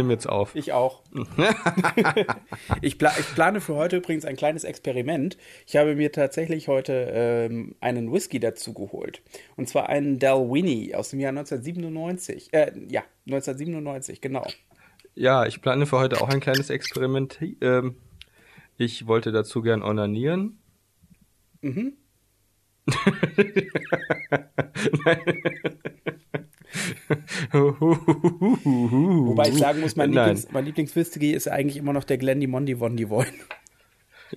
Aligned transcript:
Ich 0.00 0.02
nehme 0.02 0.14
jetzt 0.14 0.30
auf. 0.30 0.56
Ich 0.56 0.72
auch. 0.72 1.02
ich, 2.80 2.96
pla 2.96 3.12
ich, 3.18 3.34
plane 3.34 3.60
für 3.60 3.74
heute 3.74 3.98
übrigens 3.98 4.24
ein 4.24 4.34
kleines 4.34 4.64
Experiment. 4.64 5.36
Ich 5.66 5.76
habe 5.76 5.94
mir 5.94 6.10
tatsächlich 6.10 6.68
heute 6.68 7.10
ähm, 7.12 7.74
einen 7.80 8.10
Whisky 8.10 8.40
dazu 8.40 8.72
geholt. 8.72 9.20
Und 9.56 9.68
zwar 9.68 9.90
einen 9.90 10.18
Dalwhinnie 10.18 10.94
aus 10.94 11.10
dem 11.10 11.20
Jahr 11.20 11.28
1997. 11.28 12.54
Äh, 12.54 12.72
ja, 12.88 13.02
1997, 13.26 14.22
genau. 14.22 14.46
Ja, 15.14 15.44
ich 15.44 15.60
plane 15.60 15.84
für 15.84 15.98
heute 15.98 16.22
auch 16.22 16.30
ein 16.30 16.40
kleines 16.40 16.70
Experiment. 16.70 17.38
Ähm, 17.60 17.96
ich 18.78 19.06
wollte 19.06 19.32
dazu 19.32 19.60
gern 19.60 19.82
onanieren. 19.82 20.60
Mhm. 21.60 21.92
Wobei 27.52 29.48
ich 29.48 29.58
sagen 29.58 29.80
muss, 29.80 29.96
mein, 29.96 30.12
Lieblings, 30.12 30.52
mein 30.52 30.64
Lieblingswhisky 30.64 31.32
ist 31.32 31.48
eigentlich 31.48 31.76
immer 31.76 31.92
noch 31.92 32.04
der 32.04 32.18
Glendy 32.18 32.46
Mondi 32.46 32.78
Wondi 32.78 33.08
Woin. 33.08 33.26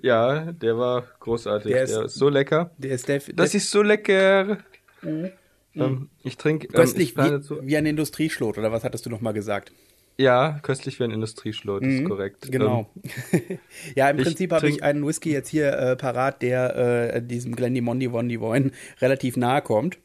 Ja, 0.02 0.52
der 0.52 0.78
war 0.78 1.06
großartig. 1.20 1.72
Der 1.72 1.84
ist, 1.84 1.96
der 1.96 2.06
ist 2.06 2.16
so 2.16 2.30
lecker. 2.30 2.72
Der 2.78 2.92
ist 2.92 3.08
der, 3.08 3.22
das 3.36 3.54
ist 3.54 3.70
so 3.70 3.82
lecker. 3.82 4.58
Mhm. 5.02 5.32
Ähm, 5.76 6.10
ich 6.24 6.38
trinke. 6.38 6.68
Ähm, 6.68 6.74
Köstlich 6.74 7.16
wie, 7.18 7.22
wie 7.22 7.78
ein 7.78 7.86
Industrieschlot, 7.86 8.58
oder 8.58 8.72
was 8.72 8.84
hattest 8.84 9.06
du 9.06 9.10
noch 9.10 9.22
mal 9.22 9.34
gesagt? 9.34 9.72
Ja, 10.18 10.60
köstlich 10.62 11.00
wie 11.00 11.06
ein 11.06 11.12
Industrieschlot, 11.12 11.82
mhm, 11.82 11.90
ist 11.90 12.06
korrekt. 12.06 12.52
Genau. 12.52 12.92
Ähm, 13.32 13.60
ja, 13.96 14.10
im 14.10 14.18
Prinzip 14.18 14.52
habe 14.52 14.70
ich 14.70 14.84
einen 14.84 15.06
Whisky 15.06 15.32
jetzt 15.32 15.50
hier 15.50 15.74
äh, 15.74 15.96
parat, 15.96 16.42
der 16.44 17.16
äh, 17.16 17.22
diesem 17.22 17.56
Glendy 17.56 17.82
Mondi 17.82 18.12
Wondi 18.12 18.40
Woin 18.40 18.72
relativ 19.02 19.38
nahe 19.38 19.62
kommt. 19.62 19.98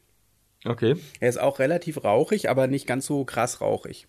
Okay. 0.65 0.95
Er 1.19 1.29
ist 1.29 1.39
auch 1.39 1.59
relativ 1.59 2.03
rauchig, 2.03 2.49
aber 2.49 2.67
nicht 2.67 2.85
ganz 2.87 3.05
so 3.05 3.23
krass 3.25 3.61
rauchig. 3.61 4.07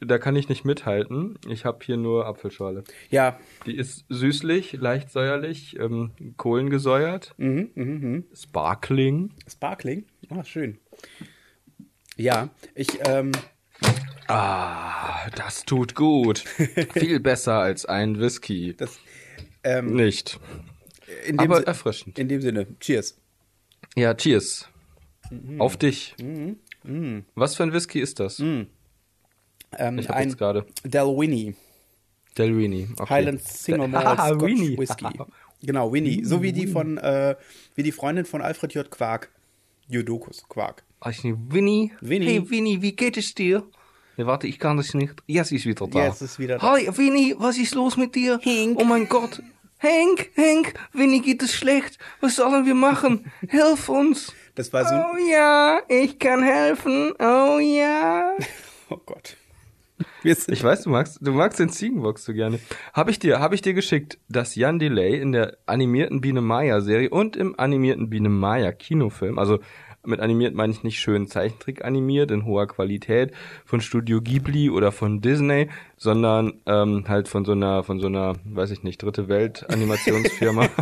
Da 0.00 0.18
kann 0.18 0.34
ich 0.34 0.48
nicht 0.48 0.64
mithalten. 0.64 1.38
Ich 1.48 1.64
habe 1.64 1.78
hier 1.84 1.96
nur 1.96 2.26
Apfelschale. 2.26 2.82
Ja. 3.10 3.38
Die 3.66 3.76
ist 3.76 4.04
süßlich, 4.08 4.72
leicht 4.72 5.10
säuerlich, 5.10 5.78
ähm, 5.78 6.10
kohlengesäuert. 6.36 7.34
Mhm, 7.36 7.70
mh, 7.74 7.84
mh. 7.84 8.22
Sparkling. 8.34 9.30
Sparkling? 9.48 10.06
Ah, 10.28 10.42
schön. 10.44 10.78
Ja, 12.16 12.48
ich, 12.74 12.88
ähm, 13.06 13.32
Ah, 14.28 15.28
das 15.36 15.64
tut 15.64 15.94
gut. 15.94 16.38
Viel 16.94 17.20
besser 17.20 17.58
als 17.58 17.84
ein 17.86 18.18
Whisky. 18.18 18.74
Das, 18.74 18.98
ähm, 19.62 19.94
Nicht. 19.94 20.40
Aber 21.36 21.66
erfrischend. 21.66 22.18
In 22.18 22.28
dem 22.28 22.40
Sinne, 22.40 22.66
cheers. 22.80 23.18
Ja, 23.94 24.14
cheers. 24.14 24.68
Mhm. 25.32 25.60
Auf 25.60 25.76
dich. 25.76 26.14
Mhm. 26.20 26.56
Mhm. 26.84 27.24
Was 27.34 27.56
für 27.56 27.62
ein 27.62 27.72
Whisky 27.72 28.00
ist 28.00 28.20
das? 28.20 28.38
Mhm. 28.38 28.66
Ähm, 29.78 29.98
ich 29.98 30.08
habe 30.08 30.22
jetzt 30.22 30.38
gerade. 30.38 30.66
Dalwhinnie. 30.84 31.54
Dalwhinnie. 32.34 32.88
Okay. 32.96 33.14
Highland 33.14 33.42
Single 33.42 33.88
Malt 33.88 34.06
ah, 34.06 34.28
Scotch 34.28 34.42
Winnie. 34.42 34.78
Whisky. 34.78 35.06
Genau, 35.62 35.92
Winnie. 35.92 36.24
So 36.24 36.42
wie 36.42 36.52
die 36.52 36.66
von, 36.66 36.98
äh, 36.98 37.36
wie 37.74 37.82
die 37.82 37.92
Freundin 37.92 38.24
von 38.24 38.42
Alfred 38.42 38.74
J. 38.74 38.90
Quark. 38.90 39.30
Jodokus 39.88 40.44
Quark. 40.48 40.84
Winnie? 41.04 41.92
Winnie. 42.00 42.26
Hey 42.26 42.50
Winnie, 42.50 42.82
wie 42.82 42.92
geht 42.92 43.16
es 43.16 43.34
dir? 43.34 43.64
Nee, 44.16 44.26
warte, 44.26 44.46
ich 44.46 44.58
kann 44.58 44.76
das 44.76 44.94
nicht. 44.94 45.14
Jetzt 45.26 45.52
ist 45.52 45.66
wieder 45.66 45.86
da. 45.86 46.06
Jetzt 46.06 46.22
ist 46.22 46.38
wieder 46.38 46.58
da. 46.58 46.72
Hi, 46.72 46.86
Winnie, 46.96 47.34
was 47.38 47.58
ist 47.58 47.74
los 47.74 47.96
mit 47.96 48.14
dir? 48.14 48.38
Henk. 48.42 48.78
Oh 48.78 48.84
mein 48.84 49.08
Gott. 49.08 49.42
Henk, 49.78 50.30
Henk, 50.34 50.74
Winnie 50.92 51.20
geht 51.20 51.42
es 51.42 51.54
schlecht. 51.54 51.98
Was 52.20 52.36
sollen 52.36 52.66
wir 52.66 52.74
machen? 52.74 53.32
Hilf 53.48 53.88
uns. 53.88 54.32
Das 54.54 54.72
war 54.72 54.84
so. 54.84 54.94
Oh 54.94 55.30
ja, 55.30 55.80
ich 55.88 56.18
kann 56.18 56.42
helfen. 56.42 57.12
Oh 57.18 57.58
ja. 57.58 58.36
Oh 58.90 59.00
Gott. 59.06 59.38
Ich 60.22 60.62
weiß, 60.62 60.82
du 60.82 60.90
magst, 60.90 61.18
du 61.22 61.32
magst 61.32 61.58
den 61.58 61.70
Ziegenbox 61.70 62.26
so 62.26 62.34
gerne. 62.34 62.58
Habe 62.92 63.10
ich 63.10 63.18
dir, 63.18 63.40
habe 63.40 63.54
ich 63.54 63.62
dir 63.62 63.72
geschickt, 63.72 64.18
dass 64.28 64.54
Jan 64.54 64.78
Delay 64.78 65.18
in 65.18 65.32
der 65.32 65.56
animierten 65.64 66.20
Biene 66.20 66.42
Maya 66.42 66.82
Serie 66.82 67.08
und 67.08 67.34
im 67.34 67.58
animierten 67.58 68.10
Biene 68.10 68.28
Maya 68.28 68.70
Kinofilm, 68.70 69.38
also 69.38 69.60
mit 70.04 70.20
animiert 70.20 70.54
meine 70.54 70.72
ich 70.72 70.82
nicht 70.82 71.00
schön 71.00 71.26
Zeichentrick 71.26 71.84
animiert 71.84 72.30
in 72.32 72.44
hoher 72.44 72.66
Qualität 72.66 73.32
von 73.64 73.80
Studio 73.80 74.20
Ghibli 74.20 74.68
oder 74.68 74.92
von 74.92 75.22
Disney, 75.22 75.70
sondern 75.96 76.60
ähm, 76.66 77.04
halt 77.08 77.28
von 77.28 77.46
so 77.46 77.52
einer, 77.52 77.82
von 77.82 77.98
so 77.98 78.08
einer, 78.08 78.34
weiß 78.44 78.72
ich 78.72 78.82
nicht, 78.82 79.02
dritte 79.02 79.28
Welt 79.28 79.64
Animationsfirma. 79.70 80.68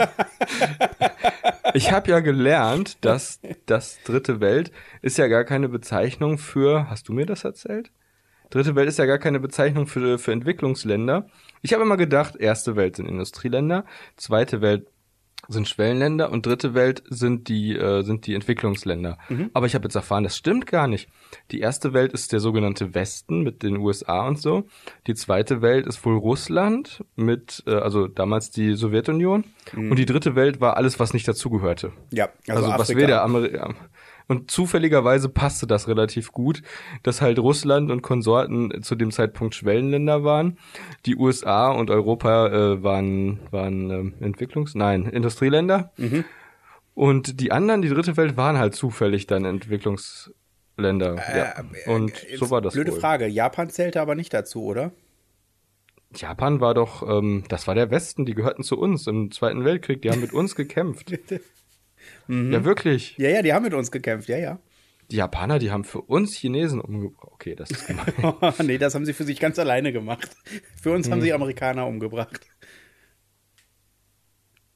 ich 1.75 1.93
habe 1.93 2.11
ja 2.11 2.21
gelernt, 2.21 3.05
dass 3.05 3.41
das 3.67 4.03
dritte 4.05 4.41
Welt 4.41 4.73
ist 5.03 5.19
ja 5.19 5.27
gar 5.29 5.45
keine 5.45 5.69
Bezeichnung 5.69 6.39
für, 6.39 6.89
hast 6.89 7.09
du 7.09 7.13
mir 7.13 7.27
das 7.27 7.45
erzählt? 7.45 7.91
Dritte 8.51 8.75
Welt 8.75 8.89
ist 8.89 8.99
ja 8.99 9.07
gar 9.07 9.19
keine 9.19 9.39
Bezeichnung 9.39 9.87
für, 9.87 10.19
für 10.19 10.33
Entwicklungsländer. 10.33 11.27
Ich 11.63 11.73
habe 11.73 11.83
immer 11.83 11.97
gedacht, 11.97 12.37
erste 12.37 12.75
Welt 12.75 12.97
sind 12.97 13.07
Industrieländer, 13.07 13.85
zweite 14.17 14.61
Welt 14.61 14.89
sind 15.51 15.69
Schwellenländer 15.69 16.31
und 16.31 16.47
dritte 16.47 16.75
Welt 16.75 17.03
sind 17.09 17.49
die 17.49 17.77
äh, 17.77 18.03
sind 18.03 18.27
die 18.27 18.35
Entwicklungsländer. 18.35 19.19
Mhm. 19.29 19.51
Aber 19.53 19.67
ich 19.67 19.75
habe 19.75 19.85
jetzt 19.85 19.95
erfahren, 19.95 20.25
das 20.25 20.37
stimmt 20.37 20.67
gar 20.67 20.87
nicht. 20.87 21.09
Die 21.51 21.61
erste 21.61 21.93
Welt 21.93 22.13
ist 22.13 22.33
der 22.33 22.41
sogenannte 22.41 22.95
Westen 22.95 23.43
mit 23.43 23.63
den 23.63 23.77
USA 23.77 24.27
und 24.27 24.39
so. 24.41 24.65
Die 25.07 25.15
zweite 25.15 25.61
Welt 25.63 25.87
ist 25.87 26.05
wohl 26.05 26.17
Russland 26.17 27.05
mit 27.17 27.63
äh, 27.67 27.75
also 27.75 28.07
damals 28.07 28.51
die 28.51 28.75
Sowjetunion 28.75 29.45
mhm. 29.73 29.91
und 29.91 29.99
die 29.99 30.07
dritte 30.07 30.35
Welt 30.35 30.61
war 30.61 30.77
alles, 30.77 30.99
was 30.99 31.13
nicht 31.13 31.27
dazugehörte. 31.27 31.93
Ja, 32.11 32.29
also, 32.49 32.67
also 32.67 32.79
was 32.79 32.97
weder 32.97 33.23
Ameri 33.23 33.59
und 34.31 34.49
zufälligerweise 34.49 35.29
passte 35.29 35.67
das 35.67 35.89
relativ 35.89 36.31
gut, 36.31 36.63
dass 37.03 37.21
halt 37.21 37.41
Russland 37.41 37.91
und 37.91 38.01
Konsorten 38.01 38.81
zu 38.81 38.95
dem 38.95 39.11
Zeitpunkt 39.11 39.57
Schwellenländer 39.57 40.23
waren. 40.23 40.57
Die 41.05 41.17
USA 41.17 41.73
und 41.73 41.91
Europa 41.91 42.47
äh, 42.47 42.83
waren, 42.85 43.41
waren 43.51 44.15
äh, 44.21 44.25
Entwicklungs-, 44.25 44.79
nein, 44.79 45.07
Industrieländer. 45.07 45.91
Mhm. 45.97 46.25
Und 46.95 47.41
die 47.41 47.51
anderen, 47.51 47.83
die 47.83 47.89
dritte 47.89 48.17
Welt, 48.17 48.37
waren 48.37 48.57
halt 48.57 48.77
zufällig 48.77 49.27
dann 49.27 49.45
Entwicklungsländer. 49.45 51.17
Äh, 51.17 51.39
ja. 51.39 51.65
Und 51.93 52.13
äh, 52.31 52.37
so 52.37 52.51
war 52.51 52.61
das. 52.61 52.75
Blöde 52.75 52.93
wohl. 52.93 53.01
Frage. 53.01 53.27
Japan 53.27 53.69
zählte 53.69 54.01
aber 54.01 54.15
nicht 54.15 54.33
dazu, 54.33 54.63
oder? 54.63 54.93
Japan 56.15 56.61
war 56.61 56.75
doch, 56.75 57.03
ähm, 57.03 57.43
das 57.49 57.67
war 57.67 57.75
der 57.75 57.91
Westen, 57.91 58.27
die 58.27 58.35
gehörten 58.35 58.63
zu 58.63 58.79
uns 58.79 59.09
im 59.09 59.33
Zweiten 59.33 59.65
Weltkrieg, 59.65 60.03
die 60.03 60.11
haben 60.13 60.21
mit 60.21 60.33
uns 60.33 60.55
gekämpft. 60.55 61.19
Mhm. 62.31 62.53
Ja, 62.53 62.65
wirklich. 62.65 63.17
Ja, 63.19 63.29
ja, 63.29 63.43
die 63.43 63.53
haben 63.53 63.65
mit 63.65 63.75
uns 63.75 63.91
gekämpft, 63.91 64.29
ja, 64.29 64.39
ja. 64.39 64.61
Die 65.11 65.17
Japaner, 65.17 65.59
die 65.59 65.73
haben 65.73 65.83
für 65.83 66.01
uns 66.01 66.37
Chinesen 66.37 66.81
umgebracht. 66.81 67.33
Okay, 67.33 67.57
das 67.57 67.73
ist 67.73 67.89
gemein. 67.89 68.13
nee, 68.63 68.79
das 68.79 68.95
haben 68.95 69.05
sie 69.05 69.13
für 69.13 69.25
sich 69.25 69.41
ganz 69.41 69.59
alleine 69.59 69.93
gemacht. 69.93 70.31
Für 70.81 70.93
uns 70.93 71.07
hm. 71.07 71.13
haben 71.13 71.23
sie 71.23 71.33
Amerikaner 71.33 71.89
umgebracht. 71.89 72.47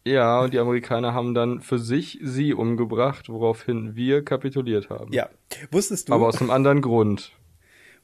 Ja, 0.04 0.40
und 0.40 0.52
die 0.52 0.58
Amerikaner 0.58 1.14
haben 1.14 1.32
dann 1.32 1.60
für 1.60 1.78
sich 1.78 2.18
sie 2.20 2.52
umgebracht, 2.52 3.28
woraufhin 3.28 3.94
wir 3.94 4.24
kapituliert 4.24 4.90
haben. 4.90 5.12
Ja. 5.12 5.30
Wusstest 5.70 6.08
du? 6.08 6.12
Aber 6.12 6.26
aus 6.26 6.40
einem 6.40 6.50
anderen 6.50 6.82
Grund. 6.82 7.30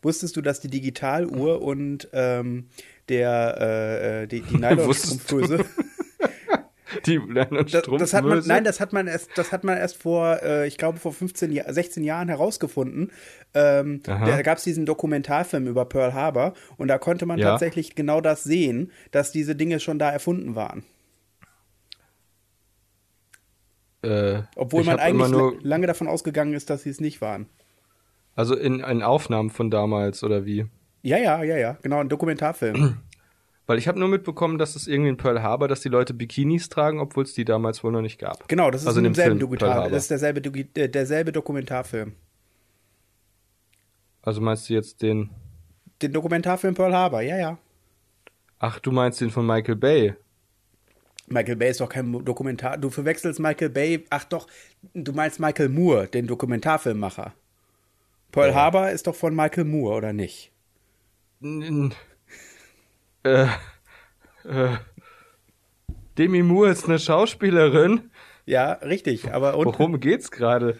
Wusstest 0.01 0.37
du, 0.37 0.43
dass 0.43 0.61
die 0.61 0.71
Digitaluhr 0.71 1.61
und 1.61 2.09
ähm, 2.13 2.69
der 3.09 4.23
äh, 4.23 4.29
die, 4.29 4.43
die 4.43 4.57
Nylonstrumpfhose 4.57 5.65
die 7.07 7.21
das, 7.71 7.83
das 7.99 8.15
hat 8.15 8.25
man, 8.25 8.43
Nein, 8.47 8.65
das 8.65 8.81
hat 8.81 8.93
man 8.93 9.07
erst, 9.07 9.31
das 9.37 9.53
hat 9.53 9.65
man 9.65 9.77
erst 9.79 9.97
vor, 9.97 10.43
äh, 10.43 10.67
ich 10.67 10.77
glaube, 10.79 10.99
vor 10.99 11.13
15, 11.13 11.61
16 11.69 12.03
Jahren 12.05 12.29
herausgefunden. 12.29 13.11
Ähm, 13.55 14.03
da 14.05 14.43
gab 14.43 14.59
es 14.59 14.65
diesen 14.65 14.87
Dokumentarfilm 14.87 15.67
über 15.67 15.85
Pearl 15.85 16.15
Harbor 16.15 16.55
und 16.77 16.89
da 16.89 16.99
konnte 16.99 17.27
man 17.27 17.39
Ja. 17.39 17.51
tatsächlich 17.51 17.95
genau 17.95 18.21
das 18.21 18.45
sehen, 18.45 18.93
dass 19.11 19.33
diese 19.33 19.55
Dinge 19.57 19.81
schon 19.81 19.99
da 19.99 20.11
erfunden 20.11 20.55
waren. 20.55 20.85
Äh, 24.03 24.43
Obwohl 24.57 24.85
man 24.85 24.99
eigentlich 24.99 25.29
nur, 25.31 25.53
la- 25.55 25.59
lange 25.63 25.87
davon 25.87 26.09
ausgegangen 26.09 26.55
ist, 26.55 26.71
dass 26.71 26.85
sie 26.85 26.91
es 26.91 27.01
nicht 27.01 27.21
waren. 27.21 27.47
also 28.35 28.57
in, 28.57 28.81
in 28.81 29.03
Aufnahmen 29.03 29.51
von 29.51 29.71
damals 29.71 30.25
oder 30.25 30.47
wie? 30.47 30.67
Ja, 31.03 31.19
ja, 31.19 31.43
ja, 31.43 31.57
ja, 31.57 31.77
genau, 31.83 31.99
ein 32.01 32.09
Dokumentarfilm. 32.09 32.99
Weil 33.71 33.79
ich 33.79 33.87
habe 33.87 34.01
nur 34.01 34.09
mitbekommen, 34.09 34.59
dass 34.59 34.75
es 34.75 34.89
irgendwie 34.89 35.11
in 35.11 35.17
Pearl 35.17 35.43
Harbor, 35.45 35.69
dass 35.69 35.81
die 35.81 35.89
Leute 35.91 36.13
Bikinis 36.13 36.71
tragen, 36.71 36.99
obwohl 36.99 37.23
es 37.23 37.35
die 37.35 37.45
damals 37.45 37.85
wohl 37.85 37.93
noch 37.93 38.01
nicht 38.01 38.19
gab. 38.19 38.49
Genau, 38.49 38.69
das 38.69 38.81
ist 38.83 38.89
Also 38.89 38.99
in 38.99 39.05
im 39.07 39.13
dem 39.13 39.15
selben 39.15 39.39
Film 39.39 39.51
Pearl 39.51 39.59
Dokumentar, 39.71 39.91
das 39.91 40.03
ist 40.03 40.11
derselbe, 40.11 40.65
äh, 40.75 40.89
derselbe 40.89 41.31
Dokumentarfilm. 41.31 42.17
Also 44.23 44.41
meinst 44.41 44.69
du 44.69 44.75
jetzt 44.75 45.03
den? 45.03 45.31
Den 46.03 46.13
Dokumentarfilm 46.13 46.75
Pearl 46.75 46.93
Harbor, 46.93 47.21
ja, 47.21 47.39
ja. 47.39 47.59
Ach, 48.59 48.81
du 48.81 48.91
meinst 48.91 49.21
den 49.21 49.31
von 49.31 49.47
Michael 49.47 49.77
Bay? 49.77 50.15
Michael 51.29 51.55
Bay 51.55 51.71
ist 51.71 51.81
doch 51.81 51.89
kein 51.89 52.25
Dokumentar. 52.25 52.77
Du 52.77 52.91
verwechselst 52.91 53.39
Michael 53.39 53.71
Bay. 53.71 54.05
Ach 54.11 54.25
doch, 54.25 54.49
du 54.95 55.13
meinst 55.13 55.39
Michael 55.39 55.69
Moore, 55.69 56.09
den 56.09 56.27
Dokumentarfilmmacher. 56.27 57.35
Pearl 58.33 58.49
Ja. 58.49 58.55
Harbor 58.57 58.91
ist 58.91 59.07
doch 59.07 59.15
von 59.15 59.33
Michael 59.33 59.63
Moore, 59.63 59.95
oder 59.95 60.13
nicht? 60.13 60.51
N- 61.41 61.95
Äh, 63.23 63.45
äh, 64.45 64.77
Demi 66.19 66.43
Moore 66.43 66.71
ist 66.71 66.87
eine 66.87 66.99
Schauspielerin. 66.99 68.11
Ja, 68.47 68.73
richtig. 68.73 69.33
Aber 69.33 69.57
und, 69.57 69.67
Worum 69.67 70.01
geht's 70.01 70.31
gerade? 70.31 70.79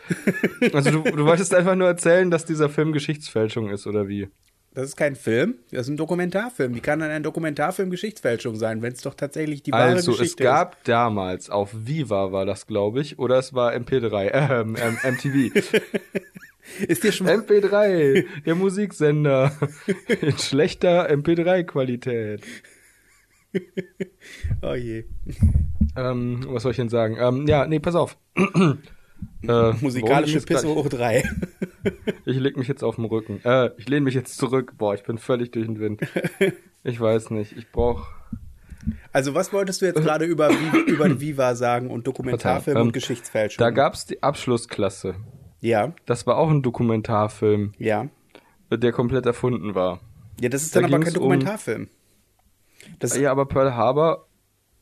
Also 0.73 0.91
du, 0.91 1.03
du 1.03 1.25
wolltest 1.25 1.55
einfach 1.55 1.77
nur 1.77 1.89
erzählen, 1.89 2.31
dass 2.31 2.45
dieser 2.45 2.69
Film 2.69 2.93
Geschichtsfälschung 2.93 3.71
ist, 3.71 3.87
oder 3.87 4.09
wie? 4.09 4.29
das 4.73 4.85
ist 4.85 4.97
kein 4.97 5.17
Film, 5.17 5.57
das 5.73 5.83
ist 5.83 5.89
ein 5.89 5.97
Dokumentarfilm. 5.97 6.75
Wie 6.75 6.81
kann 6.81 7.01
dann 7.01 7.11
ein 7.11 7.25
Dokumentarfilm 7.25 7.91
Geschichtsfälschung 7.91 8.55
sein, 8.55 8.83
wenn 8.83 8.93
es 8.93 9.03
doch 9.03 9.15
tatsächlich 9.15 9.63
die 9.63 9.73
wahre 9.73 9.95
Also 9.95 10.13
es 10.13 10.19
Geschichte 10.19 10.45
gab 10.45 10.83
damals 10.85 11.51
auf 11.51 11.71
Viva 11.75 12.31
war 12.31 12.47
das, 12.47 12.67
glaube 12.67 13.01
ich, 13.01 13.19
oder 13.19 13.39
es 13.39 13.53
war 13.53 13.73
MP3, 13.73 14.31
ähm, 14.33 14.77
ähm, 14.81 14.99
MTV. 15.03 15.71
ist? 16.87 17.05
Dir 17.05 17.13
schon 17.13 17.27
mal, 17.27 17.39
MP3, 17.39 18.25
der 18.47 18.55
Musiksender 18.55 19.53
in 20.21 20.39
schlechter 20.39 21.11
MP3-Qualität. 21.11 22.43
oh 24.63 24.75
je. 24.75 25.05
Ähm, 25.97 26.45
was 26.49 26.63
soll 26.63 26.71
ich 26.71 26.77
denn 26.77 26.89
sagen? 26.89 27.17
Ähm, 27.19 27.47
ja, 27.47 27.67
nee, 27.67 27.81
pass 27.81 27.95
auf. 27.95 28.17
äh, 28.37 29.73
Musikalische 29.81 30.41
Pisse 30.41 30.67
grad? 30.67 30.77
hoch 30.77 30.89
drei. 30.89 31.29
Ich 32.25 32.37
leg 32.37 32.57
mich 32.57 32.69
jetzt 32.69 32.85
auf 32.85 32.97
den 32.97 33.07
Rücken. 33.07 33.41
Äh, 33.45 33.71
ich 33.77 33.89
lehne 33.89 34.03
mich 34.03 34.15
jetzt 34.15 34.37
zurück. 34.37 34.75
Boah, 34.79 34.95
ich 34.95 35.03
bin 35.03 35.19
völlig 35.19 35.51
durch 35.51 35.67
den 35.67 35.81
Wind. 35.81 36.03
Ich 36.85 37.01
weiß 37.01 37.31
nicht. 37.31 37.57
Ich 37.57 37.71
brauch. 37.73 38.07
Also 39.13 39.35
was 39.35 39.53
wolltest 39.53 39.83
du 39.83 39.87
jetzt 39.87 40.01
gerade 40.01 40.25
über, 40.25 40.51
über 40.87 41.21
Viva 41.21 41.55
sagen 41.55 41.91
und 41.91 42.07
Dokumentarfilm 42.07 42.63
Verzeihung. 42.63 42.83
und 42.83 42.89
Ähm, 42.89 42.93
Geschichtsfälschung? 42.93 43.59
Da 43.59 43.71
gab's 43.71 44.07
die 44.07 44.23
Abschlussklasse. 44.23 45.17
Ja, 45.61 45.93
Das 46.07 46.27
war 46.27 46.37
auch 46.39 46.51
ein 46.51 46.63
Dokumentarfilm, 46.63 47.73
ja. 47.79 48.09
der 48.71 48.93
komplett 48.93 49.27
erfunden 49.27 49.75
war. 49.75 50.01
Ja, 50.41 50.49
das 50.49 50.63
ist 50.63 50.75
Da 50.75 50.81
dann 50.81 50.93
aber 50.95 51.03
kein 51.05 51.09
um- 51.09 51.15
Dokumentarfilm. 51.15 51.89
Das, 52.99 53.17
Ja, 53.19 53.31
aber 53.31 53.47
Pearl 53.47 53.75
Harbor 53.75 54.27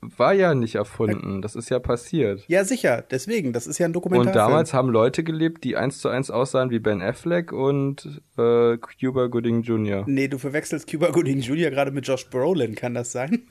war 0.00 0.32
ja 0.32 0.54
nicht 0.54 0.76
erfunden. 0.76 1.42
Das 1.42 1.56
ist 1.56 1.70
ja 1.70 1.80
passiert. 1.80 2.44
ja, 2.46 2.64
sicher, 2.64 3.02
deswegen, 3.10 3.52
das 3.52 3.66
ist 3.66 3.78
ja 3.78 3.86
ein 3.86 3.90
Und 3.90 3.94
Dokumentarfilm. 3.96 4.34
damals 4.36 4.72
haben 4.72 4.88
Leute 4.90 5.24
gelebt, 5.24 5.64
die 5.64 5.76
eins 5.76 5.98
zu 5.98 6.08
eins 6.08 6.30
aussahen 6.30 6.70
wie 6.70 6.78
Ben 6.78 7.02
Affleck 7.02 7.50
und 7.52 8.22
äh, 8.36 8.76
Cuba 8.78 9.26
Gooding 9.26 9.62
Jr. 9.62 10.04
Nee, 10.06 10.28
du 10.28 10.38
verwechselst 10.38 10.88
Cuba 10.88 11.10
Gooding 11.10 11.40
Jr. 11.40 11.70
gerade 11.70 11.90
mit 11.90 12.06
Josh 12.06 12.30
Brolin, 12.30 12.76
kann 12.76 12.94
das 12.94 13.10
sein? 13.10 13.48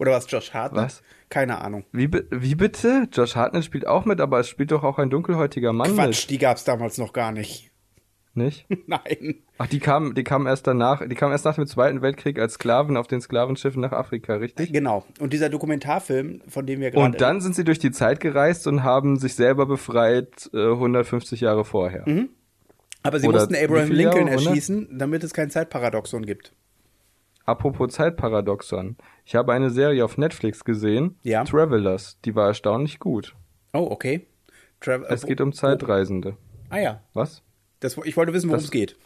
Oder 0.00 0.12
was, 0.12 0.30
Josh 0.30 0.54
Hartnett? 0.54 0.82
Was? 0.82 1.02
Keine 1.28 1.60
Ahnung. 1.60 1.84
Wie, 1.92 2.10
wie 2.30 2.54
bitte? 2.54 3.06
Josh 3.12 3.36
Hartnett 3.36 3.66
spielt 3.66 3.86
auch 3.86 4.06
mit, 4.06 4.18
aber 4.20 4.40
es 4.40 4.48
spielt 4.48 4.72
doch 4.72 4.82
auch 4.82 4.98
ein 4.98 5.10
dunkelhäutiger 5.10 5.74
Mann 5.74 5.94
Quatsch, 5.94 6.26
die 6.30 6.38
gab's 6.38 6.64
damals 6.64 6.96
noch 6.96 7.12
gar 7.12 7.32
nicht. 7.32 7.64
mit. 7.64 7.70
Nicht? 8.46 8.66
Nein. 8.86 9.42
Ach, 9.58 9.66
die 9.66 9.78
kamen, 9.78 10.14
die 10.14 10.24
kamen 10.24 10.46
erst 10.46 10.66
danach, 10.66 11.06
die 11.06 11.14
kamen 11.14 11.32
erst 11.32 11.44
nach 11.44 11.56
dem 11.56 11.66
Zweiten 11.66 12.00
Weltkrieg 12.00 12.38
als 12.38 12.54
Sklaven 12.54 12.96
auf 12.96 13.08
den 13.08 13.20
Sklavenschiffen 13.20 13.82
nach 13.82 13.92
Afrika, 13.92 14.36
richtig? 14.36 14.72
Genau. 14.72 15.04
Und 15.18 15.34
dieser 15.34 15.50
Dokumentarfilm, 15.50 16.40
von 16.48 16.64
dem 16.64 16.80
wir 16.80 16.92
gerade. 16.92 17.04
Und 17.04 17.20
dann 17.20 17.42
sind 17.42 17.54
sie 17.54 17.64
durch 17.64 17.78
die 17.78 17.90
Zeit 17.90 18.20
gereist 18.20 18.66
und 18.66 18.82
haben 18.82 19.18
sich 19.18 19.34
selber 19.34 19.66
befreit 19.66 20.48
äh, 20.54 20.70
150 20.72 21.42
Jahre 21.42 21.66
vorher. 21.66 22.06
aber 23.02 23.20
sie 23.20 23.28
oder 23.28 23.40
mussten 23.40 23.56
Abraham 23.56 23.90
Lincoln 23.90 24.28
Jahre, 24.28 24.46
erschießen, 24.46 24.98
damit 24.98 25.24
es 25.24 25.34
kein 25.34 25.50
Zeitparadoxon 25.50 26.24
gibt. 26.24 26.54
Apropos 27.44 27.92
Zeitparadoxon. 27.92 28.96
Ich 29.24 29.34
habe 29.34 29.52
eine 29.52 29.70
Serie 29.70 30.04
auf 30.04 30.18
Netflix 30.18 30.64
gesehen, 30.64 31.18
Ja. 31.22 31.44
Travelers, 31.44 32.18
die 32.24 32.34
war 32.34 32.48
erstaunlich 32.48 32.98
gut. 32.98 33.34
Oh, 33.72 33.88
okay. 33.90 34.26
Trav 34.80 35.02
Es 35.08 35.26
geht 35.26 35.40
um 35.40 35.52
Zeitreisende. 35.52 36.36
Ah 36.68 36.78
ja. 36.78 37.02
Was? 37.14 37.42
Das, 37.80 37.96
ich 38.04 38.16
wollte 38.16 38.32
wissen, 38.32 38.48
worum 38.50 38.62
es 38.62 38.70
geht. 38.70 38.96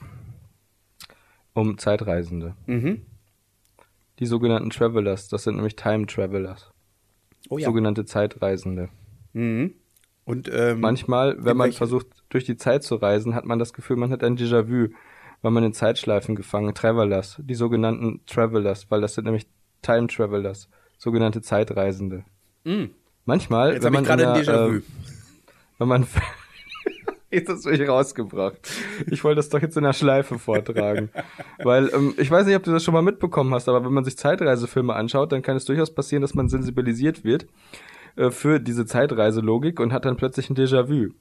Um 1.52 1.78
Zeitreisende. 1.78 2.54
Mhm. 2.66 3.02
Die 4.18 4.26
sogenannten 4.26 4.70
Travelers, 4.70 5.28
das 5.28 5.44
sind 5.44 5.56
nämlich 5.56 5.76
Time 5.76 6.06
Travelers. 6.06 6.70
Oh 7.48 7.58
ja. 7.58 7.66
Sogenannte 7.66 8.04
Zeitreisende. 8.04 8.88
Mhm. 9.32 9.74
Und 10.24 10.50
ähm, 10.52 10.80
Manchmal, 10.80 11.36
wenn 11.44 11.56
man 11.56 11.66
welche- 11.66 11.78
versucht, 11.78 12.06
durch 12.30 12.44
die 12.44 12.56
Zeit 12.56 12.82
zu 12.82 12.94
reisen, 12.96 13.34
hat 13.34 13.44
man 13.44 13.58
das 13.58 13.72
Gefühl, 13.72 13.96
man 13.96 14.10
hat 14.10 14.24
ein 14.24 14.36
Déjà-vu, 14.36 14.88
weil 15.44 15.50
man 15.50 15.62
in 15.62 15.74
Zeitschleifen 15.74 16.36
gefangen, 16.36 16.74
Travelers, 16.74 17.36
die 17.38 17.54
sogenannten 17.54 18.22
Travelers, 18.24 18.90
weil 18.90 19.02
das 19.02 19.12
sind 19.12 19.24
nämlich 19.24 19.46
Time 19.82 20.06
Travelers, 20.06 20.70
sogenannte 20.96 21.42
Zeitreisende. 21.42 22.24
Mhm. 22.64 22.92
Manchmal, 23.26 23.74
Jetzt 23.74 23.84
wenn 23.84 23.92
man 23.92 24.04
gerade 24.04 24.22
äh, 24.22 24.80
wenn 25.76 25.88
man 25.88 26.06
jetzt 27.30 27.50
hast 27.50 27.66
du 27.66 27.70
mich 27.70 27.86
rausgebracht. 27.86 28.56
Ich 29.10 29.22
wollte 29.22 29.36
das 29.36 29.50
doch 29.50 29.60
jetzt 29.60 29.76
in 29.76 29.82
der 29.82 29.92
Schleife 29.92 30.38
vortragen. 30.38 31.10
Weil, 31.62 31.90
ähm, 31.92 32.14
ich 32.16 32.30
weiß 32.30 32.46
nicht, 32.46 32.56
ob 32.56 32.62
du 32.62 32.72
das 32.72 32.82
schon 32.82 32.94
mal 32.94 33.02
mitbekommen 33.02 33.52
hast, 33.52 33.68
aber 33.68 33.84
wenn 33.84 33.92
man 33.92 34.04
sich 34.04 34.16
Zeitreisefilme 34.16 34.94
anschaut, 34.94 35.30
dann 35.30 35.42
kann 35.42 35.58
es 35.58 35.66
durchaus 35.66 35.94
passieren, 35.94 36.22
dass 36.22 36.34
man 36.34 36.48
sensibilisiert 36.48 37.22
wird 37.22 37.46
äh, 38.16 38.30
für 38.30 38.60
diese 38.60 38.86
Zeitreiselogik 38.86 39.78
und 39.78 39.92
hat 39.92 40.06
dann 40.06 40.16
plötzlich 40.16 40.48
ein 40.48 40.56
Déjà-vu. 40.56 41.12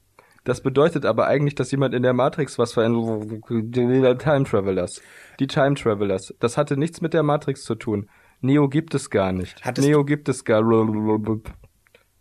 Das 0.44 0.60
bedeutet 0.60 1.06
aber 1.06 1.26
eigentlich, 1.26 1.54
dass 1.54 1.70
jemand 1.70 1.94
in 1.94 2.02
der 2.02 2.12
Matrix 2.12 2.58
was 2.58 2.72
verändert. 2.74 3.42
Die 3.50 3.78
Time 4.18 4.44
Travelers. 4.44 5.00
Die 5.40 5.46
Time 5.46 5.74
Travelers. 5.74 6.34
Das 6.38 6.56
hatte 6.58 6.76
nichts 6.76 7.00
mit 7.00 7.14
der 7.14 7.22
Matrix 7.22 7.64
zu 7.64 7.74
tun. 7.74 8.08
Neo 8.42 8.68
gibt 8.68 8.94
es 8.94 9.08
gar 9.08 9.32
nicht. 9.32 9.64
Hattest 9.64 9.88
Neo 9.88 10.04
gibt 10.04 10.28
es 10.28 10.44
gar. 10.44 10.62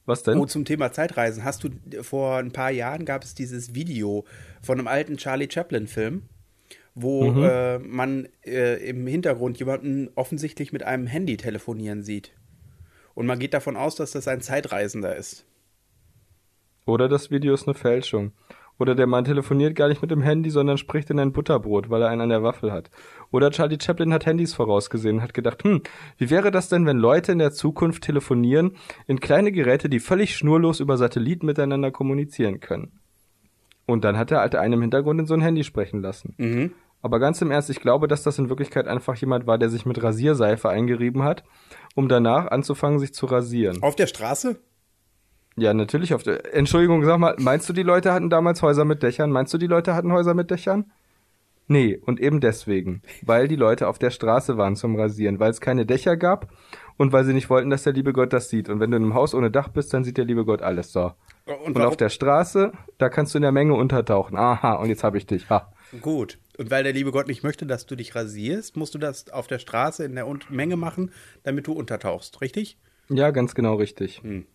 Was 0.05 0.23
denn? 0.23 0.37
Oh, 0.37 0.45
zum 0.45 0.63
Thema 0.63 0.91
Zeitreisen. 0.93 1.43
Hast 1.43 1.63
du 1.65 1.69
vor 2.01 2.37
ein 2.37 2.51
paar 2.51 2.71
Jahren 2.71 3.03
gab 3.05 3.23
es 3.23 3.35
dieses 3.35 3.75
Video 3.75 4.25
von 4.61 4.79
einem 4.79 4.87
alten 4.87 5.17
Charlie 5.17 5.49
Chaplin-Film, 5.51 6.23
wo 6.95 7.29
Mhm. 7.31 7.43
äh, 7.43 7.79
man 7.79 8.27
äh, 8.45 8.75
im 8.87 9.05
Hintergrund 9.05 9.59
jemanden 9.59 10.09
offensichtlich 10.15 10.71
mit 10.71 10.83
einem 10.83 11.07
Handy 11.07 11.35
telefonieren 11.37 12.03
sieht. 12.03 12.33
Und 13.15 13.25
man 13.27 13.39
geht 13.39 13.53
davon 13.53 13.75
aus, 13.77 13.95
dass 13.95 14.11
das 14.11 14.27
ein 14.27 14.41
Zeitreisender 14.41 15.15
ist. 15.15 15.45
Oder 16.85 17.07
das 17.07 17.31
Video 17.31 17.53
ist 17.53 17.67
eine 17.67 17.73
Fälschung. 17.73 18.33
Oder 18.79 18.95
der 18.95 19.07
Mann 19.07 19.23
telefoniert 19.23 19.75
gar 19.75 19.87
nicht 19.87 20.01
mit 20.01 20.09
dem 20.09 20.21
Handy, 20.21 20.49
sondern 20.49 20.77
spricht 20.77 21.09
in 21.09 21.19
ein 21.19 21.31
Butterbrot, 21.31 21.89
weil 21.89 22.01
er 22.01 22.09
einen 22.09 22.21
an 22.21 22.29
der 22.29 22.43
Waffel 22.43 22.71
hat. 22.71 22.89
Oder 23.31 23.51
Charlie 23.51 23.77
Chaplin 23.79 24.11
hat 24.11 24.25
Handys 24.25 24.53
vorausgesehen 24.53 25.17
und 25.17 25.21
hat 25.21 25.33
gedacht, 25.33 25.63
hm, 25.63 25.81
wie 26.17 26.29
wäre 26.29 26.49
das 26.49 26.69
denn, 26.69 26.85
wenn 26.85 26.97
Leute 26.97 27.31
in 27.31 27.37
der 27.37 27.51
Zukunft 27.51 28.03
telefonieren 28.03 28.75
in 29.05 29.19
kleine 29.19 29.51
Geräte, 29.51 29.89
die 29.89 29.99
völlig 29.99 30.35
schnurlos 30.35 30.79
über 30.79 30.97
Satellit 30.97 31.43
miteinander 31.43 31.91
kommunizieren 31.91 32.59
können? 32.59 32.99
Und 33.85 34.03
dann 34.03 34.17
hat 34.17 34.31
der 34.31 34.41
alte 34.41 34.59
einen 34.59 34.73
im 34.73 34.81
Hintergrund 34.81 35.19
in 35.19 35.27
so 35.27 35.33
ein 35.33 35.41
Handy 35.41 35.63
sprechen 35.63 36.01
lassen. 36.01 36.33
Mhm. 36.37 36.73
Aber 37.01 37.19
ganz 37.19 37.41
im 37.41 37.51
Ernst, 37.51 37.69
ich 37.69 37.81
glaube, 37.81 38.07
dass 38.07 38.23
das 38.23 38.39
in 38.39 38.47
Wirklichkeit 38.47 38.87
einfach 38.87 39.15
jemand 39.15 39.45
war, 39.45 39.57
der 39.57 39.69
sich 39.69 39.85
mit 39.85 40.01
Rasierseife 40.01 40.69
eingerieben 40.69 41.23
hat, 41.23 41.43
um 41.95 42.07
danach 42.07 42.47
anzufangen, 42.47 42.97
sich 42.99 43.13
zu 43.13 43.25
rasieren. 43.25 43.83
Auf 43.83 43.95
der 43.95 44.07
Straße? 44.07 44.57
Ja, 45.55 45.73
natürlich 45.73 46.13
auf 46.13 46.23
der. 46.23 46.55
Entschuldigung, 46.55 47.03
sag 47.05 47.19
mal, 47.19 47.35
meinst 47.39 47.69
du, 47.69 47.73
die 47.73 47.83
Leute 47.83 48.11
hatten 48.13 48.29
damals 48.29 48.61
Häuser 48.61 48.85
mit 48.85 49.03
Dächern? 49.03 49.29
Meinst 49.31 49.53
du, 49.53 49.57
die 49.57 49.67
Leute 49.67 49.93
hatten 49.93 50.11
Häuser 50.11 50.33
mit 50.33 50.49
Dächern? 50.51 50.91
Nee, 51.67 51.97
und 52.05 52.19
eben 52.19 52.41
deswegen. 52.41 53.01
Weil 53.21 53.47
die 53.47 53.55
Leute 53.55 53.87
auf 53.87 53.97
der 53.97 54.09
Straße 54.11 54.57
waren 54.57 54.75
zum 54.75 54.95
Rasieren, 54.97 55.39
weil 55.39 55.51
es 55.51 55.61
keine 55.61 55.85
Dächer 55.85 56.17
gab 56.17 56.49
und 56.97 57.13
weil 57.13 57.23
sie 57.23 57.33
nicht 57.33 57.49
wollten, 57.49 57.69
dass 57.69 57.83
der 57.83 57.93
liebe 57.93 58.11
Gott 58.13 58.33
das 58.33 58.49
sieht. 58.49 58.67
Und 58.67 58.79
wenn 58.81 58.91
du 58.91 58.97
in 58.97 59.03
einem 59.03 59.13
Haus 59.13 59.33
ohne 59.33 59.49
Dach 59.49 59.69
bist, 59.69 59.93
dann 59.93 60.03
sieht 60.03 60.17
der 60.17 60.25
liebe 60.25 60.43
Gott 60.43 60.61
alles 60.61 60.91
so. 60.91 61.13
Und, 61.45 61.75
warum- 61.75 61.87
auf 61.89 61.97
der 61.97 62.09
Straße, 62.09 62.73
da 62.97 63.09
kannst 63.09 63.33
du 63.33 63.37
in 63.37 63.43
der 63.43 63.51
Menge 63.53 63.75
untertauchen. 63.75 64.35
Aha, 64.35 64.73
und 64.73 64.89
jetzt 64.89 65.03
habe 65.05 65.17
ich 65.17 65.25
dich. 65.25 65.49
Ha. 65.49 65.71
Gut. 66.01 66.37
Und 66.57 66.69
weil 66.69 66.83
der 66.83 66.93
liebe 66.93 67.11
Gott 67.11 67.27
nicht 67.27 67.43
möchte, 67.43 67.65
dass 67.65 67.85
du 67.85 67.95
dich 67.95 68.13
rasierst, 68.15 68.75
musst 68.75 68.93
du 68.93 68.97
das 68.99 69.29
auf 69.29 69.47
der 69.47 69.59
Straße 69.59 70.03
in 70.03 70.15
der 70.15 70.27
Un 70.27 70.39
Menge 70.49 70.75
machen, 70.75 71.11
damit 71.43 71.67
du 71.67 71.73
untertauchst, 71.73 72.41
richtig? 72.41 72.77
Ja, 73.09 73.31
ganz 73.31 73.55
genau 73.55 73.75
richtig. 73.75 74.21
Hm. 74.21 74.45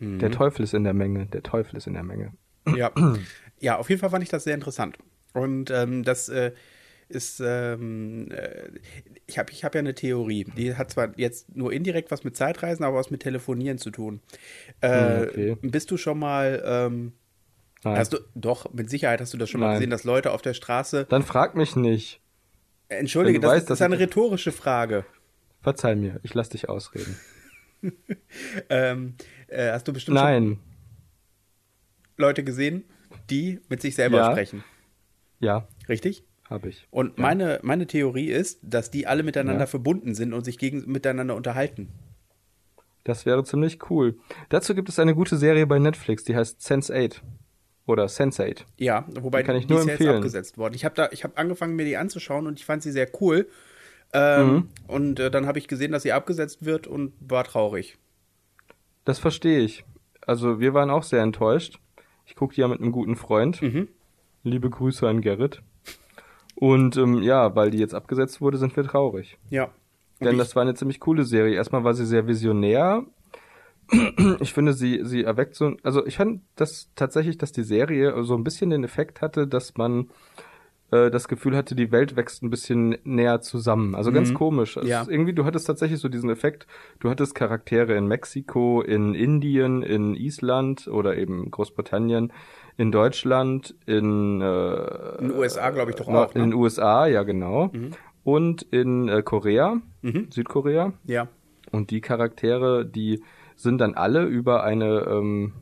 Der 0.00 0.30
Teufel 0.30 0.62
ist 0.62 0.74
in 0.74 0.84
der 0.84 0.92
Menge. 0.94 1.26
Der 1.26 1.42
Teufel 1.42 1.76
ist 1.76 1.86
in 1.86 1.94
der 1.94 2.02
Menge. 2.02 2.32
Ja. 2.74 2.92
ja, 3.60 3.76
auf 3.78 3.88
jeden 3.88 4.00
Fall 4.00 4.10
fand 4.10 4.22
ich 4.22 4.28
das 4.28 4.44
sehr 4.44 4.54
interessant. 4.54 4.98
Und 5.32 5.70
ähm, 5.70 6.02
das 6.02 6.28
äh, 6.28 6.52
ist, 7.08 7.40
ähm, 7.44 8.30
äh, 8.32 8.68
ich 9.26 9.38
habe 9.38 9.52
ich 9.52 9.64
hab 9.64 9.74
ja 9.74 9.78
eine 9.78 9.94
Theorie, 9.94 10.44
die 10.56 10.74
hat 10.76 10.90
zwar 10.90 11.16
jetzt 11.18 11.54
nur 11.56 11.72
indirekt 11.72 12.10
was 12.10 12.24
mit 12.24 12.36
Zeitreisen, 12.36 12.84
aber 12.84 12.96
was 12.96 13.10
mit 13.10 13.20
Telefonieren 13.22 13.78
zu 13.78 13.90
tun. 13.90 14.20
Äh, 14.80 14.88
Hm, 14.88 15.22
okay. 15.28 15.56
Bist 15.62 15.90
du 15.90 15.96
schon 15.96 16.18
mal, 16.18 16.62
ähm, 16.66 17.12
Nein. 17.84 17.96
hast 17.96 18.12
du, 18.12 18.18
doch, 18.34 18.72
mit 18.72 18.90
Sicherheit 18.90 19.20
hast 19.20 19.32
du 19.32 19.38
das 19.38 19.48
schon 19.48 19.60
mal 19.60 19.68
Nein. 19.68 19.74
gesehen, 19.76 19.90
dass 19.90 20.04
Leute 20.04 20.32
auf 20.32 20.42
der 20.42 20.54
Straße, 20.54 21.06
Dann 21.08 21.22
frag 21.22 21.54
mich 21.54 21.76
nicht. 21.76 22.20
entschuldige, 22.88 23.38
das, 23.40 23.50
weißt, 23.52 23.62
ist- 23.64 23.70
das 23.70 23.78
ist 23.80 23.84
eine 23.84 23.98
rhetorische 23.98 24.50
Frage. 24.52 25.04
Verzeih 25.62 25.94
mir, 25.94 26.18
ich 26.22 26.34
lass 26.34 26.48
dich 26.50 26.68
ausreden. 26.68 27.16
Ähm, 28.68 29.14
äh, 29.48 29.70
hast 29.72 29.86
du 29.88 29.92
bestimmt 29.92 30.16
Nein. 30.16 30.58
Leute 32.16 32.44
gesehen, 32.44 32.84
die 33.30 33.60
mit 33.68 33.82
sich 33.82 33.94
selber 33.94 34.18
Ja. 34.18 34.30
sprechen, 34.32 34.64
Ja, 35.40 35.68
richtig? 35.88 36.24
habe 36.48 36.68
ich. 36.68 36.86
Und 36.90 37.18
meine, 37.18 37.58
meine 37.62 37.86
Theorie 37.86 38.30
ist, 38.30 38.60
dass 38.62 38.90
die 38.90 39.06
alle 39.06 39.22
miteinander 39.22 39.62
Ja. 39.64 39.66
verbunden 39.66 40.14
sind 40.14 40.32
und 40.32 40.44
sich 40.44 40.58
gegen, 40.58 40.90
miteinander 40.90 41.34
unterhalten. 41.34 41.88
Das 43.04 43.26
wäre 43.26 43.44
ziemlich 43.44 43.90
cool. 43.90 44.16
Dazu 44.48 44.74
gibt 44.74 44.88
es 44.88 44.98
eine 44.98 45.14
gute 45.14 45.36
Serie 45.36 45.66
bei 45.66 45.78
Netflix, 45.78 46.24
die 46.24 46.34
heißt 46.36 46.60
Sense8 46.60 47.20
oder 47.86 48.06
Sense8. 48.06 48.64
Ja, 48.78 49.06
wobei 49.20 49.42
Die 49.42 49.46
kann 49.46 49.56
ich 49.56 49.66
die 49.66 49.72
nur 49.74 49.80
ist 49.80 49.86
ja 49.86 49.92
jetzt 49.92 50.00
empfehlen. 50.00 50.16
abgesetzt 50.18 50.58
worden. 50.58 50.74
Ich 50.74 50.84
habe 50.84 50.94
da, 50.94 51.08
ich 51.12 51.22
habe 51.24 51.36
angefangen, 51.36 51.76
mir 51.76 51.84
die 51.84 51.96
anzuschauen 51.96 52.46
und 52.46 52.58
ich 52.58 52.64
fand 52.64 52.82
sie 52.82 52.90
sehr 52.92 53.08
cool. 53.20 53.48
Ähm, 54.12 54.46
Mhm. 54.54 54.68
Und 54.88 55.20
äh, 55.20 55.30
dann 55.30 55.46
habe 55.46 55.58
ich 55.58 55.68
gesehen, 55.68 55.92
dass 55.92 56.02
sie 56.04 56.12
abgesetzt 56.12 56.64
wird 56.64 56.86
und 56.86 57.12
war 57.20 57.44
traurig. 57.44 57.98
Das 59.06 59.20
verstehe 59.20 59.60
ich. 59.60 59.84
also 60.26 60.58
wir 60.60 60.74
waren 60.74 60.90
auch 60.90 61.04
sehr 61.04 61.22
enttäuscht. 61.22 61.78
Ich 62.26 62.34
gucke 62.34 62.56
die 62.56 62.60
ja 62.60 62.68
mit 62.68 62.80
einem 62.80 62.90
guten 62.90 63.14
Freund. 63.14 63.62
Mhm. 63.62 63.88
Liebe 64.42 64.68
Grüße 64.68 65.08
an 65.08 65.20
Gerrit. 65.20 65.62
Und 66.56 66.96
ähm, 66.96 67.22
ja, 67.22 67.54
weil 67.54 67.70
die 67.70 67.78
jetzt 67.78 67.94
abgesetzt 67.94 68.40
wurde, 68.40 68.58
sind 68.58 68.76
wir 68.76 68.82
traurig. 68.82 69.38
Ja. 69.48 69.66
Und 70.18 70.26
Denn 70.26 70.38
das 70.38 70.56
war 70.56 70.62
eine 70.62 70.74
ziemlich 70.74 70.98
coole 70.98 71.24
Serie. 71.24 71.54
Erstmal 71.54 71.84
war 71.84 71.94
sie 71.94 72.04
sehr 72.04 72.26
visionär. 72.26 73.04
Ich 74.40 74.52
finde, 74.52 74.72
sie, 74.72 75.02
sie 75.04 75.22
erweckt 75.22 75.54
so, 75.54 75.76
also 75.84 76.04
ich 76.04 76.16
fand 76.16 76.42
das 76.56 76.90
tatsächlich, 76.96 77.38
dass 77.38 77.52
die 77.52 77.62
Serie 77.62 78.24
so 78.24 78.34
ein 78.34 78.42
bisschen 78.42 78.70
den 78.70 78.82
Effekt 78.82 79.20
hatte, 79.20 79.46
dass 79.46 79.76
man 79.76 80.10
äh, 80.90 81.10
das 81.10 81.28
Gefühl 81.28 81.56
hatte, 81.56 81.74
die 81.74 81.90
Welt 81.92 82.16
wächst 82.16 82.42
ein 82.42 82.50
bisschen 82.50 82.96
näher 83.04 83.40
zusammen. 83.40 83.94
Also 83.94 84.12
ganz 84.12 84.32
komisch. 84.34 84.76
Es 84.76 84.86
Ja. 84.88 85.04
irgendwie, 85.08 85.32
du 85.32 85.44
hattest 85.44 85.66
tatsächlich 85.66 85.98
so 86.00 86.08
diesen 86.08 86.30
Effekt, 86.30 86.66
du 87.00 87.10
hattest 87.10 87.34
Charaktere 87.34 87.94
in 87.96 88.06
Mexiko, 88.06 88.82
in 88.82 89.14
Indien, 89.14 89.82
in 89.82 90.14
Island 90.14 90.86
oder 90.88 91.16
eben 91.16 91.50
Großbritannien, 91.50 92.32
in 92.76 92.92
Deutschland, 92.92 93.74
in, 93.86 94.40
äh, 94.40 95.18
In 95.18 95.28
den 95.28 95.38
USA, 95.38 95.70
glaube 95.70 95.90
ich, 95.92 95.96
doch 95.96 96.08
auch. 96.08 96.34
in 96.34 96.40
den 96.42 96.50
Ne? 96.50 96.56
USA, 96.56 97.06
ja 97.06 97.22
genau. 97.22 97.70
Und 98.22 98.62
in 98.62 99.08
äh, 99.08 99.22
Korea, 99.22 99.78
Mhm. 100.02 100.26
Südkorea. 100.30 100.92
Ja. 101.04 101.28
Und 101.72 101.90
die 101.90 102.00
Charaktere, 102.00 102.84
die 102.86 103.22
sind 103.56 103.78
dann 103.80 103.94
alle 103.94 104.24
über 104.24 104.62
eine, 104.62 105.06
ähm, 105.10 105.52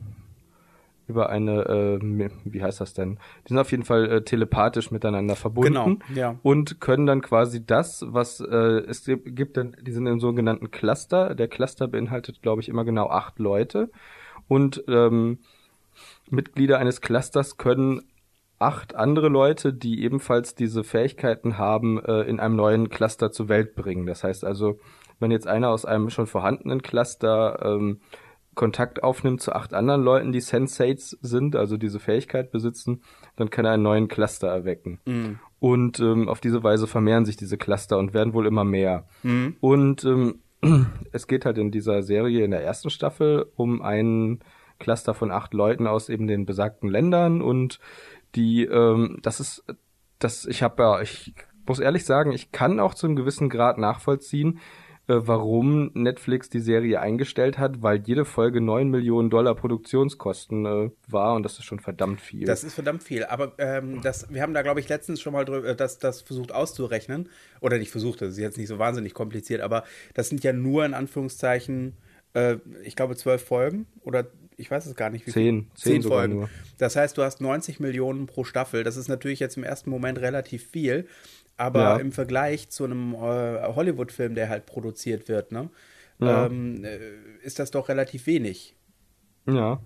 über 1.07 1.29
eine, 1.29 1.63
ähm, 1.67 2.29
wie 2.43 2.63
heißt 2.63 2.81
das 2.81 2.93
denn? 2.93 3.19
Die 3.45 3.49
sind 3.49 3.59
auf 3.59 3.71
jeden 3.71 3.83
Fall 3.83 4.11
äh, 4.11 4.21
telepathisch 4.23 4.91
miteinander 4.91 5.35
verbunden. 5.35 5.73
Genau, 5.73 5.97
ja. 6.13 6.39
Und 6.43 6.79
können 6.81 7.05
dann 7.05 7.21
quasi 7.21 7.65
das, 7.65 8.05
was 8.07 8.39
äh, 8.39 8.81
es 8.87 9.05
gibt, 9.05 9.35
gibt 9.35 9.57
dann, 9.57 9.75
die 9.81 9.91
sind 9.91 10.07
in 10.07 10.19
sogenannten 10.19 10.71
Cluster. 10.71 11.35
Der 11.35 11.47
Cluster 11.47 11.87
beinhaltet, 11.87 12.41
glaube 12.41 12.61
ich, 12.61 12.69
immer 12.69 12.85
genau 12.85 13.09
acht 13.09 13.39
Leute. 13.39 13.89
Und 14.47 14.83
ähm, 14.87 15.39
Mitglieder 16.29 16.79
eines 16.79 17.01
Clusters 17.01 17.57
können 17.57 18.01
acht 18.57 18.95
andere 18.95 19.29
Leute, 19.29 19.73
die 19.73 20.03
ebenfalls 20.03 20.55
diese 20.55 20.83
Fähigkeiten 20.83 21.57
haben, 21.57 22.03
äh, 22.03 22.21
in 22.21 22.39
einem 22.39 22.55
neuen 22.55 22.89
Cluster 22.89 23.31
zur 23.31 23.49
Welt 23.49 23.75
bringen. 23.75 24.05
Das 24.05 24.23
heißt 24.23 24.45
also, 24.45 24.79
wenn 25.19 25.31
jetzt 25.31 25.47
einer 25.47 25.69
aus 25.69 25.85
einem 25.85 26.09
schon 26.09 26.27
vorhandenen 26.27 26.81
Cluster 26.81 27.59
ähm, 27.63 27.99
Kontakt 28.55 29.03
aufnimmt 29.03 29.41
zu 29.41 29.53
acht 29.53 29.73
anderen 29.73 30.03
Leuten, 30.03 30.31
die 30.31 30.41
Sensates 30.41 31.17
sind, 31.21 31.55
also 31.55 31.77
diese 31.77 31.99
Fähigkeit 31.99 32.51
besitzen, 32.51 33.01
dann 33.35 33.49
kann 33.49 33.65
er 33.65 33.73
einen 33.73 33.83
neuen 33.83 34.07
Cluster 34.07 34.47
erwecken. 34.47 34.99
Mhm. 35.05 35.39
Und 35.59 35.99
ähm, 35.99 36.29
auf 36.29 36.39
diese 36.39 36.63
Weise 36.63 36.87
vermehren 36.87 37.25
sich 37.25 37.37
diese 37.37 37.57
Cluster 37.57 37.97
und 37.97 38.13
werden 38.13 38.33
wohl 38.33 38.47
immer 38.47 38.63
mehr. 38.63 39.07
Mhm. 39.23 39.57
Und 39.59 40.05
ähm, 40.05 40.39
es 41.11 41.27
geht 41.27 41.45
halt 41.45 41.57
in 41.57 41.71
dieser 41.71 42.01
Serie 42.01 42.43
in 42.43 42.51
der 42.51 42.63
ersten 42.63 42.89
Staffel 42.89 43.45
um 43.55 43.81
einen 43.81 44.39
Cluster 44.79 45.13
von 45.13 45.31
acht 45.31 45.53
Leuten 45.53 45.87
aus 45.87 46.09
eben 46.09 46.27
den 46.27 46.45
besagten 46.45 46.89
Ländern 46.89 47.41
und 47.41 47.79
die, 48.35 48.65
ähm, 48.65 49.19
das 49.21 49.39
ist, 49.39 49.63
das, 50.19 50.45
ich 50.45 50.63
habe 50.63 50.83
ja, 50.83 51.01
ich 51.01 51.33
muss 51.65 51.79
ehrlich 51.79 52.05
sagen, 52.05 52.31
ich 52.31 52.51
kann 52.51 52.79
auch 52.79 52.93
zu 52.93 53.07
einem 53.07 53.15
gewissen 53.15 53.49
Grad 53.49 53.77
nachvollziehen, 53.77 54.59
warum 55.13 55.91
Netflix 55.93 56.49
die 56.49 56.59
Serie 56.59 56.99
eingestellt 56.99 57.57
hat, 57.57 57.81
weil 57.81 58.01
jede 58.05 58.25
Folge 58.25 58.61
neun 58.61 58.89
Millionen 58.89 59.29
Dollar 59.29 59.55
Produktionskosten 59.55 60.65
äh, 60.65 60.89
war 61.07 61.35
und 61.35 61.43
das 61.43 61.59
ist 61.59 61.65
schon 61.65 61.79
verdammt 61.79 62.21
viel. 62.21 62.45
Das 62.45 62.63
ist 62.63 62.73
verdammt 62.73 63.03
viel. 63.03 63.25
Aber 63.25 63.53
ähm, 63.57 64.01
das, 64.01 64.31
wir 64.33 64.41
haben 64.41 64.53
da, 64.53 64.61
glaube 64.63 64.79
ich, 64.79 64.89
letztens 64.89 65.21
schon 65.21 65.33
mal 65.33 65.45
drüber, 65.45 65.75
das, 65.75 65.99
das 65.99 66.21
versucht 66.21 66.51
auszurechnen. 66.51 67.29
Oder 67.61 67.77
nicht 67.77 67.91
versucht, 67.91 68.21
das 68.21 68.31
ist 68.31 68.39
jetzt 68.39 68.57
nicht 68.57 68.67
so 68.67 68.79
wahnsinnig 68.79 69.13
kompliziert, 69.13 69.61
aber 69.61 69.83
das 70.13 70.29
sind 70.29 70.43
ja 70.43 70.53
nur 70.53 70.85
in 70.85 70.93
Anführungszeichen, 70.93 71.93
äh, 72.33 72.57
ich 72.83 72.95
glaube, 72.95 73.15
zwölf 73.15 73.43
Folgen 73.43 73.85
oder 74.01 74.27
ich 74.57 74.71
weiß 74.71 74.85
es 74.85 74.95
gar 74.95 75.09
nicht, 75.09 75.27
wie 75.27 75.31
Zehn. 75.31 75.61
viel. 75.61 75.71
Zehn 75.75 76.01
Zehn 76.01 76.09
Folgen. 76.09 76.33
nur. 76.33 76.49
Das 76.77 76.95
heißt, 76.95 77.17
du 77.17 77.23
hast 77.23 77.41
90 77.41 77.79
Millionen 77.79 78.25
pro 78.25 78.43
Staffel. 78.43 78.83
Das 78.83 78.97
ist 78.97 79.07
natürlich 79.07 79.39
jetzt 79.39 79.57
im 79.57 79.63
ersten 79.63 79.89
Moment 79.89 80.19
relativ 80.19 80.65
viel. 80.69 81.07
Aber 81.57 81.81
Ja. 81.81 81.95
im 81.97 82.11
Vergleich 82.11 82.69
zu 82.69 82.83
einem 82.85 83.13
äh, 83.13 83.17
Hollywood-Film, 83.75 84.35
der 84.35 84.49
halt 84.49 84.65
produziert 84.65 85.27
wird, 85.29 85.51
ne, 85.51 85.69
Ja. 86.19 86.45
ähm, 86.47 86.83
äh, 86.83 86.99
ist 87.43 87.59
das 87.59 87.71
doch 87.71 87.89
relativ 87.89 88.27
wenig. 88.27 88.75
ja. 89.47 89.79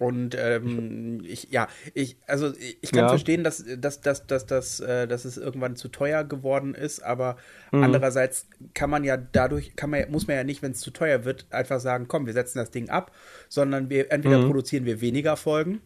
Und 0.00 0.34
ähm, 0.36 1.20
ich, 1.24 1.52
ja, 1.52 1.68
ich, 1.94 2.16
also 2.26 2.52
ich 2.58 2.90
kann 2.90 3.04
Ja. 3.04 3.08
verstehen, 3.10 3.44
dass, 3.44 3.64
dass, 3.78 4.00
dass, 4.00 4.26
dass, 4.26 4.44
dass, 4.44 4.80
äh, 4.80 5.06
dass 5.06 5.24
es 5.24 5.36
irgendwann 5.36 5.76
zu 5.76 5.86
teuer 5.88 6.24
geworden 6.24 6.74
ist, 6.74 7.00
aber 7.04 7.36
Mhm. 7.70 7.84
andererseits 7.84 8.48
kann 8.74 8.90
man 8.90 9.04
ja 9.04 9.16
dadurch, 9.16 9.76
kann 9.76 9.90
man, 9.90 10.10
muss 10.10 10.26
man 10.26 10.34
ja 10.36 10.42
nicht, 10.42 10.62
wenn 10.62 10.72
es 10.72 10.80
zu 10.80 10.90
teuer 10.90 11.24
wird, 11.24 11.46
einfach 11.50 11.78
sagen, 11.78 12.08
komm, 12.08 12.26
wir 12.26 12.32
setzen 12.32 12.58
das 12.58 12.72
Ding 12.72 12.88
ab, 12.90 13.12
sondern 13.48 13.88
wir 13.88 14.10
entweder 14.10 14.40
Mhm. 14.40 14.46
produzieren 14.46 14.84
wir 14.84 15.00
weniger 15.00 15.36
Folgen 15.36 15.80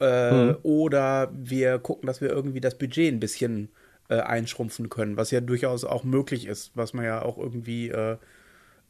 äh, 0.00 0.52
oder 0.64 1.30
wir 1.32 1.78
gucken, 1.78 2.08
dass 2.08 2.20
wir 2.20 2.30
irgendwie 2.30 2.60
das 2.60 2.76
Budget 2.76 3.12
ein 3.14 3.20
bisschen 3.20 3.68
äh, 4.08 4.20
einschrumpfen 4.20 4.88
können, 4.88 5.16
was 5.16 5.30
ja 5.30 5.40
durchaus 5.40 5.84
auch 5.84 6.04
möglich 6.04 6.46
ist, 6.46 6.72
was 6.74 6.92
man 6.92 7.04
ja 7.04 7.22
auch 7.22 7.38
irgendwie 7.38 7.88
äh, 7.88 8.16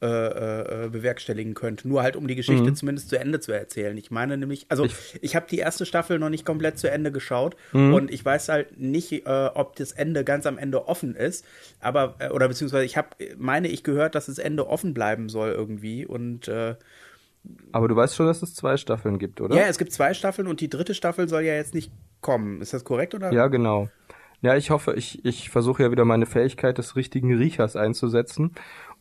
äh, 0.03 0.07
äh, 0.07 0.89
bewerkstelligen 0.91 1.55
könnte. 1.55 1.89
Nur 1.89 2.03
halt, 2.03 2.17
um 2.17 2.27
die 2.27 2.35
Geschichte 2.35 2.75
zumindest 2.75 3.09
zu 3.09 3.19
Ende 3.19 3.41
zu 3.41 3.53
erzählen. 3.53 3.97
Ich 3.97 4.11
meine 4.11 4.37
nämlich, 4.37 4.67
also 4.69 4.87
ich, 5.23 5.35
habe 5.35 5.47
die 5.49 5.57
erste 5.57 5.87
Staffel 5.87 6.19
noch 6.19 6.29
nicht 6.29 6.45
komplett 6.45 6.79
zu 6.79 6.91
Ende 6.91 7.11
geschaut 7.11 7.57
und 7.73 8.11
ich 8.11 8.23
weiß 8.23 8.51
halt 8.51 8.79
nicht, 8.79 9.13
äh, 9.13 9.51
ob 9.55 9.77
das 9.77 9.93
Ende 9.93 10.25
ganz 10.25 10.45
am 10.45 10.59
Ende 10.59 10.89
offen 10.89 11.15
ist, 11.15 11.47
aber, 11.81 12.17
äh, 12.19 12.29
oder 12.29 12.49
beziehungsweise 12.49 12.85
ich 12.85 12.99
habe, 12.99 13.09
meine 13.39 13.69
ich 13.69 13.83
gehört, 13.83 14.15
dass 14.15 14.27
das 14.27 14.39
Ende 14.39 14.69
offen 14.69 14.93
bleiben 14.93 15.31
soll 15.31 15.53
irgendwie 15.53 16.05
und 16.05 16.49
äh, 16.49 16.75
Aber 17.73 17.89
du 17.89 17.97
weißt 17.97 18.17
schon, 18.17 18.27
dass 18.27 18.43
es 18.43 18.55
zwei 18.55 18.77
Staffeln 18.77 19.19
gibt, 19.19 19.41
oder? 19.41 19.57
ja, 19.57 19.63
es 19.63 19.79
gibt 19.79 19.93
zwei 19.93 20.13
Staffeln 20.13 20.49
und 20.49 20.61
die 20.61 20.69
dritte 20.69 20.93
Staffel 20.93 21.31
soll 21.31 21.45
ja 21.45 21.55
jetzt 21.55 21.73
nicht 21.73 21.91
kommen. 22.21 22.61
Ist 22.61 22.75
das 22.75 22.85
korrekt 22.85 23.15
oder? 23.15 23.33
Ja, 23.33 23.47
genau. 23.47 23.89
Ja, 24.45 24.55
ich 24.57 24.69
hoffe, 24.69 24.93
ich, 24.93 25.25
ich 25.25 25.49
versuche 25.49 25.85
ja 25.85 25.91
wieder 25.91 26.05
meine 26.05 26.27
Fähigkeit 26.27 26.77
des 26.77 26.97
richtigen 26.97 27.35
Riechers 27.35 27.77
einzusetzen 27.77 28.53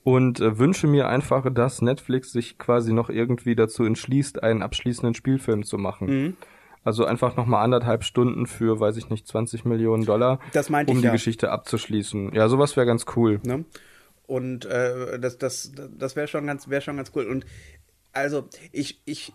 und 0.03 0.39
äh, 0.39 0.57
wünsche 0.57 0.88
mir 0.88 1.09
einfach, 1.09 1.53
dass 1.53 1.81
Netflix 1.81 2.31
sich 2.31 2.57
quasi 2.57 2.93
noch 2.93 3.09
irgendwie 3.09 3.53
dazu 3.53 3.83
entschließt, 3.83 4.41
einen 4.41 4.62
abschließenden 4.62 5.15
Spielfilm 5.15 5.63
zu 5.63 5.77
machen. 5.77 6.07
Mhm. 6.07 6.38
Also 6.85 7.03
einfach 7.03 7.35
nochmal 7.35 7.62
anderthalb 7.62 8.05
Stunden 8.05 8.47
für, 8.47 8.79
weiß 8.79 8.95
ich 8.95 9.09
nicht, 9.09 9.27
20 9.27 9.65
Millionen 9.65 10.05
Dollar, 10.05 10.39
um 10.88 11.00
die 11.00 11.03
ja. 11.03 11.12
Geschichte 11.12 11.51
abzuschließen. 11.51 12.33
Ja, 12.33 12.47
sowas 12.47 12.77
wäre 12.77 12.85
ganz 12.85 13.05
cool. 13.17 13.41
Ne? 13.43 13.65
Und 14.25 14.63
äh, 14.63 15.19
das, 15.19 15.39
das, 15.39 15.73
das 15.97 16.15
wäre 16.15 16.29
schon 16.29 16.47
ganz, 16.47 16.69
wäre 16.69 16.81
schon 16.81 16.95
ganz 16.95 17.12
cool. 17.15 17.25
Und 17.25 17.45
also 18.13 18.47
ich, 18.71 19.01
ich 19.03 19.33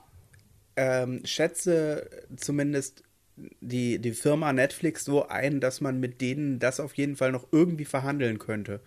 ähm, 0.77 1.21
schätze 1.25 2.09
zumindest 2.37 3.03
die, 3.61 3.99
die 3.99 4.13
Firma 4.13 4.53
Netflix 4.53 5.05
so 5.05 5.29
ein, 5.29 5.61
dass 5.61 5.81
man 5.81 6.01
mit 6.01 6.21
denen 6.21 6.59
das 6.59 6.81
auf 6.81 6.95
jeden 6.95 7.17
Fall 7.17 7.33
noch 7.33 7.47
irgendwie 7.53 7.85
verhandeln 7.85 8.39
könnte. 8.39 8.81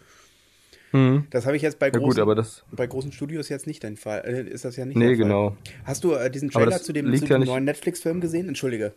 Hm. 0.91 1.25
Das 1.29 1.45
habe 1.45 1.55
ich 1.55 1.61
jetzt 1.61 1.79
bei 1.79 1.87
Ja 1.87 1.91
großen, 1.93 2.09
gut, 2.09 2.19
aber 2.19 2.35
das, 2.35 2.65
bei 2.71 2.85
großen 2.85 3.11
Studios 3.13 3.47
jetzt 3.49 3.65
nicht 3.65 3.83
den 3.83 3.95
Fall. 3.95 4.23
Äh, 4.25 4.49
ist 4.49 4.65
das 4.65 4.75
ja 4.75 4.85
nicht 4.85 4.97
nee, 4.97 5.15
genau. 5.15 5.55
Hast 5.85 6.03
du 6.03 6.13
äh, 6.13 6.29
diesen 6.29 6.49
Trailer 6.49 6.81
zu 6.81 6.91
dem, 6.91 7.05
zu 7.05 7.11
ja 7.23 7.27
dem 7.29 7.39
nicht- 7.41 7.47
neuen 7.49 7.63
Netflix-Film 7.63 8.19
gesehen? 8.19 8.47
Entschuldige. 8.49 8.93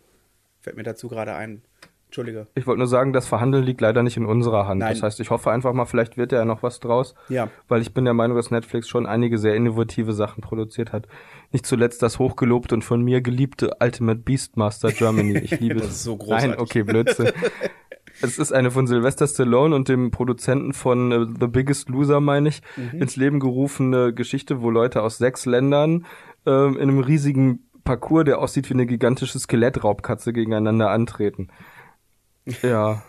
Fällt 0.61 0.75
mir 0.75 0.83
dazu 0.83 1.07
gerade 1.07 1.35
ein. 1.35 1.61
Entschuldige. 2.15 2.47
Ich 2.55 2.65
wollte 2.65 2.79
nur 2.79 2.87
sagen, 2.87 3.11
das 3.11 3.27
Verhandeln 3.27 3.65
liegt 3.65 3.81
leider 3.81 4.01
nicht 4.01 4.15
in 4.15 4.25
unserer 4.25 4.69
Hand. 4.69 4.79
Nein. 4.79 4.93
Das 4.93 5.03
heißt, 5.03 5.19
ich 5.19 5.31
hoffe 5.31 5.51
einfach 5.51 5.73
mal, 5.73 5.83
vielleicht 5.83 6.15
wird 6.15 6.31
ja 6.31 6.45
noch 6.45 6.63
was 6.63 6.79
draus. 6.79 7.13
Ja. 7.27 7.49
Weil 7.67 7.81
ich 7.81 7.93
bin 7.93 8.05
der 8.05 8.13
Meinung, 8.13 8.37
dass 8.37 8.51
Netflix 8.51 8.87
schon 8.87 9.05
einige 9.05 9.37
sehr 9.37 9.53
innovative 9.53 10.13
Sachen 10.13 10.41
produziert 10.41 10.93
hat. 10.93 11.09
Nicht 11.51 11.65
zuletzt 11.65 12.01
das 12.01 12.17
hochgelobte 12.17 12.73
und 12.73 12.83
von 12.85 13.01
mir 13.01 13.19
geliebte 13.19 13.71
Ultimate 13.81 14.21
Beastmaster 14.21 14.93
Germany. 14.93 15.39
Ich 15.39 15.51
liebe 15.59 15.75
Das 15.75 15.87
ist 15.89 16.03
so 16.03 16.15
großartig. 16.15 16.51
Nein, 16.51 16.59
okay, 16.59 16.83
Blödsinn. 16.83 17.31
es 18.21 18.39
ist 18.39 18.53
eine 18.53 18.71
von 18.71 18.87
Sylvester 18.87 19.27
Stallone 19.27 19.75
und 19.75 19.89
dem 19.89 20.11
Produzenten 20.11 20.71
von 20.71 21.11
äh, 21.11 21.25
The 21.37 21.47
Biggest 21.47 21.89
Loser, 21.89 22.21
meine 22.21 22.47
ich, 22.47 22.61
Mhm. 22.77 23.01
ins 23.01 23.17
Leben 23.17 23.41
gerufene 23.41 24.13
Geschichte, 24.13 24.61
wo 24.61 24.69
Leute 24.69 25.01
aus 25.01 25.17
sechs 25.17 25.45
Ländern 25.45 26.05
ähm, 26.45 26.77
in 26.77 26.83
einem 26.83 26.99
riesigen 26.99 27.59
Parcours, 27.83 28.23
der 28.23 28.39
aussieht 28.39 28.69
wie 28.69 28.73
eine 28.73 28.85
gigantische 28.85 29.37
Skelettraubkatze, 29.37 30.31
gegeneinander 30.31 30.89
antreten. 30.91 31.49
Ja. 32.61 33.01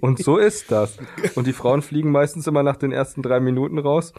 Und 0.00 0.18
so 0.22 0.36
ist 0.36 0.70
das. 0.70 0.98
Und 1.34 1.46
die 1.46 1.52
Frauen 1.52 1.82
fliegen 1.82 2.10
meistens 2.10 2.46
immer 2.46 2.62
nach 2.62 2.76
den 2.76 2.92
ersten 2.92 3.22
drei 3.22 3.40
Minuten 3.40 3.78
raus, 3.78 4.12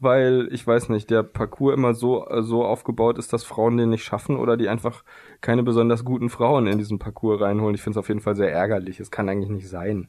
weil, 0.00 0.48
ich 0.50 0.66
weiß 0.66 0.88
nicht, 0.88 1.10
der 1.10 1.22
Parcours 1.22 1.74
immer 1.74 1.94
so, 1.94 2.26
so 2.40 2.64
aufgebaut 2.64 3.18
ist, 3.18 3.32
dass 3.32 3.44
Frauen 3.44 3.76
den 3.76 3.90
nicht 3.90 4.04
schaffen 4.04 4.36
oder 4.36 4.56
die 4.56 4.68
einfach 4.68 5.04
keine 5.40 5.62
besonders 5.62 6.04
guten 6.04 6.30
Frauen 6.30 6.66
in 6.66 6.78
diesen 6.78 6.98
Parcours 6.98 7.40
reinholen. 7.40 7.74
Ich 7.74 7.82
finde 7.82 7.98
es 7.98 8.02
auf 8.02 8.08
jeden 8.08 8.20
Fall 8.20 8.34
sehr 8.36 8.52
ärgerlich. 8.52 8.98
Es 9.00 9.10
kann 9.10 9.28
eigentlich 9.28 9.50
nicht 9.50 9.68
sein. 9.68 10.08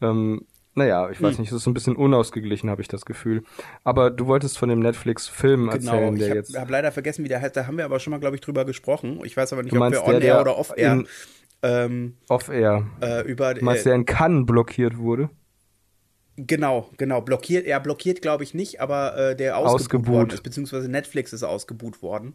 Ähm, 0.00 0.46
naja, 0.76 1.08
ich 1.10 1.18
Hm. 1.20 1.26
weiß 1.26 1.38
nicht, 1.38 1.50
es 1.52 1.56
ist 1.58 1.66
ein 1.66 1.74
bisschen 1.74 1.96
unausgeglichen, 1.96 2.68
habe 2.70 2.82
ich 2.82 2.88
das 2.88 3.04
Gefühl. 3.04 3.44
Aber 3.84 4.10
du 4.10 4.26
wolltest 4.26 4.58
von 4.58 4.68
dem 4.68 4.80
Netflix-Film 4.80 5.68
erzählen, 5.68 5.98
Genau, 5.98 6.12
ich 6.14 6.18
der 6.18 6.28
habe 6.30 6.38
jetzt. 6.38 6.58
hab 6.58 6.70
leider 6.70 6.90
vergessen, 6.92 7.24
wie 7.24 7.28
der 7.28 7.40
heißt. 7.40 7.56
Da 7.56 7.66
haben 7.66 7.76
wir 7.78 7.84
aber 7.84 8.00
schon 8.00 8.10
mal, 8.12 8.18
glaube 8.20 8.36
ich, 8.36 8.40
drüber 8.42 8.64
gesprochen. 8.64 9.20
Ich 9.24 9.36
weiß 9.36 9.52
aber 9.52 9.62
nicht, 9.62 9.72
Du 9.72 9.76
ob 9.76 9.80
meinst 9.80 10.00
wir 10.00 10.06
on 10.06 10.20
der, 10.20 10.22
air 10.22 10.34
der 10.34 10.40
oder 10.40 10.58
off 10.58 10.72
air 10.76 10.92
in- 10.94 11.06
ähm, 11.64 12.14
Off-Air. 12.28 12.86
äh, 13.00 13.22
über 13.22 13.50
äh, 13.56 13.82
der 13.82 13.94
in 13.94 14.04
Cannes 14.04 14.46
blockiert 14.46 14.96
wurde? 14.98 15.30
genau, 16.36 16.90
genau, 16.96 17.20
blockiert, 17.20 17.66
er 17.66 17.80
blockiert, 17.80 18.20
glaube 18.22 18.44
ich, 18.44 18.54
nicht, 18.54 18.80
aber 18.80 19.16
äh, 19.16 19.36
der 19.36 19.56
ausgebucht 19.56 19.80
Ausgebuht. 19.80 20.14
worden 20.14 20.30
ist, 20.30 20.42
beziehungsweise 20.42 20.88
Netflix 20.88 21.32
ist 21.32 21.42
ausgebuht 21.44 22.02
worden. 22.02 22.34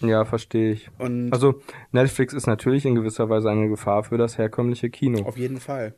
Ja, 0.00 0.24
verstehe 0.24 0.72
ich. 0.72 0.90
Und 0.98 1.32
Also 1.32 1.60
Netflix 1.92 2.34
ist 2.34 2.46
natürlich 2.46 2.84
in 2.84 2.94
gewisser 2.94 3.28
Weise 3.28 3.50
eine 3.50 3.68
Gefahr 3.68 4.04
für 4.04 4.18
das 4.18 4.38
herkömmliche 4.38 4.90
Kino. 4.90 5.24
auf 5.26 5.36
jeden 5.36 5.60
Fall. 5.60 5.94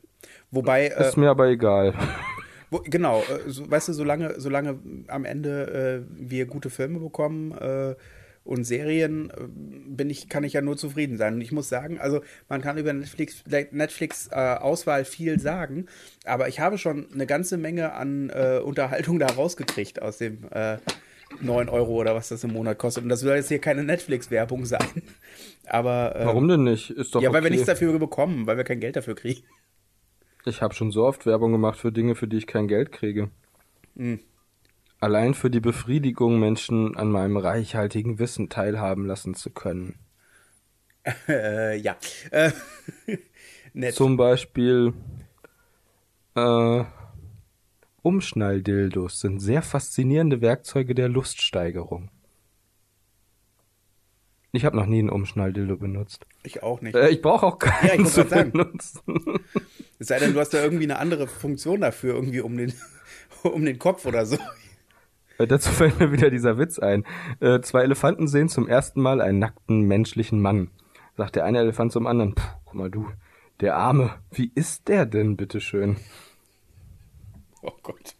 Wobei, 0.51 0.87
äh, 0.87 1.07
Ist 1.07 1.17
mir 1.17 1.29
aber 1.29 1.47
egal. 1.47 1.93
wo, 2.69 2.79
genau, 2.83 3.21
äh, 3.21 3.49
so, 3.49 3.69
weißt 3.69 3.89
du, 3.89 3.93
solange, 3.93 4.39
solange 4.39 4.79
am 5.07 5.25
Ende 5.25 6.05
äh, 6.05 6.29
wir 6.29 6.45
gute 6.45 6.69
Filme 6.69 6.99
bekommen 6.99 7.51
äh, 7.53 7.95
und 8.47 8.63
Serien, 8.63 9.29
äh, 9.29 9.33
bin 9.49 10.09
ich, 10.09 10.29
kann 10.29 10.43
ich 10.43 10.53
ja 10.53 10.61
nur 10.61 10.77
zufrieden 10.77 11.17
sein. 11.17 11.35
Und 11.35 11.41
ich 11.41 11.51
muss 11.51 11.69
sagen, 11.69 11.99
also 11.99 12.21
man 12.49 12.61
kann 12.61 12.77
über 12.77 12.93
Netflix, 12.93 13.43
Netflix 13.71 14.29
äh, 14.31 14.35
Auswahl 14.35 15.05
viel 15.05 15.39
sagen, 15.39 15.87
aber 16.25 16.47
ich 16.47 16.59
habe 16.59 16.77
schon 16.77 17.07
eine 17.13 17.25
ganze 17.25 17.57
Menge 17.57 17.93
an 17.93 18.29
äh, 18.29 18.59
Unterhaltung 18.63 19.19
da 19.19 19.27
rausgekriegt 19.27 20.01
aus 20.01 20.17
dem 20.17 20.45
äh, 20.51 20.77
9 21.41 21.69
Euro 21.69 21.95
oder 21.95 22.15
was 22.15 22.29
das 22.29 22.43
im 22.43 22.53
Monat 22.53 22.77
kostet. 22.77 23.03
Und 23.03 23.09
das 23.09 23.19
soll 23.19 23.35
jetzt 23.35 23.49
hier 23.49 23.59
keine 23.59 23.83
Netflix-Werbung 23.83 24.65
sein. 24.65 25.03
Aber 25.67 26.15
äh, 26.15 26.25
Warum 26.25 26.47
denn 26.47 26.63
nicht? 26.63 26.89
Ist 26.89 27.13
doch 27.13 27.21
ja, 27.21 27.29
weil 27.29 27.37
okay. 27.37 27.45
wir 27.45 27.51
nichts 27.51 27.67
dafür 27.67 27.99
bekommen, 27.99 28.47
weil 28.47 28.57
wir 28.57 28.63
kein 28.63 28.79
Geld 28.79 28.95
dafür 28.95 29.15
kriegen. 29.15 29.43
Ich 30.45 30.61
habe 30.61 30.73
schon 30.73 30.91
so 30.91 31.03
oft 31.03 31.25
Werbung 31.25 31.51
gemacht 31.51 31.77
für 31.77 31.91
Dinge, 31.91 32.15
für 32.15 32.27
die 32.27 32.37
ich 32.37 32.47
kein 32.47 32.69
Geld 32.69 32.93
kriege. 32.93 33.29
Hm. 33.97 34.19
Allein 34.99 35.33
für 35.33 35.49
die 35.49 35.59
Befriedigung, 35.59 36.39
Menschen 36.39 36.97
an 36.97 37.11
meinem 37.11 37.37
reichhaltigen 37.37 38.17
Wissen 38.19 38.49
teilhaben 38.49 39.05
lassen 39.05 39.35
zu 39.35 39.51
können. 39.51 39.99
Äh, 41.27 41.77
ja. 41.77 41.95
Äh, 42.31 42.51
nett. 43.73 43.95
Zum 43.95 44.17
Beispiel 44.17 44.93
äh, 46.35 46.83
Umschnalldildos 48.01 49.19
sind 49.19 49.39
sehr 49.39 49.61
faszinierende 49.61 50.41
Werkzeuge 50.41 50.95
der 50.95 51.09
Luststeigerung. 51.09 52.09
Ich 54.51 54.65
habe 54.65 54.77
noch 54.77 54.85
nie 54.85 54.99
einen 54.99 55.09
Umschnalldildo 55.09 55.77
benutzt. 55.77 56.25
Ich 56.43 56.63
auch 56.63 56.81
nicht. 56.81 56.95
Äh, 56.95 57.09
ich 57.09 57.21
brauche 57.21 57.45
auch 57.45 57.59
Ja, 57.63 57.69
ich 57.83 57.89
keinen 57.89 58.05
zu 58.05 58.27
sagen. 58.27 58.51
benutzen. 58.51 59.01
Es 59.99 60.07
sei 60.07 60.19
denn, 60.19 60.33
du 60.33 60.39
hast 60.39 60.53
da 60.53 60.63
irgendwie 60.63 60.85
eine 60.85 60.99
andere 60.99 61.27
Funktion 61.27 61.81
dafür, 61.81 62.15
irgendwie 62.15 62.41
um 62.41 62.57
den, 62.57 62.73
um 63.43 63.65
den 63.65 63.77
Kopf 63.77 64.05
oder 64.05 64.25
so. 64.25 64.37
Äh, 65.37 65.47
Dazu 65.47 65.69
fällt 65.71 65.99
mir 65.99 66.11
wieder 66.11 66.29
dieser 66.29 66.57
Witz 66.57 66.79
ein. 66.79 67.05
Äh, 67.39 67.61
zwei 67.61 67.81
Elefanten 67.81 68.27
sehen 68.27 68.49
zum 68.49 68.67
ersten 68.67 69.01
Mal 69.01 69.21
einen 69.21 69.39
nackten 69.39 69.81
menschlichen 69.81 70.41
Mann. 70.41 70.69
Sagt 71.15 71.35
der 71.35 71.45
eine 71.45 71.59
Elefant 71.59 71.91
zum 71.91 72.07
anderen, 72.07 72.35
Puh, 72.35 72.43
guck 72.65 72.75
mal 72.75 72.91
du, 72.91 73.07
der 73.59 73.75
Arme, 73.75 74.11
wie 74.31 74.51
ist 74.53 74.87
der 74.87 75.05
denn, 75.05 75.35
bitteschön? 75.35 75.97
Oh 77.61 77.71
Gott. 77.83 78.15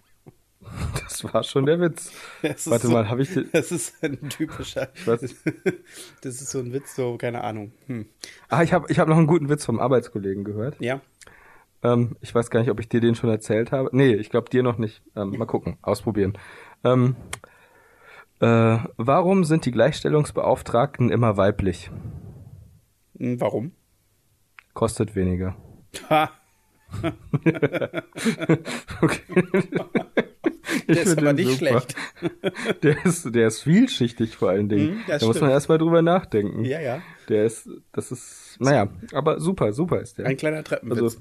Das 1.02 1.24
war 1.34 1.44
schon 1.44 1.66
der 1.66 1.80
Witz. 1.80 2.12
Warte 2.42 2.88
so, 2.88 2.92
mal, 2.92 3.10
habe 3.10 3.22
ich... 3.22 3.30
Das 3.52 3.72
ist 3.72 4.04
ein 4.04 4.30
typischer. 4.30 4.90
Was? 5.06 5.22
Das 6.22 6.42
ist 6.42 6.52
so 6.52 6.60
ein 6.60 6.74
Witz, 6.74 6.96
so, 6.96 7.18
keine 7.18 7.44
Ahnung. 7.44 7.72
Hm. 7.88 8.06
Ah, 8.50 8.62
ich 8.62 8.74
habe 8.74 8.86
ich 8.92 9.00
hab 9.00 9.08
noch 9.08 9.18
einen 9.18 9.26
guten 9.26 9.50
Witz 9.50 9.66
vom 9.66 9.80
Arbeitskollegen 9.80 10.44
gehört. 10.44 10.76
Ja. 10.80 11.02
Ähm, 11.84 12.18
ich 12.22 12.34
weiß 12.34 12.50
gar 12.50 12.60
nicht, 12.62 12.70
ob 12.72 12.80
ich 12.80 12.90
dir 12.90 13.02
den 13.02 13.16
schon 13.16 13.30
erzählt 13.30 13.72
habe. 13.72 13.90
Nee, 13.92 14.14
ich 14.16 14.30
glaube 14.30 14.50
dir 14.50 14.64
noch 14.64 14.78
nicht. 14.78 15.02
Ähm, 15.16 15.32
mal 15.38 15.46
gucken, 15.46 15.78
ausprobieren. 15.82 16.38
Ähm, 16.84 17.16
äh, 18.40 18.78
warum 18.98 19.44
sind 19.44 19.66
die 19.66 19.72
Gleichstellungsbeauftragten 19.72 21.10
immer 21.12 21.38
weiblich? 21.38 21.90
Hm, 23.18 23.40
Warum? 23.42 23.72
Kostet 24.74 25.16
weniger. 25.16 25.56
Ha, 26.10 26.30
Okay. 29.02 29.22
der 30.88 31.02
ist 31.02 31.10
find 31.10 31.20
aber 31.20 31.34
nicht 31.34 31.48
super. 31.50 31.58
schlecht. 31.58 31.96
Der 32.84 33.06
ist, 33.06 33.34
der 33.36 33.48
ist 33.48 33.62
vielschichtig 33.64 34.36
vor 34.36 34.50
allen 34.50 34.70
Dingen. 34.70 35.02
Das 35.08 35.20
da 35.22 35.28
muss 35.28 35.36
man 35.36 35.42
stimmt. 35.50 35.52
erstmal 35.52 35.78
drüber 35.78 36.02
nachdenken. 36.02 36.64
Ja, 36.66 36.80
ja. 36.80 37.02
Der 37.30 37.46
ist, 37.46 37.70
das 37.92 38.12
ist, 38.12 38.58
naja, 38.60 38.88
aber 39.14 39.40
super, 39.40 39.74
super 39.74 40.00
ist 40.02 40.18
der. 40.18 40.26
Ein 40.28 40.38
kleiner 40.38 40.64
Treppenwitz. 40.64 41.02
Also, 41.02 41.18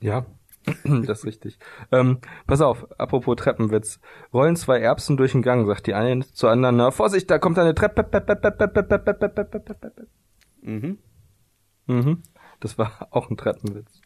ja, 0.00 0.26
das 0.84 1.20
ist 1.20 1.24
richtig. 1.24 1.58
Ähm, 1.92 2.18
pass 2.46 2.60
auf, 2.60 2.86
apropos 2.98 3.36
Treppenwitz. 3.36 4.00
Rollen 4.32 4.56
zwei 4.56 4.80
Erbsen 4.80 5.16
durch 5.16 5.32
den 5.32 5.42
Gang, 5.42 5.66
sagt 5.66 5.86
die 5.86 5.94
eine 5.94 6.20
zur 6.32 6.50
anderen, 6.50 6.76
na, 6.76 6.90
Vorsicht, 6.90 7.30
da 7.30 7.38
kommt 7.38 7.58
eine 7.58 7.74
Treppe. 7.74 8.06
mhm. 10.62 10.98
Mhm. 11.86 12.22
Das 12.60 12.78
war 12.78 13.08
auch 13.10 13.30
ein 13.30 13.36
Treppenwitz. 13.36 14.00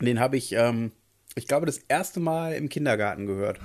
Den 0.00 0.20
habe 0.20 0.36
ich, 0.36 0.52
ähm, 0.52 0.92
ich 1.34 1.46
glaube, 1.46 1.66
das 1.66 1.78
erste 1.78 2.20
Mal 2.20 2.54
im 2.54 2.68
Kindergarten 2.68 3.26
gehört. 3.26 3.60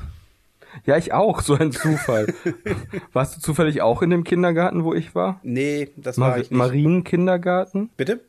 Ja, 0.85 0.97
ich 0.97 1.13
auch, 1.13 1.41
so 1.41 1.55
ein 1.55 1.71
Zufall. 1.71 2.27
Warst 3.13 3.35
du 3.35 3.41
zufällig 3.41 3.81
auch 3.81 4.03
in 4.03 4.11
dem 4.11 4.23
Kindergarten, 4.23 4.83
wo 4.83 4.93
ich 4.93 5.15
war? 5.15 5.39
Nee, 5.41 5.89
das 5.95 6.19
war 6.19 6.29
Mar 6.29 6.37
ich 6.37 6.51
nicht. 6.51 6.57
Marienkindergarten? 6.57 7.89
Bitte? 7.97 8.21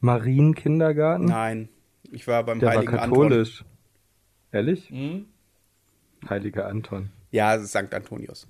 Marienkindergarten? 0.00 1.26
Nein. 1.26 1.68
Ich 2.10 2.26
war 2.26 2.44
beim 2.44 2.58
Der 2.60 2.68
war 2.68 2.76
Heiligen 2.76 2.92
katholisch. 2.96 3.64
Ehrlich? 4.52 4.90
Anton. 4.90 4.98
Hm? 4.98 5.26
Heiliger 6.30 6.66
Anton. 6.66 7.10
Ja, 7.30 7.54
es 7.54 7.62
ist 7.62 7.70
St. 7.70 7.92
Antonius. 7.94 8.46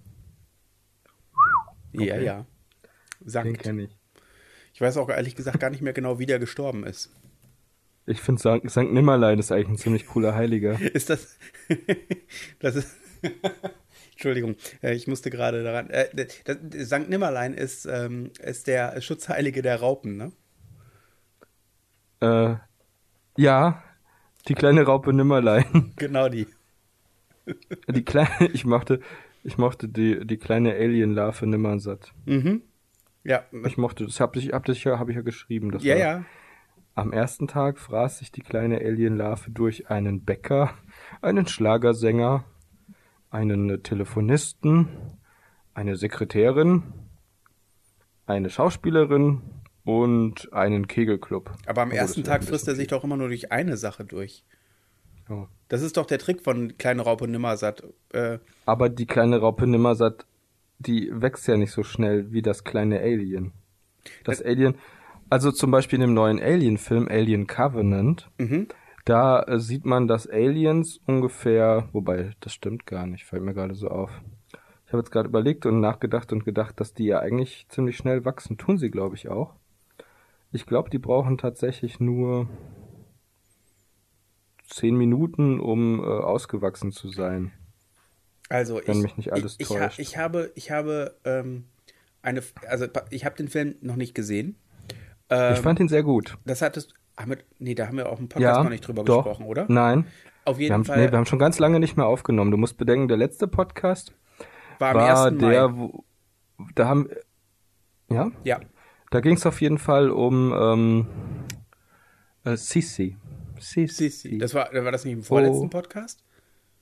Ja, 1.93 2.15
Okay. 2.15 2.25
ja. 2.25 2.47
Den 3.21 3.29
Sankt. 3.29 3.63
kenne 3.63 3.83
ich. 3.85 3.97
Ich 4.73 4.81
weiß 4.81 4.97
auch 4.99 5.09
ehrlich 5.09 5.35
gesagt 5.35 5.59
gar 5.59 5.71
nicht 5.71 5.83
mehr 5.83 5.93
genau, 5.93 6.19
wie 6.19 6.27
der 6.27 6.39
gestorben 6.39 6.85
ist. 6.85 7.11
Ich 8.07 8.21
finde 8.21 8.41
St. 8.41 8.71
St. 8.71 8.91
Nimmerlein 8.93 9.39
ist 9.39 9.51
eigentlich 9.53 9.69
ein 9.69 9.77
ziemlich 9.77 10.07
cooler 10.07 10.35
Heiliger. 10.35 10.81
Ist 10.95 11.11
das. 11.11 11.37
das 12.61 12.77
ist. 12.77 12.97
Entschuldigung, 14.13 14.57
äh, 14.83 14.95
ich 14.95 15.07
musste 15.09 15.31
gerade 15.31 15.63
daran. 15.63 15.91
Äh, 15.91 16.09
das, 16.15 16.87
St. 16.89 17.09
Nimmerlein 17.09 17.55
ist, 17.55 17.85
ähm, 17.87 18.31
ist 18.41 18.67
der 18.67 19.01
Schutzheilige 19.01 19.61
der 19.63 19.81
Raupen, 19.81 20.17
ne? 20.17 20.33
Äh, 22.21 22.57
ja, 23.39 23.83
die 24.49 24.55
kleine 24.55 24.83
Raupe 24.83 25.13
Nimmerlein. 25.13 25.93
Genau 25.97 26.29
die. 26.29 26.47
Die 27.89 28.05
kleine, 28.05 28.49
ich 28.53 28.65
mochte, 28.65 29.01
ich 29.43 29.57
mochte 29.57 29.89
die, 29.89 30.27
die 30.27 30.37
kleine 30.37 30.75
Alien-Larve 30.75 31.47
Nimmersatt. 31.47 32.13
Mhm. 32.27 32.63
Ja, 33.25 33.45
Ich 33.65 33.77
mochte, 33.77 34.05
das 34.05 34.21
habe 34.21 34.39
ich, 34.39 34.53
hab 34.53 34.69
ich, 34.69 34.85
ja, 34.85 34.99
hab 34.99 35.09
ich 35.09 35.17
ja 35.17 35.23
geschrieben. 35.23 35.71
Das 35.71 35.83
ja, 35.83 35.95
war, 35.95 36.01
ja. 36.01 36.25
Am 36.95 37.13
ersten 37.13 37.47
Tag 37.47 37.79
fraß 37.79 38.19
sich 38.19 38.33
die 38.33 38.41
kleine 38.41 38.79
Alien-Larve 38.79 39.51
durch 39.51 39.91
einen 39.91 40.25
Bäcker, 40.25 40.75
einen 41.21 41.47
Schlagersänger, 41.47 42.45
einen 43.31 43.83
Telefonisten, 43.83 44.89
eine 45.75 45.97
Sekretärin, 45.97 46.83
eine 48.27 48.51
Schauspielerin 48.51 49.43
und 49.89 50.53
einen 50.53 50.87
Kegelclub. 50.87 51.51
Aber 51.65 51.81
am 51.81 51.93
ersten 51.93 52.21
das 52.21 52.29
Tag 52.29 52.45
frisst 52.45 52.69
er 52.69 52.75
sich 52.75 52.89
doch 52.89 53.05
immer 53.05 53.17
nur 53.17 53.29
durch 53.29 53.53
eine 53.53 53.79
Sache 53.79 54.05
durch. 54.05 54.45
Ja. 55.31 55.49
Das 55.69 55.81
ist 55.81 55.97
doch 55.97 56.05
der 56.05 56.19
Trick 56.19 56.43
von 56.43 56.77
Kleine 56.77 57.01
Raupe 57.01 57.27
Nimmersatt. 57.27 57.83
Äh, 58.13 58.39
Aber 58.67 58.91
die 58.91 59.07
kleine 59.07 59.39
Raupe 59.39 59.67
Nimmersatt, 59.67 60.27
die 60.79 61.11
wächst 61.11 61.49
ja 61.49 61.57
nicht 61.57 61.73
so 61.73 61.85
schnell 61.85 62.33
wie 62.33 62.43
das 62.43 62.65
kleine 62.65 63.01
Alien. 63.01 63.53
Das 64.25 64.43
Alien, 64.43 64.75
also 65.31 65.53
zum 65.53 65.71
Beispiel 65.71 65.97
in 65.97 66.03
dem 66.03 66.15
neuen 66.15 66.39
Alien-Film 66.39 67.09
Alien 67.09 67.47
Covenant, 67.47 68.29
mhm. 68.37 68.69
da 69.07 69.43
äh, 69.45 69.59
sieht 69.59 69.87
man, 69.87 70.07
dass 70.07 70.29
Aliens 70.29 71.01
ungefähr, 71.07 71.89
wobei 71.93 72.33
das 72.41 72.53
stimmt 72.53 72.85
gar 72.85 73.07
nicht, 73.07 73.25
fällt 73.25 73.43
mir 73.43 73.55
gerade 73.55 73.75
so 73.75 73.89
auf. 73.89 74.11
Ich 74.85 74.93
habe 74.93 74.99
jetzt 74.99 75.13
gerade 75.13 75.31
überlegt 75.31 75.65
und 75.65 75.81
nachgedacht 75.81 76.31
und 76.31 76.45
gedacht, 76.45 76.79
dass 76.79 76.93
die 76.93 77.07
ja 77.07 77.21
eigentlich 77.21 77.65
ziemlich 77.71 77.97
schnell 77.97 78.27
wachsen. 78.27 78.59
Tun 78.59 78.77
sie, 78.77 78.91
glaube 78.91 79.17
ich, 79.17 79.31
auch. 79.31 79.55
Ich 80.53 80.67
glaube, 80.67 80.91
die 80.91 80.99
brauchen 80.99 81.37
tatsächlich 81.39 82.01
nur 82.01 82.49
zehn 84.67 84.97
Minuten, 84.97 85.61
um 85.61 86.01
äh, 86.01 86.07
ausgewachsen 86.07 86.93
zu 86.93 87.09
sein. 87.11 87.53
Also 88.49 88.81
Wenn 88.85 88.97
ich, 88.99 89.03
mich 89.03 89.17
nicht 89.19 89.33
alles 89.33 89.57
ich, 89.59 89.71
ich, 89.71 89.77
ha- 89.77 89.87
täuscht. 89.87 89.99
ich 89.99 90.17
habe, 90.17 90.53
ich 90.55 90.71
habe 90.71 91.17
ähm, 91.25 91.65
eine, 92.23 92.43
also 92.67 92.87
ich 93.11 93.25
habe 93.25 93.37
den 93.37 93.49
Film 93.49 93.77
noch 93.83 93.97
nicht 93.97 94.15
gesehen. 94.15 94.57
Ähm, 95.31 95.55
ich 95.55 95.61
fand 95.61 95.81
ihn 95.81 95.89
sehr 95.89 96.03
gut. 96.03 96.39
das 96.47 96.63
hattest, 96.63 96.95
haben 97.19 97.31
wir, 97.33 97.39
nee, 97.59 97.75
da 97.75 97.87
haben 97.87 97.97
wir 97.99 98.09
auch 98.11 98.19
im 98.19 98.29
Podcast 98.29 98.57
Ja, 98.57 98.63
noch 98.63 98.71
nicht 98.71 98.87
drüber 98.87 99.05
doch. 99.05 99.25
gesprochen, 99.25 99.47
oder? 99.47 99.67
Nein. 99.69 100.07
Auf 100.47 100.57
Wir 100.57 100.65
jeden 100.65 100.75
haben, 100.75 100.85
Fall 100.87 101.05
nee, 101.05 101.11
wir 101.11 101.19
haben 101.19 101.27
schon 101.27 101.39
ganz 101.39 101.59
lange 101.59 101.79
nicht 101.79 101.97
mehr 101.99 102.07
aufgenommen. 102.07 102.51
Du 102.51 102.57
musst 102.57 102.79
bedenken, 102.79 103.09
der 103.09 103.19
letzte 103.19 103.49
Podcast 103.49 104.15
war 104.79 104.91
am 104.93 104.97
war 104.97 105.27
1. 105.27 105.39
der, 105.39 105.77
wo, 105.77 106.05
da 106.75 106.89
haben, 106.89 107.09
ja, 108.11 108.31
Ja, 108.45 108.61
da 109.11 109.21
ging 109.21 109.35
es 109.35 109.47
auf 109.47 109.61
jeden 109.61 109.79
Fall 109.79 110.11
um 110.11 110.53
ähm, 110.53 111.07
äh, 112.45 112.57
Sisi. 112.57 113.17
Sisi. 113.59 113.87
Sissi. 113.89 114.39
Das 114.39 114.55
war, 114.55 114.71
war 114.73 114.93
das 114.93 115.05
nicht 115.05 115.15
im 115.15 115.23
vorletzten 115.23 115.67
Oh. 115.67 115.69
Podcast? 115.69 116.23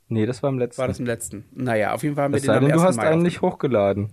Nee, 0.08 0.26
das 0.26 0.42
war 0.42 0.50
im 0.50 0.58
letzten. 0.58 0.80
War 0.80 0.88
das 0.88 1.00
im 1.00 1.06
letzten? 1.06 1.46
Naja, 1.52 1.92
auf 1.94 2.02
jeden 2.02 2.14
Fall 2.14 2.24
haben 2.24 2.32
wir 2.32 2.36
es 2.36 2.42
den 2.42 2.46
sei 2.46 2.60
denn, 2.60 2.68
du 2.68 2.74
1. 2.74 2.82
hast 2.84 2.96
Mai 2.96 3.08
einen 3.08 3.22
nicht 3.22 3.40
hochgeladen. 3.42 4.12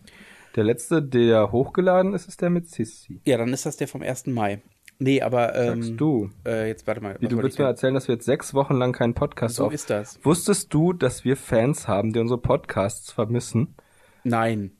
Der 0.55 0.63
letzte, 0.63 1.01
der 1.03 1.51
hochgeladen 1.51 2.13
ist, 2.13 2.27
ist 2.27 2.41
der 2.41 2.49
mit 2.49 2.69
Sisi. 2.69 3.21
Ja, 3.25 3.37
dann 3.37 3.51
ist 3.53 3.65
das 3.65 3.77
der 3.77 3.87
vom 3.87 4.01
1. 4.01 4.27
Mai. 4.27 4.61
Nee, 4.99 5.21
aber 5.21 5.55
ähm, 5.55 5.81
Sagst 5.83 5.99
du. 5.99 6.29
Äh, 6.47 6.67
jetzt 6.67 6.87
warte 6.87 7.01
mal. 7.01 7.17
Wie, 7.19 7.27
du 7.27 7.37
willst 7.41 7.59
mir 7.59 7.65
erzählen, 7.65 7.93
dass 7.93 8.07
wir 8.07 8.15
jetzt 8.15 8.25
sechs 8.25 8.53
Wochen 8.53 8.75
lang 8.75 8.93
keinen 8.93 9.13
Podcast 9.15 9.55
So 9.55 9.65
auf. 9.65 9.73
ist 9.73 9.89
das. 9.89 10.19
Wusstest 10.23 10.73
du, 10.73 10.93
dass 10.93 11.25
wir 11.25 11.35
Fans 11.35 11.87
haben, 11.87 12.13
die 12.13 12.19
unsere 12.19 12.39
Podcasts 12.39 13.11
vermissen? 13.11 13.75
Nein. 14.23 14.71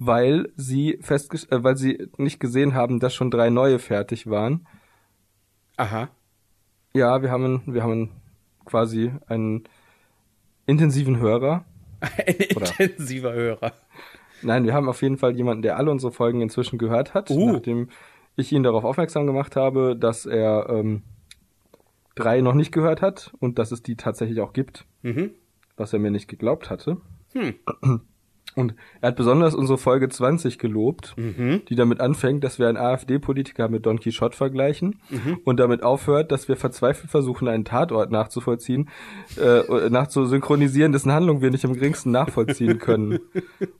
Weil 0.00 0.48
sie 0.56 0.98
festges 1.02 1.44
äh, 1.52 1.62
weil 1.62 1.76
sie 1.76 2.08
nicht 2.16 2.40
gesehen 2.40 2.74
haben, 2.74 2.98
dass 2.98 3.14
schon 3.14 3.30
drei 3.30 3.50
neue 3.50 3.78
fertig 3.78 4.28
waren. 4.28 4.66
Aha. 5.76 6.08
Ja, 6.94 7.22
wir 7.22 7.30
haben 7.30 7.62
wir 7.66 7.82
haben 7.84 8.10
quasi 8.64 9.12
einen 9.28 9.64
intensiven 10.66 11.18
Hörer. 11.18 11.64
Ein 12.00 12.34
intensiver 12.38 13.32
Hörer. 13.34 13.72
Nein, 14.42 14.64
wir 14.64 14.72
haben 14.72 14.88
auf 14.88 15.02
jeden 15.02 15.18
Fall 15.18 15.36
jemanden, 15.36 15.60
der 15.62 15.76
alle 15.76 15.90
unsere 15.90 16.12
Folgen 16.12 16.40
inzwischen 16.40 16.78
gehört 16.78 17.12
hat, 17.12 17.28
Uh. 17.30 17.52
nachdem 17.52 17.90
ich 18.36 18.52
ihn 18.52 18.62
darauf 18.62 18.84
aufmerksam 18.84 19.26
gemacht 19.26 19.54
habe, 19.54 19.94
dass 19.96 20.24
er 20.24 20.66
ähm, 20.70 21.02
drei 22.14 22.40
noch 22.40 22.54
nicht 22.54 22.72
gehört 22.72 23.02
hat 23.02 23.34
und 23.38 23.58
dass 23.58 23.70
es 23.70 23.82
die 23.82 23.96
tatsächlich 23.96 24.40
auch 24.40 24.54
gibt, 24.54 24.86
Mhm. 25.02 25.32
was 25.76 25.92
er 25.92 25.98
mir 25.98 26.10
nicht 26.10 26.26
geglaubt 26.28 26.70
hatte. 26.70 26.96
Hm. 27.34 27.54
Und 28.56 28.74
er 29.00 29.08
hat 29.08 29.16
besonders 29.16 29.54
unsere 29.54 29.78
Folge 29.78 30.08
20 30.08 30.58
gelobt, 30.58 31.14
Mhm. 31.16 31.62
die 31.68 31.76
damit 31.76 32.00
anfängt, 32.00 32.42
dass 32.42 32.58
wir 32.58 32.68
einen 32.68 32.76
AfD-Politiker 32.78 33.68
mit 33.68 33.86
Don 33.86 34.00
Quixote 34.00 34.36
vergleichen 34.36 35.00
Mhm. 35.08 35.38
und 35.44 35.60
damit 35.60 35.82
aufhört, 35.84 36.32
dass 36.32 36.48
wir 36.48 36.56
verzweifelt 36.56 37.10
versuchen, 37.10 37.46
einen 37.46 37.64
Tatort 37.64 38.10
nachzuvollziehen, 38.10 38.88
äh, 39.40 39.88
nachzusynchronisieren, 39.88 40.92
dessen 40.92 41.12
Handlung 41.12 41.40
wir 41.42 41.50
nicht 41.50 41.64
im 41.64 41.74
geringsten 41.74 42.10
nachvollziehen 42.10 42.78
können. 42.78 43.20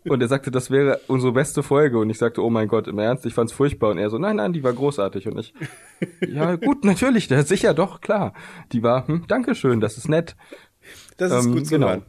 und 0.05 0.21
er 0.23 0.29
sagte, 0.29 0.51
das 0.51 0.71
wäre 0.71 1.01
unsere 1.09 1.33
beste 1.33 1.63
Folge. 1.63 1.99
Und 1.99 2.09
ich 2.11 2.19
sagte, 2.19 2.43
oh 2.43 2.51
mein 2.51 2.69
Gott, 2.69 2.87
im 2.89 2.99
Ernst, 2.99 3.27
ich 3.27 3.35
fand's 3.35 3.53
furchtbar. 3.53 3.91
Und 3.91 3.99
er 3.99 4.09
so, 4.11 4.19
nein, 4.19 4.37
nein, 4.37 4.53
die 4.53 4.63
war 4.63 4.73
großartig. 4.73 5.27
Und 5.29 5.39
ich, 5.41 5.53
ja 6.29 6.57
gut, 6.57 6.85
natürlich, 6.85 7.29
sicher, 7.29 7.75
doch, 7.75 8.01
klar. 8.01 8.35
Die 8.73 8.83
war, 8.83 9.07
hm, 9.09 9.25
Dankeschön, 9.27 9.81
das 9.81 9.97
ist 9.99 10.09
nett. 10.09 10.37
Das 11.17 11.33
ist 11.33 11.47
Ähm, 11.47 11.53
gut 11.55 11.67
zu 11.67 11.75
genau. 11.75 11.89
hören. 11.89 12.03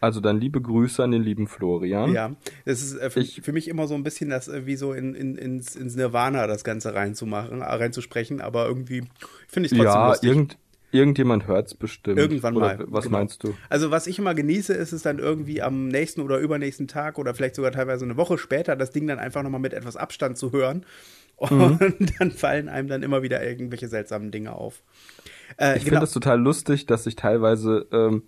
Also 0.00 0.20
dann 0.20 0.40
liebe 0.40 0.60
Grüße 0.62 1.02
an 1.04 1.10
den 1.10 1.22
lieben 1.22 1.46
Florian. 1.46 2.12
Ja, 2.12 2.34
es 2.64 2.82
ist 2.82 2.96
äh, 2.98 3.10
für, 3.10 3.20
Ich- 3.20 3.42
für 3.42 3.52
mich 3.52 3.68
immer 3.68 3.86
so 3.86 3.94
ein 3.94 4.02
bisschen 4.02 4.30
das, 4.30 4.48
äh, 4.48 4.64
wie 4.66 4.76
so 4.76 4.92
in, 4.94 5.14
in, 5.14 5.36
ins, 5.36 5.76
ins 5.76 5.94
Nirvana 5.94 6.46
das 6.46 6.64
Ganze 6.64 6.94
reinzumachen, 6.94 7.60
äh, 7.60 7.64
reinzusprechen, 7.64 8.40
aber 8.40 8.66
irgendwie 8.66 9.04
finde 9.46 9.66
ich 9.66 9.72
es 9.72 9.78
trotzdem 9.78 9.84
Ja, 9.84 10.08
lustig. 10.08 10.28
irgend, 10.30 10.58
irgendjemand 10.90 11.46
hört's 11.46 11.74
bestimmt. 11.74 12.18
Irgendwann 12.18 12.56
Oder 12.56 12.76
mal. 12.78 12.84
Was 12.88 13.04
genau. 13.04 13.18
meinst 13.18 13.44
du? 13.44 13.54
Also 13.68 13.90
was 13.90 14.06
ich 14.06 14.18
immer 14.18 14.34
genieße, 14.34 14.72
ist 14.72 14.92
es 14.92 15.02
dann 15.02 15.18
irgendwie 15.18 15.60
am 15.60 15.88
nächsten 15.88 16.22
oder 16.22 16.38
übernächsten 16.38 16.88
Tag 16.88 17.18
oder 17.18 17.34
vielleicht 17.34 17.54
sogar 17.56 17.72
teilweise 17.72 18.06
eine 18.06 18.16
Woche 18.16 18.38
später, 18.38 18.76
das 18.76 18.90
Ding 18.92 19.06
dann 19.06 19.18
einfach 19.18 19.42
nochmal 19.42 19.60
mit 19.60 19.74
etwas 19.74 19.96
Abstand 19.96 20.38
zu 20.38 20.50
hören. 20.52 20.86
Und 21.36 21.78
Mhm. 21.78 21.78
dann 22.18 22.30
fallen 22.32 22.68
einem 22.70 22.88
dann 22.88 23.02
immer 23.02 23.22
wieder 23.22 23.46
irgendwelche 23.46 23.88
seltsamen 23.88 24.30
Dinge 24.30 24.52
auf. 24.52 24.82
Äh, 25.58 25.76
Ich 25.76 25.84
finde 25.84 26.02
es 26.04 26.12
total 26.12 26.40
lustig, 26.40 26.86
dass 26.86 27.06
ich 27.06 27.16
teilweise 27.16 27.86
ähm, 27.92 28.22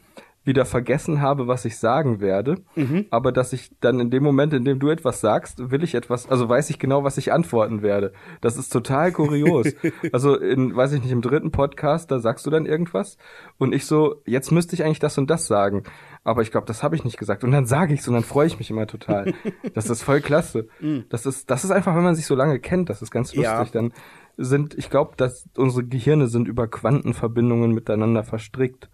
wieder 0.45 0.65
vergessen 0.65 1.21
habe, 1.21 1.47
was 1.47 1.65
ich 1.65 1.79
sagen 1.79 2.21
werde, 2.21 2.57
Mhm. 2.75 3.07
aber 3.11 3.31
dass 3.33 3.53
ich 3.53 3.71
dann 3.81 4.01
in 4.01 4.11
dem 4.11 4.23
Moment, 4.23 4.53
in 4.53 4.65
dem 4.65 4.79
du 4.81 4.89
etwas 4.89 5.21
sagst, 5.21 5.71
will 5.71 5.85
ich 5.85 5.95
etwas, 5.95 6.29
also 6.29 6.49
weiß 6.49 6.71
ich 6.71 6.79
genau, 6.79 7.05
was 7.05 7.17
ich 7.19 7.33
antworten 7.33 7.83
werde. 7.83 8.13
Das 8.41 8.57
ist 8.57 8.73
total 8.73 9.13
kurios. 9.13 9.69
also 10.13 10.37
in, 10.37 10.75
weiß 10.75 10.93
ich 10.93 11.03
nicht, 11.03 11.13
im 11.13 11.23
dritten 11.23 11.53
Podcast, 11.53 12.11
da 12.11 12.19
sagst 12.19 12.45
du 12.47 12.51
dann 12.51 12.67
irgendwas 12.67 13.19
und 13.59 13.73
ich 13.73 13.87
so, 13.87 14.23
jetzt 14.27 14.51
müsste 14.51 14.75
ich 14.75 14.85
eigentlich 14.85 14.99
das 14.99 15.17
und 15.19 15.31
das 15.31 15.47
sagen, 15.47 15.85
aber 16.25 16.43
ich 16.43 16.51
glaube, 16.51 16.67
das 16.67 16.83
habe 16.83 16.97
ich 16.97 17.05
nicht 17.05 17.19
gesagt 17.19 17.45
und 17.45 17.51
dann 17.53 17.67
sage 17.67 17.95
ich's 17.95 18.09
und 18.09 18.15
dann 18.15 18.23
freue 18.25 18.47
ich 18.47 18.59
mich 18.59 18.71
immer 18.71 18.87
total. 18.87 19.35
das 19.75 19.91
ist 19.91 20.03
voll 20.03 20.21
klasse. 20.21 20.69
Das 21.09 21.27
ist, 21.27 21.51
das 21.51 21.65
ist 21.65 21.71
einfach, 21.71 21.95
wenn 21.95 22.05
man 22.05 22.15
sich 22.15 22.27
so 22.27 22.35
lange 22.35 22.59
kennt, 22.61 22.91
das 22.91 23.03
ist 23.03 23.11
ganz 23.11 23.35
lustig. 23.35 23.45
Ja. 23.45 23.65
Dann 23.73 23.93
sind, 24.37 24.75
ich 24.79 24.89
glaube, 24.91 25.13
dass 25.17 25.49
unsere 25.57 25.85
Gehirne 25.85 26.27
sind 26.27 26.49
über 26.49 26.67
Quantenverbindungen 26.69 27.73
miteinander 27.73 28.25
verstrickt. 28.25 28.89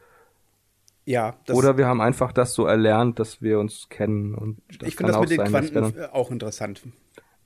Ja, 1.08 1.34
Oder 1.52 1.78
wir 1.78 1.86
haben 1.86 2.00
einfach 2.00 2.32
das 2.32 2.52
so 2.54 2.66
erlernt, 2.66 3.18
dass 3.18 3.40
wir 3.40 3.58
uns 3.58 3.88
kennen. 3.88 4.34
Und 4.34 4.58
das 4.78 4.88
ich 4.88 4.96
finde 4.96 5.12
das 5.12 5.16
auch 5.16 5.22
mit 5.22 5.30
den 5.30 5.38
sein, 5.38 5.48
Quanten 5.70 5.98
äh, 6.00 6.06
auch 6.12 6.30
interessant. 6.30 6.82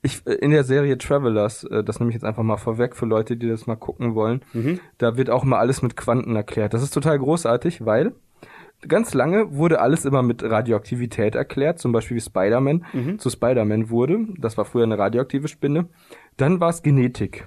ich, 0.02 0.26
äh, 0.26 0.32
in 0.34 0.50
der 0.50 0.64
Serie 0.64 0.98
Travelers, 0.98 1.64
äh, 1.64 1.84
das 1.84 2.00
nehme 2.00 2.10
ich 2.10 2.14
jetzt 2.14 2.24
einfach 2.24 2.42
mal 2.42 2.56
vorweg 2.56 2.96
für 2.96 3.06
Leute, 3.06 3.36
die 3.36 3.48
das 3.48 3.66
mal 3.66 3.76
gucken 3.76 4.14
wollen, 4.16 4.42
Mhm. 4.52 4.80
da 4.98 5.16
wird 5.16 5.30
auch 5.30 5.44
mal 5.44 5.58
alles 5.58 5.80
mit 5.82 5.96
Quanten 5.96 6.34
erklärt. 6.34 6.74
Das 6.74 6.82
ist 6.82 6.92
total 6.92 7.18
großartig, 7.18 7.84
weil 7.84 8.12
ganz 8.88 9.14
lange 9.14 9.54
wurde 9.56 9.80
alles 9.80 10.04
immer 10.04 10.22
mit 10.24 10.42
Radioaktivität 10.42 11.36
erklärt, 11.36 11.78
zum 11.78 11.92
Beispiel 11.92 12.16
wie 12.16 12.20
Spider-Man 12.20 12.84
Mhm. 12.92 13.18
zu 13.20 13.30
Spider-Man 13.30 13.90
wurde. 13.90 14.26
Das 14.38 14.58
war 14.58 14.64
früher 14.64 14.82
eine 14.82 14.98
radioaktive 14.98 15.46
Spinne. 15.46 15.86
Dann 16.36 16.58
war 16.58 16.70
es 16.70 16.82
Genetik 16.82 17.46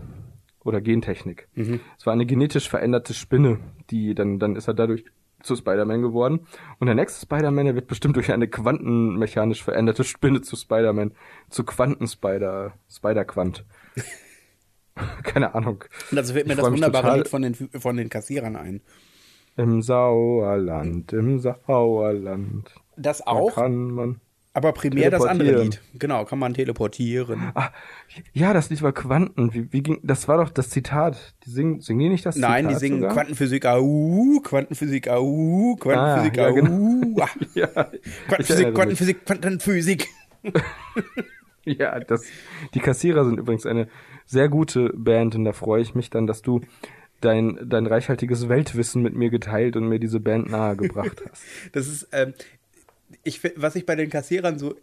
oder 0.63 0.79
Gentechnik. 0.79 1.49
Mhm. 1.55 1.81
Es 1.99 2.05
war 2.05 2.13
eine 2.13 2.25
genetisch 2.25 2.69
veränderte 2.69 3.13
Spinne, 3.13 3.59
die 3.89 4.15
dann, 4.15 4.39
dann 4.39 4.55
ist 4.55 4.69
er 4.69 4.73
dadurch 4.73 5.03
zu 5.45 5.55
Spider-Man 5.55 6.01
geworden. 6.01 6.47
Und 6.79 6.87
der 6.87 6.95
nächste 6.95 7.21
Spider-Man, 7.21 7.65
der 7.65 7.75
wird 7.75 7.87
bestimmt 7.87 8.15
durch 8.15 8.31
eine 8.31 8.47
quantenmechanisch 8.47 9.63
veränderte 9.63 10.03
Spinne 10.03 10.41
zu 10.41 10.55
Spider-Man, 10.55 11.13
zu 11.49 11.63
Quanten-Spider, 11.63 12.73
Spider-Quant. 12.89 13.65
Keine 15.23 15.55
Ahnung. 15.55 15.83
Und 16.11 16.17
also 16.17 16.33
fällt 16.33 16.47
mir 16.47 16.53
Ich 16.53 16.59
das 16.59 16.71
wunderbare. 16.71 17.17
Lied 17.17 17.27
von 17.27 17.41
den, 17.41 17.55
von 17.55 17.97
den 17.97 18.09
Kassierern 18.09 18.55
ein. 18.55 18.81
Im 19.57 19.81
Sauerland, 19.81 21.13
im 21.13 21.39
Sauerland. 21.39 22.73
Das 22.97 23.19
Da 23.19 23.25
auch, 23.25 23.55
kann 23.55 23.91
man. 23.91 24.21
Aber 24.55 24.71
primär 24.73 25.11
das 25.11 25.23
andere. 25.25 25.63
Lied. 25.63 25.81
Genau, 25.99 26.25
kann 26.25 26.39
man 26.39 26.53
teleportieren. 26.53 27.51
Ah, 27.55 27.69
ja, 28.33 28.53
das 28.53 28.69
Lied 28.69 28.81
war 28.81 28.93
Quanten. 28.93 29.53
Wie, 29.53 29.71
wie 29.71 29.83
ging, 29.83 29.99
das 30.01 30.27
war 30.27 30.37
doch 30.37 30.49
das 30.49 30.69
Zitat. 30.69 31.35
Die 31.45 31.49
singen, 31.51 31.81
singen 31.81 31.99
die 31.99 32.09
nicht 32.09 32.25
das 32.25 32.35
Nein, 32.37 32.65
Zitat? 32.65 32.75
die 32.75 32.79
singen 32.79 32.99
sogar? 33.01 33.13
Quantenphysik 33.13 33.65
au, 33.65 34.39
Quantenphysik 34.43 35.07
au, 35.09 35.75
Quantenphysik 35.79 36.39
Ah, 36.39 36.41
ja, 36.41 36.47
au. 36.49 36.53
genau. 36.53 37.15
Ah, 37.21 37.29
Ja, 37.53 37.67
ich 37.91 38.01
Quantenphysik, 38.27 38.65
erinnere 38.65 38.65
mich. 38.67 38.73
Quantenphysik, 38.75 39.25
Quantenphysik. 39.25 40.07
Ja, 41.67 41.99
das, 41.99 42.23
die 42.75 42.79
Kassierer 42.79 43.25
sind 43.25 43.39
übrigens 43.39 43.65
eine 43.65 43.87
sehr 44.25 44.49
gute 44.49 44.91
Band 44.95 45.33
und 45.35 45.45
da 45.45 45.51
freue 45.51 45.81
ich 45.81 45.95
mich 45.95 46.11
dann, 46.11 46.27
dass 46.27 46.43
du 46.43 46.61
dein, 47.21 47.57
dein 47.67 47.87
reichhaltiges 47.87 48.47
Weltwissen 48.49 49.01
mit 49.01 49.15
mir 49.15 49.31
geteilt 49.31 49.75
und 49.75 49.87
mir 49.89 49.99
diese 49.99 50.19
Band 50.19 50.47
nahegebracht 50.49 51.23
hast. 51.27 51.43
Das 51.71 51.87
ist, 51.87 52.07
ähm, 52.11 52.33
ich, 53.25 53.41
was 53.57 53.75
ich 53.75 53.85
bei 53.85 53.95
den 53.95 54.09
Kassierern 54.09 54.57
so 54.57 54.75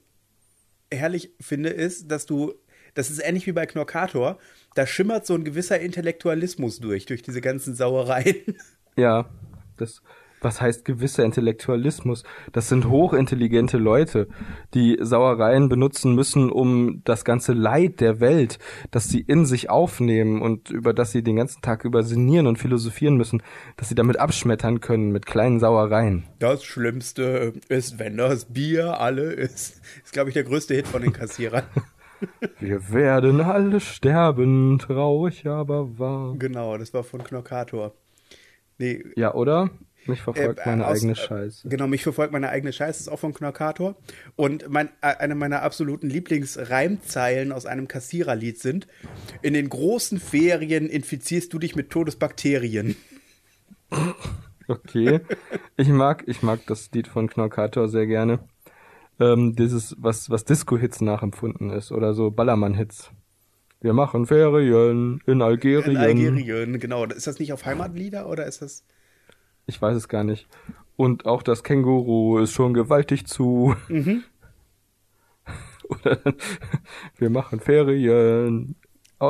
herrlich 0.92 1.33
finde, 1.40 1.70
ist, 1.70 2.11
dass 2.11 2.26
du, 2.26 2.55
das 2.94 3.09
ist 3.09 3.20
ähnlich 3.20 3.46
wie 3.46 3.52
bei 3.52 3.64
Knorkator, 3.64 4.38
da 4.74 4.87
schimmert 4.87 5.24
so 5.24 5.35
ein 5.35 5.44
gewisser 5.44 5.81
Intellektualismus 5.81 6.81
durch, 6.81 7.07
durch 7.07 7.22
diese 7.22 7.40
ganzen 7.40 7.74
Sauereien. 7.74 8.59
Ja, 8.96 9.31
das, 9.78 10.02
was 10.42 10.61
heißt 10.61 10.85
gewisser 10.85 11.24
Intellektualismus? 11.24 12.24
Das 12.52 12.68
sind 12.68 12.88
hochintelligente 12.88 13.78
Leute, 13.78 14.28
die 14.74 14.98
Sauereien 15.00 15.68
benutzen 15.68 16.14
müssen, 16.14 16.50
um 16.50 17.02
das 17.05 17.24
ganze 17.24 17.52
Leid 17.52 18.00
der 18.00 18.20
Welt, 18.20 18.59
das 18.90 19.09
sie 19.09 19.20
in 19.20 19.46
sich 19.46 19.70
aufnehmen 19.70 20.42
und 20.42 20.70
über 20.70 20.92
das 20.92 21.12
sie 21.12 21.22
den 21.22 21.37
ganzen 21.37 21.62
Tag 21.62 21.85
über 21.85 22.02
sinnieren 22.02 22.46
und 22.46 22.59
philosophieren 22.59 23.16
müssen, 23.16 23.42
dass 23.76 23.88
sie 23.88 23.94
damit 23.94 24.18
abschmettern 24.18 24.81
können 24.81 25.12
mit 25.12 25.26
kleinen 25.26 25.61
Sauereien. 25.61 26.24
Das 26.38 26.64
Schlimmste 26.64 27.52
ist, 27.68 27.98
wenn 27.98 28.16
das 28.16 28.46
Bier 28.46 29.00
alle 29.00 29.33
ist. 29.33 29.81
Ist, 30.05 30.12
glaube 30.12 30.31
ich, 30.31 30.35
der 30.35 30.44
größte 30.44 30.74
Hit 30.74 30.88
von 30.88 31.02
den 31.02 31.12
Kassierern. 31.12 31.64
Wir 32.61 32.92
werden 32.92 33.40
alle 33.40 33.81
sterben, 33.81 34.78
traurig 34.78 35.46
aber 35.46 35.98
wahr. 35.98 36.35
genau, 36.38 36.76
das 36.78 36.94
war 36.94 37.05
von 37.05 37.22
Knorkator. 37.24 37.92
Nee, 38.78 39.05
Ja, 39.16 39.35
oder? 39.35 39.70
Mich 40.06 40.20
verfolgt 40.20 40.60
Äh, 40.60 40.68
meine 40.68 40.86
aus- 40.86 40.98
eigene 40.98 41.12
äh, 41.12 41.16
Scheiße. 41.16 41.68
Genau, 41.68 41.86
mich 41.86 42.02
verfolgt 42.02 42.32
meine 42.32 42.48
eigene 42.48 42.72
Scheiße, 42.72 43.00
ist 43.00 43.08
auch 43.08 43.18
von 43.18 43.34
Knorkator. 43.34 43.96
Und 44.36 44.68
mein, 44.68 44.88
äh, 45.00 45.14
eine 45.18 45.34
meiner 45.34 45.62
absoluten 45.62 46.08
Lieblingsreimzeilen 46.10 47.52
aus 47.52 47.66
einem 47.66 47.88
Kassiererlied 47.88 48.58
sind: 48.58 48.86
In 49.42 49.54
den 49.54 49.68
großen 49.68 50.18
Ferien 50.18 50.88
infizierst 50.88 51.52
du 51.52 51.58
dich 51.58 51.76
mit 51.76 51.90
Todesbakterien. 51.90 52.96
Okay. 54.68 55.20
Ich 55.76 55.88
mag, 55.88 56.22
ich 56.28 56.42
mag 56.42 56.60
das 56.66 56.90
Lied 56.92 57.08
von 57.08 57.28
Knorkator 57.28 57.88
sehr 57.88 58.06
gerne. 58.06 58.38
Ähm, 59.20 59.54
dieses, 59.56 59.96
was, 59.98 60.30
was 60.30 60.44
Disco-Hits 60.44 61.00
nachempfunden 61.00 61.70
ist 61.70 61.90
oder 61.92 62.14
so 62.14 62.30
Ballermann-Hits. 62.30 63.10
Wir 63.80 63.92
machen 63.92 64.24
Ferien 64.26 65.20
in 65.26 65.42
Algerien. 65.42 65.90
In 65.90 65.96
Algerien, 65.96 66.78
genau. 66.78 67.04
Ist 67.06 67.26
das 67.26 67.40
nicht 67.40 67.52
auf 67.52 67.64
Heimatlieder 67.66 68.28
oder 68.28 68.46
ist 68.46 68.62
das. 68.62 68.84
Ich 69.66 69.81
weiß 69.81 69.96
es 69.96 70.09
gar 70.09 70.25
nicht. 70.25 70.46
Und 70.96 71.27
auch 71.27 71.42
das 71.42 71.64
Känguru 71.64 72.38
ist 72.38 72.53
schon 72.53 72.75
gewaltig 72.75 73.27
zu. 73.27 73.75
Mhm. 73.88 74.25
Oder 75.88 76.18
wir 77.16 77.31
machen 77.31 77.61
Ferien 77.61 78.77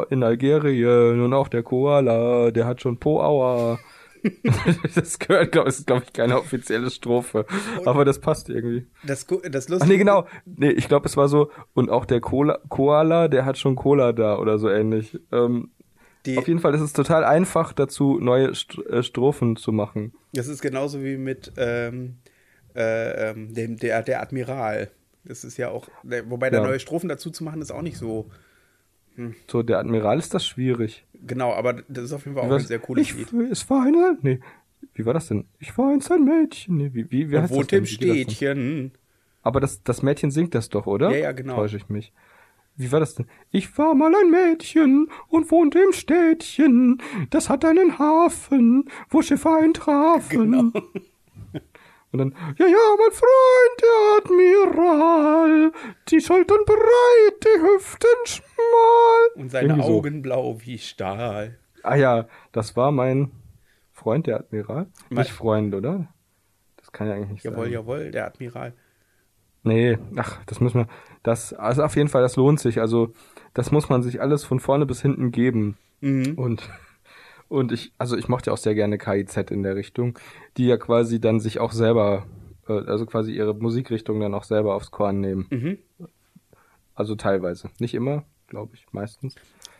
in 0.09 0.23
Algerien 0.23 1.21
und 1.21 1.35
auch 1.35 1.49
der 1.49 1.63
Koala, 1.63 2.51
der 2.51 2.67
hat 2.67 2.81
schon 2.81 2.99
Po-Aua. 2.99 3.79
das 4.95 5.19
gehört, 5.19 5.53
glaube 5.53 5.71
glaube 5.85 6.05
ich, 6.07 6.13
keine 6.13 6.39
offizielle 6.39 6.91
Strophe. 6.91 7.45
Aber 7.85 8.05
das 8.05 8.21
passt 8.21 8.49
irgendwie. 8.49 8.87
Das, 9.05 9.27
das 9.27 9.67
Ach 9.67 9.71
Lustige. 9.71 9.93
nee, 9.93 9.99
genau. 9.99 10.27
Nee, 10.47 10.71
ich 10.71 10.89
glaube, 10.89 11.07
es 11.07 11.17
war 11.17 11.29
so, 11.29 11.51
und 11.75 11.91
auch 11.91 12.05
der 12.05 12.21
Koala, 12.21 12.59
Koala, 12.69 13.29
der 13.29 13.45
hat 13.45 13.59
schon 13.59 13.77
Cola 13.77 14.13
da 14.13 14.39
oder 14.39 14.59
so 14.59 14.69
ähnlich. 14.71 15.19
Ähm, 15.33 15.73
Die, 16.27 16.39
auf 16.39 16.47
jeden 16.47 16.61
Fall 16.61 16.75
ist 16.75 16.81
es 16.81 16.93
total 16.93 17.25
einfach 17.25 17.73
dazu, 17.73 18.19
neue 18.21 18.53
äh, 18.89 19.03
Strophen 19.03 19.57
zu 19.57 19.73
machen. 19.73 20.13
das 20.33 20.47
ist 20.49 20.63
genauso 20.63 21.03
wie 21.03 21.17
mit 21.17 21.53
ähm, 21.57 22.17
äh, 22.77 23.31
ähm, 23.31 23.53
dem, 23.55 23.77
der, 23.77 24.03
der 24.03 24.23
Admiral. 24.23 24.91
Das 25.25 25.45
ist 25.45 25.57
ja 25.57 25.71
auch, 25.71 25.89
wobei 26.27 26.51
da 26.51 26.59
Ja. 26.59 26.65
neue 26.67 26.81
Strophen 26.81 27.09
dazu 27.09 27.31
zu 27.31 27.45
machen, 27.45 27.61
ist 27.63 27.71
auch 27.73 27.83
nicht 27.83 27.97
so. 27.97 28.31
So, 29.51 29.63
der 29.63 29.79
Admiral 29.79 30.19
ist 30.19 30.33
das 30.33 30.47
schwierig. 30.47 31.05
Genau, 31.27 31.53
aber 31.53 31.83
das 31.89 32.05
ist 32.05 32.13
auf 32.13 32.25
jeden 32.25 32.37
Fall 32.37 32.47
auch 32.47 32.51
Was- 32.51 32.63
ein 32.63 32.69
sehr 32.69 32.79
cooles 32.79 33.09
ich, 33.11 33.15
Lied. 33.31 33.51
Es 33.51 33.69
war 33.69 33.83
eine, 33.83 34.17
nee, 34.23 34.41
wie 34.95 35.05
war 35.05 35.13
das 35.15 35.29
denn? 35.29 35.45
Ich 35.59 35.77
war 35.77 35.93
einst 35.93 36.11
ein 36.11 36.25
Mädchen. 36.25 36.77
Nee, 36.79 36.91
wie, 36.95 37.11
wie, 37.11 37.31
wie 37.31 37.39
heißt 37.39 37.55
das 37.55 37.67
denn? 37.67 37.85
geht 37.85 37.91
das 37.91 37.99
denn? 37.99 38.17
Städtchen. 38.27 38.93
Aber 39.43 39.61
das, 39.61 39.83
das 39.83 40.03
Mädchen 40.03 40.31
singt 40.31 40.55
das 40.55 40.69
doch, 40.71 40.87
oder? 40.87 41.11
Ja, 41.11 41.17
ja, 41.19 41.33
genau. 41.33 41.57
Täusche 41.57 41.77
ich 41.77 41.89
mich. 41.89 42.13
Wie 42.77 42.91
war 42.91 43.01
das 43.01 43.15
denn? 43.15 43.27
Ich 43.51 43.77
war 43.79 43.95
mal 43.95 44.15
ein 44.15 44.31
Mädchen 44.31 45.09
und 45.29 45.51
wohnte 45.51 45.79
im 45.81 45.93
Städtchen. 45.93 47.03
Das 47.31 47.49
hat 47.51 47.65
einen 47.65 47.99
Hafen, 47.99 48.89
wo 49.11 49.21
Schiffe 49.23 49.51
eintrafen. 49.51 50.51
Genau. 50.53 50.71
Und 52.13 52.19
dann, 52.19 52.35
ja, 52.59 52.67
ja, 52.67 52.77
mein 52.99 53.13
Freund, 53.13 53.81
der 53.81 54.19
Admiral, 54.19 55.73
die 56.09 56.21
Schultern 56.21 56.59
breit, 56.67 57.43
die 57.43 57.63
Hüften 57.63 58.09
schmal. 58.27 59.29
Und 59.43 59.51
seine 59.51 59.69
Irgendwie 59.69 59.87
so. 59.87 59.95
Augen 59.97 60.21
blau 60.21 60.59
wie 60.61 60.77
Stahl. 60.77 61.59
Ah 61.83 61.95
ja, 61.95 62.27
das 62.53 62.77
war 62.77 62.93
mein 62.93 63.31
Freund, 63.93 64.27
der 64.27 64.41
Admiral. 64.41 64.89
Mein- 65.09 65.21
Nicht 65.23 65.33
Freund, 65.33 65.75
oder? 65.75 66.07
Das 66.77 66.93
kann 66.93 67.09
ja 67.09 67.15
eigentlich 67.15 67.31
nicht 67.31 67.45
Jawohl, 67.45 67.65
sein. 67.65 67.73
jawohl, 67.73 68.11
der 68.11 68.27
Admiral. 68.27 68.75
Nee, 69.63 69.97
ach, 70.17 70.45
das 70.45 70.61
müssen 70.61 70.81
wir. 70.81 70.89
Das, 71.23 71.53
also 71.53 71.83
auf 71.85 71.95
jeden 71.97 72.09
Fall, 72.09 72.23
das 72.23 72.37
lohnt 72.37 72.61
sich. 72.61 72.81
Also, 72.81 73.13
das 73.55 73.71
muss 73.71 73.89
man 73.89 74.03
sich 74.03 74.21
alles 74.21 74.45
von 74.45 74.59
vorne 74.61 74.87
bis 74.87 75.03
hinten 75.03 75.31
geben. 75.31 75.77
Mhm. 76.01 76.35
Und, 76.37 76.69
und 77.49 77.71
ich, 77.73 77.93
also 77.99 78.17
ich 78.17 78.29
mochte 78.29 78.51
ja 78.51 78.55
auch 78.55 78.59
sehr 78.59 78.75
gerne 78.75 78.99
KIZ 78.99 79.37
in 79.51 79.63
der 79.63 79.77
Richtung, 79.77 80.19
die 80.57 80.67
ja 80.67 80.77
quasi 80.77 81.21
dann 81.21 81.39
sich 81.39 81.61
auch 81.61 81.73
selber, 81.73 82.27
äh, 82.69 82.73
also 82.73 83.07
quasi 83.07 83.33
ihre 83.33 83.55
Musikrichtung 83.55 84.19
dann 84.21 84.35
auch 84.35 84.45
selber 84.45 84.75
aufs 84.75 84.91
Korn 84.91 85.21
nehmen. 85.21 85.47
Mhm. 85.51 85.79
Also 86.95 87.15
teilweise. 87.15 87.71
Nicht 87.79 87.95
immer, 87.95 88.25
glaube 88.49 88.75
ich, 88.75 88.87
meistens. 88.93 89.35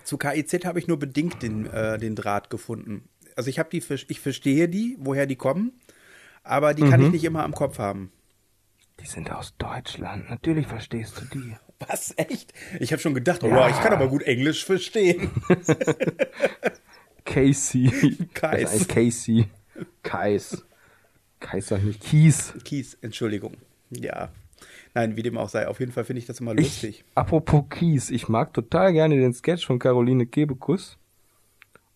Zu 0.05 0.19
KIZ 0.19 0.65
habe 0.65 0.79
ich 0.79 0.89
nur 0.89 0.99
bedingt 0.99 1.43
den, 1.43 1.67
äh, 1.67 1.99
den 1.99 2.15
Draht 2.15 2.51
gefunden. 2.51 3.09
Also 3.37 3.51
ich 3.51 3.59
habe 3.59 3.71
die, 3.71 3.83
ich 4.09 4.21
verstehe 4.21 4.69
die, 4.69 4.97
woher 5.01 5.27
die 5.27 5.37
kommen, 5.37 5.73
aber 6.45 6.75
die 6.75 6.83
kann 6.83 7.01
Mhm. 7.01 7.07
ich 7.07 7.13
nicht 7.13 7.25
immer 7.25 7.45
am 7.45 7.55
Kopf 7.55 7.79
haben. 7.79 8.13
Die 9.01 9.07
sind 9.07 9.31
aus 9.33 9.55
Deutschland. 9.59 10.29
Natürlich 10.31 10.67
verstehst 10.67 11.21
du 11.21 11.25
die. 11.39 11.57
Was, 11.89 12.15
echt? 12.17 12.53
Ich 12.79 12.93
habe 12.93 13.03
schon 13.03 13.15
gedacht, 13.15 13.43
oh, 13.43 13.49
Ja. 13.49 13.69
ich 13.69 13.81
kann 13.81 13.93
aber 13.93 14.07
gut 14.09 14.23
Englisch 14.23 14.65
verstehen. 14.65 15.31
Casey. 17.25 17.91
Kais. 18.35 18.87
Casey. 18.89 19.47
Kais. 20.03 20.65
Kais 21.41 21.67
sag 21.69 21.79
ich 21.79 21.85
nicht. 21.85 22.01
Kies. 22.03 22.55
Kies, 22.65 22.95
Entschuldigung. 23.01 23.57
Ja. 23.91 24.29
Nein, 24.95 25.17
wie 25.17 25.23
dem 25.23 25.39
auch 25.39 25.49
sei. 25.49 25.67
Auf 25.69 25.81
jeden 25.81 25.93
Fall 25.93 26.05
finde 26.05 26.19
ich 26.21 26.27
das 26.27 26.41
immer 26.41 26.53
Ich, 26.53 26.83
lustig. 26.83 27.05
apropos 27.15 27.65
Kies, 27.71 28.11
ich 28.11 28.29
mag 28.29 28.53
total 28.53 28.93
gerne 28.93 29.17
den 29.17 29.33
Sketch 29.33 29.67
von 29.67 29.79
Caroline 29.79 30.27
Kebekus, 30.27 30.99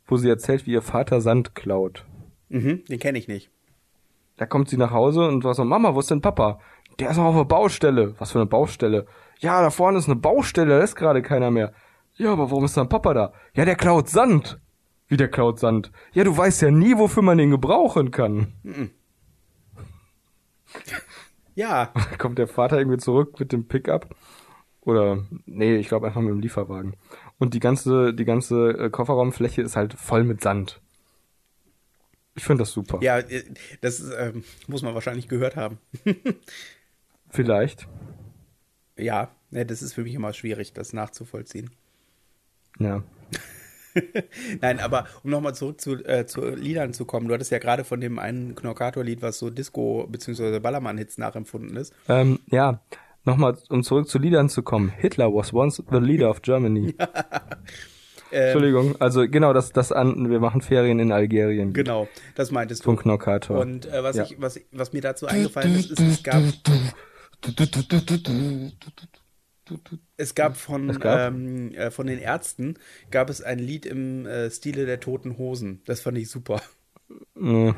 wo 0.07 0.17
sie 0.17 0.29
erzählt, 0.29 0.67
wie 0.67 0.73
ihr 0.73 0.83
Vater 0.83 1.21
Sand 1.21 1.55
klaut. 1.55 2.05
Mhm, 2.49 2.85
den 2.87 2.99
kenne 2.99 3.19
ich 3.19 3.29
nicht. 3.29 3.51
Da 4.39 4.47
kommt 4.47 4.69
sie 4.69 4.77
nach 4.77 4.91
Hause 4.91 5.27
und 5.29 5.45
war 5.45 5.55
so, 5.55 5.65
Mama, 5.65 5.95
wo 5.95 6.01
ist 6.01 6.11
denn 6.11 6.21
Papa? 6.21 6.61
Der 6.99 7.11
ist 7.11 7.17
noch 7.17 7.25
auf 7.25 7.37
der 7.37 7.45
Baustelle. 7.45 8.15
Was 8.19 8.33
für 8.33 8.39
eine 8.39 8.47
Baustelle? 8.47 9.07
Ja, 9.39 9.61
da 9.61 9.71
vorne 9.71 9.99
ist 9.99 10.07
eine 10.07 10.17
Baustelle, 10.17 10.79
da 10.79 10.85
ist 10.85 10.97
gerade 10.97 11.23
keiner 11.23 11.51
mehr. 11.51 11.73
Ja, 12.15 12.33
aber 12.33 12.51
warum 12.51 12.65
ist 12.65 12.77
dann 12.77 12.89
Papa 12.89 13.13
da? 13.13 13.33
Ja, 13.55 13.65
der 13.65 13.77
klaut 13.77 14.09
Sand. 14.09 14.59
Wie 15.09 15.17
der 15.17 15.29
klaut 15.29 15.59
Sand? 15.59 15.93
Ja, 16.13 16.25
du 16.25 16.37
weißt 16.37 16.63
ja 16.63 16.71
nie, 16.71 16.97
wofür 16.97 17.23
man 17.23 17.39
den 17.39 17.51
gebrauchen 17.51 18.11
kann. 18.11 18.55
Ja, 21.55 21.93
kommt 22.19 22.39
der 22.39 22.49
Vater 22.49 22.79
irgendwie 22.79 22.99
zurück 22.99 23.39
mit 23.39 23.53
dem 23.53 23.69
Pickup. 23.69 24.15
Oder, 24.81 25.27
nee, 25.47 25.77
ich 25.77 25.89
glaube 25.89 26.07
einfach 26.07 26.21
mit 26.21 26.31
dem 26.31 26.41
Lieferwagen. 26.41 26.97
Und 27.39 27.55
die 27.55 27.61
ganze, 27.61 28.15
die 28.15 28.25
ganze 28.25 28.71
äh, 28.71 28.91
Kofferraumfläche 28.91 29.61
ist 29.61 29.77
halt 29.77 29.95
voll 29.95 30.25
mit 30.25 30.41
Sand. 30.41 30.81
Ich 32.37 32.45
finde 32.45 32.63
das 32.63 32.73
super. 32.73 32.99
ja, 33.03 33.19
äh, 33.19 33.43
das 33.81 34.01
ähm, 34.17 34.45
muss 34.69 34.83
man 34.83 34.95
wahrscheinlich 34.95 35.29
gehört 35.29 35.57
haben. 35.57 35.79
Vielleicht. 37.37 37.87
Ja, 38.99 39.31
ne, 39.51 39.67
das 39.67 39.83
ist 39.83 39.93
für 39.93 40.03
mich 40.03 40.15
immer 40.15 40.33
schwierig, 40.33 40.73
das 40.73 40.93
nachzuvollziehen. 40.93 41.71
Ja. 42.79 43.03
Nein, 44.61 44.81
aber 44.81 45.07
um 45.23 45.31
nochmal 45.31 45.55
zurück 45.55 45.81
zu, 45.81 45.95
äh, 46.05 46.27
zu 46.27 46.51
Liedern 46.51 46.93
zu 46.93 47.05
kommen, 47.05 47.29
du 47.29 47.35
hattest 47.35 47.51
ja 47.51 47.59
gerade 47.59 47.85
von 47.85 48.01
dem 48.01 48.19
einen 48.19 48.55
Knorkator-Lied, 48.55 49.23
was 49.23 49.39
so 49.39 49.51
Disco- 49.51 50.07
bzw. 50.07 50.61
Ballermann-Hits 50.61 51.19
nachempfunden 51.19 51.77
ist. 51.77 51.95
Ähm, 52.09 52.41
ja. 52.51 52.81
Nochmal, 53.25 53.59
um 53.71 53.83
zurück 53.83 54.09
zu 54.09 54.19
Liedern 54.19 54.49
zu 54.49 54.63
kommen. 54.63 54.89
Hitler 54.89 55.33
was 55.35 55.53
once 55.53 55.83
the 55.91 55.99
leader 55.99 56.31
of 56.31 56.43
Germany. 56.43 56.95
Ähm, 58.33 58.43
Entschuldigung, 58.43 59.01
also 59.01 59.29
genau, 59.29 59.53
das, 59.53 59.73
das 59.73 59.93
an, 59.93 60.29
wir 60.29 60.41
machen 60.41 60.61
Ferien 60.61 60.99
in 60.99 61.13
Algerien. 61.13 61.73
Genau, 61.73 62.09
das 62.35 62.51
meintest 62.51 62.83
Von 62.83 62.97
du. 62.97 63.03
Knorkator. 63.03 63.61
Und 63.61 63.87
äh, 63.87 64.03
was, 64.03 64.17
Ja. 64.17 64.25
ich, 64.25 64.35
was, 64.41 64.61
was 64.73 64.93
mir 64.93 65.01
dazu 65.01 65.27
eingefallen 65.27 65.77
ist, 65.77 65.93
ist, 65.93 66.01
es 66.01 66.23
gab, 66.25 66.43
es 70.17 70.35
gab 70.35 70.57
von, 70.57 70.89
Es 70.91 71.01
gab? 71.01 71.33
Ähm, 71.33 71.73
äh, 71.73 71.91
von 71.91 72.07
den 72.07 72.19
Ärzten, 72.19 72.75
gab 73.11 73.31
es 73.31 73.43
ein 73.43 73.59
Lied 73.59 73.87
im 73.87 74.27
äh, 74.27 74.51
Stile 74.51 74.87
der 74.87 75.01
Toten 75.01 75.39
Hosen. 75.39 75.83
Das 75.85 76.01
fand 76.01 76.19
ich 76.19 76.31
super. 76.31 76.61
Nee. 77.35 77.75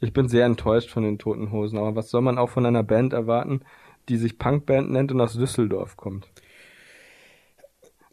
Ich 0.00 0.12
bin 0.12 0.28
sehr 0.28 0.44
enttäuscht 0.44 0.90
von 0.90 1.02
den 1.02 1.18
Toten 1.18 1.50
Hosen, 1.50 1.78
aber 1.78 1.96
was 1.96 2.10
soll 2.10 2.20
man 2.20 2.38
auch 2.38 2.50
von 2.50 2.66
einer 2.66 2.82
Band 2.82 3.12
erwarten, 3.12 3.60
die 4.08 4.18
sich 4.18 4.38
Punkband 4.38 4.90
nennt 4.90 5.12
und 5.12 5.20
aus 5.20 5.34
Düsseldorf 5.34 5.96
kommt? 5.96 6.28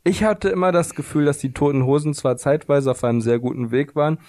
Ich 0.03 0.23
hatte 0.23 0.49
immer 0.49 0.71
das 0.71 0.95
Gefühl, 0.95 1.25
dass 1.25 1.37
die 1.37 1.53
Toten 1.53 1.85
Hosen 1.85 2.13
zwar 2.13 2.37
zeitweise 2.37 2.91
auf 2.91 3.03
einem 3.03 3.21
sehr 3.21 3.39
guten 3.39 3.71
Weg 3.71 3.95
waren, 3.95 4.19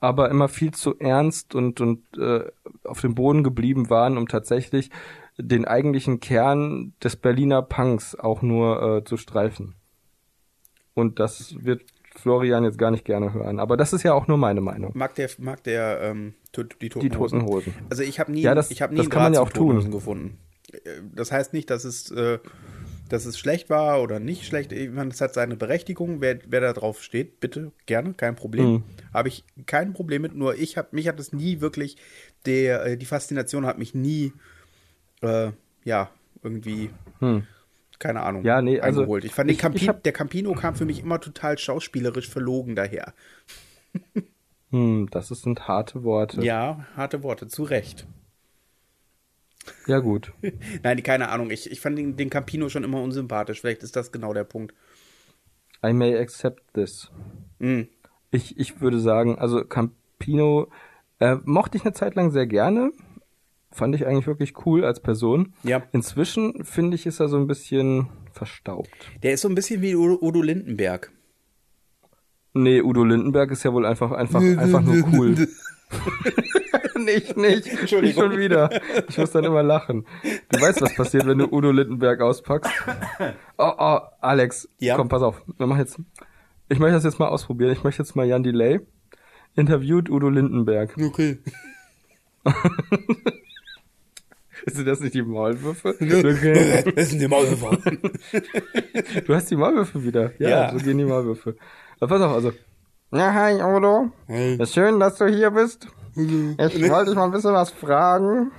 aber 0.00 0.30
immer 0.30 0.48
viel 0.48 0.72
zu 0.72 0.98
ernst 0.98 1.54
und, 1.54 1.80
und 1.80 2.02
äh, 2.18 2.50
auf 2.84 3.00
dem 3.00 3.14
Boden 3.14 3.44
geblieben 3.44 3.88
waren, 3.88 4.18
um 4.18 4.26
tatsächlich 4.26 4.90
den 5.38 5.64
eigentlichen 5.64 6.20
Kern 6.20 6.92
des 7.02 7.16
Berliner 7.16 7.62
Punks 7.62 8.14
auch 8.14 8.42
nur 8.42 8.98
äh, 8.98 9.04
zu 9.04 9.16
streifen. 9.16 9.74
Und 10.94 11.18
das 11.18 11.54
wird 11.64 11.82
Florian 12.14 12.64
jetzt 12.64 12.76
gar 12.78 12.90
nicht 12.90 13.04
gerne 13.04 13.32
hören. 13.32 13.58
Aber 13.58 13.76
das 13.78 13.92
ist 13.94 14.02
ja 14.02 14.12
auch 14.12 14.28
nur 14.28 14.36
meine 14.36 14.60
Meinung. 14.60 14.92
Mag 14.94 15.14
der, 15.14 15.30
mag 15.38 15.64
der 15.64 16.00
ähm, 16.02 16.34
die 16.54 16.88
Toten 16.90 17.00
Die 17.00 17.08
Toten 17.08 17.46
Hosen. 17.46 17.72
Also 17.90 18.02
ich 18.02 18.20
habe 18.20 18.30
nie, 18.32 18.42
Ja, 18.42 18.54
das- 18.54 18.70
ich 18.70 18.82
habe 18.82 18.92
nie 18.92 18.98
das 18.98 19.08
kann 19.10 19.22
man 19.22 19.32
ja 19.34 19.40
auch 19.40 19.48
tun. 19.50 19.90
Gefunden. 19.90 20.38
Äh, 20.72 20.78
Das 21.14 21.32
heißt 21.32 21.54
nicht, 21.54 21.70
dass 21.70 21.84
es, 21.84 22.10
äh, 22.10 22.38
dass 23.08 23.24
es 23.24 23.38
schlecht 23.38 23.70
war 23.70 24.02
oder 24.02 24.20
nicht 24.20 24.44
schlecht. 24.44 24.72
Ich 24.72 24.90
meine, 24.90 25.10
es 25.10 25.20
hat 25.22 25.32
seine 25.32 25.56
Berechtigung. 25.56 26.20
Wer, 26.20 26.40
wer 26.46 26.60
da 26.60 26.72
drauf 26.74 27.02
steht, 27.02 27.40
bitte 27.40 27.72
gerne, 27.86 28.12
kein 28.14 28.36
Problem. 28.36 28.66
Mhm. 28.70 28.82
Habe 29.14 29.28
ich 29.28 29.44
kein 29.64 29.94
Problem 29.94 30.20
mit. 30.22 30.34
Nur 30.34 30.54
ich 30.56 30.76
habe 30.76 30.88
mich 30.92 31.08
hat 31.08 31.18
es 31.18 31.32
nie 31.32 31.62
wirklich 31.62 31.96
der 32.44 32.84
äh, 32.84 32.96
die 32.98 33.06
Faszination 33.06 33.64
hat 33.64 33.78
mich 33.78 33.94
nie 33.94 34.26
äh, 34.26 34.32
ja 35.84 36.10
irgendwie 36.42 36.90
Hm. 37.20 37.46
keine 37.98 38.22
Ahnung 38.22 38.44
Ja, 38.44 38.60
nee, 38.62 38.80
also 38.80 39.00
eingeholt. 39.00 39.24
Ich 39.24 39.32
fand 39.32 39.48
den 39.48 39.54
ich- 39.54 39.60
Campi 39.60 39.78
ich 39.78 39.88
hab- 39.88 40.02
der 40.02 40.12
Campino 40.12 40.52
kam 40.54 40.74
für 40.74 40.84
mich 40.84 41.00
immer 41.00 41.20
total 41.20 41.56
schauspielerisch 41.58 42.28
verlogen 42.28 42.74
daher. 42.76 43.14
Hm, 44.70 45.08
das 45.10 45.28
sind 45.28 45.68
harte 45.68 46.02
Worte. 46.02 46.42
Ja, 46.42 46.86
harte 46.96 47.22
Worte, 47.22 47.46
zu 47.46 47.62
Recht. 47.62 48.06
Ja, 49.86 49.98
gut. 50.00 50.32
Nein, 50.82 51.02
keine 51.02 51.28
Ahnung. 51.28 51.50
Ich, 51.50 51.70
ich 51.70 51.80
fand 51.80 51.96
den, 51.98 52.16
den 52.16 52.30
Campino 52.30 52.68
schon 52.68 52.82
immer 52.84 53.00
unsympathisch. 53.02 53.60
Vielleicht 53.60 53.82
ist 53.82 53.94
das 53.96 54.10
genau 54.10 54.32
der 54.32 54.44
Punkt. 54.44 54.74
I 55.84 55.92
may 55.92 56.16
accept 56.16 56.62
this. 56.74 57.10
Mm. 57.58 57.82
Ich, 58.30 58.58
ich 58.58 58.80
würde 58.80 58.98
sagen, 58.98 59.38
also 59.38 59.64
Campino 59.64 60.68
äh, 61.20 61.36
mochte 61.44 61.76
ich 61.76 61.84
eine 61.84 61.92
Zeit 61.92 62.14
lang 62.14 62.30
sehr 62.30 62.46
gerne. 62.46 62.92
Fand 63.72 63.94
ich 63.94 64.06
eigentlich 64.06 64.26
wirklich 64.26 64.66
cool 64.66 64.84
als 64.84 65.00
Person. 65.00 65.54
Ja. 65.62 65.82
Inzwischen 65.92 66.64
finde 66.64 66.94
ich, 66.94 67.06
ist 67.06 67.20
er 67.20 67.28
so 67.28 67.36
ein 67.36 67.46
bisschen 67.46 68.08
verstaubt. 68.32 68.90
Der 69.22 69.32
ist 69.32 69.40
so 69.42 69.48
ein 69.48 69.54
bisschen 69.54 69.82
wie 69.82 69.96
Udo, 69.96 70.42
Lindenberg. 70.42 71.10
Nee, 72.54 72.82
Udo 72.82 73.04
Lindenberg 73.04 73.50
ist 73.50 73.62
ja 73.62 73.72
wohl 73.72 73.86
einfach, 73.86 74.12
einfach, 74.12 74.40
einfach 74.40 74.82
nur 74.82 75.04
cool. 75.14 75.30
nicht, 76.96 77.36
nicht. 77.36 77.66
Entschuldigung. 77.66 78.02
Nicht 78.02 78.16
schon 78.16 78.38
wieder. 78.38 78.70
Ich 79.08 79.16
muss 79.16 79.30
dann 79.30 79.44
immer 79.44 79.62
lachen. 79.62 80.06
Du 80.50 80.60
weißt, 80.60 80.82
was 80.82 80.94
passiert, 80.94 81.26
wenn 81.26 81.38
du 81.38 81.46
Udo 81.50 81.70
Lindenberg 81.70 82.20
auspackst. 82.20 82.70
Oh, 83.56 83.72
oh, 83.78 83.98
Alex. 84.20 84.68
Ja? 84.78 84.96
Komm, 84.96 85.08
pass 85.08 85.22
auf. 85.22 85.42
Wir 85.56 85.66
machen 85.66 85.80
jetzt, 85.80 85.98
ich 86.68 86.78
möchte 86.78 86.94
das 86.94 87.04
jetzt 87.04 87.18
mal 87.18 87.28
ausprobieren. 87.28 87.72
Ich 87.72 87.84
möchte 87.84 88.02
jetzt 88.02 88.14
mal 88.14 88.26
Jan 88.26 88.42
Delay 88.42 88.80
interviewt 89.54 90.10
Udo 90.10 90.28
Lindenberg. 90.28 90.94
Okay. 90.98 91.38
Sind 94.66 94.86
das 94.86 95.00
nicht 95.00 95.14
die 95.14 95.22
Maulwürfe? 95.22 95.90
Okay. 96.00 96.92
Das 96.96 97.10
sind 97.10 97.20
die 97.20 97.28
Maulwürfe. 97.28 97.78
Du 99.26 99.34
hast 99.34 99.50
die 99.50 99.56
Maulwürfe 99.56 100.02
wieder. 100.04 100.32
Ja, 100.38 100.48
Ja. 100.48 100.72
so 100.72 100.78
gehen 100.78 100.98
die 100.98 101.04
Maulwürfe. 101.04 101.56
Aber 102.00 102.08
pass 102.18 102.22
auf, 102.22 102.32
also. 102.32 102.52
Ja, 103.12 103.32
hi, 103.32 103.54
Udo. 103.62 104.10
Hey. 104.26 104.56
Ist 104.60 104.74
schön, 104.74 104.98
dass 105.00 105.16
du 105.18 105.26
hier 105.26 105.50
bist. 105.50 105.86
Ich 106.14 106.20
wollte 106.90 107.06
dich 107.10 107.14
mal 107.16 107.24
ein 107.24 107.30
bisschen 107.30 107.52
was 107.54 107.70
fragen. 107.70 108.50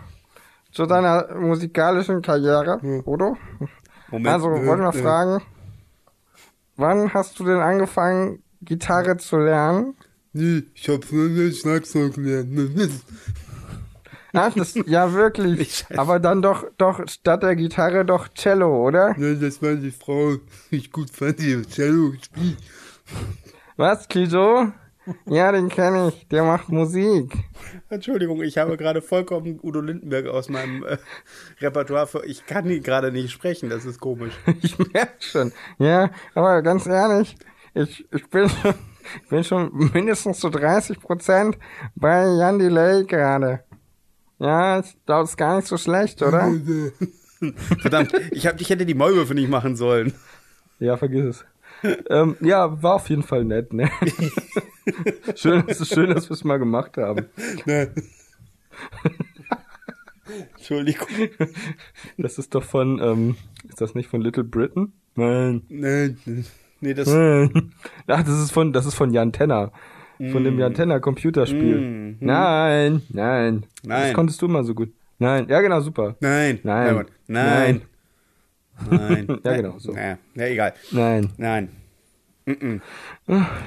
zu 0.71 0.85
deiner 0.85 1.33
musikalischen 1.35 2.21
Karriere, 2.21 2.79
Udo. 3.05 3.37
Moment. 4.09 4.27
Also, 4.27 4.49
äh, 4.51 4.65
wollte 4.65 4.83
mal 4.83 4.95
äh, 4.95 5.01
fragen, 5.01 5.43
wann 6.77 7.13
hast 7.13 7.39
du 7.39 7.45
denn 7.45 7.59
angefangen, 7.59 8.41
Gitarre 8.61 9.17
zu 9.17 9.37
lernen? 9.37 9.95
Nee, 10.33 10.63
ich 10.73 10.89
hab 10.89 11.03
früher 11.05 11.51
Schlagzeug 11.51 12.15
gelernt. 12.15 12.49
Ah, 14.33 14.49
das, 14.49 14.73
ja, 14.87 15.13
wirklich. 15.13 15.85
Aber 15.95 16.19
dann 16.19 16.41
doch, 16.41 16.65
doch 16.77 17.07
statt 17.07 17.43
der 17.43 17.55
Gitarre 17.55 18.03
doch 18.03 18.27
Cello, 18.29 18.87
oder? 18.87 19.15
Ja, 19.17 19.33
das 19.35 19.61
war 19.61 19.75
die 19.75 19.91
Frau, 19.91 20.37
ich 20.71 20.91
gut 20.91 21.11
fand, 21.11 21.39
die 21.39 21.61
Cello 21.63 22.13
spielt. 22.19 22.57
Was, 23.77 24.07
Kido? 24.07 24.71
Ja, 25.25 25.51
den 25.51 25.69
kenne 25.69 26.09
ich. 26.09 26.27
Der 26.29 26.43
macht 26.43 26.69
Musik. 26.69 27.33
Entschuldigung, 27.89 28.41
ich 28.41 28.57
habe 28.57 28.77
gerade 28.77 29.01
vollkommen 29.01 29.59
Udo 29.61 29.81
Lindenberg 29.81 30.27
aus 30.27 30.49
meinem 30.49 30.83
äh, 30.83 30.97
Repertoire. 31.59 32.07
Für, 32.07 32.25
ich 32.25 32.45
kann 32.45 32.69
ihn 32.69 32.81
gerade 32.81 33.11
nicht 33.11 33.31
sprechen, 33.31 33.69
das 33.69 33.85
ist 33.85 33.99
komisch. 33.99 34.33
Ich 34.61 34.77
merke 34.79 35.13
schon. 35.19 35.51
Ja, 35.77 36.09
aber 36.33 36.61
ganz 36.61 36.85
ehrlich, 36.85 37.35
ich, 37.73 38.05
ich 38.11 38.29
bin 38.29 38.49
schon, 38.49 38.73
ich 39.23 39.29
bin 39.29 39.43
schon 39.43 39.91
mindestens 39.93 40.39
zu 40.39 40.49
30 40.49 40.99
Prozent 40.99 41.57
bei 41.95 42.25
Jan 42.25 42.59
Delay 42.59 43.03
gerade. 43.05 43.63
Ja, 44.43 44.79
ich 44.79 44.97
glaube, 45.05 45.23
ist 45.23 45.37
gar 45.37 45.55
nicht 45.55 45.69
so 45.69 45.77
schlecht, 45.77 46.21
oder? 46.21 46.51
Verdammt, 47.81 48.11
ich, 48.31 48.45
hab, 48.45 48.59
ich 48.59 48.69
hätte 48.69 48.85
die 48.85 48.93
Maulwürfe 48.93 49.33
nicht 49.33 49.49
machen 49.49 49.77
sollen. 49.77 50.13
Ja, 50.79 50.97
vergiss 50.97 51.23
es. 51.23 51.45
ähm, 52.09 52.35
ja, 52.41 52.83
war 52.83 52.95
auf 52.95 53.09
jeden 53.09 53.23
Fall 53.23 53.45
nett, 53.45 53.71
ne? 53.71 53.89
schön, 55.35 55.63
es 55.67 55.79
ist 55.79 55.93
schön, 55.93 56.09
dass 56.09 56.29
wir 56.29 56.33
es 56.33 56.43
mal 56.43 56.59
gemacht 56.59 56.97
haben. 56.97 57.27
Entschuldigung. 60.55 61.07
Das 62.17 62.37
ist 62.37 62.53
doch 62.53 62.63
von, 62.63 62.99
ähm, 63.01 63.37
ist 63.69 63.79
das 63.79 63.95
nicht 63.95 64.09
von 64.09 64.19
Little 64.21 64.43
Britain? 64.43 64.91
Nein. 65.15 65.63
Nein, 65.69 66.17
Nee, 66.81 66.93
das. 66.93 67.07
Nein. 67.07 67.73
Ach, 68.07 68.23
das 68.23 68.39
ist 68.41 68.51
von, 68.51 68.73
das 68.73 68.85
ist 68.85 68.95
von 68.95 69.13
Jan 69.13 69.31
Tenner. 69.31 69.71
Von 70.31 70.43
dem 70.43 70.59
Jan 70.59 70.73
Tenner 70.73 70.99
Computerspiel. 70.99 71.79
Mhm. 71.79 72.17
Nein, 72.19 73.01
nein. 73.09 73.61
Das 73.83 73.87
Nein. 73.87 74.13
konntest 74.13 74.41
du 74.41 74.45
immer 74.45 74.63
so 74.63 74.73
gut. 74.73 74.93
Nein, 75.19 75.47
ja 75.49 75.61
genau, 75.61 75.79
super. 75.81 76.15
Nein. 76.19 76.59
Nein. 76.63 76.95
Nein. 76.95 77.05
Nein. 77.27 77.81
Nein. 78.89 79.39
Ja, 79.43 79.55
genau, 79.55 79.77
so. 79.79 79.91
Naja, 79.91 80.17
ja, 80.35 80.45
egal. 80.45 80.73
Nein. 80.91 81.29
Nein. 81.37 81.69
Wir 82.45 82.81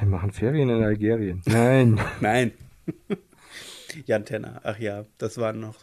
machen 0.06 0.32
Ferien 0.32 0.68
in 0.68 0.82
Algerien. 0.82 1.42
Nein. 1.46 1.98
Nein. 2.20 2.52
Jan 4.06 4.24
Tenner, 4.24 4.60
ach 4.64 4.78
ja, 4.78 5.04
das 5.18 5.38
war 5.38 5.52
noch. 5.52 5.76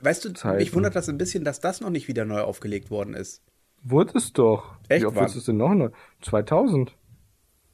Weißt 0.00 0.24
du, 0.24 0.32
Zeiten. 0.32 0.56
mich 0.56 0.74
wundert 0.74 0.96
das 0.96 1.08
ein 1.08 1.18
bisschen, 1.18 1.44
dass 1.44 1.60
das 1.60 1.80
noch 1.80 1.90
nicht 1.90 2.08
wieder 2.08 2.24
neu 2.24 2.40
aufgelegt 2.40 2.90
worden 2.90 3.14
ist. 3.14 3.42
Wurde 3.82 4.12
es 4.16 4.32
doch. 4.32 4.76
Echt, 4.88 5.02
Wie 5.02 5.06
oft 5.06 5.20
ist 5.20 5.36
es 5.36 5.44
denn 5.44 5.58
noch? 5.58 5.72
neu? 5.74 5.90
2000. 6.22 6.96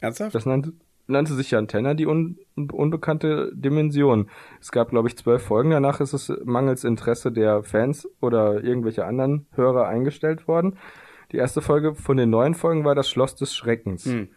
Ernsthaft? 0.00 0.34
Das 0.34 0.44
nannte, 0.44 0.72
nannte 1.12 1.34
sich 1.34 1.50
ja 1.50 1.58
Antenna 1.58 1.94
die 1.94 2.06
un, 2.06 2.38
unbekannte 2.56 3.52
Dimension. 3.54 4.28
Es 4.60 4.72
gab, 4.72 4.90
glaube 4.90 5.08
ich, 5.08 5.16
zwölf 5.16 5.42
Folgen. 5.42 5.70
Danach 5.70 6.00
ist 6.00 6.12
es 6.12 6.32
mangels 6.44 6.84
Interesse 6.84 7.30
der 7.30 7.62
Fans 7.62 8.08
oder 8.20 8.62
irgendwelcher 8.62 9.06
anderen 9.06 9.46
Hörer 9.52 9.86
eingestellt 9.86 10.48
worden. 10.48 10.78
Die 11.30 11.36
erste 11.36 11.62
Folge 11.62 11.94
von 11.94 12.16
den 12.16 12.30
neuen 12.30 12.54
Folgen 12.54 12.84
war 12.84 12.94
das 12.94 13.08
Schloss 13.08 13.36
des 13.36 13.54
Schreckens. 13.54 14.04
Hm. 14.04 14.28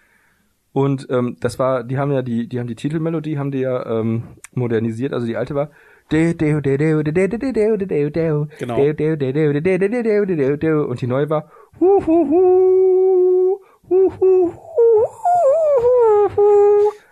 Und 0.71 1.07
ähm, 1.09 1.37
das 1.39 1.57
war, 1.57 1.83
die 1.83 1.97
haben 1.97 2.11
ja 2.11 2.21
die, 2.21 2.47
die 2.47 2.59
haben 2.59 2.67
die 2.67 2.75
Titelmelodie, 2.75 3.37
haben 3.37 3.51
die 3.51 3.59
ja 3.59 3.85
ähm, 3.85 4.23
modernisiert. 4.53 5.13
Also 5.13 5.25
die 5.25 5.37
alte 5.37 5.55
war 5.55 5.71
Genau. 8.59 8.75
genau. 10.59 10.85
Und 10.85 11.01
die 11.01 11.07
neue 11.07 11.29
war 11.29 11.49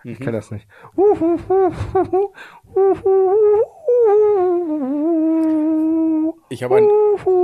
Ich 0.04 0.18
kenne 0.18 0.32
das 0.32 0.50
nicht. 0.50 0.68
Ich 6.50 6.62
habe 6.62 6.76
ein, 6.76 6.88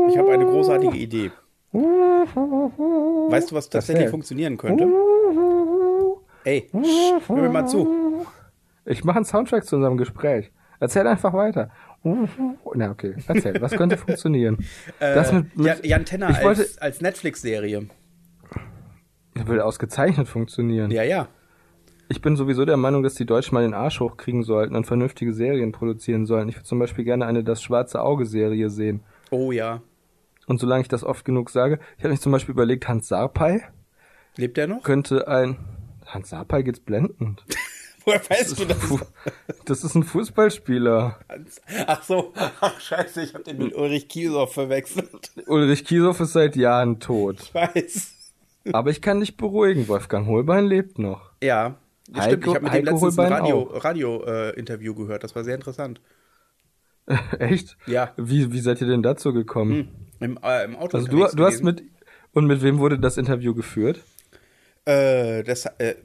ich 0.09 0.19
habe 0.19 0.33
eine 0.33 0.45
großartige 0.45 0.97
Idee. 0.97 1.31
Weißt 1.73 3.51
du, 3.51 3.55
was 3.55 3.69
tatsächlich 3.71 4.09
funktionieren 4.09 4.57
könnte? 4.57 4.87
Ey, 6.45 6.69
sch, 6.73 7.29
hör 7.29 7.37
mir 7.37 7.49
mal 7.49 7.67
zu. 7.67 8.27
Ich 8.85 9.05
mache 9.05 9.17
einen 9.17 9.25
Soundtrack 9.25 9.65
zu 9.65 9.77
unserem 9.77 9.97
Gespräch. 9.97 10.51
Erzähl 10.81 11.07
einfach 11.07 11.33
weiter. 11.33 11.71
Na, 12.03 12.91
okay. 12.91 13.15
Erzähl. 13.27 13.61
Was 13.61 13.73
könnte 13.73 13.97
funktionieren? 13.97 14.59
Das 14.99 15.33
mit, 15.33 15.57
mit, 15.57 15.87
Jan, 15.87 16.05
Tenner 16.05 16.35
als, 16.45 16.79
als 16.79 17.01
Netflix-Serie. 17.01 17.89
würde 19.35 19.65
ausgezeichnet 19.65 20.29
funktionieren. 20.29 20.91
Ja, 20.91 21.03
ja. 21.03 21.29
Ich 22.13 22.21
bin 22.21 22.35
sowieso 22.35 22.65
der 22.65 22.77
Meinung, 22.77 23.05
dass 23.05 23.15
die 23.15 23.25
Deutschen 23.25 23.55
mal 23.55 23.63
den 23.63 23.73
Arsch 23.73 24.01
hochkriegen 24.01 24.43
sollten 24.43 24.75
und 24.75 24.85
vernünftige 24.85 25.33
Serien 25.33 25.71
produzieren 25.71 26.27
sollen. 26.27 26.49
Ich 26.49 26.57
würde 26.57 26.67
zum 26.67 26.81
Beispiel 26.81 27.05
gerne 27.05 27.25
eine 27.25 27.45
Das 27.45 27.63
Schwarze 27.63 28.03
Auge-Serie 28.03 28.69
sehen. 28.69 29.05
Oh 29.31 29.53
ja. 29.53 29.81
Und 30.49 30.59
solange 30.59 30.83
ich 30.83 30.89
das 30.89 31.05
oft 31.05 31.25
genug 31.25 31.51
sage, 31.51 31.79
ich 31.99 32.03
habe 32.03 32.11
mich 32.11 32.21
zum 32.21 32.33
Beispiel 32.33 32.53
überlegt, 32.53 32.89
Hans 32.89 33.07
Sarpei 33.07 33.63
Lebt 34.37 34.59
er 34.59 34.67
noch? 34.67 34.83
könnte 34.83 35.29
ein... 35.29 35.57
Hans 36.05 36.31
Sarpei 36.31 36.63
geht's 36.63 36.81
blendend. 36.81 37.45
Woher 38.05 38.29
weißt 38.29 38.59
du 38.59 38.65
das? 38.65 38.79
Das 39.67 39.85
ist 39.85 39.95
ein 39.95 40.03
Fußballspieler. 40.03 41.21
Ach 41.87 42.03
so. 42.03 42.33
Ach 42.61 42.81
scheiße, 42.81 43.23
ich 43.23 43.35
habe 43.35 43.45
den 43.45 43.59
mit 43.59 43.77
Ulrich 43.77 44.09
Kiesow 44.09 44.53
verwechselt. 44.53 45.31
Ulrich 45.47 45.85
Kiesow 45.85 46.19
ist 46.19 46.33
seit 46.33 46.57
Jahren 46.57 46.99
tot. 46.99 47.39
Ich 47.41 47.55
weiß. 47.55 48.13
Aber 48.73 48.91
ich 48.91 49.01
kann 49.01 49.21
dich 49.21 49.37
beruhigen, 49.37 49.87
Wolfgang 49.87 50.27
Holbein 50.27 50.65
lebt 50.67 50.99
noch. 50.99 51.31
Ja. 51.41 51.77
Heiko- 52.19 52.25
stimmt, 52.25 52.47
ich 52.47 52.55
habe 52.55 52.65
mit 52.65 52.75
dem 52.75 52.85
letztens 52.85 53.19
ein 53.19 53.33
Holbein 53.43 53.81
Radio, 53.81 54.25
äh, 54.27 54.51
Interview 54.59 54.95
gehört. 54.95 55.23
Das 55.25 55.35
war 55.35 55.45
sehr 55.45 55.55
interessant. 55.55 56.01
Echt? 57.39 57.77
Ja. 57.87 58.13
Wie, 58.17 58.53
wie 58.53 58.61
seid 58.61 58.81
ihr 58.81 58.87
denn 58.87 59.03
dazu 59.03 59.33
gekommen? 59.33 59.89
Im, 60.21 60.39
äh, 60.43 60.65
im 60.65 60.77
Auto 60.77 60.97
Also 60.99 61.09
du, 61.09 61.27
du 61.35 61.45
hast 61.45 61.63
mit... 61.63 61.83
Und 62.33 62.47
mit 62.47 62.63
wem 62.63 62.79
wurde 62.79 62.99
das 62.99 63.17
Interview 63.17 63.55
geführt? 63.55 64.01
Äh, 64.85 65.43
das, 65.43 65.67
äh, 65.79 65.97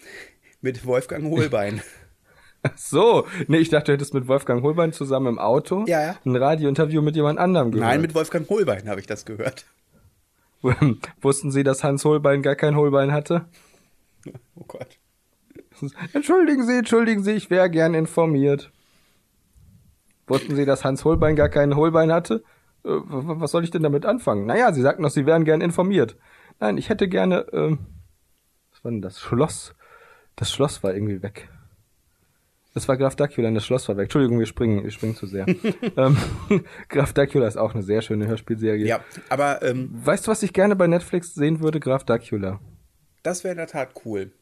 mit 0.60 0.86
Wolfgang 0.86 1.24
Hohlbein. 1.24 1.82
Ach 2.62 2.78
so, 2.78 3.26
nee, 3.48 3.58
ich 3.58 3.68
dachte, 3.68 3.86
du 3.86 3.92
hättest 3.94 4.14
mit 4.14 4.26
Wolfgang 4.28 4.62
Holbein 4.62 4.92
zusammen 4.92 5.26
im 5.26 5.38
Auto 5.38 5.84
Ja, 5.86 6.00
ja. 6.00 6.16
ein 6.24 6.34
Radiointerview 6.36 7.02
mit 7.02 7.14
jemand 7.16 7.38
anderem 7.38 7.72
gehört. 7.72 7.90
Nein, 7.90 8.00
mit 8.00 8.14
Wolfgang 8.14 8.48
Hohlbein 8.48 8.88
habe 8.88 9.00
ich 9.00 9.06
das 9.06 9.24
gehört. 9.26 9.66
Wussten 11.20 11.50
Sie, 11.50 11.62
dass 11.62 11.84
Hans 11.84 12.04
Holbein 12.06 12.40
gar 12.40 12.54
kein 12.54 12.74
Holbein 12.76 13.12
hatte? 13.12 13.44
Oh 14.54 14.64
Gott. 14.66 14.98
Entschuldigen 16.12 16.66
Sie, 16.66 16.78
entschuldigen 16.78 17.22
Sie, 17.22 17.32
ich 17.32 17.50
wäre 17.50 17.70
gern 17.70 17.94
informiert. 17.94 18.70
Wussten 20.26 20.56
Sie, 20.56 20.64
dass 20.64 20.84
Hans 20.84 21.04
Holbein 21.04 21.36
gar 21.36 21.48
kein 21.48 21.76
Holbein 21.76 22.12
hatte? 22.12 22.42
Äh, 22.84 22.90
was 22.90 23.50
soll 23.50 23.64
ich 23.64 23.70
denn 23.70 23.82
damit 23.82 24.06
anfangen? 24.06 24.46
Naja, 24.46 24.72
Sie 24.72 24.82
sagten 24.82 25.02
doch, 25.02 25.10
Sie 25.10 25.26
wären 25.26 25.44
gern 25.44 25.60
informiert. 25.60 26.16
Nein, 26.60 26.78
ich 26.78 26.88
hätte 26.88 27.08
gerne, 27.08 27.46
ähm, 27.52 27.78
was 28.70 28.84
war 28.84 28.90
denn 28.90 29.02
das? 29.02 29.20
Schloss. 29.20 29.74
Das 30.36 30.52
Schloss 30.52 30.82
war 30.82 30.94
irgendwie 30.94 31.22
weg. 31.22 31.48
Das 32.74 32.88
war 32.88 32.96
Graf 32.96 33.14
Dracula, 33.14 33.50
das 33.52 33.64
Schloss 33.64 33.88
war 33.88 33.96
weg. 33.96 34.04
Entschuldigung, 34.04 34.40
wir 34.40 34.46
springen, 34.46 34.82
wir 34.82 34.90
springen 34.90 35.14
zu 35.14 35.26
sehr. 35.26 35.46
ähm, 35.96 36.16
Graf 36.88 37.12
Dracula 37.12 37.46
ist 37.46 37.56
auch 37.56 37.72
eine 37.72 37.84
sehr 37.84 38.02
schöne 38.02 38.26
Hörspielserie. 38.26 38.84
Ja, 38.84 39.00
aber 39.28 39.62
ähm, 39.62 39.90
Weißt 39.92 40.26
du, 40.26 40.32
was 40.32 40.42
ich 40.42 40.52
gerne 40.52 40.74
bei 40.74 40.88
Netflix 40.88 41.34
sehen 41.34 41.60
würde? 41.60 41.78
Graf 41.78 42.04
Dracula. 42.04 42.58
das 43.22 43.44
wäre 43.44 43.52
in 43.52 43.58
der 43.58 43.68
Tat 43.68 43.90
cool. 44.04 44.32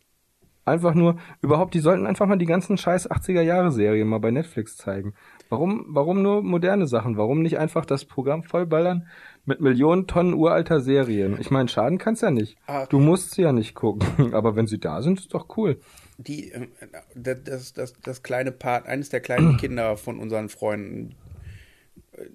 Einfach 0.64 0.94
nur, 0.94 1.16
überhaupt, 1.40 1.74
die 1.74 1.80
sollten 1.80 2.06
einfach 2.06 2.26
mal 2.26 2.38
die 2.38 2.46
ganzen 2.46 2.76
scheiß 2.78 3.10
80er 3.10 3.40
Jahre 3.40 3.72
Serien 3.72 4.06
mal 4.06 4.18
bei 4.20 4.30
Netflix 4.30 4.76
zeigen. 4.76 5.14
Warum, 5.48 5.86
warum 5.88 6.22
nur 6.22 6.42
moderne 6.42 6.86
Sachen? 6.86 7.16
Warum 7.16 7.42
nicht 7.42 7.58
einfach 7.58 7.84
das 7.84 8.04
Programm 8.04 8.44
vollballern 8.44 9.08
mit 9.44 9.60
Millionen 9.60 10.06
Tonnen 10.06 10.34
uralter 10.34 10.80
Serien? 10.80 11.36
Ich 11.40 11.50
meine, 11.50 11.68
schaden 11.68 11.98
kann's 11.98 12.20
ja 12.20 12.30
nicht. 12.30 12.56
Ah. 12.66 12.86
Du 12.86 13.00
musst 13.00 13.32
sie 13.32 13.42
ja 13.42 13.52
nicht 13.52 13.74
gucken. 13.74 14.34
Aber 14.34 14.54
wenn 14.54 14.68
sie 14.68 14.78
da 14.78 15.02
sind, 15.02 15.18
ist 15.18 15.34
doch 15.34 15.56
cool. 15.56 15.80
Die, 16.18 16.52
äh, 16.52 16.68
das, 17.16 17.72
das, 17.72 17.94
das, 18.00 18.22
kleine 18.22 18.52
Part, 18.52 18.86
eines 18.86 19.08
der 19.08 19.20
kleinen 19.20 19.56
Kinder 19.58 19.96
von 19.96 20.20
unseren 20.20 20.48
Freunden, 20.48 21.16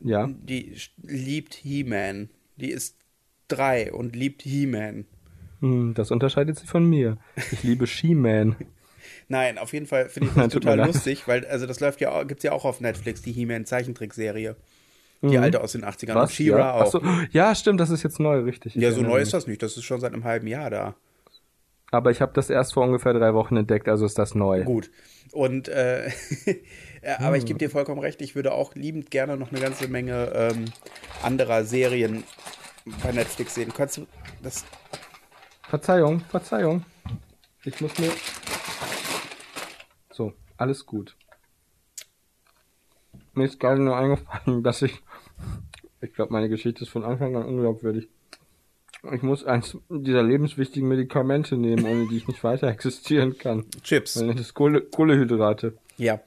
Ja. 0.03 0.27
die 0.27 0.75
liebt 1.01 1.53
He-Man. 1.55 2.29
Die 2.57 2.71
ist 2.71 2.97
drei 3.47 3.93
und 3.93 4.15
liebt 4.17 4.41
He-Man. 4.41 5.05
Hm, 5.61 5.93
Das 5.95 6.11
unterscheidet 6.11 6.57
sie 6.59 6.67
von 6.67 6.85
mir. 6.85 7.17
Ich 7.51 7.63
liebe 7.63 7.87
She-Man. 7.87 8.55
Nein, 9.29 9.57
auf 9.57 9.73
jeden 9.73 9.87
Fall 9.87 10.09
finde 10.09 10.29
ich 10.29 10.35
das 10.41 10.53
total 10.53 10.77
lustig, 10.85 11.27
weil, 11.27 11.45
also 11.47 11.65
das 11.65 11.79
läuft 11.79 11.99
ja, 12.01 12.23
gibt's 12.23 12.43
ja 12.43 12.51
auch 12.51 12.65
auf 12.65 12.79
Netflix, 12.81 13.21
die 13.21 13.31
He-Man 13.31 13.65
Zeichentrickserie. 13.65 14.55
Die 15.23 15.37
alte 15.39 15.61
aus 15.61 15.71
den 15.71 15.83
80ern. 15.83 16.11
Und 16.11 16.17
Mhm. 16.17 16.21
Was? 16.21 16.33
She-Ra 16.33 16.59
Ja? 16.59 16.73
auch. 16.75 16.91
So. 16.91 17.01
ja, 17.31 17.55
stimmt, 17.55 17.79
das 17.79 17.89
ist 17.89 18.03
jetzt 18.03 18.19
neu, 18.19 18.41
richtig. 18.41 18.75
Ich 18.75 18.81
Ja, 18.81 18.91
so 18.91 19.01
neu 19.01 19.19
ist 19.19 19.33
das 19.33 19.47
nicht. 19.47 19.63
Das 19.63 19.75
ist 19.75 19.83
schon 19.83 19.99
seit 19.99 20.13
einem 20.13 20.23
halben 20.23 20.45
Jahr 20.47 20.69
da. 20.69 20.95
Aber 21.89 22.11
ich 22.11 22.21
habe 22.21 22.33
das 22.35 22.49
erst 22.49 22.73
vor 22.73 22.83
ungefähr 22.83 23.13
drei 23.13 23.33
Wochen 23.33 23.55
entdeckt, 23.57 23.87
also 23.87 24.05
ist 24.05 24.19
das 24.19 24.35
neu. 24.35 24.63
Gut. 24.63 24.91
Und 25.31 25.69
äh, 25.69 26.07
ja, 27.03 27.19
aber 27.19 27.37
ich 27.37 27.45
gebe 27.45 27.57
dir 27.57 27.69
vollkommen 27.69 27.99
recht, 28.01 28.21
ich 28.21 28.35
würde 28.35 28.51
auch 28.51 28.75
liebend 28.75 29.09
gerne 29.09 29.37
noch 29.37 29.51
eine 29.51 29.59
ganze 29.61 29.87
Menge 29.87 30.31
ähm, 30.35 30.65
anderer 31.23 31.63
Serien 31.63 32.23
bei 33.03 33.11
Netflix 33.11 33.55
sehen. 33.55 33.71
Kannst 33.75 33.97
du 33.97 34.05
das? 34.43 34.65
Verzeihung, 35.69 36.21
Verzeihung. 36.21 36.85
Ich 37.65 37.81
muss 37.81 37.97
mir. 37.99 38.11
So, 40.11 40.33
alles 40.55 40.85
gut. 40.85 41.15
Mir 43.33 43.45
ist 43.45 43.59
gerade 43.59 43.81
nur 43.81 43.97
eingefallen, 43.97 44.63
dass 44.63 44.81
ich. 44.81 45.01
Ich 45.99 46.13
glaube, 46.13 46.31
meine 46.31 46.47
Geschichte 46.47 46.83
ist 46.83 46.89
von 46.89 47.03
Anfang 47.03 47.35
an 47.35 47.43
unglaubwürdig. 47.43 48.07
Ich 49.11 49.21
muss 49.21 49.45
eins 49.45 49.77
dieser 49.89 50.23
lebenswichtigen 50.23 50.87
Medikamente 50.87 51.57
nehmen, 51.57 51.85
ohne 51.85 52.07
die 52.07 52.17
ich 52.17 52.27
nicht 52.27 52.43
weiter 52.43 52.67
existieren 52.67 53.37
kann. 53.37 53.65
Chips. 53.83 54.15
Es 54.15 54.53
Kohle, 54.53 54.81
Kohlehydrate. 54.81 55.77
Ja. 55.97 56.19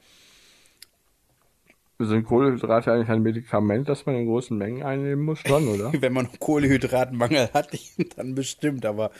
Sind 2.02 2.24
Kohlehydrate 2.24 2.92
eigentlich 2.92 3.10
ein 3.10 3.22
Medikament, 3.22 3.86
das 3.88 4.06
man 4.06 4.14
in 4.14 4.26
großen 4.26 4.56
Mengen 4.56 4.82
einnehmen 4.82 5.22
muss? 5.22 5.40
Schon, 5.40 5.68
oder? 5.68 5.92
Wenn 6.00 6.14
man 6.14 6.28
Kohlehydratenmangel 6.38 7.50
hat, 7.52 7.76
dann 8.16 8.34
bestimmt, 8.34 8.86
aber 8.86 9.10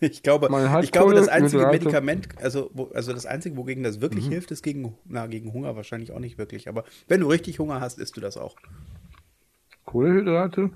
ich 0.00 0.22
glaube, 0.24 0.50
ich 0.82 0.90
glaube, 0.90 1.14
das 1.14 1.28
einzige 1.28 1.64
Medikament, 1.66 2.28
also, 2.42 2.70
also 2.92 3.12
das 3.12 3.24
einzige, 3.26 3.56
wogegen 3.56 3.84
das 3.84 3.98
Mhm. 3.98 4.02
wirklich 4.02 4.26
hilft, 4.26 4.50
ist 4.50 4.62
gegen, 4.62 4.96
na, 5.04 5.26
gegen 5.28 5.52
Hunger 5.52 5.76
wahrscheinlich 5.76 6.10
auch 6.10 6.18
nicht 6.18 6.36
wirklich, 6.36 6.68
aber 6.68 6.84
wenn 7.06 7.20
du 7.20 7.28
richtig 7.28 7.60
Hunger 7.60 7.80
hast, 7.80 7.98
isst 8.00 8.16
du 8.16 8.20
das 8.20 8.36
auch. 8.36 8.56
Kohlehydrate? 9.84 10.70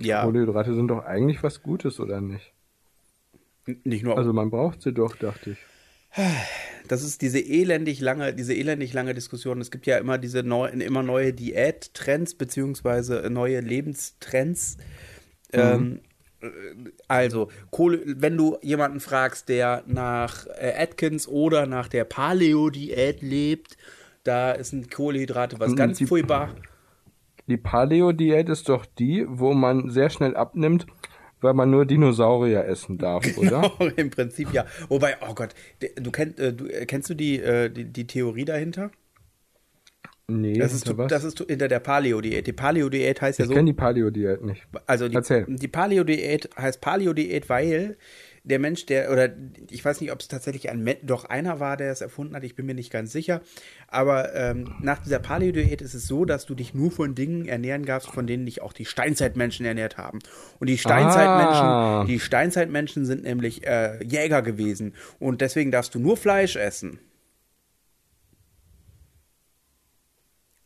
Ja, 0.00 0.22
Kohlehydrate 0.24 0.74
sind 0.74 0.88
doch 0.88 1.04
eigentlich 1.04 1.42
was 1.42 1.62
Gutes, 1.62 2.00
oder 2.00 2.20
nicht? 2.20 2.54
n- 3.66 3.80
nicht 3.84 4.02
nur, 4.02 4.16
Also 4.16 4.32
man 4.32 4.50
braucht 4.50 4.82
sie 4.82 4.92
doch, 4.92 5.14
dachte 5.16 5.50
ich. 5.50 5.58
Das 6.88 7.02
ist 7.02 7.22
diese 7.22 7.38
elendig 7.40 8.00
lange, 8.00 8.34
diese 8.34 8.54
elendig 8.54 8.92
lange 8.92 9.14
Diskussion. 9.14 9.60
Es 9.60 9.70
gibt 9.70 9.86
ja 9.86 9.98
immer 9.98 10.18
diese 10.18 10.42
neu, 10.42 10.68
immer 10.68 11.02
neue 11.02 11.32
Diättrends 11.32 12.34
beziehungsweise 12.34 13.28
neue 13.30 13.60
Lebenstrends. 13.60 14.76
Ähm, 15.52 16.00
äh, 16.40 16.48
also, 17.08 17.48
Kohle, 17.70 18.00
wenn 18.04 18.36
du 18.36 18.58
jemanden 18.62 19.00
fragst, 19.00 19.48
der 19.48 19.84
nach 19.86 20.46
äh, 20.58 20.74
Atkins 20.76 21.28
oder 21.28 21.66
nach 21.66 21.88
der 21.88 22.04
Paleo-Diät 22.04 23.22
lebt, 23.22 23.76
da 24.24 24.62
sind 24.62 24.90
Kohlenhydrate 24.90 25.58
was 25.60 25.70
Und 25.70 25.76
ganz 25.76 25.98
die- 25.98 26.06
furchtbar. 26.06 26.54
Die 27.48 27.56
Paleo-Diät 27.56 28.48
ist 28.48 28.68
doch 28.68 28.86
die, 28.86 29.26
wo 29.28 29.52
man 29.52 29.90
sehr 29.90 30.10
schnell 30.10 30.36
abnimmt, 30.36 30.86
weil 31.42 31.54
man 31.54 31.70
nur 31.70 31.84
Dinosaurier 31.86 32.64
essen 32.64 32.98
darf, 32.98 33.24
oder? 33.36 33.72
Genau, 33.78 33.90
Im 33.96 34.10
Prinzip 34.10 34.52
ja. 34.52 34.64
Wobei, 34.88 35.16
oh 35.28 35.34
Gott, 35.34 35.50
du, 35.96 36.10
kennt, 36.10 36.38
äh, 36.40 36.52
du 36.52 36.66
äh, 36.66 36.86
kennst 36.86 37.10
du 37.10 37.14
die, 37.14 37.38
äh, 37.40 37.68
die, 37.70 37.84
die 37.84 38.06
Theorie 38.06 38.44
dahinter? 38.44 38.90
Nee, 40.28 40.54
Das 40.54 40.72
ist, 40.72 40.84
hinter 40.84 40.98
was? 40.98 41.10
das 41.10 41.24
ist 41.24 41.38
hinter 41.46 41.68
der 41.68 41.80
Paleo-Diät. 41.80 42.46
Die 42.46 42.52
Paleo-Diät 42.52 43.20
heißt 43.20 43.38
ja 43.38 43.44
ich 43.44 43.48
so. 43.48 43.54
kenne 43.54 43.66
die 43.66 43.72
Paleo-Diät 43.76 44.42
nicht. 44.42 44.66
Also 44.86 45.08
die, 45.08 45.16
Erzähl. 45.16 45.44
die 45.48 45.68
Paleo-Diät 45.68 46.48
heißt 46.56 46.80
Paleo-Diät, 46.80 47.48
weil 47.48 47.96
der 48.44 48.58
Mensch, 48.58 48.86
der, 48.86 49.12
oder 49.12 49.28
ich 49.70 49.84
weiß 49.84 50.00
nicht, 50.00 50.10
ob 50.10 50.20
es 50.20 50.28
tatsächlich 50.28 50.68
ein 50.68 50.96
doch 51.02 51.24
einer 51.24 51.60
war, 51.60 51.76
der 51.76 51.92
es 51.92 52.00
erfunden 52.00 52.34
hat, 52.34 52.42
ich 52.42 52.56
bin 52.56 52.66
mir 52.66 52.74
nicht 52.74 52.90
ganz 52.90 53.12
sicher. 53.12 53.40
Aber 53.86 54.34
ähm, 54.34 54.74
nach 54.80 54.98
dieser 54.98 55.20
Paleo-Diät 55.20 55.80
ist 55.80 55.94
es 55.94 56.06
so, 56.08 56.24
dass 56.24 56.44
du 56.44 56.54
dich 56.56 56.74
nur 56.74 56.90
von 56.90 57.14
Dingen 57.14 57.46
ernähren 57.46 57.84
darfst, 57.84 58.10
von 58.10 58.26
denen 58.26 58.46
dich 58.46 58.60
auch 58.60 58.72
die 58.72 58.84
Steinzeitmenschen 58.84 59.64
ernährt 59.64 59.96
haben. 59.96 60.18
Und 60.58 60.68
die 60.68 60.78
Steinzeitmenschen, 60.78 61.66
Ah. 61.66 62.04
die 62.04 62.18
Steinzeitmenschen 62.18 63.06
sind 63.06 63.22
nämlich 63.22 63.64
äh, 63.66 64.02
Jäger 64.04 64.42
gewesen. 64.42 64.94
Und 65.20 65.40
deswegen 65.40 65.70
darfst 65.70 65.94
du 65.94 66.00
nur 66.00 66.16
Fleisch 66.16 66.56
essen. 66.56 66.98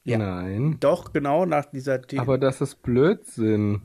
Ja. 0.05 0.19
Nein. 0.19 0.77
Doch, 0.81 1.13
genau, 1.13 1.47
nach 1.47 1.67
dieser 1.67 2.01
The 2.09 2.21
Aber 2.21 2.39
das 2.39 2.61
ist 2.61 2.83
Blödsinn. 2.83 3.83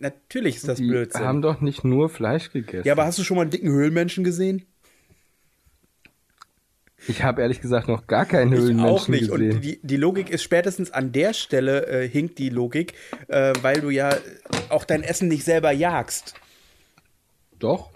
Natürlich 0.00 0.56
ist 0.56 0.68
das 0.68 0.78
Die 0.78 0.86
Blödsinn. 0.86 1.22
haben 1.24 1.42
doch 1.42 1.60
nicht 1.60 1.84
nur 1.84 2.08
Fleisch 2.08 2.50
gegessen. 2.52 2.86
ja, 2.86 2.92
aber 2.94 3.04
hast 3.04 3.18
du 3.18 3.24
schon 3.24 3.36
mal 3.36 3.42
einen 3.42 3.50
dicken 3.50 3.70
Höhlenmenschen 3.70 4.24
gesehen? 4.24 4.64
ich 7.06 7.22
habe 7.22 7.40
ehrlich 7.42 7.60
gesagt 7.60 7.88
noch 7.88 8.06
gar 8.06 8.26
keinen 8.26 8.52
Ich 8.52 8.58
Höhlenmenschen 8.58 8.90
auch 8.94 9.08
nicht. 9.08 9.30
gesehen. 9.30 9.52
Und 9.54 9.60
die, 9.62 9.80
die 9.82 9.96
Logik 9.96 10.28
ist 10.30 10.42
spätestens 10.42 10.90
an 10.90 11.10
der 11.12 11.32
Stelle 11.32 11.86
äh, 11.86 12.08
hinkt 12.08 12.38
die 12.38 12.50
Logik, 12.50 12.94
äh, 13.28 13.54
weil 13.62 13.80
du 13.80 13.88
ja 13.90 14.14
auch 14.68 14.84
dein 14.84 15.02
Essen 15.02 15.28
nicht 15.28 15.44
selber 15.44 15.70
jagst. 15.72 16.34
Doch. 17.58 17.90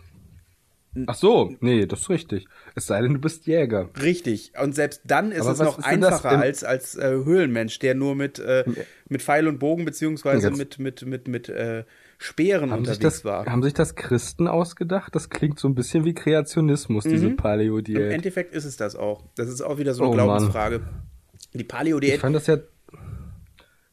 Ach 1.06 1.14
so, 1.14 1.54
nee, 1.60 1.86
das 1.86 2.00
ist 2.00 2.10
richtig. 2.10 2.46
Es 2.74 2.86
sei 2.86 3.00
denn, 3.00 3.14
du 3.14 3.18
bist 3.20 3.46
Jäger. 3.46 3.88
Richtig. 4.02 4.52
Und 4.62 4.74
selbst 4.74 5.00
dann 5.06 5.32
ist 5.32 5.40
Aber 5.42 5.52
es 5.52 5.58
noch 5.60 5.78
ist 5.78 5.84
einfacher 5.86 6.32
im- 6.34 6.40
als, 6.40 6.64
als 6.64 6.96
äh, 6.96 7.10
Höhlenmensch, 7.24 7.78
der 7.78 7.94
nur 7.94 8.14
mit, 8.14 8.38
äh, 8.38 8.64
mit 9.08 9.22
Pfeil 9.22 9.48
und 9.48 9.58
Bogen 9.58 9.86
beziehungsweise 9.86 10.48
Jetzt- 10.48 10.58
mit, 10.58 10.78
mit, 10.78 11.06
mit, 11.06 11.28
mit 11.28 11.48
äh, 11.48 11.84
Speeren 12.18 12.70
Haben 12.70 12.84
sich, 12.84 12.94
unterwegs 12.96 13.16
das, 13.16 13.24
war. 13.24 13.46
haben 13.46 13.62
sich 13.62 13.72
das 13.74 13.94
Christen 13.96 14.46
ausgedacht? 14.48 15.14
Das 15.14 15.30
klingt 15.30 15.58
so 15.58 15.66
ein 15.66 15.74
bisschen 15.74 16.04
wie 16.04 16.12
Kreationismus, 16.14 17.04
diese 17.04 17.26
Im 17.26 17.36
Paleo-Diät. 17.36 18.12
Endeffekt 18.12 18.54
ist 18.54 18.64
es 18.66 18.76
das 18.76 18.94
auch. 18.94 19.24
Das 19.34 19.48
ist 19.48 19.60
auch 19.62 19.78
wieder 19.78 19.94
so 19.94 20.02
eine 20.04 20.12
Oh, 20.12 20.14
Mann. 20.16 20.26
Glaubensfrage. 20.26 20.82
Die 21.54 21.62
Ich 21.62 21.68
Paleo-Diät 21.68 22.20
fand 22.20 22.36
das 22.36 22.46
ja. 22.46 22.58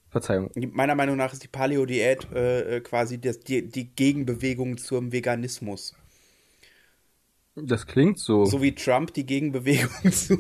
Verzeihung. 0.10 0.50
Meiner 0.72 0.96
Meinung 0.96 1.18
nach 1.18 1.34
ist 1.34 1.44
die 1.44 1.48
Paleo-Diät 1.48 2.28
äh, 2.34 2.78
äh, 2.78 2.82
quasi 2.82 3.20
das, 3.22 3.40
die, 3.40 3.68
die 3.70 3.94
Gegenbewegung 3.96 4.78
zum 4.78 5.12
Veganismus. 5.12 5.94
Das 7.56 7.88
klingt 7.88 8.20
so. 8.20 8.46
So 8.46 8.62
wie 8.62 8.74
Trump 8.74 9.14
die 9.14 9.26
Gegenbewegung 9.26 9.90
zu, 10.12 10.38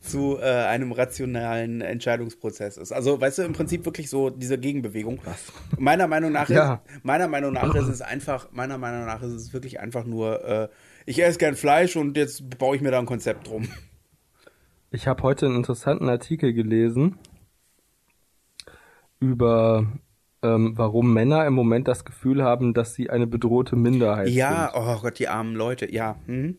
zu 0.00 0.38
äh, 0.38 0.44
einem 0.44 0.92
rationalen 0.92 1.80
Entscheidungsprozess 1.80 2.76
ist. 2.76 2.92
Also, 2.92 3.20
weißt 3.20 3.38
du, 3.38 3.42
im 3.42 3.52
Prinzip 3.52 3.84
wirklich 3.84 4.10
so 4.10 4.30
diese 4.30 4.58
Gegenbewegung. 4.58 5.20
Meiner 5.78 6.06
Meinung 6.06 6.32
nach 6.32 6.48
Ja. 6.50 6.82
ist, 6.94 7.04
meiner 7.04 7.28
Meinung 7.28 7.52
nach 7.54 7.74
ist 7.74 7.88
es 7.88 8.02
einfach, 8.02 8.50
meiner 8.52 8.76
Meinung 8.78 9.06
nach 9.06 9.22
ist 9.22 9.32
es 9.32 9.52
wirklich 9.52 9.80
einfach 9.80 10.04
nur, 10.04 10.44
äh, 10.44 10.68
ich 11.06 11.22
esse 11.22 11.38
gern 11.38 11.54
Fleisch 11.54 11.96
und 11.96 12.16
jetzt 12.16 12.58
baue 12.58 12.76
ich 12.76 12.82
mir 12.82 12.90
da 12.90 12.98
ein 12.98 13.06
Konzept 13.06 13.48
drum. 13.48 13.68
Ich 14.90 15.06
habe 15.06 15.22
heute 15.22 15.46
einen 15.46 15.56
interessanten 15.56 16.08
Artikel 16.08 16.52
gelesen 16.52 17.16
über 19.20 19.86
ähm, 20.42 20.72
warum 20.76 21.12
Männer 21.12 21.46
im 21.46 21.54
Moment 21.54 21.86
das 21.88 22.04
Gefühl 22.04 22.42
haben, 22.42 22.72
dass 22.74 22.94
sie 22.94 23.10
eine 23.10 23.26
bedrohte 23.26 23.76
Minderheit 23.76 24.28
Ja, 24.28 24.70
sind. 24.72 24.82
oh 24.82 25.00
Gott, 25.02 25.18
die 25.18 25.28
armen 25.28 25.54
Leute, 25.54 25.90
ja, 25.92 26.16
mhm. 26.26 26.58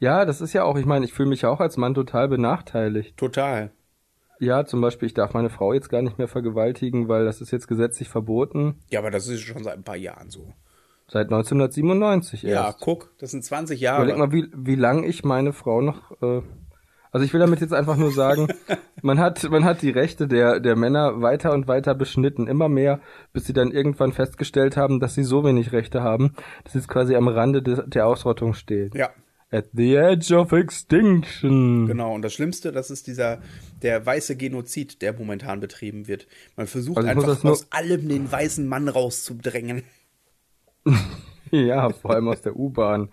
Ja, 0.00 0.24
das 0.24 0.40
ist 0.40 0.52
ja 0.52 0.64
auch, 0.64 0.76
ich 0.76 0.86
meine, 0.86 1.04
ich 1.04 1.12
fühle 1.12 1.28
mich 1.28 1.42
ja 1.42 1.48
auch 1.50 1.60
als 1.60 1.76
Mann 1.76 1.94
total 1.94 2.28
benachteiligt. 2.28 3.16
total. 3.16 3.70
Ja, 4.40 4.64
zum 4.66 4.80
Beispiel, 4.80 5.06
ich 5.06 5.14
darf 5.14 5.32
meine 5.32 5.48
Frau 5.48 5.72
jetzt 5.72 5.88
gar 5.88 6.02
nicht 6.02 6.18
mehr 6.18 6.26
vergewaltigen, 6.28 7.08
weil 7.08 7.24
das 7.24 7.40
ist 7.40 7.52
jetzt 7.52 7.68
gesetzlich 7.68 8.08
verboten. 8.08 8.80
Ja, 8.90 8.98
aber 8.98 9.10
das 9.12 9.28
ist 9.28 9.40
schon 9.40 9.62
seit 9.62 9.74
ein 9.74 9.84
paar 9.84 9.96
Jahren 9.96 10.28
so. 10.28 10.52
Seit 11.06 11.26
1997 11.28 12.42
Ja, 12.42 12.66
erst. 12.66 12.80
guck, 12.80 13.12
das 13.18 13.30
sind 13.30 13.44
20 13.44 13.80
Jahre. 13.80 14.02
Überleg 14.02 14.18
mal, 14.18 14.32
wie, 14.32 14.48
wie 14.54 14.74
lang 14.74 15.04
ich 15.04 15.22
meine 15.24 15.52
Frau 15.52 15.80
noch. 15.80 16.10
Äh, 16.20 16.42
also 17.14 17.24
ich 17.24 17.32
will 17.32 17.38
damit 17.38 17.60
jetzt 17.60 17.72
einfach 17.72 17.96
nur 17.96 18.10
sagen, 18.10 18.48
man 19.02 19.20
hat, 19.20 19.48
man 19.48 19.64
hat 19.64 19.82
die 19.82 19.90
Rechte 19.90 20.26
der, 20.26 20.58
der 20.58 20.74
Männer 20.74 21.22
weiter 21.22 21.52
und 21.52 21.68
weiter 21.68 21.94
beschnitten, 21.94 22.48
immer 22.48 22.68
mehr, 22.68 23.00
bis 23.32 23.44
sie 23.44 23.52
dann 23.52 23.70
irgendwann 23.70 24.12
festgestellt 24.12 24.76
haben, 24.76 24.98
dass 24.98 25.14
sie 25.14 25.22
so 25.22 25.44
wenig 25.44 25.70
Rechte 25.70 26.02
haben, 26.02 26.34
dass 26.64 26.72
sie 26.72 26.80
jetzt 26.80 26.88
quasi 26.88 27.14
am 27.14 27.28
Rande 27.28 27.62
des, 27.62 27.82
der 27.86 28.08
Ausrottung 28.08 28.52
stehen. 28.52 28.90
Ja, 28.94 29.10
At 29.52 29.66
the 29.72 29.94
edge 29.94 30.36
of 30.36 30.50
extinction. 30.50 31.86
genau. 31.86 32.12
Und 32.12 32.22
das 32.22 32.32
Schlimmste, 32.32 32.72
das 32.72 32.90
ist 32.90 33.06
dieser, 33.06 33.40
der 33.82 34.04
weiße 34.04 34.34
Genozid, 34.34 35.00
der 35.00 35.12
momentan 35.12 35.60
betrieben 35.60 36.08
wird. 36.08 36.26
Man 36.56 36.66
versucht 36.66 36.98
Also 36.98 37.08
einfach 37.08 37.44
aus 37.44 37.70
allem 37.70 38.08
den 38.08 38.32
weißen 38.32 38.66
Mann 38.66 38.88
rauszudrängen. 38.88 39.84
Ja, 41.50 41.90
vor 41.90 42.12
allem 42.12 42.26
aus 42.28 42.40
der 42.40 42.56
U-Bahn. 42.56 43.10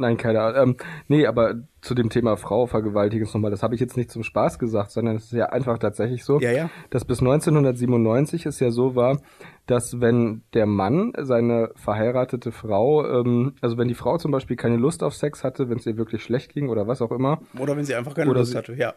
Nein, 0.00 0.16
keine 0.16 0.40
Ahnung. 0.40 0.62
Ähm, 0.70 0.76
nee, 1.08 1.26
aber 1.26 1.54
zu 1.82 1.94
dem 1.94 2.08
Thema 2.10 2.36
Frau 2.36 2.66
vergewaltigen 2.66 3.24
ist 3.26 3.34
nochmal, 3.34 3.50
das 3.50 3.62
habe 3.62 3.74
ich 3.74 3.80
jetzt 3.80 3.96
nicht 3.96 4.10
zum 4.10 4.22
Spaß 4.22 4.58
gesagt, 4.58 4.90
sondern 4.90 5.16
es 5.16 5.24
ist 5.24 5.32
ja 5.32 5.46
einfach 5.50 5.78
tatsächlich 5.78 6.24
so, 6.24 6.40
Ja, 6.40 6.50
ja. 6.52 6.70
dass 6.90 7.04
bis 7.04 7.20
1997 7.20 8.46
es 8.46 8.60
ja 8.60 8.70
so 8.70 8.94
war, 8.96 9.18
dass 9.66 10.00
wenn 10.00 10.42
der 10.54 10.66
Mann 10.66 11.12
seine 11.18 11.70
verheiratete 11.76 12.52
Frau, 12.52 13.06
ähm, 13.20 13.54
also 13.60 13.78
wenn 13.78 13.88
die 13.88 13.94
Frau 13.94 14.18
zum 14.18 14.30
Beispiel 14.32 14.56
keine 14.56 14.76
Lust 14.76 15.02
auf 15.02 15.14
Sex 15.14 15.44
hatte, 15.44 15.68
wenn 15.70 15.78
es 15.78 15.86
ihr 15.86 15.96
wirklich 15.96 16.22
schlecht 16.22 16.52
ging 16.52 16.68
oder 16.68 16.86
was 16.86 17.02
auch 17.02 17.12
immer, 17.12 17.40
Oder 17.58 17.76
wenn 17.76 17.84
sie 17.84 17.94
einfach 17.94 18.14
keine 18.14 18.32
Lust 18.32 18.52
sie- 18.52 18.58
hatte, 18.58 18.74
ja. 18.74 18.94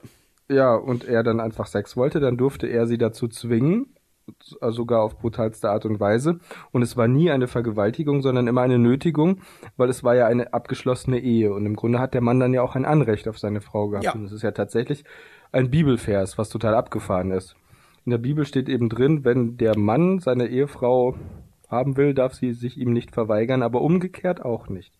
ja, 0.50 0.74
und 0.76 1.06
er 1.06 1.24
dann 1.24 1.40
einfach 1.40 1.68
Sex 1.68 1.96
wollte, 1.96 2.20
dann 2.20 2.38
durfte 2.38 2.68
er 2.68 2.88
sie 2.88 2.98
dazu 2.98 3.28
zwingen, 3.28 3.93
sogar 4.40 5.02
auf 5.02 5.20
brutalste 5.20 5.70
Art 5.70 5.86
und 5.86 6.00
Weise. 6.00 6.40
Und 6.72 6.82
es 6.82 6.98
war 6.98 7.08
nie 7.08 7.32
eine 7.32 7.48
Vergewaltigung, 7.48 8.22
sondern 8.22 8.48
immer 8.48 8.62
eine 8.62 8.80
Nötigung, 8.80 9.42
weil 9.78 9.90
es 9.90 10.04
war 10.04 10.16
ja 10.16 10.28
eine 10.28 10.54
abgeschlossene 10.54 11.20
Ehe. 11.20 11.54
Und 11.54 11.66
im 11.66 11.76
Grunde 11.76 12.00
hat 12.00 12.14
der 12.14 12.22
Mann 12.22 12.40
dann 12.40 12.54
ja 12.54 12.62
auch 12.62 12.76
ein 12.76 12.86
Anrecht 12.86 13.28
auf 13.28 13.38
seine 13.40 13.62
Frau 13.62 13.90
gehabt. 13.90 14.06
Ja. 14.06 14.14
Und 14.14 14.26
es 14.26 14.32
ist 14.32 14.44
ja 14.44 14.52
tatsächlich 14.52 15.04
ein 15.52 15.70
Bibelvers, 15.70 16.38
was 16.38 16.50
total 16.50 16.76
abgefahren 16.76 17.32
ist. 17.32 17.56
In 18.06 18.12
der 18.12 18.18
Bibel 18.18 18.46
steht 18.46 18.70
eben 18.70 18.90
drin, 18.90 19.24
wenn 19.24 19.58
der 19.58 19.78
Mann 19.78 20.20
seine 20.20 20.48
Ehefrau 20.48 21.16
haben 21.70 21.98
will, 21.98 22.14
darf 22.14 22.34
sie 22.34 22.54
sich 22.54 22.78
ihm 22.78 22.92
nicht 22.92 23.12
verweigern, 23.12 23.64
aber 23.64 23.82
umgekehrt 23.82 24.44
auch 24.44 24.68
nicht. 24.68 24.94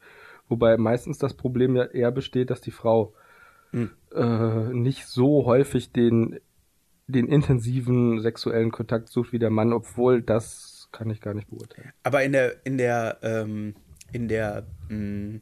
Wobei 0.48 0.78
meistens 0.78 1.18
das 1.18 1.34
Problem 1.34 1.76
ja 1.76 1.84
eher 1.84 2.12
besteht, 2.12 2.50
dass 2.50 2.62
die 2.62 2.72
Frau 2.72 3.14
Hm. 3.74 3.90
äh, 4.16 4.72
nicht 4.72 5.08
so 5.08 5.46
häufig 5.46 5.92
den, 5.92 6.40
den 7.14 7.28
intensiven 7.28 8.20
sexuellen 8.22 8.72
Kontakt 8.72 9.10
sucht 9.10 9.32
wie 9.32 9.40
der 9.40 9.50
Mann, 9.50 9.72
obwohl 9.72 10.22
das 10.22 10.90
kann 10.92 11.10
ich 11.10 11.22
gar 11.22 11.34
nicht 11.34 11.50
beurteilen. 11.50 11.92
Aber 12.04 12.24
in 12.24 12.34
der, 12.34 12.56
in 12.66 12.78
der, 12.78 13.18
ähm, 13.24 13.76
in 14.12 14.28
der 14.28 14.66
mh, 14.90 15.40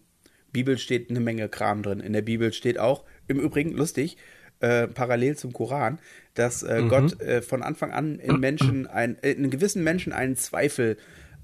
Bibel 0.53 0.78
steht 0.78 1.09
eine 1.09 1.19
Menge 1.19 1.49
Kram 1.49 1.82
drin. 1.84 1.99
In 1.99 2.13
der 2.13 2.22
Bibel 2.22 2.53
steht 2.53 2.78
auch, 2.80 3.03
im 3.28 3.39
Übrigen 3.39 3.72
lustig, 3.72 4.17
äh, 4.59 4.88
parallel 4.88 5.36
zum 5.38 5.53
Koran, 5.53 5.99
dass 6.36 6.61
äh, 6.63 6.84
Gott 6.88 7.19
äh, 7.22 7.41
von 7.41 7.63
Anfang 7.63 7.91
an 7.91 8.19
in 8.19 8.39
Menschen, 8.39 8.86
ein, 8.88 9.17
äh, 9.24 9.32
in 9.32 9.49
gewissen 9.49 9.84
Menschen 9.84 10.13
einen 10.13 10.36
Zweifel 10.36 10.97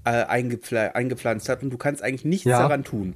äh, 0.04 0.10
eingepfla 0.10 0.88
eingepflanzt 0.92 1.48
hat 1.48 1.62
und 1.62 1.70
du 1.70 1.76
kannst 1.76 2.02
eigentlich 2.02 2.24
nichts 2.24 2.44
Ja. 2.46 2.60
daran 2.60 2.84
tun. 2.84 3.14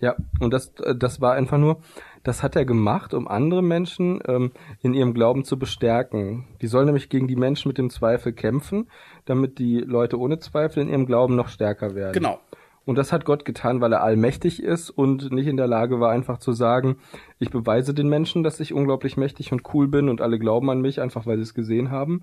Ja, 0.00 0.14
und 0.40 0.52
das, 0.52 0.72
äh, 0.80 0.94
das 0.94 1.20
war 1.20 1.34
einfach 1.34 1.58
nur, 1.58 1.78
das 2.22 2.42
hat 2.42 2.56
er 2.56 2.64
gemacht, 2.64 3.14
um 3.14 3.26
andere 3.26 3.62
Menschen 3.62 4.20
ähm, 4.26 4.52
in 4.80 4.94
ihrem 4.94 5.14
Glauben 5.14 5.44
zu 5.44 5.58
bestärken. 5.58 6.46
Die 6.60 6.66
sollen 6.66 6.86
nämlich 6.86 7.08
gegen 7.08 7.26
die 7.26 7.36
Menschen 7.36 7.68
mit 7.68 7.78
dem 7.78 7.90
Zweifel 7.90 8.32
kämpfen, 8.32 8.88
damit 9.24 9.58
die 9.58 9.78
Leute 9.78 10.18
ohne 10.18 10.38
Zweifel 10.38 10.82
in 10.82 10.88
ihrem 10.88 11.06
Glauben 11.06 11.36
noch 11.36 11.48
stärker 11.48 11.94
werden. 11.94 12.12
Genau. 12.12 12.38
Und 12.84 12.96
das 12.96 13.12
hat 13.12 13.26
Gott 13.26 13.44
getan, 13.44 13.82
weil 13.82 13.92
er 13.92 14.02
allmächtig 14.02 14.62
ist 14.62 14.88
und 14.88 15.30
nicht 15.30 15.46
in 15.46 15.58
der 15.58 15.66
Lage 15.66 16.00
war, 16.00 16.10
einfach 16.10 16.38
zu 16.38 16.52
sagen, 16.52 16.96
ich 17.38 17.50
beweise 17.50 17.92
den 17.92 18.08
Menschen, 18.08 18.42
dass 18.42 18.60
ich 18.60 18.72
unglaublich 18.72 19.18
mächtig 19.18 19.52
und 19.52 19.74
cool 19.74 19.88
bin 19.88 20.08
und 20.08 20.22
alle 20.22 20.38
glauben 20.38 20.70
an 20.70 20.80
mich, 20.80 20.98
einfach 20.98 21.26
weil 21.26 21.36
sie 21.36 21.42
es 21.42 21.52
gesehen 21.52 21.90
haben. 21.90 22.22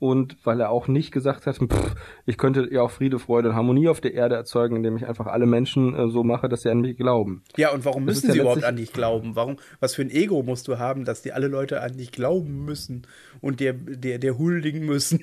Und 0.00 0.38
weil 0.44 0.58
er 0.60 0.70
auch 0.70 0.88
nicht 0.88 1.12
gesagt 1.12 1.46
hat, 1.46 1.56
pff, 1.58 1.94
ich 2.24 2.38
könnte 2.38 2.66
ja 2.72 2.80
auch 2.80 2.90
Friede, 2.90 3.18
Freude 3.18 3.50
und 3.50 3.54
Harmonie 3.54 3.86
auf 3.88 4.00
der 4.00 4.14
Erde 4.14 4.34
erzeugen, 4.34 4.76
indem 4.76 4.96
ich 4.96 5.06
einfach 5.06 5.26
alle 5.26 5.44
Menschen 5.44 5.94
äh, 5.94 6.08
so 6.08 6.24
mache, 6.24 6.48
dass 6.48 6.62
sie 6.62 6.70
an 6.70 6.80
mich 6.80 6.96
glauben. 6.96 7.44
Ja, 7.58 7.70
und 7.70 7.84
warum 7.84 8.06
Das 8.06 8.16
müssen 8.16 8.28
ist 8.28 8.28
ja 8.28 8.32
sie 8.32 8.40
überhaupt 8.40 8.64
an 8.64 8.76
dich 8.76 8.94
glauben? 8.94 9.36
Warum, 9.36 9.56
was 9.78 9.94
für 9.94 10.00
ein 10.00 10.10
Ego 10.10 10.42
musst 10.42 10.68
du 10.68 10.78
haben, 10.78 11.04
dass 11.04 11.20
die 11.20 11.32
alle 11.32 11.48
Leute 11.48 11.82
an 11.82 11.98
dich 11.98 12.12
glauben 12.12 12.64
müssen 12.64 13.06
und 13.42 13.60
dir, 13.60 13.74
dir, 13.74 14.18
dir 14.18 14.38
huldigen 14.38 14.86
müssen? 14.86 15.22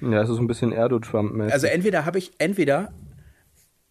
Ja, 0.00 0.22
es 0.22 0.28
ist 0.28 0.36
so 0.36 0.42
ein 0.42 0.48
bisschen 0.48 0.72
Erdo-Trump-mäßig. 0.72 1.52
Also 1.52 1.68
entweder 1.68 2.04
habe 2.04 2.18
ich, 2.18 2.32
entweder 2.38 2.92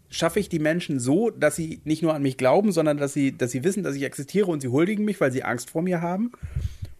schaffe 0.10 0.42
ich 0.42 0.50
die 0.50 0.60
Menschen 0.60 1.00
so, 1.00 1.30
dass 1.30 1.56
sie 1.56 1.82
nicht 1.86 2.04
nur 2.04 2.14
an 2.14 2.24
mich 2.24 2.36
glauben, 2.36 2.74
sondern 2.74 2.98
dass 2.98 3.14
sie, 3.14 3.38
dass 3.38 3.52
sie 3.52 3.64
wissen, 3.64 3.84
dass 3.84 3.96
ich 3.96 4.04
existiere 4.04 4.48
und 4.48 4.60
sie 4.62 4.68
huldigen 4.68 5.06
mich, 5.06 5.22
weil 5.22 5.32
sie 5.32 5.44
Angst 5.44 5.70
vor 5.70 5.82
mir 5.82 6.02
haben. 6.02 6.32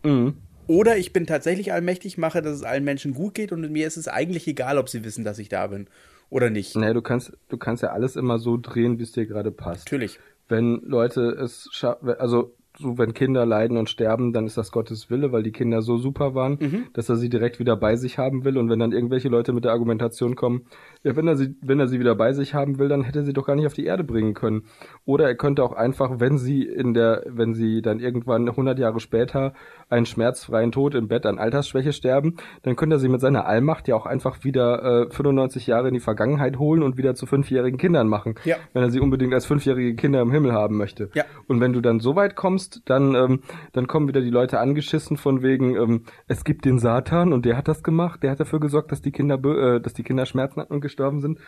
Mhm. 0.04 0.36
Oder 0.70 0.98
ich 0.98 1.14
bin 1.14 1.26
tatsächlich 1.26 1.74
allmächtig, 1.74 2.20
mache, 2.20 2.44
dass 2.44 2.54
es 2.54 2.62
allen 2.62 2.84
Menschen 2.84 3.16
gut 3.16 3.34
geht 3.34 3.52
und 3.52 3.72
mir 3.72 3.88
ist 3.88 3.98
es 3.98 4.08
eigentlich 4.08 4.48
egal, 4.48 4.78
ob 4.78 4.88
sie 4.88 5.04
wissen, 5.04 5.26
dass 5.26 5.40
ich 5.40 5.50
da 5.50 5.66
bin 5.66 5.88
oder 6.30 6.52
nicht. 6.52 6.76
Nee, 6.76 6.94
du 6.94 7.02
kannst, 7.02 7.36
du 7.50 7.58
kannst 7.58 7.82
ja 7.82 7.90
alles 7.90 8.16
immer 8.16 8.38
so 8.38 8.56
drehen, 8.56 9.00
wie 9.00 9.04
es 9.04 9.12
dir 9.12 9.26
gerade 9.26 9.52
passt. 9.52 9.88
Natürlich. 9.88 10.20
Wenn 10.48 10.80
Leute 10.84 11.32
es 11.32 11.70
schaffen, 11.72 12.10
also 12.20 12.54
so 12.80 12.98
wenn 12.98 13.14
Kinder 13.14 13.46
leiden 13.46 13.78
und 13.78 13.90
sterben, 13.90 14.32
dann 14.34 14.46
ist 14.46 14.58
das 14.58 14.72
Gottes 14.72 15.10
Wille, 15.10 15.32
weil 15.32 15.44
die 15.44 15.52
Kinder 15.52 15.82
so 15.82 15.98
super 15.98 16.34
waren, 16.34 16.58
Mhm. 16.60 16.84
dass 16.94 17.10
er 17.10 17.18
sie 17.18 17.30
direkt 17.30 17.60
wieder 17.60 17.76
bei 17.76 17.96
sich 17.98 18.18
haben 18.18 18.46
will. 18.46 18.58
Und 18.58 18.70
wenn 18.70 18.80
dann 18.80 18.92
irgendwelche 18.94 19.30
Leute 19.30 19.54
mit 19.54 19.66
der 19.66 19.72
Argumentation 19.74 20.36
kommen, 20.36 20.64
ja, 21.04 21.16
wenn 21.16 21.28
er 21.28 21.36
sie, 21.36 21.56
wenn 21.62 21.80
er 21.80 21.88
sie 21.88 22.00
wieder 22.00 22.16
bei 22.16 22.34
sich 22.34 22.54
haben 22.54 22.80
will, 22.80 22.88
dann 22.88 23.04
hätte 23.04 23.20
er 23.20 23.26
sie 23.26 23.34
doch 23.34 23.46
gar 23.46 23.56
nicht 23.56 23.66
auf 23.68 23.74
die 23.74 23.86
Erde 23.86 24.04
bringen 24.04 24.34
können. 24.34 24.64
Oder 25.06 25.28
er 25.28 25.36
könnte 25.36 25.64
auch 25.64 25.74
einfach, 25.74 26.20
wenn 26.20 26.38
sie 26.38 26.64
in 26.64 26.94
der, 26.94 27.24
wenn 27.28 27.54
sie 27.54 27.82
dann 27.82 28.00
irgendwann 28.00 28.48
100 28.50 28.80
Jahre 28.80 29.00
später 29.00 29.54
einen 29.90 30.06
schmerzfreien 30.06 30.72
Tod 30.72 30.96
im 30.96 31.08
Bett 31.08 31.26
an 31.26 31.38
Altersschwäche 31.40 31.94
sterben, 31.94 32.36
dann 32.64 32.76
könnte 32.76 32.96
er 32.96 33.00
sie 33.00 33.10
mit 33.10 33.22
seiner 33.22 33.46
Allmacht 33.46 33.88
ja 33.88 33.96
auch 33.96 34.06
einfach 34.06 34.44
wieder 34.44 35.08
äh, 35.08 35.10
95 35.12 35.68
Jahre 35.68 35.88
in 35.90 35.94
die 35.96 36.00
Vergangenheit 36.00 36.60
holen 36.60 36.84
und 36.84 36.98
wieder 36.98 37.16
zu 37.16 37.26
fünfjährigen 37.26 37.78
Kindern 37.80 38.08
machen, 38.08 38.36
Ja. 38.46 38.56
wenn 38.74 38.84
er 38.84 38.90
sie 38.92 39.00
unbedingt 39.00 39.34
als 39.34 39.46
fünfjährige 39.46 39.96
Kinder 39.96 40.22
im 40.22 40.32
Himmel 40.32 40.54
haben 40.54 40.78
möchte. 40.78 41.10
Ja. 41.14 41.24
Und 41.48 41.60
wenn 41.60 41.74
du 41.74 41.82
dann 41.82 42.00
so 42.00 42.16
weit 42.16 42.36
kommst, 42.36 42.69
dann, 42.86 43.16
ähm, 43.16 43.42
dann 43.74 43.88
kommen 43.88 44.08
wieder 44.08 44.22
die 44.22 44.30
Leute 44.30 44.60
angeschissen 44.60 45.18
von 45.18 45.42
wegen, 45.42 45.76
ähm, 45.76 46.04
es 46.28 46.44
gibt 46.44 46.66
den 46.66 46.80
Satan 46.80 47.34
und 47.34 47.46
der 47.46 47.58
hat 47.58 47.68
das 47.68 47.84
gemacht, 47.84 48.24
der 48.24 48.32
hat 48.32 48.40
dafür 48.40 48.60
gesorgt, 48.60 48.92
dass 48.92 49.02
die 49.02 49.12
Kinder, 49.12 49.36
äh, 49.44 49.80
dass 49.82 49.94
die 49.94 50.04
Kinder 50.04 50.26
Schmerzen 50.26 50.62
hatten 50.62 50.74
und 50.74 50.82
gestorben 50.82 51.22
sind. 51.22 51.40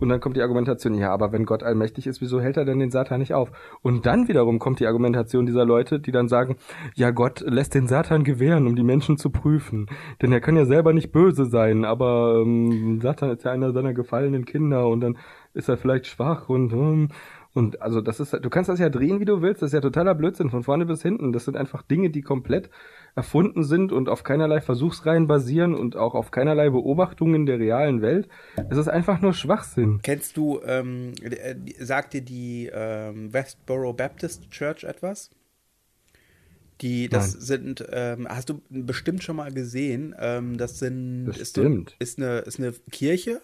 Und 0.00 0.08
dann 0.08 0.20
kommt 0.20 0.36
die 0.36 0.42
Argumentation, 0.42 0.94
ja, 0.94 1.12
aber 1.12 1.30
wenn 1.32 1.46
Gott 1.46 1.62
allmächtig 1.62 2.08
ist, 2.08 2.20
wieso 2.20 2.40
hält 2.40 2.56
er 2.56 2.64
denn 2.64 2.80
den 2.80 2.90
Satan 2.90 3.20
nicht 3.20 3.32
auf? 3.32 3.50
Und 3.80 4.06
dann 4.06 4.26
wiederum 4.26 4.58
kommt 4.58 4.80
die 4.80 4.86
Argumentation 4.86 5.46
dieser 5.46 5.64
Leute, 5.64 6.00
die 6.00 6.10
dann 6.10 6.28
sagen, 6.28 6.56
ja, 6.94 7.10
Gott 7.12 7.40
lässt 7.46 7.74
den 7.74 7.86
Satan 7.86 8.24
gewähren, 8.24 8.66
um 8.66 8.74
die 8.74 8.82
Menschen 8.82 9.18
zu 9.18 9.30
prüfen. 9.30 9.86
Denn 10.20 10.32
er 10.32 10.40
kann 10.40 10.56
ja 10.56 10.64
selber 10.64 10.92
nicht 10.92 11.12
böse 11.12 11.46
sein, 11.46 11.84
aber 11.84 12.42
ähm, 12.42 13.00
Satan 13.00 13.30
ist 13.30 13.44
ja 13.44 13.52
einer 13.52 13.72
seiner 13.72 13.94
gefallenen 13.94 14.44
Kinder 14.44 14.88
und 14.88 15.00
dann 15.00 15.16
ist 15.54 15.68
er 15.68 15.76
vielleicht 15.76 16.06
schwach 16.06 16.48
und 16.48 16.72
ähm, 16.72 17.08
und 17.54 17.80
also 17.80 18.00
das 18.00 18.18
ist, 18.18 18.32
du 18.32 18.50
kannst 18.50 18.68
das 18.68 18.80
ja 18.80 18.88
drehen, 18.88 19.20
wie 19.20 19.24
du 19.24 19.40
willst. 19.40 19.62
Das 19.62 19.68
ist 19.68 19.74
ja 19.74 19.80
totaler 19.80 20.16
Blödsinn 20.16 20.50
von 20.50 20.64
vorne 20.64 20.86
bis 20.86 21.02
hinten. 21.02 21.32
Das 21.32 21.44
sind 21.44 21.56
einfach 21.56 21.82
Dinge, 21.82 22.10
die 22.10 22.20
komplett 22.20 22.68
erfunden 23.14 23.62
sind 23.62 23.92
und 23.92 24.08
auf 24.08 24.24
keinerlei 24.24 24.60
Versuchsreihen 24.60 25.28
basieren 25.28 25.72
und 25.72 25.94
auch 25.94 26.14
auf 26.14 26.32
keinerlei 26.32 26.70
Beobachtungen 26.70 27.46
der 27.46 27.60
realen 27.60 28.02
Welt. 28.02 28.28
Es 28.70 28.76
ist 28.76 28.88
einfach 28.88 29.20
nur 29.20 29.34
Schwachsinn. 29.34 30.00
Kennst 30.02 30.36
du, 30.36 30.60
ähm, 30.66 31.12
äh, 31.22 31.54
sagt 31.78 32.14
dir 32.14 32.22
die 32.22 32.70
ähm, 32.74 33.32
Westboro 33.32 33.92
Baptist 33.92 34.50
Church 34.50 34.82
etwas? 34.82 35.30
Die, 36.80 37.08
das 37.08 37.34
Nein. 37.34 37.40
sind, 37.42 37.86
ähm, 37.92 38.26
hast 38.28 38.50
du 38.50 38.62
bestimmt 38.68 39.22
schon 39.22 39.36
mal 39.36 39.52
gesehen, 39.52 40.12
ähm, 40.18 40.58
das 40.58 40.80
sind, 40.80 41.26
Bestimmt. 41.26 41.94
Ist, 42.00 42.18
eine, 42.18 42.40
ist 42.40 42.58
eine 42.58 42.72
Kirche, 42.90 43.40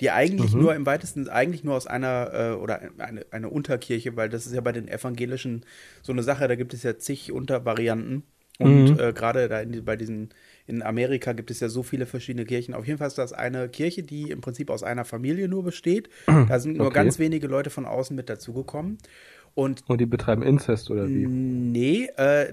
die 0.00 0.10
eigentlich 0.10 0.54
Mhm. 0.54 0.58
nur 0.58 0.74
im 0.74 0.86
weitesten, 0.86 1.28
eigentlich 1.28 1.64
nur 1.64 1.74
aus 1.74 1.86
einer, 1.86 2.30
äh, 2.34 2.52
oder 2.54 2.80
eine, 2.98 3.24
eine 3.30 3.48
Unterkirche, 3.50 4.16
weil 4.16 4.28
das 4.28 4.46
ist 4.46 4.52
ja 4.54 4.60
bei 4.60 4.72
den 4.72 4.88
Evangelischen 4.88 5.64
so 6.02 6.12
eine 6.12 6.22
Sache, 6.22 6.48
da 6.48 6.54
gibt 6.56 6.74
es 6.74 6.82
ja 6.82 6.98
zig 6.98 7.32
Untervarianten. 7.32 8.24
Und 8.58 8.90
Mhm. 8.90 8.98
äh, 8.98 9.12
gerade 9.12 9.48
da 9.48 9.60
in, 9.60 9.84
bei 9.84 9.96
diesen, 9.96 10.30
in 10.66 10.82
Amerika 10.82 11.32
gibt 11.34 11.50
es 11.50 11.60
ja 11.60 11.68
so 11.68 11.82
viele 11.82 12.06
verschiedene 12.06 12.46
Kirchen. 12.46 12.72
Auf 12.74 12.86
jeden 12.86 12.98
Fall 12.98 13.08
ist 13.08 13.18
das 13.18 13.32
eine 13.34 13.68
Kirche, 13.68 14.02
die 14.02 14.30
im 14.30 14.40
Prinzip 14.40 14.70
aus 14.70 14.82
einer 14.82 15.04
Familie 15.04 15.46
nur 15.48 15.62
besteht. 15.62 16.08
Da 16.46 16.58
sind 16.58 16.76
nur 16.76 16.86
Okay. 16.86 16.92
ganz 16.92 17.18
wenige 17.18 17.48
Leute 17.48 17.68
von 17.70 17.84
außen 17.84 18.16
mit 18.16 18.30
dazugekommen. 18.30 18.98
Und 19.54 19.84
Und 19.86 20.00
die 20.00 20.06
betreiben 20.06 20.42
Inzest 20.42 20.92
oder 20.92 21.12
wie? 21.12 21.28
Nee, 21.28 22.08
äh, 22.16 22.48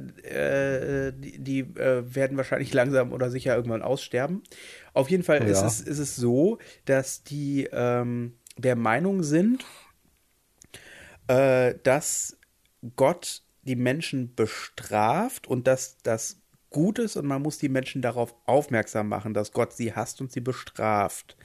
äh, 1.07 1.13
die, 1.15 1.39
die 1.39 1.59
äh, 1.79 2.03
werden 2.15 2.35
wahrscheinlich 2.37 2.73
langsam 2.73 3.13
oder 3.13 3.29
sicher 3.29 3.55
irgendwann 3.55 3.81
aussterben. 3.81 4.43
Auf 4.93 5.09
jeden 5.09 5.23
Fall 5.23 5.43
ist, 5.43 5.61
Ja. 5.61 5.67
es, 5.67 5.81
ist 5.81 5.99
es 5.99 6.15
so, 6.15 6.59
dass 6.85 7.23
die 7.23 7.67
ähm, 7.71 8.37
der 8.57 8.75
Meinung 8.75 9.23
sind, 9.23 9.65
äh, 11.27 11.75
dass 11.83 12.37
Gott 12.95 13.41
die 13.63 13.75
Menschen 13.75 14.35
bestraft 14.35 15.47
und 15.47 15.67
dass 15.67 15.97
das 16.03 16.41
gut 16.69 16.99
ist 16.99 17.15
und 17.15 17.25
man 17.25 17.41
muss 17.41 17.57
die 17.59 17.69
Menschen 17.69 18.01
darauf 18.01 18.35
aufmerksam 18.45 19.07
machen, 19.07 19.33
dass 19.33 19.51
Gott 19.53 19.73
sie 19.73 19.93
hasst 19.93 20.21
und 20.21 20.31
sie 20.31 20.41
bestraft. 20.41 21.37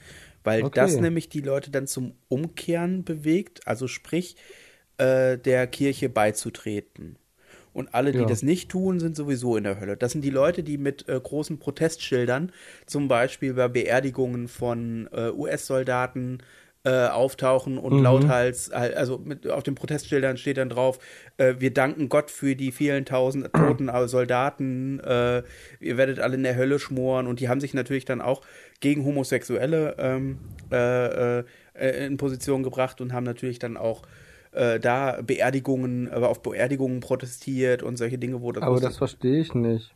Weil 0.43 0.63
Okay. 0.63 0.71
das 0.73 0.99
nämlich 0.99 1.29
die 1.29 1.41
Leute 1.41 1.71
dann 1.71 1.87
zum 1.87 2.15
Umkehren 2.27 3.03
bewegt, 3.03 3.67
also 3.67 3.87
sprich, 3.87 4.35
äh, 4.97 5.37
der 5.37 5.67
Kirche 5.67 6.09
beizutreten. 6.09 7.17
Und 7.73 7.93
alle, 7.93 8.11
die 8.11 8.19
Ja. 8.19 8.25
das 8.25 8.41
nicht 8.43 8.69
tun, 8.69 8.99
sind 8.99 9.15
sowieso 9.15 9.55
in 9.57 9.63
der 9.63 9.79
Hölle. 9.79 9.95
Das 9.97 10.11
sind 10.11 10.21
die 10.23 10.29
Leute, 10.31 10.63
die 10.63 10.77
mit 10.77 11.07
äh, 11.07 11.19
großen 11.19 11.59
Protestschildern, 11.59 12.51
zum 12.85 13.07
Beispiel 13.07 13.53
bei 13.53 13.67
Beerdigungen 13.67 14.47
von 14.47 15.07
äh, 15.13 15.29
US-Soldaten, 15.31 16.39
äh, 16.85 17.07
auftauchen 17.07 17.77
und 17.77 17.91
Mhm. 17.97 18.03
lauthals, 18.03 18.69
äh, 18.69 18.93
also 18.95 19.17
mit, 19.17 19.45
auf 19.49 19.63
den 19.63 19.75
Protestschildern 19.75 20.37
steht 20.37 20.55
dann 20.57 20.69
drauf, 20.69 20.97
äh, 21.37 21.55
wir 21.59 21.73
danken 21.73 22.07
Gott 22.07 22.31
für 22.31 22.55
die 22.55 22.71
vielen 22.71 23.03
tausend 23.03 23.53
toten 23.53 23.89
äh, 23.89 24.07
Soldaten, 24.07 24.99
äh, 25.01 25.43
ihr 25.81 25.97
werdet 25.97 26.19
alle 26.19 26.35
in 26.35 26.43
der 26.43 26.55
Hölle 26.55 26.79
schmoren 26.79 27.27
und 27.27 27.41
die 27.41 27.49
haben 27.49 27.59
sich 27.59 27.73
natürlich 27.73 28.05
dann 28.05 28.21
auch 28.21 28.41
gegen 28.79 29.03
Homosexuelle 29.03 29.95
ähm, 29.99 30.39
äh, 30.71 31.43
in 32.05 32.15
Position 32.15 32.63
gebracht 32.63 33.01
und 33.01 33.11
haben 33.11 33.25
natürlich 33.25 33.59
dann 33.59 33.75
auch 33.75 34.03
äh, 34.59 34.79
da 34.79 35.21
Beerdigungen, 35.21 36.07
äh, 36.07 36.11
auf 36.15 36.41
Beerdigungen 36.41 36.99
protestiert 36.99 37.81
und 37.83 37.97
solche 37.97 38.17
Dinge, 38.17 38.41
wo 38.41 38.51
das, 38.51 38.63
Aber 38.63 38.79
das 38.79 38.97
verstehe 38.97 39.39
ich 39.39 39.53
nicht. 39.53 39.93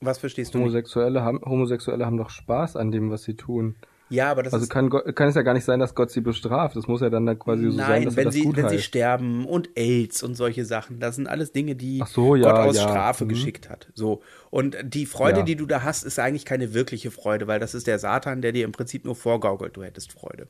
was 0.00 0.18
verstehst 0.18 0.54
du 0.54 0.58
nicht? 0.58 0.66
Homosexuelle 0.66 1.22
haben, 1.22 1.40
Homosexuelle 1.44 2.04
haben 2.06 2.18
doch 2.18 2.30
Spaß 2.30 2.76
an 2.76 2.90
dem, 2.90 3.10
was 3.10 3.22
sie 3.24 3.34
tun. 3.34 3.76
Ja, 4.10 4.30
aber 4.30 4.42
das 4.42 4.54
Also 4.54 4.62
ist 4.62 4.70
kann, 4.70 4.88
kann 4.88 5.28
es 5.28 5.34
ja 5.34 5.42
gar 5.42 5.52
nicht 5.52 5.66
sein, 5.66 5.80
dass 5.80 5.94
Gott 5.94 6.10
sie 6.10 6.22
bestraft. 6.22 6.76
Das 6.76 6.86
muss 6.86 7.02
ja 7.02 7.10
dann, 7.10 7.26
dann 7.26 7.38
quasi 7.38 7.64
so 7.64 7.72
sein, 7.72 7.88
Nein, 7.90 8.04
dass 8.06 8.16
wenn 8.16 8.24
das 8.24 8.34
sie, 8.34 8.42
gut 8.42 8.56
wenn 8.56 8.68
sie 8.70 8.78
sterben 8.78 9.44
und 9.44 9.68
AIDS 9.76 10.22
und 10.22 10.34
solche 10.34 10.64
Sachen, 10.64 10.98
das 10.98 11.16
sind 11.16 11.26
alles 11.26 11.52
Dinge, 11.52 11.76
die 11.76 12.02
so, 12.06 12.34
ja, 12.34 12.50
Gott 12.50 12.68
aus 12.70 12.76
ja, 12.76 12.82
Strafe 12.84 13.24
mhm. 13.24 13.28
geschickt 13.28 13.68
hat. 13.68 13.88
So. 13.94 14.22
Und 14.48 14.78
die 14.82 15.04
Freude, 15.04 15.40
Ja. 15.40 15.44
die 15.44 15.56
du 15.56 15.66
da 15.66 15.82
hast, 15.82 16.04
ist 16.04 16.18
eigentlich 16.18 16.46
keine 16.46 16.72
wirkliche 16.72 17.10
Freude, 17.10 17.48
weil 17.48 17.60
das 17.60 17.74
ist 17.74 17.86
der 17.86 17.98
Satan, 17.98 18.40
der 18.40 18.52
dir 18.52 18.64
im 18.64 18.72
Prinzip 18.72 19.04
nur 19.04 19.14
vorgaukelt, 19.14 19.76
du 19.76 19.82
hättest 19.82 20.12
Freude. 20.12 20.48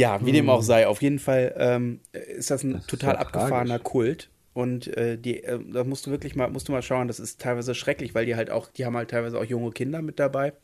Ja, 0.00 0.24
wie 0.24 0.32
dem 0.32 0.48
auch 0.48 0.62
sei, 0.62 0.86
auf 0.86 1.02
jeden 1.02 1.18
Fall 1.18 1.54
ähm, 1.58 2.00
ist 2.12 2.50
das 2.50 2.62
ein 2.62 2.70
Mhm. 2.70 2.74
Das 2.74 2.86
total 2.86 3.16
ja 3.16 3.20
abgefahrener 3.20 3.74
tragisch. 3.76 3.84
Kult. 3.84 4.30
Und 4.54 4.88
äh, 4.96 5.18
die, 5.18 5.44
äh, 5.44 5.60
da 5.72 5.84
musst 5.84 6.06
du 6.06 6.10
wirklich 6.10 6.34
mal, 6.34 6.48
musst 6.50 6.68
du 6.68 6.72
mal 6.72 6.80
schauen, 6.80 7.06
das 7.06 7.20
ist 7.20 7.40
teilweise 7.40 7.74
schrecklich, 7.74 8.14
weil 8.14 8.24
die 8.24 8.34
halt 8.34 8.50
auch, 8.50 8.68
die 8.70 8.86
haben 8.86 8.96
halt 8.96 9.10
teilweise 9.10 9.38
auch 9.38 9.44
junge 9.44 9.72
Kinder 9.72 10.00
mit 10.00 10.18
dabei. 10.18 10.54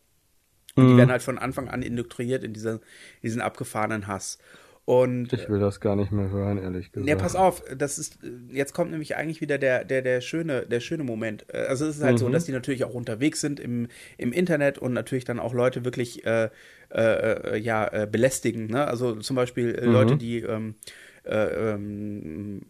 Und 0.75 0.89
die 0.89 0.97
werden 0.97 1.11
halt 1.11 1.23
von 1.23 1.39
Anfang 1.39 1.69
an 1.69 1.83
indoktriniert 1.83 2.45
in 2.45 2.55
diese, 2.55 2.81
diesen 3.23 3.43
abgefahrenen 3.43 4.07
Hass. 4.07 4.39
Und 4.87 5.33
Ich 5.33 5.49
will 5.51 5.59
das 5.59 5.81
gar 5.81 5.97
nicht 5.97 6.13
mehr 6.13 6.31
hören, 6.31 6.59
ehrlich 6.59 6.93
gesagt. 6.93 7.09
ja, 7.09 7.17
pass 7.17 7.35
auf, 7.35 7.61
das 7.77 7.99
ist 7.99 8.21
jetzt 8.53 8.73
kommt 8.73 8.93
nämlich 8.93 9.17
eigentlich 9.17 9.41
wieder 9.41 9.59
der 9.59 9.85
der 9.85 10.01
der 10.01 10.21
schöne 10.21 10.65
der 10.65 10.79
schöne 10.79 11.03
Moment. 11.03 11.53
Also 11.53 11.87
es 11.87 11.97
ist 11.97 12.05
halt 12.05 12.21
so, 12.21 12.29
dass 12.29 12.45
die 12.45 12.53
natürlich 12.53 12.85
auch 12.85 12.95
unterwegs 12.95 13.41
sind 13.41 13.59
im 13.59 13.89
im 14.17 14.33
Internet 14.33 14.79
und 14.79 14.93
natürlich 14.93 15.25
dann 15.25 15.41
auch 15.41 15.55
Leute 15.55 15.85
wirklich 15.85 16.25
äh, 16.25 16.51
äh, 16.95 17.01
äh, 17.01 17.59
ja 17.59 17.89
äh, 17.89 18.07
belästigen. 18.07 18.69
Ne? 18.69 18.87
Also 18.87 19.17
zum 19.17 19.35
Beispiel 19.35 19.75
äh, 19.75 19.87
Leute, 19.87 20.17
die 20.17 20.43
ähm, 20.43 20.77
äh, 21.25 21.73
ähm, 21.73 22.61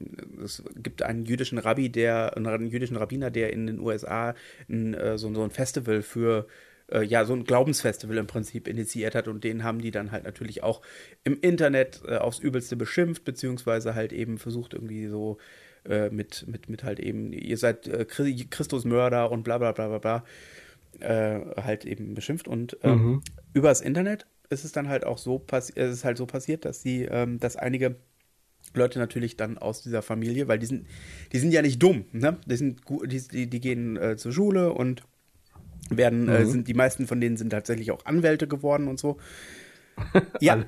es 0.42 0.62
gibt 0.74 1.02
einen 1.02 1.26
jüdischen 1.26 1.58
Rabbi, 1.58 1.90
der 1.90 2.34
einen 2.34 2.68
jüdischen 2.68 2.96
Rabbiner, 2.96 3.30
der 3.30 3.52
in 3.52 3.66
den 3.66 3.78
USA 3.78 4.34
ein, 4.70 4.96
so, 5.16 5.34
so 5.34 5.42
ein 5.42 5.50
Festival 5.50 6.00
für 6.00 6.46
äh, 6.90 7.02
ja, 7.02 7.24
so 7.24 7.34
ein 7.34 7.44
Glaubensfestival 7.44 8.16
im 8.16 8.26
Prinzip 8.26 8.68
initiiert 8.68 9.14
hat 9.14 9.28
und 9.28 9.44
den 9.44 9.64
haben 9.64 9.80
die 9.80 9.90
dann 9.90 10.12
halt 10.12 10.24
natürlich 10.24 10.62
auch 10.62 10.82
im 11.24 11.38
Internet 11.40 12.02
äh, 12.06 12.16
aufs 12.16 12.38
Übelste 12.38 12.76
beschimpft, 12.76 13.24
beziehungsweise 13.24 13.94
halt 13.94 14.12
eben 14.12 14.38
versucht 14.38 14.74
irgendwie 14.74 15.06
so 15.08 15.38
äh, 15.88 16.10
mit, 16.10 16.46
mit, 16.48 16.68
mit 16.68 16.84
halt 16.84 17.00
eben, 17.00 17.32
ihr 17.32 17.58
seid 17.58 17.88
äh, 17.88 18.06
Chri- 18.08 18.48
Christusmörder 18.48 19.30
und 19.30 19.42
bla 19.42 19.58
bla 19.58 19.72
bla 19.72 19.88
bla 19.88 19.98
bla, 19.98 20.24
äh, 21.00 21.62
halt 21.62 21.84
eben 21.84 22.14
beschimpft 22.14 22.48
und 22.48 22.78
ähm, 22.82 23.22
übers 23.52 23.80
Internet 23.80 24.26
ist 24.48 24.64
es 24.64 24.72
dann 24.72 24.88
halt 24.88 25.04
auch 25.04 25.18
so 25.18 25.38
passiert, 25.38 25.78
es 25.78 25.92
ist 25.92 26.04
halt 26.04 26.18
so 26.18 26.26
passiert, 26.26 26.64
dass 26.64 26.82
sie, 26.82 27.02
ähm, 27.04 27.40
dass 27.40 27.56
einige 27.56 27.96
Leute 28.74 28.98
natürlich 28.98 29.36
dann 29.36 29.58
aus 29.58 29.82
dieser 29.82 30.02
Familie, 30.02 30.48
weil 30.48 30.58
die 30.58 30.66
sind, 30.66 30.86
die 31.32 31.38
sind 31.38 31.50
ja 31.52 31.62
nicht 31.62 31.82
dumm, 31.82 32.04
ne? 32.12 32.36
Die 32.46 32.56
sind 32.56 32.82
die, 33.06 33.28
die, 33.28 33.46
die 33.48 33.60
gehen 33.60 33.96
äh, 33.96 34.16
zur 34.16 34.32
Schule 34.32 34.72
und 34.72 35.02
werden, 35.90 36.28
äh, 36.28 36.44
sind, 36.46 36.68
die 36.68 36.74
meisten 36.74 37.06
von 37.06 37.20
denen 37.20 37.36
sind 37.36 37.50
tatsächlich 37.50 37.90
auch 37.92 38.04
Anwälte 38.04 38.48
geworden 38.48 38.88
und 38.88 38.98
so. 38.98 39.18
Ja, 40.40 40.62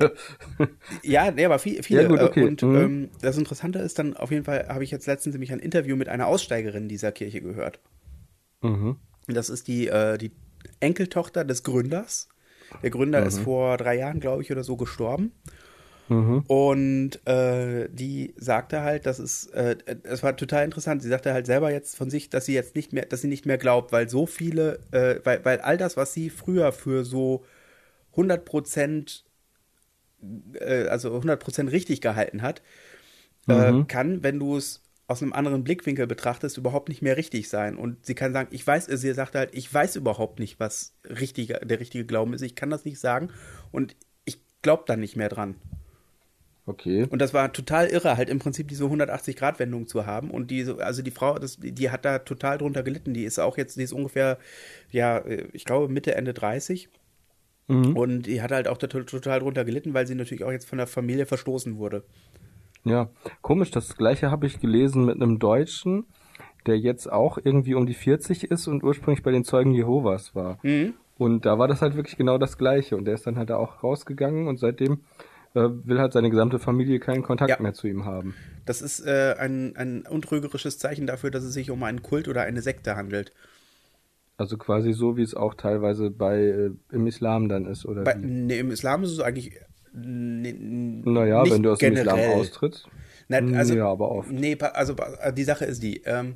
ja, 1.02 1.30
nee, 1.30 1.44
aber 1.44 1.58
viel, 1.58 1.82
viele. 1.82 2.02
Ja, 2.02 2.08
gut, 2.08 2.22
okay. 2.22 2.40
äh, 2.40 2.44
Und 2.46 2.62
Mhm. 2.62 2.76
ähm, 2.76 3.10
das 3.20 3.36
Interessante 3.36 3.78
ist 3.78 3.98
dann, 3.98 4.16
auf 4.16 4.30
jeden 4.30 4.44
Fall 4.44 4.68
habe 4.68 4.84
ich 4.84 4.90
jetzt 4.90 5.06
letztens 5.06 5.34
nämlich 5.34 5.52
ein 5.52 5.58
Interview 5.58 5.96
mit 5.96 6.08
einer 6.08 6.26
Aussteigerin 6.26 6.88
dieser 6.88 7.12
Kirche 7.12 7.42
gehört. 7.42 7.80
Mhm. 8.62 8.96
Das 9.26 9.50
ist 9.50 9.68
die, 9.68 9.88
äh, 9.88 10.16
die 10.16 10.32
Enkeltochter 10.80 11.44
des 11.44 11.62
Gründers. 11.62 12.28
Der 12.82 12.90
Gründer 12.90 13.22
ist 13.22 13.38
vor 13.38 13.76
drei 13.76 13.96
Jahren, 13.96 14.20
glaube 14.20 14.42
ich, 14.42 14.50
oder 14.52 14.64
so 14.64 14.76
gestorben. 14.76 15.32
Und 16.46 17.26
äh, 17.26 17.88
die 17.90 18.34
sagte 18.36 18.82
halt, 18.82 19.06
dass 19.06 19.18
es, 19.18 19.46
äh, 19.48 19.76
es 20.04 20.22
war 20.22 20.36
total 20.36 20.64
interessant. 20.64 21.02
Sie 21.02 21.08
sagte 21.08 21.32
halt 21.32 21.46
selber 21.46 21.70
jetzt 21.70 21.96
von 21.96 22.10
sich, 22.10 22.30
dass 22.30 22.46
sie 22.46 22.54
jetzt 22.54 22.74
nicht 22.74 22.92
mehr, 22.92 23.06
dass 23.06 23.20
sie 23.20 23.28
nicht 23.28 23.46
mehr 23.46 23.58
glaubt, 23.58 23.92
weil 23.92 24.08
so 24.08 24.26
viele, 24.26 24.80
äh, 24.92 25.20
weil, 25.24 25.44
weil 25.44 25.60
all 25.60 25.76
das, 25.76 25.96
was 25.96 26.12
sie 26.14 26.30
früher 26.30 26.72
für 26.72 27.04
so 27.04 27.44
100 28.12 28.44
Prozent, 28.44 29.24
äh, 30.54 30.86
also 30.86 31.14
100 31.14 31.42
Prozent 31.42 31.72
richtig 31.72 32.00
gehalten 32.00 32.42
hat, 32.42 32.62
äh, 33.46 33.84
kann, 33.86 34.22
wenn 34.22 34.38
du 34.38 34.56
es 34.56 34.82
aus 35.08 35.22
einem 35.22 35.32
anderen 35.32 35.64
Blickwinkel 35.64 36.06
betrachtest, 36.06 36.58
überhaupt 36.58 36.90
nicht 36.90 37.00
mehr 37.00 37.16
richtig 37.16 37.48
sein. 37.48 37.76
Und 37.76 38.04
sie 38.04 38.14
kann 38.14 38.34
sagen, 38.34 38.48
ich 38.52 38.66
weiß, 38.66 38.86
sie 38.86 39.12
sagte 39.14 39.38
halt, 39.38 39.54
ich 39.54 39.72
weiß 39.72 39.96
überhaupt 39.96 40.38
nicht, 40.38 40.60
was 40.60 40.94
richtiger, 41.04 41.60
der 41.60 41.80
richtige 41.80 42.04
Glauben 42.04 42.34
ist. 42.34 42.42
Ich 42.42 42.54
kann 42.54 42.68
das 42.68 42.84
nicht 42.84 43.00
sagen 43.00 43.30
und 43.72 43.96
ich 44.26 44.38
glaube 44.60 44.84
da 44.86 44.96
nicht 44.96 45.16
mehr 45.16 45.30
dran. 45.30 45.56
Okay. 46.68 47.06
Und 47.08 47.22
das 47.22 47.32
war 47.32 47.50
total 47.50 47.86
irre, 47.86 48.18
halt 48.18 48.28
im 48.28 48.40
Prinzip 48.40 48.68
diese 48.68 48.84
180-Grad-Wendung 48.84 49.86
zu 49.86 50.04
haben. 50.04 50.30
Und 50.30 50.50
diese, 50.50 50.84
also 50.84 51.00
die 51.00 51.10
Frau, 51.10 51.38
das, 51.38 51.56
die 51.58 51.90
hat 51.90 52.04
da 52.04 52.18
total 52.18 52.58
drunter 52.58 52.82
gelitten. 52.82 53.14
Die 53.14 53.24
ist 53.24 53.38
auch 53.38 53.56
jetzt, 53.56 53.78
die 53.78 53.82
ist 53.84 53.94
ungefähr, 53.94 54.36
ja, 54.90 55.24
ich 55.54 55.64
glaube 55.64 55.90
Mitte, 55.90 56.14
Ende 56.14 56.34
30. 56.34 56.90
Und 57.70 58.22
die 58.22 58.40
hat 58.40 58.50
halt 58.50 58.66
auch 58.66 58.78
total 58.78 59.40
drunter 59.40 59.64
gelitten, 59.64 59.92
weil 59.92 60.06
sie 60.06 60.14
natürlich 60.14 60.44
auch 60.44 60.52
jetzt 60.52 60.66
von 60.66 60.78
der 60.78 60.86
Familie 60.86 61.26
verstoßen 61.26 61.76
wurde. 61.76 62.02
Ja, 62.84 63.10
komisch, 63.42 63.70
das 63.70 63.96
gleiche 63.96 64.30
habe 64.30 64.46
ich 64.46 64.60
gelesen 64.60 65.04
mit 65.04 65.16
einem 65.16 65.38
Deutschen, 65.38 66.06
der 66.66 66.78
jetzt 66.78 67.12
auch 67.12 67.38
irgendwie 67.42 67.74
um 67.74 67.86
die 67.86 67.94
40 67.94 68.44
ist 68.50 68.68
und 68.68 68.82
ursprünglich 68.82 69.22
bei 69.22 69.32
den 69.32 69.44
Zeugen 69.44 69.72
Jehovas 69.72 70.34
war. 70.34 70.58
Und 71.18 71.44
da 71.44 71.58
war 71.58 71.68
das 71.68 71.82
halt 71.82 71.94
wirklich 71.94 72.16
genau 72.16 72.38
das 72.38 72.56
gleiche. 72.56 72.96
Und 72.96 73.04
der 73.04 73.14
ist 73.14 73.26
dann 73.26 73.36
halt 73.36 73.50
da 73.50 73.56
auch 73.56 73.82
rausgegangen 73.82 74.48
und 74.48 74.58
seitdem 74.58 75.00
will 75.62 75.98
halt 75.98 76.12
seine 76.12 76.30
gesamte 76.30 76.58
Familie 76.58 77.00
keinen 77.00 77.22
Kontakt 77.22 77.50
Ja. 77.50 77.60
mehr 77.60 77.74
zu 77.74 77.86
ihm 77.86 78.04
haben. 78.04 78.34
Das 78.66 78.82
ist 78.82 79.00
äh, 79.00 79.34
ein, 79.38 79.76
ein 79.76 80.02
untrügerisches 80.02 80.78
Zeichen 80.78 81.06
dafür, 81.06 81.30
dass 81.30 81.44
es 81.44 81.54
sich 81.54 81.70
um 81.70 81.82
einen 81.82 82.02
Kult 82.02 82.28
oder 82.28 82.42
eine 82.42 82.62
Sekte 82.62 82.96
handelt. 82.96 83.32
Also 84.36 84.56
quasi 84.56 84.92
so, 84.92 85.16
wie 85.16 85.22
es 85.22 85.34
auch 85.34 85.54
teilweise 85.54 86.10
bei 86.10 86.38
äh, 86.38 86.70
im 86.92 87.06
Islam 87.06 87.48
dann 87.48 87.66
ist, 87.66 87.84
oder 87.86 88.04
Bei, 88.04 88.14
nee, 88.14 88.58
Im 88.58 88.70
Islam 88.70 89.02
ist 89.02 89.10
es 89.10 89.20
eigentlich. 89.20 89.52
Nee, 89.92 90.52
Naja, 91.04 91.42
wenn 91.50 91.62
du 91.62 91.72
aus 91.72 91.78
dem 91.78 91.94
Islam 91.94 92.18
austrittst. 92.20 92.88
Nein, 93.28 93.54
also, 93.54 93.74
ja, 93.74 93.86
aber 93.86 94.10
oft. 94.10 94.30
Nee, 94.30 94.56
also 94.74 94.94
die 95.36 95.44
Sache 95.44 95.64
ist 95.64 95.82
die. 95.82 96.02
Ähm, 96.04 96.34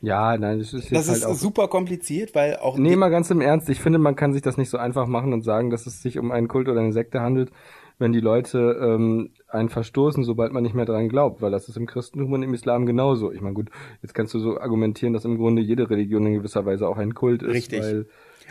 Ja, 0.00 0.36
nein, 0.38 0.58
das 0.58 0.72
ist 0.72 0.90
jetzt 0.90 0.92
das 0.92 1.08
halt 1.08 1.18
ist 1.18 1.24
auch 1.24 1.34
super 1.34 1.68
kompliziert, 1.68 2.34
weil 2.34 2.56
auch. 2.56 2.78
Nee, 2.78 2.94
mal 2.94 3.10
ganz 3.10 3.30
im 3.30 3.40
Ernst. 3.40 3.68
Ich 3.68 3.80
finde, 3.80 3.98
man 3.98 4.14
kann 4.14 4.32
sich 4.32 4.42
das 4.42 4.56
nicht 4.56 4.70
so 4.70 4.78
einfach 4.78 5.06
machen 5.06 5.32
und 5.32 5.42
sagen, 5.42 5.70
dass 5.70 5.86
es 5.86 6.00
sich 6.02 6.18
um 6.18 6.30
einen 6.30 6.46
Kult 6.46 6.68
oder 6.68 6.80
eine 6.80 6.92
Sekte 6.92 7.20
handelt, 7.20 7.50
wenn 7.98 8.12
die 8.12 8.20
Leute 8.20 8.78
ähm, 8.80 9.32
einen 9.48 9.68
verstoßen, 9.68 10.24
sobald 10.24 10.52
man 10.52 10.62
nicht 10.62 10.74
mehr 10.74 10.84
dran 10.86 11.08
glaubt, 11.08 11.42
weil 11.42 11.50
das 11.50 11.68
ist 11.68 11.76
im 11.76 11.86
Christentum 11.86 12.32
und 12.32 12.42
im 12.42 12.54
Islam 12.54 12.86
genauso. 12.86 13.32
Ich 13.32 13.40
meine, 13.40 13.54
gut, 13.54 13.70
jetzt 14.02 14.14
kannst 14.14 14.34
du 14.34 14.38
so 14.40 14.60
argumentieren, 14.60 15.12
dass 15.14 15.24
im 15.24 15.36
Grunde 15.38 15.62
jede 15.62 15.90
Religion 15.90 16.26
in 16.26 16.34
gewisser 16.34 16.64
Weise 16.66 16.88
auch 16.88 16.96
ein 16.98 17.14
Kult 17.14 17.42
ist, 17.42 17.54
Richtig. 17.54 17.80
weil 17.80 18.06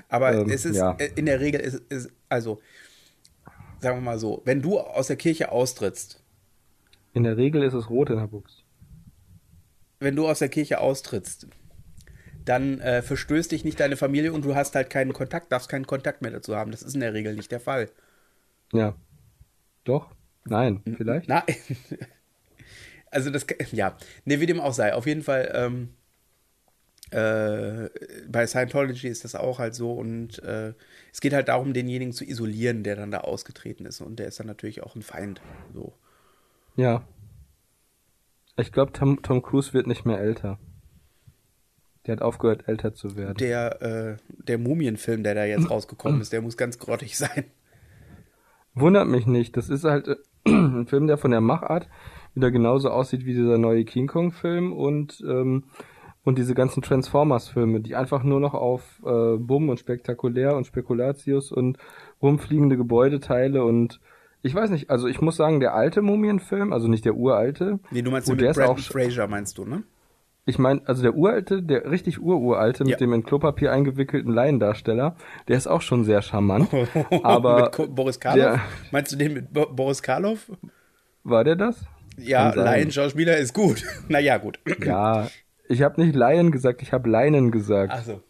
Aber 0.09 0.33
Ähm, 0.33 0.47
es 0.47 0.65
ist 0.65 0.77
ja. 0.77 0.93
äh, 0.97 1.09
in 1.15 1.25
der 1.25 1.39
Regel 1.39 1.61
ist, 1.61 1.81
ist 1.89 2.11
also 2.29 2.61
sagen 3.79 3.97
wir 3.97 4.01
mal 4.01 4.19
so, 4.19 4.41
wenn 4.45 4.61
du 4.61 4.79
aus 4.79 5.07
der 5.07 5.15
Kirche 5.17 5.51
austrittst, 5.51 6.21
in 7.11 7.23
der 7.23 7.35
Regel 7.35 7.63
ist 7.63 7.73
es 7.73 7.89
rot 7.89 8.09
in 8.11 8.15
der 8.15 8.27
Buchs. 8.27 8.63
wenn 9.99 10.15
du 10.15 10.27
aus 10.27 10.39
der 10.39 10.49
Kirche 10.49 10.79
austrittst, 10.79 11.47
dann 12.45 12.79
äh, 12.81 13.01
verstößt 13.03 13.51
dich 13.51 13.63
nicht 13.65 13.79
deine 13.79 13.97
Familie 13.97 14.33
und 14.33 14.43
du 14.45 14.55
hast 14.55 14.75
halt 14.75 14.89
keinen 14.89 15.13
Kontakt, 15.13 15.51
darfst 15.51 15.69
keinen 15.69 15.87
Kontakt 15.87 16.21
mehr 16.21 16.31
dazu 16.31 16.55
haben. 16.55 16.71
Das 16.71 16.81
ist 16.81 16.93
in 16.95 17.01
der 17.01 17.13
Regel 17.13 17.35
nicht 17.35 17.51
der 17.51 17.59
Fall. 17.59 17.89
Ja. 18.73 18.95
Doch? 19.88 20.11
Nein, 20.43 20.81
vielleicht? 20.97 21.29
Na, 21.29 21.45
also 23.11 23.29
das, 23.29 23.45
ja, 23.71 23.97
ne, 24.25 24.39
wie 24.41 24.45
dem 24.45 24.59
auch 24.59 24.73
sei. 24.73 24.93
Auf 24.93 25.05
jeden 25.05 25.23
Fall, 25.23 25.51
ähm, 25.53 25.89
äh, 27.11 27.89
bei 28.27 28.45
Scientology 28.47 29.07
ist 29.07 29.23
das 29.23 29.35
auch 29.35 29.59
halt 29.59 29.75
so 29.75 29.93
und 29.93 30.43
äh, 30.43 30.73
es 31.13 31.21
geht 31.21 31.33
halt 31.33 31.47
darum, 31.47 31.73
denjenigen 31.73 32.11
zu 32.11 32.25
isolieren, 32.25 32.83
der 32.83 32.97
dann 32.97 33.11
da 33.11 33.19
ausgetreten 33.19 33.85
ist 33.85 34.01
und 34.01 34.19
der 34.19 34.27
ist 34.27 34.41
dann 34.41 34.47
natürlich 34.47 34.83
auch 34.83 34.95
ein 34.95 35.03
Feind. 35.03 35.41
So. 35.73 35.93
Ja. 36.75 37.07
Ich 38.57 38.73
glaube, 38.73 38.91
Tom, 38.91 39.21
Tom 39.21 39.41
Cruise 39.41 39.73
wird 39.73 39.88
nicht 39.88 40.05
mehr 40.05 40.19
älter. 40.19 40.59
Der 42.05 42.13
hat 42.13 42.21
aufgehört, 42.21 42.67
älter 42.67 42.93
zu 42.93 43.15
werden. 43.15 43.38
Der, 43.38 43.81
äh, 43.81 44.17
der 44.27 44.57
Mumienfilm, 44.57 45.23
der 45.23 45.35
da 45.35 45.45
jetzt 45.45 45.69
rausgekommen 45.69 46.19
ist, 46.21 46.33
der 46.33 46.41
muss 46.41 46.57
ganz 46.57 46.77
grottig 46.77 47.17
sein. 47.17 47.45
Wundert 48.80 49.07
mich 49.07 49.25
nicht. 49.28 49.57
Das 49.57 49.69
ist 49.69 49.84
halt 49.84 50.07
äh, 50.07 50.15
ein 50.47 50.88
Film, 50.88 51.07
der 51.07 51.17
von 51.17 51.32
der 51.32 51.41
Machart 51.41 51.88
wieder 52.36 52.51
genauso 52.51 52.89
aussieht 52.89 53.25
wie 53.25 53.34
dieser 53.34 53.57
neue 53.57 53.84
King 53.84 54.07
Kong-Film 54.07 54.71
und, 54.71 55.23
ähm, 55.28 55.63
und 56.23 56.38
diese 56.38 56.53
ganzen 56.53 56.84
Transformers-Filme, 56.84 57.82
die 57.82 57.95
einfach 57.95 58.23
nur 58.23 58.39
noch 58.39 58.53
auf 58.53 59.01
äh, 59.03 59.38
Bumm 59.38 59.69
und 59.69 59.80
spektakulär 59.80 60.55
und 60.55 60.67
Spekulatius 60.67 61.51
und 61.51 61.78
rumfliegende 62.21 62.78
Gebäudeteile 62.78 63.63
und 63.63 63.99
ich 64.43 64.53
weiß 64.53 64.69
nicht, 64.69 64.91
also 64.91 65.07
ich 65.07 65.19
muss 65.19 65.36
sagen, 65.36 65.59
der 65.59 65.73
alte 65.73 66.03
Mumienfilm, 66.03 66.71
also 66.71 66.88
nicht 66.88 67.05
der 67.05 67.15
uralte, 67.15 67.80
Nee, 67.89 68.03
du 68.03 68.11
meinst 68.11 68.30
den 68.30 68.38
der 68.38 68.49
mit 68.49 68.57
ist 68.57 68.63
auch 68.63 68.78
Fraser, 68.78 69.28
meinst 69.28 69.57
du, 69.57 69.65
ne? 69.65 69.84
Ich 70.47 70.57
meine, 70.57 70.81
also 70.85 71.03
der 71.03 71.15
uralte, 71.15 71.61
der 71.61 71.91
richtig 71.91 72.19
ururalte 72.21 72.83
mit 72.85 72.91
Ja. 72.93 72.97
dem 72.97 73.13
in 73.13 73.23
Klopapier 73.23 73.71
eingewickelten 73.71 74.33
Laiendarsteller, 74.33 75.15
der 75.47 75.57
ist 75.57 75.67
auch 75.67 75.81
schon 75.81 76.03
sehr 76.05 76.21
charmant. 76.23 76.69
aber 77.23 77.69
mit 77.77 77.93
Boris 77.95 78.19
Karloff? 78.19 78.43
der- 78.53 78.61
Meinst 78.91 79.11
du 79.11 79.17
den 79.17 79.33
mit 79.33 79.53
Bo 79.53 79.67
Boris 79.67 80.01
Karloff? 80.01 80.49
war 81.23 81.43
der 81.43 81.55
das? 81.57 81.85
Ja. 82.17 82.53
Laienschauspieler 82.55 83.37
ist 83.37 83.53
gut. 83.53 83.83
naja, 84.07 84.37
gut. 84.37 84.59
Ja, 84.83 85.27
ich 85.69 85.81
habe 85.83 86.01
nicht 86.01 86.15
Laien 86.15 86.51
gesagt, 86.51 86.81
ich 86.81 86.93
habe 86.93 87.09
Leinen 87.09 87.51
gesagt, 87.51 87.91
Achso. 87.93 88.21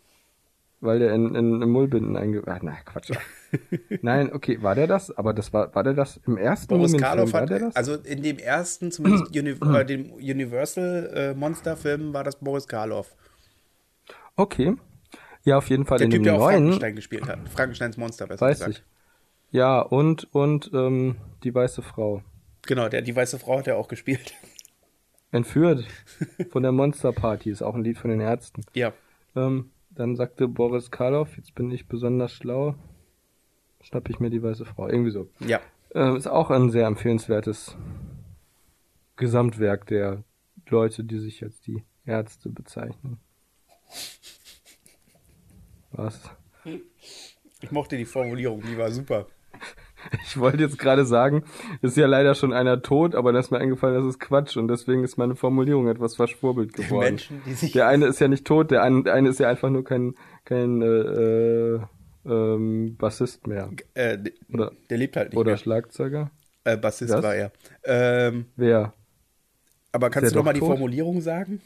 Weil 0.80 1.00
der 1.00 1.14
in, 1.14 1.34
in, 1.36 1.62
in 1.62 1.70
Mullbinden 1.70 2.16
einge... 2.16 2.44
Ah, 2.46 2.60
na, 2.62 2.76
Quatsch. 2.86 3.12
Nein, 4.02 4.32
okay, 4.32 4.62
war 4.62 4.76
der 4.76 4.88
das? 4.88 5.16
Aber 5.18 5.34
das 5.34 5.52
war, 5.54 5.74
war 5.74 5.84
der 5.84 5.94
das 5.94 6.18
im 6.28 6.38
ersten 6.38 6.68
Boris 6.68 6.96
Karloff 6.98 7.34
hat, 7.34 7.50
der 7.50 7.60
das? 7.60 7.76
also 7.76 7.96
in 7.96 8.22
dem 8.22 8.38
ersten, 8.38 8.92
zumindest 8.92 9.26
Uni 9.36 9.52
äh, 9.52 9.86
dem 9.86 10.12
Universal 10.14 11.12
äh, 11.14 11.34
Monster-Film 11.34 12.14
war 12.14 12.24
das 12.24 12.36
Boris 12.38 12.68
Karloff. 12.68 13.16
okay. 14.36 14.76
Ja, 15.44 15.58
auf 15.60 15.70
jeden 15.70 15.86
Fall 15.86 15.98
Der 16.00 16.06
in 16.06 16.12
Typ, 16.12 16.20
dem 16.20 16.24
der 16.26 16.34
auch 16.36 16.40
neuen, 16.40 16.56
Frankenstein 16.58 16.96
gespielt 16.98 17.28
hat. 17.28 17.40
Frankensteins 17.48 17.96
Monster, 17.96 18.28
besser 18.28 18.46
weiß 18.46 18.60
gesagt. 18.60 18.84
ich. 19.50 19.54
Ja, 19.56 19.80
und, 19.80 20.28
und, 20.36 20.70
ähm, 20.74 21.16
die 21.44 21.56
weiße 21.56 21.82
Frau. 21.82 22.22
Genau, 22.64 22.90
der, 22.90 23.02
die 23.02 23.16
weiße 23.16 23.40
Frau 23.40 23.60
hat 23.60 23.68
er 23.68 23.78
auch 23.78 23.88
gespielt. 23.88 24.34
Entführt 25.32 25.86
von 26.52 26.64
der 26.64 26.74
Monsterparty, 26.74 27.50
ist 27.50 27.62
auch 27.62 27.76
ein 27.76 27.84
Lied 27.86 27.98
von 27.98 28.10
den 28.12 28.20
Ärzten. 28.20 28.64
ja. 28.74 28.92
Ähm, 29.38 29.72
dann 29.98 30.16
sagte 30.16 30.48
Boris 30.48 30.92
Karloff, 30.92 31.38
jetzt 31.38 31.56
bin 31.56 31.72
ich 31.72 31.88
besonders 31.88 32.32
schlau. 32.32 32.76
schnapp 33.82 34.10
ich 34.10 34.20
mir 34.20 34.30
die 34.30 34.44
weiße 34.44 34.66
Frau. 34.66 34.88
Irgendwie 34.88 35.12
so. 35.12 35.28
Ja. 35.40 35.60
Äh, 35.94 36.16
ist 36.16 36.28
auch 36.28 36.52
ein 36.52 36.70
sehr 36.70 36.86
empfehlenswertes 36.86 37.76
Gesamtwerk 39.16 39.88
der 39.88 40.24
Leute, 40.68 41.04
die 41.04 41.18
sich 41.18 41.40
jetzt 41.40 41.66
die 41.66 41.84
Ärzte 42.06 42.50
bezeichnen. 42.50 43.20
Was? 45.92 46.30
Ich 47.62 47.72
mochte 47.72 47.98
die 47.98 48.06
Formulierung, 48.06 48.62
die 48.62 48.78
war 48.78 48.92
super. 48.92 49.26
Ich 50.24 50.38
wollte 50.40 50.64
jetzt 50.64 50.78
gerade 50.80 51.06
sagen, 51.06 51.44
ist 51.82 51.98
ja 51.98 52.08
leider 52.08 52.36
schon 52.36 52.54
einer 52.54 52.82
tot, 52.82 53.16
aber 53.16 53.32
dann 53.32 53.42
ist 53.42 53.52
mir 53.52 53.60
eingefallen, 53.60 53.96
das 53.96 54.06
ist 54.06 54.20
Quatsch 54.20 54.58
und 54.58 54.68
deswegen 54.68 55.04
ist 55.04 55.18
meine 55.18 55.36
Formulierung 55.36 55.88
etwas 55.88 56.16
verschwurbelt 56.16 56.74
geworden. 56.74 57.06
Menschen, 57.06 57.42
die 57.46 57.54
sich. 57.54 57.72
Der 57.72 57.88
eine 57.88 58.06
ist 58.08 58.20
ja 58.20 58.28
nicht 58.28 58.46
tot, 58.46 58.72
der 58.72 58.84
eine, 58.84 59.04
der 59.04 59.14
eine 59.14 59.30
ist 59.30 59.40
ja 59.40 59.50
einfach 59.50 59.70
nur 59.70 59.84
kein, 59.84 60.16
kein 60.46 60.82
äh, 60.82 60.86
äh, 60.86 61.80
ähm, 62.26 62.96
Bassist 62.98 63.48
mehr. 63.48 63.70
Äh, 63.94 64.18
Oder- 64.54 64.72
der 64.90 64.98
lebt 64.98 65.16
halt 65.18 65.30
nicht 65.30 65.38
Oder 65.38 65.52
mehr. 65.52 65.58
Schlagzeuger. 65.58 66.32
Äh, 66.64 66.78
Bassist 66.78 67.14
Was? 67.14 67.24
war 67.24 67.36
er. 67.36 67.52
Ähm, 67.84 68.46
Wer? 68.56 68.94
aber 69.94 70.10
kannst 70.10 70.32
du 70.34 70.38
noch 70.38 70.44
mal 70.46 70.54
doch 70.54 70.60
die? 70.60 70.66
Formulierung 70.66 71.22
sagen? 71.22 71.62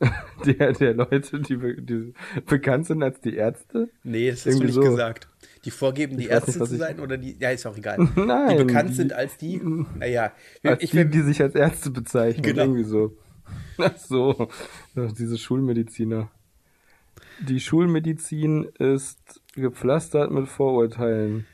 Der, 0.46 0.72
der 0.72 0.94
Leute, 0.94 1.40
die, 1.40 1.56
be- 1.56 1.80
die 1.80 2.14
bekannt 2.46 2.86
sind 2.86 3.02
als 3.02 3.20
die 3.20 3.36
Ärzte? 3.36 3.90
Nee, 4.02 4.30
das 4.30 4.38
hast 4.38 4.46
du 4.46 4.50
Irgendwie 4.50 4.66
nicht 4.66 4.74
so. 4.74 4.80
gesagt. 4.80 5.28
Die 5.64 5.70
vorgeben, 5.70 6.16
die 6.16 6.24
Ich 6.24 6.30
Ärzte 6.30 6.58
nicht, 6.58 6.68
zu 6.68 6.74
ich- 6.74 6.80
sein 6.80 7.00
oder 7.00 7.18
die. 7.18 7.36
Ja, 7.38 7.50
ist 7.50 7.66
auch 7.66 7.76
egal. 7.76 7.98
Nein, 8.16 8.48
Die 8.58 8.64
bekannt 8.64 8.90
die- 8.90 8.94
sind 8.94 9.12
als 9.12 9.36
die. 9.36 9.60
Naja. 9.98 10.32
Als 10.62 10.82
ich 10.82 10.90
die, 10.92 11.04
die 11.04 11.20
sich 11.20 11.42
als 11.42 11.54
Ärzte 11.54 11.90
bezeichnen. 11.90 12.42
Genau. 12.42 12.62
Irgendwie 12.62 12.84
so. 12.84 13.16
Ach 13.78 13.96
so. 13.96 14.48
Diese 14.94 15.36
Schulmediziner. 15.38 16.30
Die 17.46 17.60
Schulmedizin 17.60 18.64
ist 18.78 19.40
gepflastert 19.54 20.30
mit 20.30 20.48
Vorurteilen. 20.48 21.46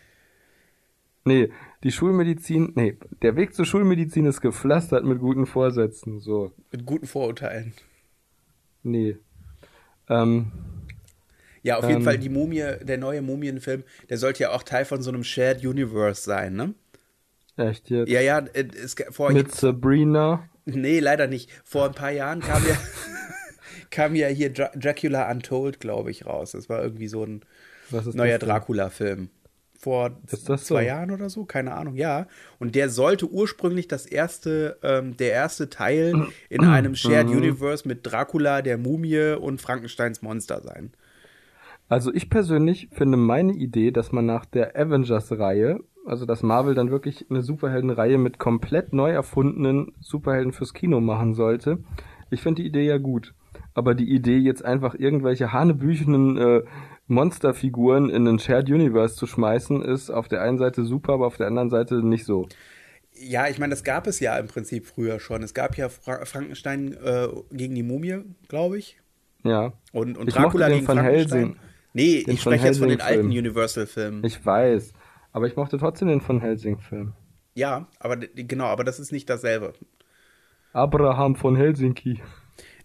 Nee, 1.24 1.50
die 1.82 1.90
Schulmedizin, 1.90 2.72
nee, 2.76 2.96
der 3.22 3.34
Weg 3.34 3.54
zur 3.54 3.64
Schulmedizin 3.64 4.26
ist 4.26 4.40
gepflastert 4.40 5.04
mit 5.04 5.18
guten 5.18 5.46
Vorsätzen. 5.46 6.20
So, 6.20 6.52
mit 6.70 6.86
guten 6.86 7.06
Vorurteilen. 7.06 7.72
nee. 8.84 9.16
Ähm, 10.08 10.52
Ja, 11.66 11.78
auf 11.78 11.84
jeden 11.88 11.96
Ähm. 11.96 12.04
Fall 12.04 12.16
die 12.16 12.28
Mumie, 12.28 12.62
der 12.80 12.96
neue 12.96 13.22
Mumienfilm, 13.22 13.82
der 14.08 14.18
sollte 14.18 14.44
ja 14.44 14.50
auch 14.52 14.62
Teil 14.62 14.84
von 14.84 15.02
so 15.02 15.10
einem 15.10 15.24
Shared 15.24 15.66
Universe 15.66 16.22
sein, 16.22 16.54
ne? 16.54 16.74
echt 17.56 17.90
jetzt. 17.90 18.08
Ja, 18.08 18.20
ja, 18.20 18.38
äh, 18.38 18.68
es, 18.80 18.94
vor, 19.10 19.32
Mit 19.32 19.52
Sabrina. 19.52 20.48
nee, 20.64 21.00
leider 21.00 21.26
nicht. 21.26 21.50
Vor 21.64 21.86
ein 21.86 21.92
paar 21.92 22.12
Jahren 22.12 22.38
kam 22.38 22.62
ja, 22.68 22.76
kam 23.90 24.14
ja 24.14 24.28
hier 24.28 24.52
Dra 24.52 24.70
Dracula 24.76 25.28
Untold, 25.28 25.80
glaube 25.80 26.12
ich, 26.12 26.24
raus. 26.24 26.52
Das 26.52 26.68
war 26.68 26.84
irgendwie 26.84 27.08
so 27.08 27.24
ein 27.24 27.40
neuer? 27.90 28.38
Dracula-Film. 28.38 29.30
Vor 29.76 30.20
zwei 30.28 30.56
so? 30.56 30.78
Jahren 30.78 31.10
oder 31.10 31.28
so, 31.28 31.46
keine 31.46 31.74
Ahnung, 31.74 31.96
ja. 31.96 32.28
Und 32.60 32.76
der 32.76 32.90
sollte 32.90 33.28
ursprünglich 33.28 33.88
das 33.88 34.06
erste, 34.06 34.78
ähm, 34.84 35.16
der 35.16 35.32
erste 35.32 35.68
Teil 35.68 36.28
in 36.48 36.64
einem 36.64 36.94
Shared. 36.94 37.26
Universe 37.26 37.88
mit 37.88 38.06
Dracula, 38.06 38.62
der 38.62 38.78
Mumie 38.78 39.34
und 39.34 39.60
Frankensteins 39.60 40.22
Monster 40.22 40.62
sein. 40.62 40.92
Also 41.88 42.12
ich 42.12 42.30
persönlich 42.30 42.88
finde 42.92 43.16
meine 43.16 43.52
Idee, 43.52 43.90
dass 43.90 44.12
man 44.12 44.26
nach 44.26 44.44
der 44.44 44.76
Avengers-Reihe, 44.76 45.80
also 46.04 46.26
dass 46.26 46.42
Marvel 46.42 46.74
dann 46.74 46.90
wirklich 46.90 47.26
eine 47.30 47.42
Superheldenreihe 47.42 48.18
mit 48.18 48.38
komplett 48.38 48.92
neu 48.92 49.10
erfundenen 49.10 49.92
Superhelden 50.00 50.52
fürs 50.52 50.74
Kino 50.74 51.00
machen 51.00 51.34
sollte, 51.34 51.78
ich 52.30 52.42
finde 52.42 52.62
die 52.62 52.68
Idee 52.68 52.86
ja 52.86 52.98
gut. 52.98 53.34
Aber 53.74 53.94
die 53.94 54.10
Idee, 54.10 54.38
jetzt 54.38 54.64
einfach 54.64 54.94
irgendwelche 54.94 55.52
hanebüchenen 55.52 56.36
äh, 56.36 56.62
Monsterfiguren 57.06 58.10
in 58.10 58.26
ein 58.26 58.38
Shared 58.38 58.68
Universe 58.68 59.14
zu 59.14 59.26
schmeißen, 59.26 59.82
ist 59.82 60.10
auf 60.10 60.28
der 60.28 60.42
einen 60.42 60.58
Seite 60.58 60.84
super, 60.84 61.14
aber 61.14 61.26
auf 61.26 61.36
der 61.36 61.46
anderen 61.46 61.70
Seite 61.70 61.96
nicht 61.96 62.24
so. 62.24 62.48
Ja, 63.14 63.48
ich 63.48 63.58
meine, 63.58 63.70
das 63.70 63.84
gab 63.84 64.06
es 64.06 64.20
ja 64.20 64.36
im 64.38 64.48
Prinzip 64.48 64.86
früher 64.86 65.20
schon. 65.20 65.42
Es 65.42 65.54
gab 65.54 65.76
ja 65.76 65.88
Fra 65.88 66.24
Frankenstein 66.24 66.92
äh, 66.92 67.28
gegen 67.52 67.74
die 67.74 67.82
Mumie, 67.82 68.22
glaube 68.48 68.78
ich. 68.78 68.98
Ja. 69.44 69.72
Und, 69.92 70.18
und 70.18 70.28
Ich 70.28 70.34
Dracula 70.34 70.68
den 70.68 70.76
gegen 70.76 70.88
Van 70.88 70.98
Frankenstein. 70.98 71.38
Helsing. 71.38 71.56
Nee, 71.96 72.24
Den 72.24 72.34
ich 72.34 72.42
spreche 72.42 72.66
jetzt 72.66 72.78
von 72.78 72.90
den 72.90 73.00
alten 73.00 73.28
Universal-Filmen. 73.28 74.22
Ich 74.22 74.44
weiß. 74.44 74.92
Aber 75.32 75.46
ich 75.46 75.56
mochte 75.56 75.78
trotzdem 75.78 76.08
den 76.08 76.20
von 76.20 76.40
Helsing-Film. 76.40 77.14
Ja, 77.54 77.88
aber 77.98 78.18
genau, 78.18 78.66
aber 78.66 78.84
das 78.84 79.00
ist 79.00 79.12
nicht 79.12 79.30
dasselbe. 79.30 79.72
Abraham 80.74 81.36
von 81.36 81.56
Helsinki. 81.56 82.20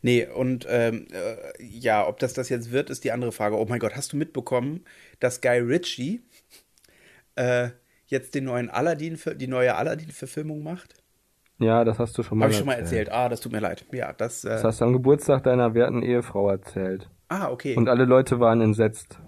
Nee, 0.01 0.28
und 0.28 0.66
ähm, 0.70 1.07
äh, 1.12 1.62
ja, 1.62 2.07
ob 2.07 2.20
das 2.20 2.32
das 2.32 2.47
jetzt 2.47 2.72
wird, 2.72 2.89
ist 2.89 3.03
die 3.03 3.12
andere 3.12 3.34
Frage. 3.34 3.57
Oh 3.57 3.66
mein 3.68 3.80
Gott, 3.80 3.97
hast 3.97 4.14
du 4.14 4.18
mitbekommen, 4.18 4.86
dass 5.20 5.41
Guy 5.41 5.59
Ritchie 5.59 6.22
äh, 7.36 7.72
jetzt 8.05 8.34
den 8.34 8.45
neuen 8.45 8.70
Aladdin, 8.70 9.20
die 9.36 9.47
neue 9.47 9.76
Aladdin-Verfilmung 9.76 10.64
macht? 10.64 10.93
Ja, 11.59 11.84
das 11.84 11.99
hast 11.99 12.18
du 12.18 12.24
schon 12.24 12.38
mal 12.38 12.45
Habe 12.45 12.53
ich 12.53 12.57
schon 12.59 12.68
mal 12.68 12.76
erzählt. 12.76 13.12
Ah, 13.12 13.28
das 13.28 13.41
tut 13.41 13.51
mir 13.51 13.59
leid. 13.59 13.86
Ja, 13.91 14.14
das. 14.14 14.45
Äh, 14.45 14.51
Das 14.51 14.64
hast 14.64 14.80
du 14.80 14.86
am 14.86 14.93
Geburtstag 14.93 15.43
deiner 15.43 15.74
werten 15.74 16.01
Ehefrau 16.01 16.49
erzählt. 16.49 17.09
Ah, 17.32 17.50
okay. 17.52 17.76
Und 17.76 17.90
alle 17.90 18.06
Leute 18.06 18.40
waren 18.40 18.62
entsetzt. 18.62 19.20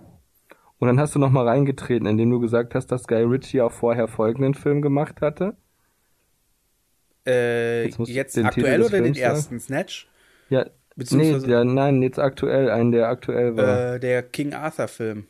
Und 0.79 0.87
dann 0.87 0.99
hast 0.99 1.15
du 1.15 1.19
noch 1.19 1.31
mal 1.31 1.47
reingetreten, 1.47 2.07
indem 2.07 2.29
du 2.29 2.39
gesagt 2.39 2.75
hast, 2.75 2.87
dass 2.87 3.07
Guy 3.07 3.23
Ritchie 3.23 3.61
auch 3.61 3.71
vorher 3.71 4.07
folgenden 4.07 4.53
Film 4.53 4.81
gemacht 4.81 5.21
hatte. 5.21 5.55
äh, 7.25 7.85
Jetzt 7.85 7.99
jetzt 8.09 8.35
den 8.37 8.45
aktuell 8.45 8.81
oder 8.81 8.89
den 8.89 9.03
Films 9.05 9.17
sagen. 9.19 9.35
ersten 9.35 9.59
Snatch? 9.59 10.09
Ja, 10.49 10.63
nee, 10.65 10.69
Beziehungsweise- 10.95 11.47
der, 11.47 11.63
nein, 11.63 12.01
jetzt 12.01 12.19
aktuell, 12.19 12.69
einen, 12.69 12.91
der 12.91 13.07
aktuell 13.07 13.55
war. 13.55 13.95
Äh, 13.95 13.99
der 13.99 14.23
King 14.23 14.53
Arthur-Film. 14.53 15.25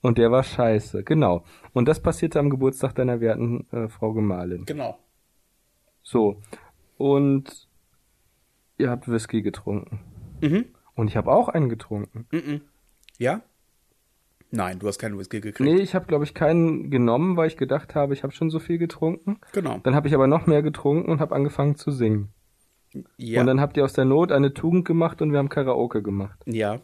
Und 0.00 0.18
der 0.18 0.30
war 0.30 0.42
scheiße, 0.42 1.02
genau. 1.04 1.44
Und 1.72 1.86
das 1.88 2.00
passierte 2.00 2.38
am 2.38 2.50
Geburtstag 2.50 2.94
deiner 2.94 3.20
werten 3.20 3.66
äh, 3.72 3.88
Frau 3.88 4.12
Gemahlin. 4.12 4.64
Genau. 4.66 4.98
So. 6.02 6.40
Und 6.98 7.68
ihr 8.78 8.90
habt 8.90 9.08
Whisky 9.10 9.42
getrunken. 9.42 10.00
Mhm. 10.42 10.66
Und 10.94 11.08
ich 11.08 11.16
habe 11.16 11.30
auch 11.32 11.48
einen 11.48 11.68
getrunken. 11.68 12.26
Mhm. 12.30 12.60
Ja? 13.18 13.42
Nein, 14.50 14.78
du 14.78 14.86
hast 14.86 14.98
keinen 14.98 15.18
Whisky 15.18 15.40
gekriegt. 15.40 15.60
Nee, 15.68 15.80
ich 15.80 15.94
habe, 15.96 16.06
glaube 16.06 16.24
ich, 16.24 16.32
keinen 16.34 16.90
genommen, 16.90 17.36
weil 17.36 17.48
ich 17.48 17.56
gedacht 17.56 17.94
habe, 17.96 18.14
ich 18.14 18.22
habe 18.22 18.32
schon 18.32 18.50
so 18.50 18.60
viel 18.60 18.78
getrunken. 18.78 19.38
Genau. 19.52 19.78
Dann 19.82 19.96
habe 19.96 20.06
ich 20.06 20.14
aber 20.14 20.28
noch 20.28 20.46
mehr 20.46 20.62
getrunken 20.62 21.10
und 21.10 21.20
habe 21.20 21.34
angefangen 21.34 21.74
zu 21.74 21.90
singen. 21.90 22.28
Ja. 23.16 23.40
Und 23.40 23.48
dann 23.48 23.60
habt 23.60 23.76
ihr 23.76 23.84
aus 23.84 23.94
der 23.94 24.04
Not 24.04 24.30
eine 24.30 24.54
Tugend 24.54 24.84
gemacht 24.84 25.20
und 25.20 25.32
wir 25.32 25.38
haben 25.40 25.48
Karaoke 25.48 26.02
gemacht. 26.02 26.38
ja. 26.46 26.80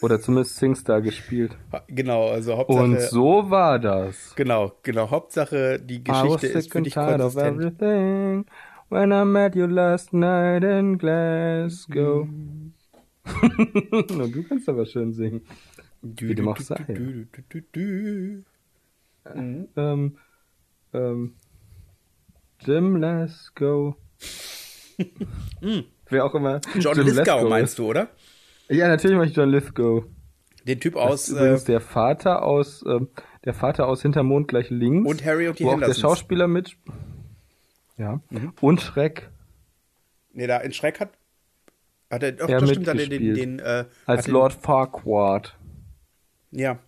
Oder 0.00 0.20
zumindest 0.20 0.56
Singstar 0.56 1.02
gespielt. 1.02 1.56
Genau, 1.88 2.28
also 2.28 2.56
Hauptsache. 2.56 2.84
Und 2.84 3.00
so 3.00 3.50
war 3.50 3.78
das. 3.80 4.34
Genau, 4.36 4.72
genau. 4.82 5.10
Hauptsache, 5.10 5.80
die 5.80 6.02
Geschichte 6.02 6.46
ist 6.46 6.72
für 6.72 6.80
dich 6.80 6.94
tired 6.94 7.20
of 7.20 7.34
konsistent. 7.34 7.82
everything 7.82 8.46
when 8.88 9.10
I 9.10 9.24
met 9.24 9.56
you 9.56 9.66
last 9.66 10.12
night 10.12 10.62
in 10.62 10.96
Glasgow. 10.96 12.28
du 13.50 14.42
kannst 14.48 14.68
aber 14.68 14.86
schön 14.86 15.12
singen. 15.12 15.42
Wie 16.02 16.34
dem 16.34 16.48
auch 16.48 16.58
sei. 16.58 16.84
Mhm. 19.34 19.68
Ähm, 19.76 20.18
ähm, 20.92 21.34
Jim 22.60 22.94
Glasgow. 22.96 23.96
Wer 26.10 26.24
auch 26.24 26.34
immer. 26.34 26.60
John 26.78 26.96
Jim 26.96 27.06
Lithgow 27.06 27.26
Lesko 27.26 27.48
meinst 27.48 27.78
du, 27.78 27.86
oder? 27.86 28.10
ist. 28.68 28.76
Ja, 28.76 28.88
natürlich 28.88 29.16
mach 29.16 29.24
ich 29.24 29.34
John 29.34 29.50
Lithgow. 29.50 30.04
Den 30.66 30.80
Typ 30.80 30.94
Das 30.94 31.02
aus 31.02 31.28
ist 31.28 31.36
äh, 31.36 31.40
übrigens 31.40 31.64
der 31.64 31.80
Vater 31.80 32.42
aus, 32.42 32.84
ähm, 32.86 33.08
der 33.44 33.54
Vater 33.54 33.86
aus 33.86 34.02
Hintermond 34.02 34.48
gleich 34.48 34.70
links. 34.70 35.08
Und 35.08 35.24
Harry 35.24 35.48
und 35.48 35.58
die 35.58 35.64
wo 35.64 35.72
auch 35.72 35.78
der. 35.78 35.94
Schauspieler 35.94 36.48
mit. 36.48 36.76
Ja. 37.98 38.20
Und 38.60 38.80
Schreck. 38.80 39.30
Nee, 40.32 40.46
da 40.46 40.58
in 40.58 40.72
Schreck 40.72 41.00
hat. 41.00 41.10
Hat 42.14 42.22
er 42.22 42.30
doch 42.32 42.48
Er 42.48 42.64
stimmt, 42.64 42.86
hat 42.86 42.96
er 42.96 43.08
den, 43.08 43.34
den 43.34 43.58
äh, 43.58 43.84
Als 44.06 44.20
hat 44.20 44.26
den, 44.28 44.34
Lord 44.34 44.52
Farquaad. 44.52 45.58
Ja. 46.52 46.78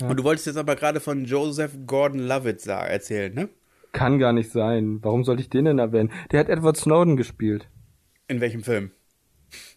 Ja. 0.00 0.08
Und 0.08 0.18
du 0.18 0.24
wolltest 0.24 0.46
jetzt 0.46 0.56
aber 0.56 0.74
gerade 0.74 1.00
von 1.00 1.26
Joseph 1.26 1.72
Gordon-Levitt 1.86 2.66
erzählen, 2.66 3.34
ne? 3.34 3.50
Kann 3.92 4.18
gar 4.18 4.32
nicht 4.32 4.50
sein. 4.50 5.00
Warum 5.02 5.22
sollte 5.24 5.42
ich 5.42 5.50
den 5.50 5.66
denn 5.66 5.78
erwähnen? 5.78 6.10
Der 6.30 6.40
hat 6.40 6.48
Edward 6.48 6.78
Snowden 6.78 7.18
gespielt. 7.18 7.68
In 8.26 8.40
welchem 8.40 8.62
Film? 8.62 8.92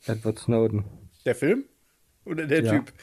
Edward 0.08 0.40
Snowden. 0.40 0.86
Der 1.26 1.36
Film? 1.36 1.66
Oder 2.24 2.48
der 2.48 2.64
Ja. 2.64 2.72
Typ? 2.72 2.94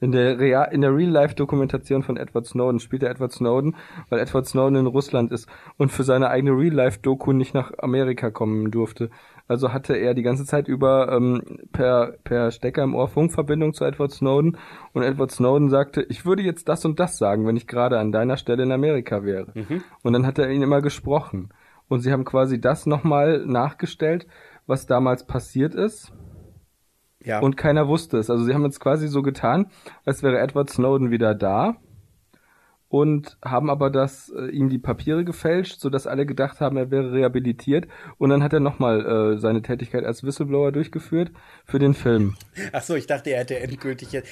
In 0.00 0.10
der, 0.10 0.38
Real, 0.40 0.72
in 0.72 0.80
der 0.80 0.96
Real-Life-Dokumentation 0.96 2.02
von 2.02 2.16
Edward 2.16 2.46
Snowden 2.46 2.80
spielt 2.80 3.02
er 3.02 3.10
Edward 3.10 3.32
Snowden, 3.32 3.76
weil 4.08 4.18
Edward 4.18 4.46
Snowden 4.46 4.76
in 4.76 4.86
Russland 4.86 5.30
ist 5.30 5.46
und 5.76 5.92
für 5.92 6.04
seine 6.04 6.30
eigene 6.30 6.52
Real-Life-Doku 6.52 7.32
nicht 7.32 7.52
nach 7.54 7.78
Amerika 7.78 8.30
kommen 8.30 8.70
durfte. 8.70 9.10
Also 9.50 9.72
hatte 9.72 9.96
er 9.96 10.14
die 10.14 10.22
ganze 10.22 10.44
Zeit 10.44 10.68
über 10.68 11.10
ähm, 11.10 11.42
per, 11.72 12.14
per 12.22 12.52
Stecker 12.52 12.84
im 12.84 12.94
Ohr 12.94 13.08
Funkverbindung 13.08 13.74
zu 13.74 13.84
Edward 13.84 14.12
Snowden 14.12 14.56
und 14.92 15.02
Edward 15.02 15.32
Snowden 15.32 15.70
sagte, 15.70 16.02
ich 16.02 16.24
würde 16.24 16.42
jetzt 16.42 16.68
das 16.68 16.84
und 16.84 17.00
das 17.00 17.18
sagen, 17.18 17.48
wenn 17.48 17.56
ich 17.56 17.66
gerade 17.66 17.98
an 17.98 18.12
deiner 18.12 18.36
Stelle 18.36 18.62
in 18.62 18.70
Amerika 18.70 19.24
wäre. 19.24 19.52
Und 20.04 20.12
dann 20.12 20.24
hat 20.24 20.38
er 20.38 20.48
ihn 20.52 20.62
immer 20.62 20.82
gesprochen. 20.82 21.48
Und 21.88 21.98
sie 21.98 22.12
haben 22.12 22.24
quasi 22.24 22.60
das 22.60 22.86
nochmal 22.86 23.44
nachgestellt, 23.44 24.28
was 24.68 24.86
damals 24.86 25.26
passiert 25.26 25.74
ist. 25.74 26.12
Ja. 27.20 27.40
Und 27.40 27.56
keiner 27.56 27.88
wusste 27.88 28.18
es. 28.18 28.30
Also 28.30 28.44
sie 28.44 28.54
haben 28.54 28.62
jetzt 28.62 28.78
quasi 28.78 29.08
so 29.08 29.20
getan, 29.20 29.66
als 30.04 30.22
wäre 30.22 30.38
Edward 30.38 30.70
Snowden 30.70 31.10
wieder 31.10 31.34
da. 31.34 31.74
Und 32.90 33.38
haben 33.44 33.70
aber 33.70 33.88
das 33.88 34.30
äh, 34.30 34.48
ihm 34.48 34.68
die 34.68 34.80
Papiere 34.80 35.24
gefälscht, 35.24 35.78
sodass 35.78 36.08
alle 36.08 36.26
gedacht 36.26 36.60
haben, 36.60 36.76
er 36.76 36.90
wäre 36.90 37.12
rehabilitiert. 37.12 37.86
Und 38.18 38.30
dann 38.30 38.42
hat 38.42 38.52
er 38.52 38.58
nochmal 38.58 39.06
äh, 39.06 39.38
seine 39.38 39.62
Tätigkeit 39.62 40.04
als 40.04 40.24
Whistleblower 40.24 40.72
durchgeführt 40.72 41.30
für 41.64 41.78
den 41.78 41.94
Film. 41.94 42.34
Ach 42.72 42.82
so, 42.82 42.96
ich 42.96 43.06
dachte, 43.06 43.30
er 43.30 43.40
hätte 43.40 43.60
endgültig 43.60 44.10
jetzt, 44.10 44.28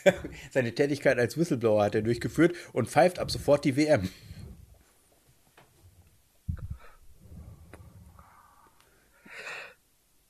seine 0.50 0.74
Tätigkeit 0.74 1.18
als 1.18 1.38
Whistleblower 1.38 1.82
hat 1.82 1.94
er 1.94 2.02
durchgeführt 2.02 2.54
und 2.74 2.88
pfeift 2.88 3.18
ab 3.18 3.30
sofort 3.30 3.64
die 3.64 3.74
WM. 3.74 4.10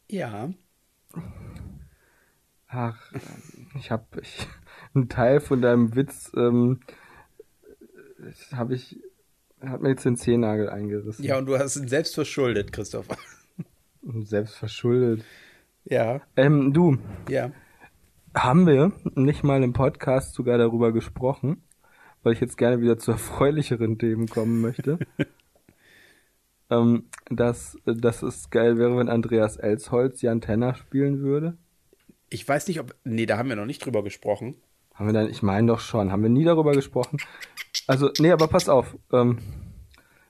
Ja. 0.09 0.49
Ach, 2.69 3.13
ich 3.77 3.91
habe 3.91 4.05
ich, 4.23 4.47
einen 4.95 5.09
Teil 5.09 5.41
von 5.41 5.61
deinem 5.61 5.97
Witz 5.97 6.31
ähm, 6.37 6.79
habe 8.53 8.75
ich 8.75 8.99
hat 9.61 9.81
mir 9.81 9.91
jetzt 9.91 10.05
den 10.05 10.17
Zehennagel 10.17 10.69
eingerissen. 10.69 11.25
Ja, 11.25 11.39
und 11.39 11.47
du 11.47 11.59
hast 11.59 11.77
ihn 11.77 11.89
selbst 11.89 12.15
verschuldet, 12.15 12.73
Christopher. 12.73 13.17
Selbst 14.03 14.57
verschuldet. 14.57 15.25
Ja, 15.85 16.21
Ähm, 16.37 16.73
du, 16.73 16.99
ja. 17.29 17.51
haben 18.35 18.67
wir 18.67 18.93
nicht 19.15 19.45
mal 19.45 19.63
im 19.63 19.73
Podcast 19.73 20.35
sogar 20.35 20.59
darüber 20.59 20.93
gesprochen, 20.93 21.63
weil 22.23 22.33
ich 22.33 22.41
jetzt 22.41 22.59
gerne 22.59 22.81
wieder 22.81 22.99
zu 22.99 23.13
erfreulicheren 23.13 23.99
Themen 23.99 24.29
kommen 24.29 24.61
möchte. 24.61 24.99
ähm, 26.71 27.07
dass, 27.31 27.77
dass 27.85 28.23
es 28.23 28.51
geil 28.51 28.79
wäre, 28.79 28.97
wenn 28.97 29.09
Andreas 29.09 29.57
Elsholz 29.57 30.23
Jan 30.23 30.41
Tenner 30.41 30.75
spielen 30.75 31.21
würde. 31.21 31.57
Ich 32.31 32.47
weiß 32.47 32.67
nicht, 32.69 32.81
ob. 32.81 32.95
Nee, 33.05 33.27
da 33.27 33.39
haben 33.39 33.49
wir 33.49 33.57
noch 33.57 33.67
nicht 33.67 33.85
drüber 33.85 34.03
gesprochen. 34.03 34.57
Haben 34.95 35.07
wir 35.07 35.13
dann, 35.13 35.29
ich 35.29 35.43
meine 35.43 35.67
doch 35.69 35.81
schon, 35.81 36.13
haben 36.13 36.23
wir 36.23 36.31
nie 36.31 36.45
darüber 36.45 36.73
gesprochen. 36.73 37.19
Also, 37.87 38.11
nee, 38.19 38.31
aber 38.31 38.49
pass 38.49 38.69
auf. 38.69 38.97
Ähm, 39.13 39.39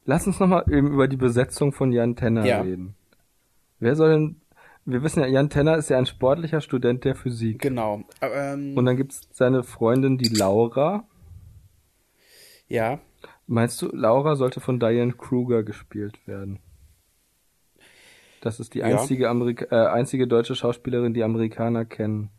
lass 0.05 0.27
uns 0.27 0.41
nochmal 0.41 0.65
eben 0.71 0.89
über 0.93 1.09
die 1.09 1.17
Besetzung 1.17 1.73
von 1.73 1.93
Jan 1.93 2.17
Tenner 2.17 2.45
Ja. 2.47 2.61
reden. 2.63 2.95
Wer 3.81 3.97
soll 3.97 4.11
denn, 4.11 4.41
wir 4.85 5.03
wissen 5.03 5.21
ja, 5.21 5.27
Jan 5.27 5.51
Tenner 5.51 5.77
ist 5.77 5.91
ja 5.91 5.99
ein 5.99 6.07
sportlicher 6.07 6.61
Student 6.61 7.05
der 7.05 7.15
Physik. 7.15 7.61
Genau. 7.61 8.03
Ähm, 8.21 8.77
Und 8.77 8.87
dann 8.87 8.97
gibt's 8.97 9.29
seine 9.33 9.63
Freundin, 9.63 10.19
die 10.19 10.29
Laura. 10.29 11.07
ja. 12.69 13.01
Meinst 13.47 13.83
du, 13.83 13.89
Laura 13.95 14.37
sollte 14.37 14.61
von 14.61 14.81
Diane 14.81 15.13
Kruger 15.13 15.63
gespielt 15.65 16.19
werden? 16.27 16.61
Das 18.41 18.59
ist 18.59 18.73
die 18.73 18.79
Ja. 18.79 18.87
einzige, 18.87 19.29
Amerika 19.29 19.67
äh, 19.71 19.87
einzige 19.89 20.27
deutsche 20.27 20.55
Schauspielerin, 20.55 21.13
die 21.13 21.23
Amerikaner 21.23 21.85
kennen. 21.85 22.31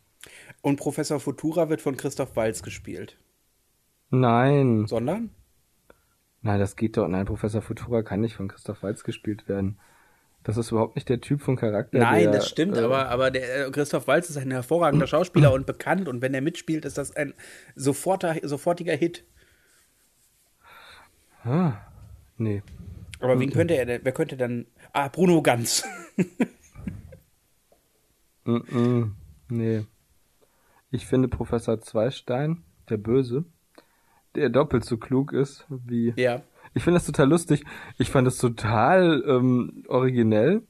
Und 0.62 0.78
Professor 0.78 1.20
Futura 1.20 1.70
wird 1.70 1.82
von 1.82 1.96
Christoph 1.96 2.36
Walz 2.36 2.64
gespielt. 2.64 3.18
Nein. 4.10 4.88
Sondern? 4.88 5.32
Nein, 6.42 6.60
das 6.60 6.76
geht 6.76 6.98
doch. 6.98 7.08
Nein, 7.08 7.26
Professor 7.26 7.62
Futura 7.62 8.04
kann 8.04 8.22
nicht 8.22 8.36
von 8.36 8.48
Christoph 8.48 8.84
Waltz 8.84 9.04
gespielt 9.04 9.48
werden. 9.48 9.80
Das 10.46 10.58
ist 10.58 10.70
überhaupt 10.70 10.96
nicht 10.96 11.10
der 11.10 11.20
Typ 11.22 11.42
von 11.42 11.56
Charakter. 11.56 11.98
Nein, 11.98 12.26
der, 12.26 12.34
das 12.34 12.48
stimmt, 12.48 12.78
äh, 12.78 12.82
aber, 12.82 13.10
aber 13.10 13.32
der 13.32 13.68
äh, 13.68 13.72
Christoph 13.72 14.08
Walz 14.08 14.30
ist 14.30 14.38
ein 14.38 14.52
hervorragender 14.52 15.08
Schauspieler 15.08 15.52
und 15.52 15.66
bekannt 15.66 16.08
und 16.08 16.22
wenn 16.22 16.36
er 16.36 16.42
mitspielt, 16.42 16.86
ist 16.86 17.00
das 17.00 17.16
ein 17.16 17.34
soforter, 17.76 18.36
sofortiger 18.44 18.96
Hit. 18.96 19.26
Ah, 21.44 21.74
nee. 22.38 22.62
Aber 23.20 23.40
wen 23.40 23.52
könnte 23.52 23.76
er 23.76 23.88
denn, 23.88 24.02
wer 24.04 24.12
könnte 24.12 24.38
dann. 24.38 24.68
Ah, 24.94 25.08
Bruno 25.10 25.42
Ganz. 25.42 25.84
Mm 28.48 28.58
-mm, 28.58 29.12
nee. 29.50 29.88
Ich 30.92 31.08
finde 31.08 31.28
Professor 31.28 31.82
Zweistein, 31.82 32.64
der 32.90 32.98
Böse, 32.98 33.46
der 34.36 34.50
doppelt 34.50 34.86
so 34.86 34.98
klug 34.98 35.34
ist 35.34 35.66
wie. 35.70 36.14
ja. 36.16 36.42
Ich 36.74 36.84
finde 36.84 36.98
das 36.98 37.06
total 37.06 37.30
lustig. 37.30 37.64
Ich 37.98 38.12
fand 38.12 38.28
es 38.28 38.38
total 38.38 39.24
ähm, 39.26 39.86
originell, 39.88 40.64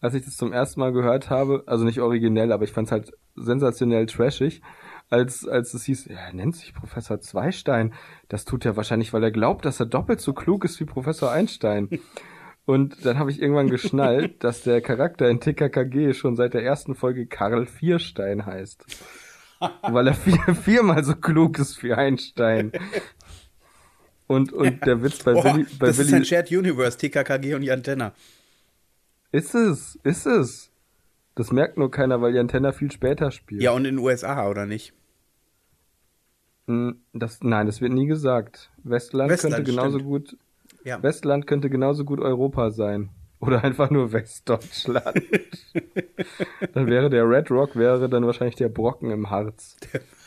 als 0.00 0.14
ich 0.14 0.24
das 0.24 0.38
zum 0.38 0.54
ersten 0.54 0.80
Mal 0.80 0.92
gehört 0.92 1.28
habe. 1.28 1.64
Also 1.66 1.84
nicht 1.84 2.00
originell, 2.00 2.50
aber 2.50 2.64
ich 2.64 2.72
fand 2.72 2.88
es 2.88 2.92
halt 2.92 3.12
sensationell 3.36 4.06
trashig, 4.06 4.62
als, 5.10 5.46
als 5.46 5.74
es 5.74 5.84
hieß, 5.84 6.06
ja, 6.06 6.16
er 6.16 6.32
nennt 6.32 6.56
sich 6.56 6.72
Professor 6.72 7.20
Zweistein. 7.20 7.92
Das 8.28 8.46
tut 8.46 8.64
er 8.64 8.76
wahrscheinlich, 8.76 9.12
weil 9.12 9.22
er 9.22 9.30
glaubt, 9.30 9.66
dass 9.66 9.80
er 9.80 9.86
doppelt 9.86 10.20
so 10.20 10.32
klug 10.32 10.64
ist 10.64 10.80
wie 10.80 10.86
Professor 10.86 11.30
Einstein. 11.30 11.90
Und 12.66 13.04
dann 13.04 13.18
habe 13.18 13.30
ich 13.30 13.42
irgendwann 13.42 13.68
geschnallt, 13.68 14.42
dass 14.42 14.62
der 14.62 14.80
Charakter 14.80 15.28
in 15.28 15.40
TKKG 15.40 16.14
schon 16.14 16.34
seit 16.34 16.54
der 16.54 16.64
ersten 16.64 16.94
Folge 16.94 17.26
Karl 17.26 17.66
Vierstein 17.66 18.46
heißt. 18.46 18.86
Weil 19.82 20.08
er 20.08 20.14
vier, 20.14 20.54
viermal 20.54 21.04
so 21.04 21.14
klug 21.16 21.58
ist 21.58 21.82
wie 21.82 21.92
Einstein. 21.92 22.72
Und, 24.26 24.52
und 24.52 24.84
der 24.86 25.02
Witz 25.02 25.22
bei 25.22 25.34
Oh, 25.34 25.44
Willi, 25.44 25.66
bei 25.78 25.86
das 25.88 25.98
ist 25.98 26.08
ein 26.08 26.14
Willi, 26.14 26.24
Shared 26.24 26.50
Universe, 26.50 26.96
TKKG 26.98 27.54
und 27.54 27.62
Jan 27.62 27.82
Tenner. 27.82 28.12
ist 29.32 29.54
es, 29.54 29.98
ist 30.02 30.26
es. 30.26 30.70
Das 31.34 31.50
merkt 31.52 31.76
nur 31.76 31.90
keiner, 31.90 32.22
weil 32.22 32.34
Jan 32.34 32.48
Tenner 32.48 32.72
viel 32.72 32.90
später 32.92 33.30
spielt. 33.30 33.60
Ja, 33.62 33.72
und 33.72 33.84
in 33.84 33.96
den 33.96 34.04
USA, 34.04 34.48
oder 34.48 34.66
nicht? 34.66 34.92
Hm, 36.66 36.96
Das, 37.12 37.40
nein, 37.42 37.66
das 37.66 37.80
wird 37.80 37.92
nie 37.92 38.06
gesagt. 38.06 38.70
Westland, 38.82 39.30
Westland, 39.30 39.56
könnte 39.56 39.70
genauso 39.70 39.98
stimmt. 39.98 40.08
gut, 40.10 40.36
Ja. 40.84 41.02
Westland 41.02 41.46
könnte 41.46 41.68
genauso 41.68 42.04
gut 42.04 42.20
Europa 42.20 42.70
sein. 42.70 43.10
Oder 43.40 43.62
einfach 43.64 43.90
nur 43.90 44.12
Westdeutschland. 44.12 45.22
dann 46.72 46.86
wäre 46.86 47.10
der 47.10 47.28
Red 47.28 47.50
Rock 47.50 47.76
wäre 47.76 48.08
dann 48.08 48.24
wahrscheinlich 48.26 48.56
der 48.56 48.68
Brocken 48.68 49.10
im 49.10 49.30
Harz. 49.30 49.76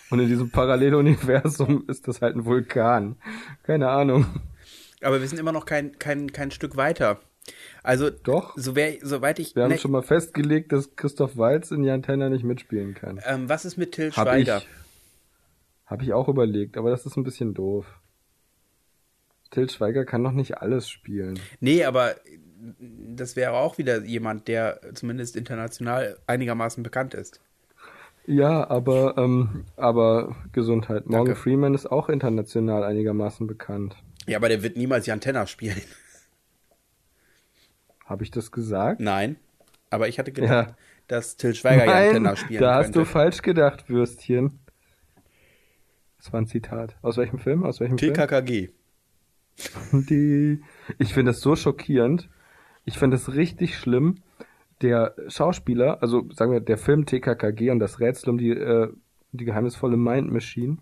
Und 0.09 0.19
in 0.19 0.27
diesem 0.27 0.51
Paralleluniversum 0.51 1.85
ist 1.87 2.07
das 2.07 2.21
halt 2.21 2.35
ein 2.35 2.45
Vulkan. 2.45 3.17
Keine 3.63 3.89
Ahnung. 3.89 4.25
Aber 5.01 5.19
wir 5.19 5.27
sind 5.27 5.39
immer 5.39 5.51
noch 5.51 5.65
kein, 5.65 5.97
kein, 5.99 6.31
kein 6.31 6.51
Stück 6.51 6.77
weiter. 6.77 7.19
Also, 7.83 8.09
Doch. 8.09 8.53
so 8.57 8.75
wär, 8.75 8.97
soweit 9.01 9.39
ich. 9.39 9.55
Wir 9.55 9.63
haben 9.63 9.71
ne, 9.71 9.77
schon 9.77 9.91
mal 9.91 10.01
festgelegt, 10.01 10.71
dass 10.71 10.95
Christoph 10.95 11.37
Waltz 11.37 11.71
in 11.71 11.83
Jan 11.83 12.03
Tenner 12.03 12.29
nicht 12.29 12.43
mitspielen 12.43 12.93
kann. 12.93 13.19
ähm, 13.25 13.47
was 13.47 13.65
ist 13.65 13.77
mit 13.77 13.93
Till 13.93 14.11
Hab 14.11 14.27
Schweiger? 14.27 14.57
ich. 14.57 14.67
Habe 15.85 16.03
ich 16.03 16.13
auch 16.13 16.27
überlegt, 16.27 16.77
aber 16.77 16.89
das 16.89 17.05
ist 17.05 17.15
ein 17.15 17.23
bisschen 17.23 17.53
doof. 17.53 17.85
Till 19.51 19.69
Schweiger 19.69 20.03
kann 20.03 20.23
doch 20.23 20.33
nicht 20.33 20.57
alles 20.57 20.89
spielen. 20.89 21.39
Nee, 21.61 21.85
aber 21.85 22.15
das 23.15 23.35
wäre 23.35 23.53
auch 23.53 23.77
wieder 23.77 24.03
jemand, 24.03 24.47
der 24.47 24.79
zumindest 24.93 25.35
international 25.35 26.17
einigermaßen 26.27 26.83
bekannt 26.83 27.13
ist. 27.13 27.39
Ja, 28.25 28.69
aber, 28.69 29.17
ähm, 29.17 29.65
aber 29.77 30.35
Gesundheit. 30.51 31.05
Morgan 31.05 31.27
Danke. 31.27 31.41
Freeman 31.41 31.73
ist 31.73 31.85
auch 31.85 32.09
international 32.09 32.83
einigermaßen 32.83 33.47
bekannt. 33.47 33.95
Ja, 34.27 34.37
aber 34.37 34.49
der 34.49 34.63
wird 34.63 34.75
niemals 34.75 35.05
Jan 35.05 35.21
Tenner 35.21 35.47
spielen. 35.47 35.81
Habe 38.05 38.23
ich 38.23 38.31
das 38.31 38.51
gesagt? 38.51 38.99
Nein. 38.99 39.37
Aber 39.89 40.09
ich 40.09 40.19
hatte 40.19 40.33
gedacht, 40.33 40.69
Ja. 40.69 40.75
dass 41.07 41.37
Till 41.37 41.55
Schweiger 41.55 41.85
Jan 41.85 41.93
Nein, 41.93 42.11
Tenner 42.11 42.35
spielen 42.35 42.61
da 42.61 42.75
hast 42.75 42.85
könnte. 42.87 42.99
du 42.99 43.05
falsch 43.05 43.41
gedacht, 43.41 43.89
Würstchen. 43.89 44.59
Das 46.17 46.33
war 46.33 46.41
ein 46.41 46.47
Zitat. 46.47 46.97
Aus 47.01 47.15
welchem 47.15 47.39
Film? 47.39 47.63
Aus 47.63 47.79
welchem 47.79 47.97
Film? 47.97 48.13
TKKG. 48.13 48.69
Die, 50.09 50.61
ich 50.99 51.13
finde 51.13 51.31
das 51.31 51.39
so 51.39 51.55
schockierend. 51.55 52.29
Ich 52.87 52.97
finde 52.97 53.17
das 53.17 53.33
richtig 53.35 53.77
schlimm. 53.77 54.15
Der 54.81 55.13
Schauspieler, 55.27 56.01
also 56.01 56.25
sagen 56.31 56.51
wir, 56.51 56.61
der 56.61 56.77
Film 56.77 57.05
TKKG 57.05 57.69
und 57.71 57.79
das 57.79 57.99
Rätsel 57.99 58.29
um 58.29 58.37
die, 58.37 58.51
äh, 58.51 58.87
die 59.33 59.43
geheimnisvolle 59.45 59.97
Mind 59.97 60.31
Machine 60.31 60.77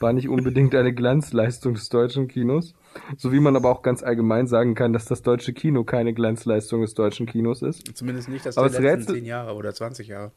war 0.00 0.12
nicht 0.12 0.28
unbedingt 0.28 0.74
eine 0.74 0.92
Glanzleistung 0.92 1.74
des 1.74 1.88
deutschen 1.88 2.26
Kinos. 2.26 2.74
So 3.16 3.30
wie 3.32 3.38
man 3.40 3.54
aber 3.56 3.70
auch 3.70 3.82
ganz 3.82 4.02
allgemein 4.02 4.48
sagen 4.48 4.74
kann, 4.74 4.92
dass 4.92 5.04
das 5.04 5.22
deutsche 5.22 5.52
Kino 5.52 5.84
keine 5.84 6.14
Glanzleistung 6.14 6.80
des 6.80 6.94
deutschen 6.94 7.26
Kinos 7.26 7.62
ist. 7.62 7.96
Zumindest 7.96 8.28
nicht 8.28 8.44
das 8.44 8.56
das 8.56 8.72
letzten 8.72 8.84
Rätsel- 8.86 9.14
zehn 9.14 9.24
Jahre 9.24 9.54
oder 9.54 9.72
20 9.72 10.08
Jahre. 10.08 10.32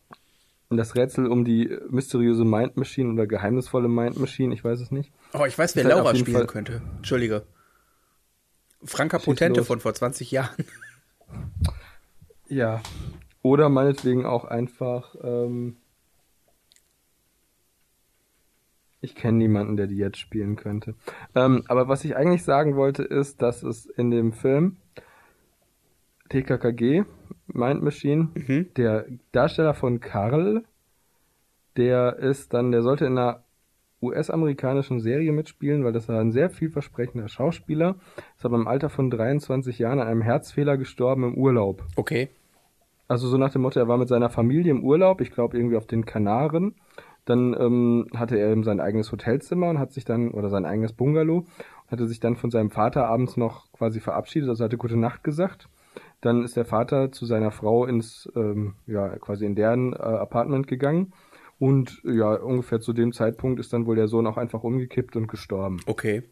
Und 0.69 0.78
das 0.78 0.95
Rätsel 0.95 1.28
um 1.28 1.43
die 1.43 1.75
mysteriöse 1.89 2.43
Mind 2.45 2.78
Machine 2.78 3.11
oder 3.13 3.25
geheimnisvolle 3.25 3.88
Mind 3.88 4.19
Machine, 4.19 4.53
ich 4.53 4.63
weiß 4.63 4.80
es 4.82 4.91
nicht. 4.91 5.11
Oh, 5.34 5.45
ich 5.47 5.57
weiß, 5.57 5.75
wer 5.75 5.86
halt 5.86 5.95
Laura 5.95 6.13
spielen 6.13 6.38
Fall- 6.38 6.47
könnte. 6.47 6.82
Entschuldige. 6.97 7.43
Franka 8.88 9.19
Potente 9.19 9.59
los. 9.59 9.67
von 9.67 9.79
vor 9.79 9.93
20 9.93 10.31
Jahren. 10.31 10.55
Ja. 12.49 12.81
Oder 13.41 13.67
meinetwegen 13.67 14.25
auch 14.25 14.45
einfach, 14.45 15.15
ähm, 15.21 15.75
ich 19.01 19.15
kenne 19.15 19.38
niemanden, 19.38 19.77
der 19.77 19.88
die 19.88 19.97
jetzt 19.97 20.17
spielen 20.17 20.55
könnte. 20.55 20.95
Ähm, 21.35 21.63
aber 21.67 21.88
was 21.88 22.03
ich 22.03 22.15
eigentlich 22.15 22.43
sagen 22.43 22.75
wollte, 22.77 23.03
ist, 23.03 23.41
dass 23.41 23.63
es 23.63 23.85
in 23.85 24.11
dem 24.11 24.31
Film 24.33 24.77
TKKG, 26.29 27.03
Mind 27.47 27.83
Machine, 27.83 28.29
Mhm. 28.33 28.73
der 28.75 29.05
Darsteller 29.33 29.73
von 29.73 29.99
Karl, 29.99 30.63
der 31.77 32.15
ist 32.17 32.53
dann, 32.53 32.71
der 32.71 32.81
sollte 32.81 33.05
in 33.05 33.17
einer 33.17 33.43
US-amerikanischen 34.02 35.00
Serie 35.00 35.32
mitspielen, 35.32 35.84
weil 35.84 35.93
das 35.93 36.08
war 36.08 36.20
ein 36.20 36.32
sehr 36.32 36.50
vielversprechender 36.50 37.28
Schauspieler, 37.28 37.95
ist 38.36 38.45
aber 38.45 38.58
im 38.58 38.68
Alter 38.68 38.89
von 38.89 39.10
23 39.10 39.80
Jahren 39.80 40.00
an 40.00 40.08
einem 40.08 40.22
Herzfehler 40.22 40.78
gestorben 40.78 41.24
im 41.24 41.36
Urlaub. 41.36 41.84
Okay. 41.95 42.30
Also 43.08 43.28
so 43.28 43.38
nach 43.38 43.52
dem 43.52 43.62
Motto, 43.62 43.80
er 43.80 43.88
war 43.88 43.98
mit 43.98 44.10
seiner 44.10 44.30
Familie 44.30 44.72
im 44.72 44.84
Urlaub, 44.84 45.22
ich 45.22 45.32
glaube 45.32 45.58
irgendwie 45.58 45.78
auf 45.78 45.88
den 45.88 46.06
Kanaren. 46.06 46.76
Dann 47.26 47.56
ähm, 47.60 48.08
hatte 48.16 48.38
er 48.38 48.52
eben 48.52 48.64
sein 48.64 48.80
eigenes 48.80 49.12
Hotelzimmer 49.12 49.70
und 49.70 49.80
hat 49.80 49.91
sich 49.91 50.06
dann, 50.06 50.32
oder 50.32 50.50
sein 50.50 50.66
eigenes 50.66 50.93
Bungalow, 50.93 51.45
hatte 51.89 52.08
sich 52.08 52.20
dann 52.20 52.36
von 52.36 52.52
seinem 52.52 52.70
Vater 52.70 53.08
abends 53.08 53.36
noch 53.36 53.72
quasi 53.74 54.00
verabschiedet, 54.00 54.50
also 54.50 54.64
hatte 54.64 54.78
gute 54.78 54.98
Nacht 54.98 55.24
gesagt. 55.24 55.68
Dann 56.22 56.43
ist 56.43 56.56
der 56.56 56.66
Vater 56.66 57.12
zu 57.12 57.26
seiner 57.26 57.52
Frau 57.52 57.86
ins, 57.86 58.30
ähm, 58.36 58.76
ja, 58.86 59.10
quasi 59.20 59.45
in 59.45 59.56
deren 59.56 59.93
äh, 59.93 59.98
Apartment 59.98 60.68
gegangen. 60.68 61.14
Und 61.60 62.01
ja, 62.03 62.34
ungefähr 62.36 62.80
zu 62.80 62.93
dem 62.93 63.14
Zeitpunkt 63.14 63.60
ist 63.60 63.74
dann 63.74 63.86
wohl 63.88 63.95
der 63.95 64.08
Sohn 64.08 64.28
auch 64.28 64.38
einfach 64.38 64.64
umgekippt 64.64 65.16
und 65.16 65.28
gestorben. 65.28 65.80
Okay. 65.88 66.24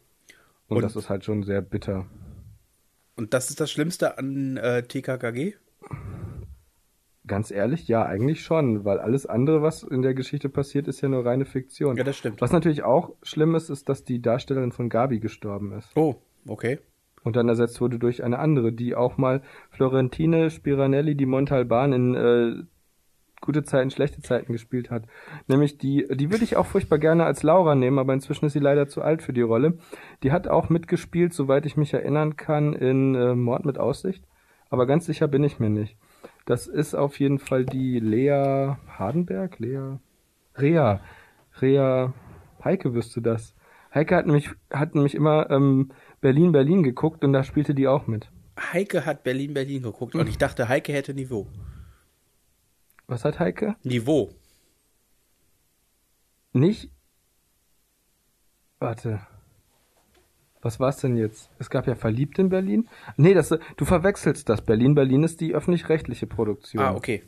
Und, 0.67 0.77
Und- 0.77 0.83
das 0.83 0.95
ist 0.95 1.09
halt 1.09 1.25
schon 1.25 1.43
sehr 1.43 1.61
bitter. 1.61 2.05
Und 3.15 3.33
das 3.33 3.49
ist 3.49 3.59
das 3.61 3.71
Schlimmste 3.71 4.17
an 4.17 4.57
äh, 4.57 4.83
TKKG? 4.83 5.53
Ganz 7.27 7.49
ehrlich, 7.49 7.87
ja, 7.87 8.03
eigentlich 8.05 8.43
schon, 8.43 8.85
weil 8.85 8.99
alles 8.99 9.25
andere, 9.25 9.63
was 9.63 9.81
in 9.81 10.03
der 10.03 10.13
Geschichte 10.13 10.47
passiert, 10.47 10.87
ist 10.87 11.01
ja 11.01 11.09
nur 11.09 11.25
reine 11.25 11.45
Fiktion. 11.45 11.97
Ja, 11.97 12.03
das 12.03 12.17
stimmt. 12.17 12.39
Was 12.39 12.51
natürlich 12.51 12.83
auch 12.83 13.13
schlimm 13.23 13.55
ist, 13.55 13.69
ist, 13.71 13.89
dass 13.89 14.03
die 14.03 14.21
Darstellerin 14.21 14.71
von 14.71 14.89
Gabi 14.89 15.19
gestorben 15.19 15.71
ist. 15.71 15.89
Oh, 15.95 16.17
okay. 16.47 16.77
Und 17.23 17.35
dann 17.35 17.49
ersetzt 17.49 17.81
wurde 17.81 17.97
durch 17.97 18.23
eine 18.23 18.37
andere, 18.37 18.71
die 18.71 18.93
auch 18.93 19.17
mal 19.17 19.41
Florentine 19.71 20.51
Spiranelli 20.51 21.15
di 21.15 21.25
Montalban 21.25 21.93
in 21.93 22.13
äh, 22.13 22.63
gute 23.41 23.63
Zeiten, 23.63 23.91
schlechte 23.91 24.21
Zeiten 24.21 24.53
gespielt 24.53 24.89
hat. 24.89 25.03
Nämlich 25.47 25.77
die, 25.77 26.07
die 26.09 26.31
würde 26.31 26.43
ich 26.43 26.55
auch 26.55 26.65
furchtbar 26.65 26.97
gerne 26.97 27.25
als 27.25 27.43
Laura 27.43 27.75
nehmen, 27.75 27.99
aber 27.99 28.13
inzwischen 28.13 28.45
ist 28.45 28.53
sie 28.53 28.59
leider 28.59 28.87
zu 28.87 29.01
alt 29.01 29.21
für 29.21 29.33
die 29.33 29.41
Rolle. 29.41 29.77
Die 30.23 30.31
hat 30.31 30.47
auch 30.47 30.69
mitgespielt, 30.69 31.33
soweit 31.33 31.65
ich 31.65 31.77
mich 31.77 31.93
erinnern 31.93 32.35
kann, 32.37 32.73
in 32.73 33.15
äh, 33.15 33.35
Mord 33.35 33.65
mit 33.65 33.77
Aussicht. 33.77 34.23
Aber 34.69 34.87
ganz 34.87 35.05
sicher 35.05 35.27
bin 35.27 35.43
ich 35.43 35.59
mir 35.59 35.69
nicht. 35.69 35.97
Das 36.45 36.67
ist 36.67 36.95
auf 36.95 37.19
jeden 37.19 37.39
Fall 37.39 37.65
die 37.65 37.99
Lea 37.99 38.75
Hardenberg, 38.87 39.59
Lea 39.59 39.97
Rea. 40.57 41.01
Rea 41.61 42.13
Heike 42.63 42.93
wüsste 42.93 43.21
das. 43.21 43.55
Heike 43.93 44.15
hat 44.15 44.25
nämlich, 44.25 44.49
hat 44.71 44.95
nämlich 44.95 45.15
immer 45.15 45.49
ähm, 45.51 45.91
Berlin, 46.19 46.51
Berlin 46.51 46.83
geguckt 46.83 47.23
und 47.23 47.31
da 47.31 47.43
spielte 47.43 47.73
die 47.73 47.87
auch 47.87 48.07
mit. 48.07 48.29
Heike 48.73 49.05
hat 49.05 49.23
Berlin, 49.23 49.53
Berlin 49.53 49.83
geguckt 49.83 50.15
und 50.15 50.27
ich 50.27 50.37
dachte, 50.37 50.67
Heike 50.67 50.93
hätte 50.93 51.13
Niveau. 51.13 51.47
Was 53.07 53.23
hat 53.25 53.39
Heike? 53.39 53.75
Niveau. 53.83 54.31
Nicht. 56.53 56.89
Warte. 58.79 59.19
Was 60.61 60.79
war's 60.79 60.97
denn 60.97 61.15
jetzt? 61.15 61.51
Es 61.59 61.69
gab 61.69 61.85
ja 61.85 61.95
Verliebt 61.95 62.39
in 62.39 62.49
Berlin. 62.49 62.89
Nee, 63.17 63.35
das, 63.35 63.49
du 63.49 63.85
verwechselst 63.85 64.49
das. 64.49 64.63
Berlin, 64.63 64.95
Berlin 64.95 65.23
ist 65.23 65.39
die 65.39 65.53
öffentlich-rechtliche 65.53 66.25
Produktion. 66.25 66.83
Ah, 66.83 66.95
okay. 66.95 67.21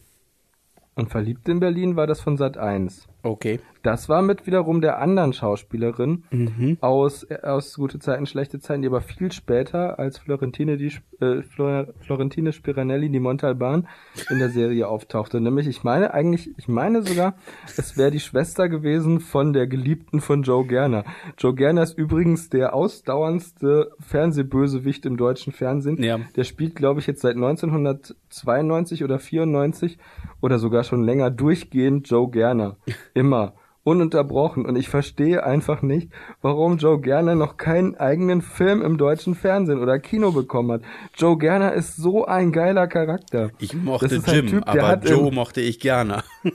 Und 0.95 1.11
Verliebt 1.11 1.47
in 1.47 1.59
Berlin 1.59 1.95
war 1.95 2.07
das 2.07 2.19
von 2.21 2.37
Sat 2.37 2.57
1. 2.57 3.07
Okay. 3.27 3.59
Das 3.83 4.09
war 4.09 4.21
mit 4.21 4.45
wiederum 4.47 4.81
der 4.81 4.99
anderen 4.99 5.31
Schauspielerin 5.33 6.23
Mhm. 6.31 6.77
aus, 6.81 7.23
äh, 7.23 7.37
aus 7.43 7.75
Gute 7.75 7.99
Zeiten, 7.99 8.25
Schlechte 8.25 8.59
Zeiten, 8.59 8.81
die 8.81 8.87
aber 8.89 8.99
viel 9.01 9.31
später 9.31 9.97
als 9.97 10.17
Florentine, 10.17 10.75
die, 10.77 10.91
äh, 11.21 11.41
Flor, 11.43 11.87
Florentine 12.01 12.51
Spiranelli, 12.51 13.09
die 13.09 13.19
Montalban, 13.21 13.87
in 14.29 14.39
der 14.39 14.49
Serie 14.49 14.87
auftauchte. 14.89 15.39
Nämlich, 15.39 15.67
ich 15.67 15.83
meine 15.83 16.13
eigentlich, 16.13 16.51
ich 16.57 16.67
meine 16.67 17.01
sogar, 17.03 17.35
es 17.77 17.95
wäre 17.97 18.11
die 18.11 18.19
Schwester 18.19 18.67
gewesen 18.67 19.19
von 19.21 19.53
der 19.53 19.67
Geliebten 19.67 20.19
von 20.19 20.43
Joe 20.43 20.65
Gerner. 20.65 21.05
Joe 21.37 21.55
Gerner 21.55 21.83
ist 21.83 21.97
übrigens 21.97 22.49
der 22.49 22.73
ausdauerndste 22.73 23.91
Fernsehbösewicht 23.99 25.05
im 25.05 25.15
deutschen 25.15 25.53
Fernsehen. 25.53 26.01
Ja. 26.03 26.19
Der 26.35 26.43
spielt, 26.43 26.75
glaube 26.75 26.99
ich, 26.99 27.07
jetzt 27.07 27.21
seit 27.21 27.35
1992 27.37 29.03
oder 29.03 29.19
94 29.19 29.97
oder 30.41 30.59
sogar 30.59 30.83
schon 30.83 31.03
länger 31.03 31.31
durchgehend 31.31 32.09
Joe 32.09 32.29
Gerner. 32.29 32.77
Immer. 33.17 33.55
Ununterbrochen. 33.83 34.65
Und 34.65 34.75
ich 34.75 34.89
verstehe 34.89 35.43
einfach 35.43 35.81
nicht, 35.81 36.11
warum 36.41 36.77
Joe 36.77 36.99
Gerner 36.99 37.35
noch 37.35 37.57
keinen 37.57 37.95
eigenen 37.95 38.41
Film 38.41 38.81
im 38.81 38.97
deutschen 38.97 39.33
Fernsehen 39.33 39.79
oder 39.79 39.97
Kino 39.97 40.31
bekommen 40.31 40.71
hat. 40.71 40.81
Joe 41.15 41.37
Gerner 41.37 41.73
ist 41.73 41.95
so 41.95 42.25
ein 42.25 42.51
geiler 42.51 42.87
Charakter. 42.87 43.51
Ich 43.59 43.73
mochte 43.73 44.21
Jim, 44.27 44.47
Typ, 44.47 44.67
aber 44.67 44.87
hat 44.87 45.09
Joe 45.09 45.31
mochte 45.31 45.61
ich 45.61 45.79
gerne. 45.79 46.23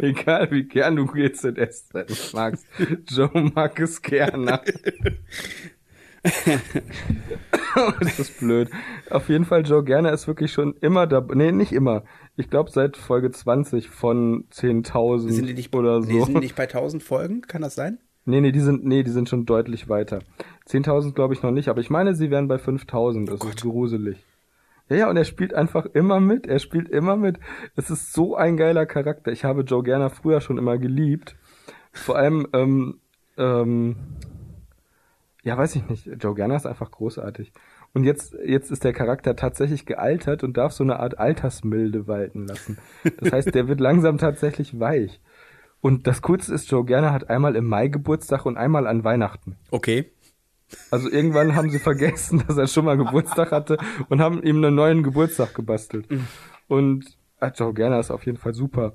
Egal 0.00 0.52
wie 0.52 0.64
gern 0.64 0.94
du 0.94 1.06
GZS 1.06 1.88
magst. 2.32 2.66
Joe 3.08 3.50
mag 3.54 3.80
es 3.80 4.00
gerne. 4.00 4.60
das 8.00 8.18
ist 8.18 8.40
blöd. 8.40 8.70
Auf 9.10 9.28
jeden 9.28 9.44
Fall, 9.44 9.64
Joe 9.64 9.84
Gerner 9.84 10.12
ist 10.12 10.26
wirklich 10.26 10.52
schon 10.52 10.74
immer 10.80 11.06
dabei. 11.06 11.34
Nee, 11.34 11.52
nicht 11.52 11.72
immer. 11.72 12.04
Ich 12.38 12.48
glaube 12.48 12.70
seit 12.70 12.96
Folge 12.96 13.32
20 13.32 13.88
von 13.88 14.44
10.000 14.52 15.32
Sind 15.32 15.46
die 15.48 15.54
nicht, 15.54 15.74
oder 15.74 16.00
die 16.00 16.20
so. 16.20 16.26
sind 16.26 16.38
nicht 16.38 16.54
bei 16.56 16.62
1000 16.62 17.02
Folgen? 17.02 17.40
Kann 17.42 17.62
das 17.62 17.74
sein? 17.74 17.98
Nee, 18.26 18.40
nee, 18.40 18.52
die 18.52 18.60
sind, 18.60 18.84
nee, 18.84 19.02
die 19.02 19.10
sind 19.10 19.28
schon 19.28 19.44
deutlich 19.44 19.88
weiter. 19.88 20.20
10.000 20.68 21.14
glaube 21.14 21.34
ich 21.34 21.42
noch 21.42 21.50
nicht, 21.50 21.68
aber 21.68 21.80
ich 21.80 21.90
meine, 21.90 22.14
sie 22.14 22.30
wären 22.30 22.46
bei 22.46 22.54
5.000. 22.56 23.26
Das 23.26 23.42
ist 23.42 23.62
gruselig. 23.62 24.24
Ja, 24.88 24.96
ja, 24.96 25.10
und 25.10 25.16
er 25.16 25.24
spielt 25.24 25.52
einfach 25.52 25.84
immer 25.86 26.20
mit. 26.20 26.46
Er 26.46 26.60
spielt 26.60 26.88
immer 26.88 27.16
mit. 27.16 27.40
Es 27.74 27.90
ist 27.90 28.12
so 28.12 28.36
ein 28.36 28.56
geiler 28.56 28.86
Charakter. 28.86 29.32
Ich 29.32 29.44
habe 29.44 29.62
Joe 29.62 29.82
Gerner 29.82 30.08
früher 30.08 30.40
schon 30.40 30.58
immer 30.58 30.78
geliebt. 30.78 31.34
Vor 31.92 32.16
allem, 32.16 32.46
ähm, 32.52 33.00
ähm, 33.36 33.96
ja, 35.42 35.58
weiß 35.58 35.74
ich 35.74 35.88
nicht. 35.88 36.08
Joe 36.20 36.36
Gerner 36.36 36.54
ist 36.54 36.66
einfach 36.66 36.92
großartig. 36.92 37.52
Und 37.98 38.04
jetzt, 38.04 38.36
jetzt 38.46 38.70
ist 38.70 38.84
der 38.84 38.92
Charakter 38.92 39.34
tatsächlich 39.34 39.84
gealtert 39.84 40.44
und 40.44 40.56
darf 40.56 40.70
so 40.70 40.84
eine 40.84 41.00
Art 41.00 41.18
Altersmilde 41.18 42.06
walten 42.06 42.46
lassen. 42.46 42.78
Das 43.18 43.32
heißt, 43.32 43.52
der 43.56 43.66
wird 43.66 43.80
langsam 43.80 44.18
tatsächlich 44.18 44.78
weich. 44.78 45.20
Und 45.80 46.06
das 46.06 46.22
Coolste 46.22 46.54
ist, 46.54 46.70
Joe 46.70 46.84
Gerner 46.84 47.12
hat 47.12 47.28
einmal 47.28 47.56
im 47.56 47.66
Mai 47.66 47.88
Geburtstag 47.88 48.46
und 48.46 48.56
einmal 48.56 48.86
an 48.86 49.02
Weihnachten. 49.02 49.56
Okay. 49.72 50.12
Also 50.92 51.10
irgendwann 51.10 51.56
haben 51.56 51.70
sie 51.70 51.80
vergessen, 51.80 52.44
dass 52.46 52.56
er 52.56 52.68
schon 52.68 52.84
mal 52.84 52.96
Geburtstag 52.96 53.50
hatte 53.50 53.78
und 54.08 54.20
haben 54.20 54.44
ihm 54.44 54.58
einen 54.58 54.76
neuen 54.76 55.02
Geburtstag 55.02 55.56
gebastelt. 55.56 56.06
Und 56.68 57.18
ah, 57.40 57.50
Joe 57.52 57.74
Gerner 57.74 57.98
ist 57.98 58.12
auf 58.12 58.26
jeden 58.26 58.38
Fall 58.38 58.54
super. 58.54 58.92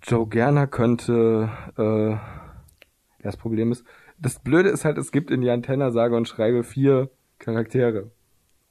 Joe 0.00 0.28
Gerner 0.28 0.68
könnte, 0.68 1.50
äh, 1.76 3.24
das 3.24 3.36
Problem 3.36 3.72
ist, 3.72 3.84
das 4.16 4.38
Blöde 4.38 4.68
ist 4.68 4.84
halt, 4.84 4.96
es 4.96 5.10
gibt 5.10 5.32
in 5.32 5.42
Jan 5.42 5.64
Tenner 5.64 5.90
sage 5.90 6.16
und 6.16 6.28
schreibe 6.28 6.62
vier 6.62 7.10
Charaktere. 7.38 8.10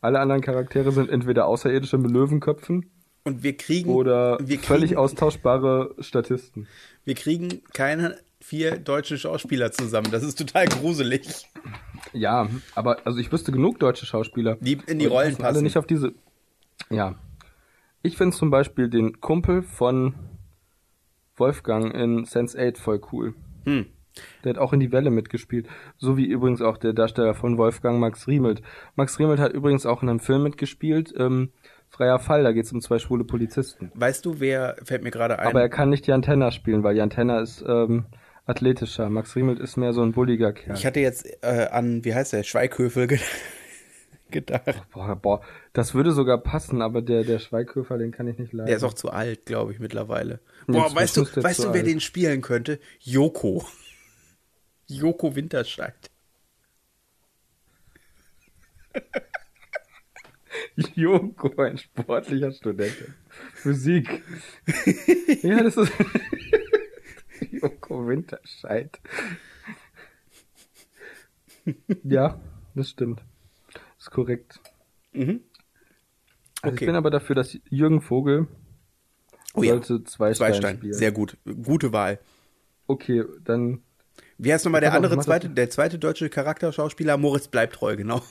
Alle 0.01 0.20
anderen 0.20 0.41
Charaktere 0.41 0.91
sind 0.91 1.09
entweder 1.09 1.47
Außerirdische 1.47 1.97
mit 1.97 2.11
Löwenköpfen 2.11 2.89
Und 3.24 3.43
wir 3.43 3.55
kriegen, 3.55 3.89
oder 3.89 4.38
wir 4.41 4.59
völlig 4.59 4.89
kriegen, 4.89 4.99
austauschbare 4.99 5.95
Statisten. 5.99 6.68
wir 7.05 7.16
kriegen 7.16 7.61
keine 7.74 8.18
vier 8.41 8.78
deutsche 8.78 9.18
Schauspieler 9.18 9.72
zusammen. 9.72 10.11
Das 10.11 10.24
ist 10.24 10.38
total 10.38 10.68
gruselig. 10.68 11.49
Ja, 12.11 12.49
aber 12.76 12.97
also 13.05 13.20
ich 13.20 13.32
wüsste 13.32 13.51
genug 13.51 13.80
deutsche 13.80 14.05
Schauspieler. 14.05 14.57
Die 14.59 14.78
in 14.88 14.99
die 14.99 15.05
Rollen 15.05 15.36
passen 15.36 15.45
alle 15.45 15.61
nicht 15.61 15.78
auf 15.78 15.88
diese. 15.88 16.14
Ja. 16.89 17.16
Ich 18.01 18.18
finde 18.18 18.36
zum 18.36 18.49
Beispiel 18.49 18.89
den 18.89 19.22
Kumpel 19.22 19.64
von 19.64 20.14
Wolfgang 21.38 21.93
in 21.93 22.26
Sense 22.26 22.59
8 22.59 22.78
voll 22.78 23.01
cool. 23.11 23.34
Hm. 23.66 23.86
Der 24.43 24.51
hat 24.51 24.57
auch 24.57 24.74
in 24.74 24.80
die 24.80 24.91
Welle 24.91 25.09
mitgespielt. 25.09 25.68
So 25.97 26.18
wie 26.18 26.26
übrigens 26.26 26.61
auch 26.61 26.78
der 26.78 26.93
Darsteller 26.93 27.34
von 27.34 27.57
Wolfgang, 27.57 27.99
Max 27.99 28.28
Riemelt. 28.28 28.61
Max 28.95 29.20
Riemelt 29.20 29.39
hat 29.39 29.53
übrigens 29.53 29.86
auch 29.86 30.03
in 30.03 30.09
einem 30.09 30.20
Film 30.20 30.43
mitgespielt, 30.43 31.14
ähm, 31.18 31.51
Freier 31.93 32.18
Fall, 32.18 32.41
da 32.41 32.51
geht 32.53 32.66
es 32.66 32.72
um 32.72 32.82
zwei 32.82 32.97
schwule 32.97 33.24
Polizisten. 33.24 33.91
Weißt 33.93 34.26
du, 34.26 34.39
wer, 34.39 34.78
fällt 34.84 35.03
mir 35.03 35.11
gerade 35.11 35.38
ein, 35.38 35.47
Aber 35.47 35.61
er 35.61 35.70
kann 35.70 35.91
nicht 35.91 36.07
Jan 36.07 36.24
Tenner 36.24 36.51
spielen, 36.51 36.84
weil 36.84 36.97
Jan 36.97 37.11
Tenner 37.11 37.39
ist 37.39 37.64
ähm, 37.68 38.05
athletischer. 38.47 39.11
Max 39.11 39.36
Riemelt 39.36 39.59
ist 39.59 39.78
mehr 39.78 39.93
so 39.93 40.01
ein 40.01 40.11
bulliger 40.11 40.53
Kerl. 40.53 40.76
ich 40.76 40.88
hatte 40.88 41.01
jetzt 41.01 41.28
äh, 41.43 41.68
an, 41.72 42.03
wie 42.03 42.16
heißt 42.16 42.34
der, 42.34 42.41
Schweighöfel 42.41 43.05
ge 43.05 43.20
gedacht. 44.32 44.84
Boah, 44.91 45.16
boah, 45.16 45.41
das 45.74 45.93
würde 45.93 46.14
sogar 46.14 46.39
passen, 46.39 46.82
aber 46.82 47.03
der, 47.03 47.24
der 47.24 47.38
Schweighöfer, 47.38 47.99
den 47.99 48.11
kann 48.11 48.28
ich 48.28 48.39
nicht 48.39 48.53
leiden. 48.53 48.66
Der 48.66 48.78
ist 48.78 48.84
auch 48.84 48.93
zu 48.93 49.11
alt, 49.11 49.45
glaube 49.45 49.72
ich, 49.72 49.80
mittlerweile. 49.80 50.39
Boah, 50.66 50.93
weißt 50.95 51.18
du, 51.18 51.22
weißt 51.22 51.59
du, 51.59 51.74
wer 51.74 51.82
alt. 51.82 51.88
den 51.88 51.99
spielen 51.99 52.41
könnte? 52.41 52.80
Joko. 52.99 53.64
Joko 54.88 55.36
Winterscheid. 55.36 55.96
Joko, 60.96 61.62
ein 61.62 61.78
sportlicher 61.78 62.52
Student. 62.52 62.96
Physik. 63.54 64.24
ja, 65.44 65.64
das 65.64 65.78
ist 65.78 65.92
Joko 67.52 68.08
Winterscheid. 68.08 69.00
ja, 72.04 72.40
das 72.76 72.90
stimmt. 72.90 73.24
ist 73.98 74.12
korrekt. 74.12 74.60
Mhm. 75.14 75.42
Also 76.62 76.76
Okay. 76.76 76.86
Ich 76.86 76.88
bin 76.88 76.96
aber 76.96 77.10
dafür, 77.10 77.36
dass 77.36 77.58
Jürgen 77.70 78.02
Vogel 78.02 78.48
Oh 79.54 79.64
ja, 79.64 79.74
sollte 79.74 80.04
zwei 80.06 80.34
Zweistein. 80.34 80.78
spielen. 80.78 80.94
Sehr 80.94 81.12
gut. 81.12 81.38
Gute 81.64 81.92
Wahl. 81.94 82.20
Okay, 82.88 83.24
dann 83.44 83.84
Wie 84.38 84.52
heißt 84.52 84.66
nochmal 84.66 84.82
der 84.82 84.94
andere 84.94 85.18
zweite, 85.20 85.50
der 85.50 85.70
zweite 85.70 86.00
deutsche 86.00 86.30
Charakterschauspieler? 86.30 87.18
Moritz 87.18 87.48
bleibt 87.48 87.76
treu, 87.76 87.96
genau. 87.96 88.22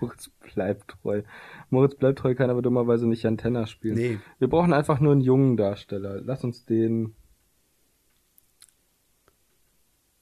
Moritz 0.00 0.30
bleibt 0.54 0.88
treu. 0.88 1.22
Moritz 1.70 1.96
bleibt 1.96 2.18
treu 2.18 2.34
kann 2.34 2.50
aber 2.50 2.62
dummerweise 2.62 3.06
nicht 3.06 3.22
Jan 3.22 3.38
Tenner 3.38 3.66
spielen. 3.66 3.94
Nee. 3.96 4.18
Wir 4.38 4.48
brauchen 4.48 4.72
einfach 4.72 5.00
nur 5.00 5.12
einen 5.12 5.20
jungen 5.20 5.56
Darsteller. 5.56 6.20
Lass 6.22 6.44
uns 6.44 6.64
den. 6.64 7.14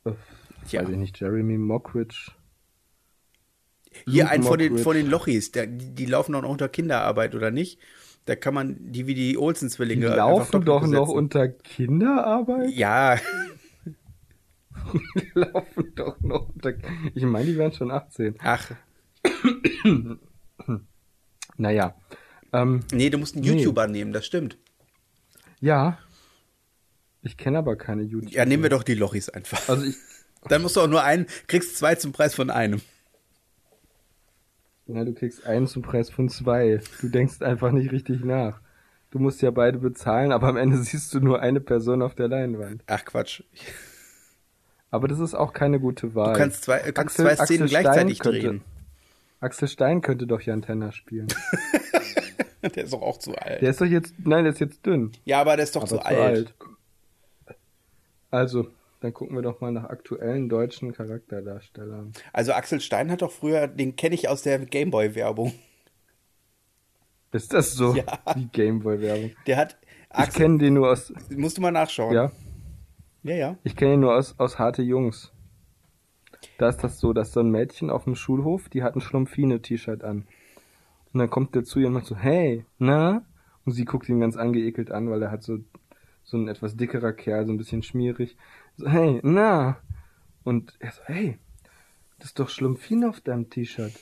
Äh, 0.05 0.13
Tja. 0.67 0.83
Weiß 0.83 0.89
ich 0.91 0.97
nicht, 0.97 1.21
Jeremy 1.21 1.59
Mockridge. 1.59 2.33
Hier 4.05 4.25
Luke 4.25 4.31
ein 4.35 4.43
von 4.43 4.59
den, 4.59 4.79
von 4.79 4.95
den 4.97 5.07
Lochis, 5.07 5.53
der, 5.53 5.67
die, 5.67 5.95
die 5.95 6.07
laufen 6.07 6.33
doch 6.33 6.43
noch 6.43 6.51
unter 6.51 6.69
Kinderarbeit, 6.69 7.35
oder 7.35 7.51
nicht? 7.51 7.79
Da 8.27 8.35
kann 8.35 8.55
man 8.55 8.77
die 8.93 9.07
wie 9.07 9.15
die 9.15 9.31
Die 9.31 9.39
Olsen-Zwillinge 9.39 10.07
einfach 10.11 10.17
laufen 10.17 10.65
doch 10.65 10.83
noch 10.83 11.07
besetzen. 11.07 11.17
unter 11.17 11.49
Kinderarbeit? 11.49 12.71
Ja, 12.71 13.17
Die 13.17 13.21
laufen 15.35 15.93
doch 15.95 16.21
noch. 16.21 16.51
Ich 17.15 17.23
meine, 17.25 17.47
die 17.47 17.57
wären 17.57 17.73
schon 17.73 17.91
18. 17.91 18.37
ach, 18.39 18.71
Naja. 21.57 21.95
Ähm, 22.53 22.81
nee, 22.93 23.11
du 23.11 23.19
musst 23.19 23.35
einen 23.37 23.45
Nee. 23.45 23.53
YouTuber 23.59 23.87
nehmen, 23.87 24.13
das 24.13 24.27
stimmt. 24.27 24.59
ja. 25.61 25.99
Ich 27.23 27.37
kenne 27.37 27.59
aber 27.59 27.75
keine 27.75 28.03
YouTube. 28.03 28.31
Ja, 28.31 28.45
nehmen 28.45 28.63
wir 28.63 28.71
doch 28.71 28.85
die 28.85 28.95
Lochis 28.95 29.29
einfach. 29.29 29.69
Also 29.69 29.85
ich. 29.85 29.97
Dann 30.49 30.63
musst 30.63 30.77
du 30.77 30.81
auch 30.83 30.87
nur 30.87 31.03
einen, 31.03 31.27
kriegst 31.49 31.77
zwei 31.77 31.97
zum 31.97 32.13
Preis 32.13 32.37
von 32.37 32.51
einem. 32.51 32.81
Na, 34.87 35.03
du 35.05 35.13
kriegst 35.13 35.45
einen 35.45 35.67
zum 35.67 35.83
Preis 35.83 36.09
von 36.09 36.29
zwei. 36.29 36.81
Du 37.01 37.09
denkst 37.09 37.43
einfach 37.43 37.73
nicht 37.73 37.91
richtig 37.91 38.25
nach. 38.25 38.61
Du 39.11 39.19
musst 39.19 39.43
ja 39.43 39.51
beide 39.51 39.79
bezahlen, 39.79 40.31
aber 40.31 40.47
am 40.47 40.57
Ende 40.57 40.77
siehst 40.79 41.13
du 41.15 41.19
nur 41.21 41.41
eine 41.41 41.61
Person 41.61 42.01
auf 42.01 42.15
der 42.15 42.29
Leinwand. 42.29 42.85
Ach 42.87 43.05
Quatsch. 43.05 43.43
Aber 44.97 45.09
das 45.09 45.19
ist 45.21 45.35
auch 45.35 45.53
keine 45.53 45.79
gute 45.81 46.15
Wahl. 46.15 46.33
Du 46.33 46.39
kannst 46.39 46.65
zwei, 46.65 46.79
äh, 46.79 46.93
kannst 46.93 47.19
Axel- 47.21 47.25
zwei 47.25 47.35
Szenen 47.45 47.63
Axel 47.63 47.69
Stein 47.69 47.83
gleichzeitig 47.83 48.19
könnte- 48.19 48.41
drehen. 48.41 48.61
Axel 49.41 49.69
Stein 49.69 50.01
könnte 50.01 50.27
doch 50.27 50.41
Jan 50.41 50.63
Tenner 50.63 50.93
spielen. 50.93 51.29
Der 52.63 52.83
ist 52.85 52.93
doch 52.93 53.03
auch 53.03 53.19
zu 53.19 53.33
alt. 53.37 53.63
Der 53.63 53.71
ist 53.71 53.81
doch 53.81 53.87
jetzt, 53.87 54.13
nein, 54.25 54.43
der 54.43 54.53
ist 54.53 54.59
jetzt 54.59 54.85
dünn. 54.85 55.13
ja, 55.25 55.41
aber 55.41 55.55
der 55.57 55.63
ist 55.65 55.77
doch 55.77 55.83
aber 55.83 55.89
zu 55.89 56.05
alt. 56.05 56.53
Also, 58.33 58.67
dann 59.01 59.15
gucken 59.15 59.37
wir 59.37 59.43
doch 59.43 59.61
mal 59.61 59.71
nach 59.71 59.85
aktuellen 59.85 60.49
deutschen 60.49 60.93
Charakterdarstellern. 60.93 62.13
Also 62.33 62.53
Axel 62.55 62.81
Stein 62.81 63.11
hat 63.13 63.23
doch 63.23 63.31
früher, 63.31 63.69
den 63.69 63.95
kenne 63.95 64.17
ich 64.17 64.29
aus 64.29 64.43
der 64.43 64.59
Gameboy-Werbung. 64.59 65.53
Ist 67.33 67.53
das 67.53 67.73
so? 67.75 67.95
Ja. 67.95 68.05
Die 68.35 68.49
Gameboy-Werbung. 68.49 69.33
Der 69.47 69.59
hat, 69.59 69.77
Ich 70.11 70.17
Axel, 70.19 70.43
kenne 70.43 70.59
den 70.59 70.75
nur 70.75 70.91
aus, 70.91 71.13
musst 71.31 71.59
du 71.59 71.61
mal 71.63 71.71
nachschauen. 71.71 72.15
ja, 72.15 72.33
Ja, 73.27 73.35
ja. 73.35 73.59
ich 73.65 73.75
kenne 73.75 73.95
ihn 73.95 74.01
nur 74.01 74.15
aus, 74.15 74.39
aus 74.39 74.61
Harte 74.61 74.83
Jungs. 74.83 75.33
Da 76.59 76.69
ist 76.69 76.85
das 76.85 77.01
so, 77.01 77.13
dass 77.13 77.33
so 77.33 77.41
ein 77.41 77.51
Mädchen 77.51 77.91
auf 77.91 78.05
dem 78.05 78.15
Schulhof, 78.15 78.69
die 78.69 78.85
hat 78.85 78.95
ein 78.95 79.01
Schlumpfine-T-Shirt 79.01 80.05
an. 80.05 80.29
Und 81.13 81.19
dann 81.19 81.29
kommt 81.29 81.57
der 81.57 81.65
zu 81.65 81.81
ihr 81.81 81.89
und 81.89 81.95
macht 81.95 82.07
so, 82.07 82.15
hey, 82.15 82.65
na? 82.79 83.25
Und 83.65 83.73
sie 83.73 83.85
guckt 83.85 84.09
ihn 84.09 84.21
ganz 84.21 84.37
angeekelt 84.37 84.93
an, 84.93 85.11
weil 85.11 85.23
er 85.23 85.33
hat 85.33 85.43
so, 85.43 85.59
so 86.23 86.37
ein 86.37 86.47
etwas 86.47 86.77
dickerer 86.77 87.13
Kerl, 87.13 87.47
so 87.47 87.53
ein 87.53 87.57
bisschen 87.57 87.83
schmierig. 87.83 88.37
So, 88.77 88.89
hey, 88.89 89.19
na? 89.25 89.79
Und 90.45 90.75
er 90.79 90.93
so, 90.93 91.03
hey, 91.07 91.39
das 92.21 92.29
ist 92.29 92.39
doch 92.39 92.49
Schlumpfine 92.49 93.09
auf 93.09 93.21
deinem 93.21 93.51
T-Shirt. 93.51 93.93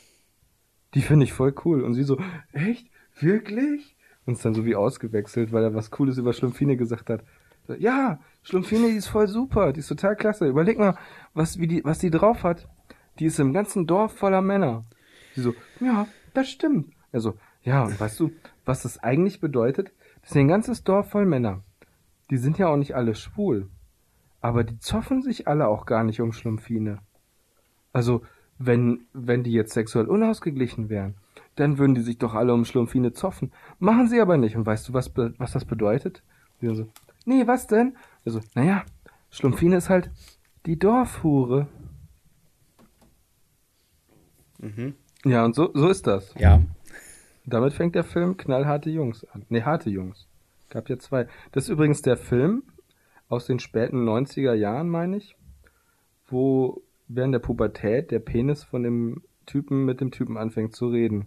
Die 0.93 1.01
finde 1.01 1.25
ich 1.25 1.33
voll 1.33 1.55
cool. 1.65 1.83
Und 1.83 1.95
sie 1.95 2.03
so, 2.03 2.21
echt? 2.53 2.91
Wirklich? 3.19 3.97
Und 4.27 4.35
ist 4.35 4.45
dann 4.45 4.55
so 4.55 4.67
wie 4.67 4.77
ausgewechselt, 4.77 5.51
weil 5.51 5.65
er 5.65 5.75
was 5.75 5.91
Cooles 5.91 6.19
über 6.19 6.35
Schlumpfine 6.35 6.77
gesagt 6.77 7.09
hat. 7.09 7.25
So, 7.67 7.73
ja, 7.73 8.21
Schlumpfine, 8.45 8.89
die 8.89 8.97
ist 8.97 9.09
voll 9.09 9.27
super, 9.27 9.73
die 9.73 9.81
ist 9.81 9.89
total 9.89 10.17
klasse. 10.17 10.47
Überleg 10.47 10.79
mal, 10.79 10.97
was, 11.33 11.59
wie 11.59 11.67
die, 11.67 11.85
was 11.85 11.99
die 11.99 12.11
drauf 12.11 12.45
hat. 12.45 12.69
Die 13.19 13.25
ist 13.27 13.41
im 13.41 13.53
ganzen 13.53 13.87
Dorf 13.87 14.17
voller 14.17 14.43
Männer. 14.43 14.85
Sie 15.35 15.41
so, 15.41 15.55
ja, 15.81 16.07
das 16.35 16.49
stimmt. 16.49 16.93
Er 17.11 17.21
so, 17.21 17.35
ja, 17.63 17.85
und 17.85 17.99
weißt 17.99 18.21
du, 18.21 18.33
was 18.65 18.83
das 18.83 18.99
eigentlich 19.03 19.41
bedeutet? 19.41 19.93
Das 20.21 20.31
ist 20.31 20.37
ein 20.37 20.49
ganzes 20.49 20.85
Dorf 20.85 21.11
voll 21.11 21.25
Männer. 21.25 21.63
Die 22.31 22.37
sind 22.37 22.59
ja 22.59 22.69
auch 22.69 22.77
nicht 22.77 22.95
alle 22.95 23.15
schwul. 23.15 23.69
Aber 24.41 24.63
die 24.63 24.79
zoffen 24.79 25.23
sich 25.23 25.49
alle 25.49 25.69
auch 25.69 25.87
gar 25.87 26.05
nicht 26.05 26.21
um 26.21 26.33
Schlumpfine. 26.33 26.99
Also, 27.93 28.23
wenn, 28.59 29.07
wenn 29.15 29.43
die 29.43 29.53
jetzt 29.53 29.73
sexuell 29.73 30.07
unausgeglichen 30.07 30.91
wären, 30.91 31.15
dann 31.57 31.79
würden 31.79 31.95
die 31.95 32.03
sich 32.03 32.19
doch 32.19 32.35
alle 32.35 32.53
um 32.53 32.65
Schlumpfine 32.65 33.13
zoffen. 33.13 33.53
Machen 33.79 34.09
sie 34.09 34.21
aber 34.21 34.37
nicht. 34.37 34.57
Und 34.57 34.67
weißt 34.67 34.89
du, 34.89 34.93
was, 34.93 35.11
was 35.17 35.53
das 35.53 35.65
bedeutet? 35.65 36.23
Wir 36.61 36.75
so, 36.75 36.89
nee, 37.25 37.47
was 37.47 37.67
denn? 37.67 37.97
Also, 38.25 38.41
naja, 38.55 38.85
Schlumpfine 39.31 39.77
ist 39.77 39.91
halt 39.91 40.11
die 40.67 40.79
Dorfhure. 40.79 41.69
Ja, 45.25 45.45
und 45.45 45.55
so, 45.55 45.71
so 45.75 45.89
ist 45.89 46.07
das. 46.07 46.35
Ja. 46.39 46.63
Damit 47.47 47.75
fängt 47.75 47.95
der 47.95 48.05
Film 48.05 48.37
Knallharte 48.37 48.91
Jungs 48.91 49.25
an. 49.33 49.45
Nee, 49.49 49.63
Harte 49.63 49.91
Jungs. 49.91 50.27
Gab 50.71 50.89
ja 50.89 50.99
zwei. 50.99 51.27
Das 51.53 51.65
ist 51.65 51.71
übrigens 51.71 52.03
der 52.03 52.17
Film 52.17 52.63
aus 53.29 53.47
den 53.47 53.59
späten 53.59 54.09
90er 54.09 54.55
Jahren, 54.55 54.89
meine 54.89 55.17
ich, 55.19 55.37
wo 56.29 56.83
während 57.09 57.35
der 57.35 57.41
Pubertät 57.41 58.11
der 58.11 58.19
Penis 58.19 58.65
von 58.65 58.83
dem 58.83 59.23
Typen 59.47 59.85
mit 59.85 60.01
dem 60.01 60.11
Typen 60.11 60.37
anfängt 60.39 60.75
zu 60.75 60.89
reden. 60.89 61.27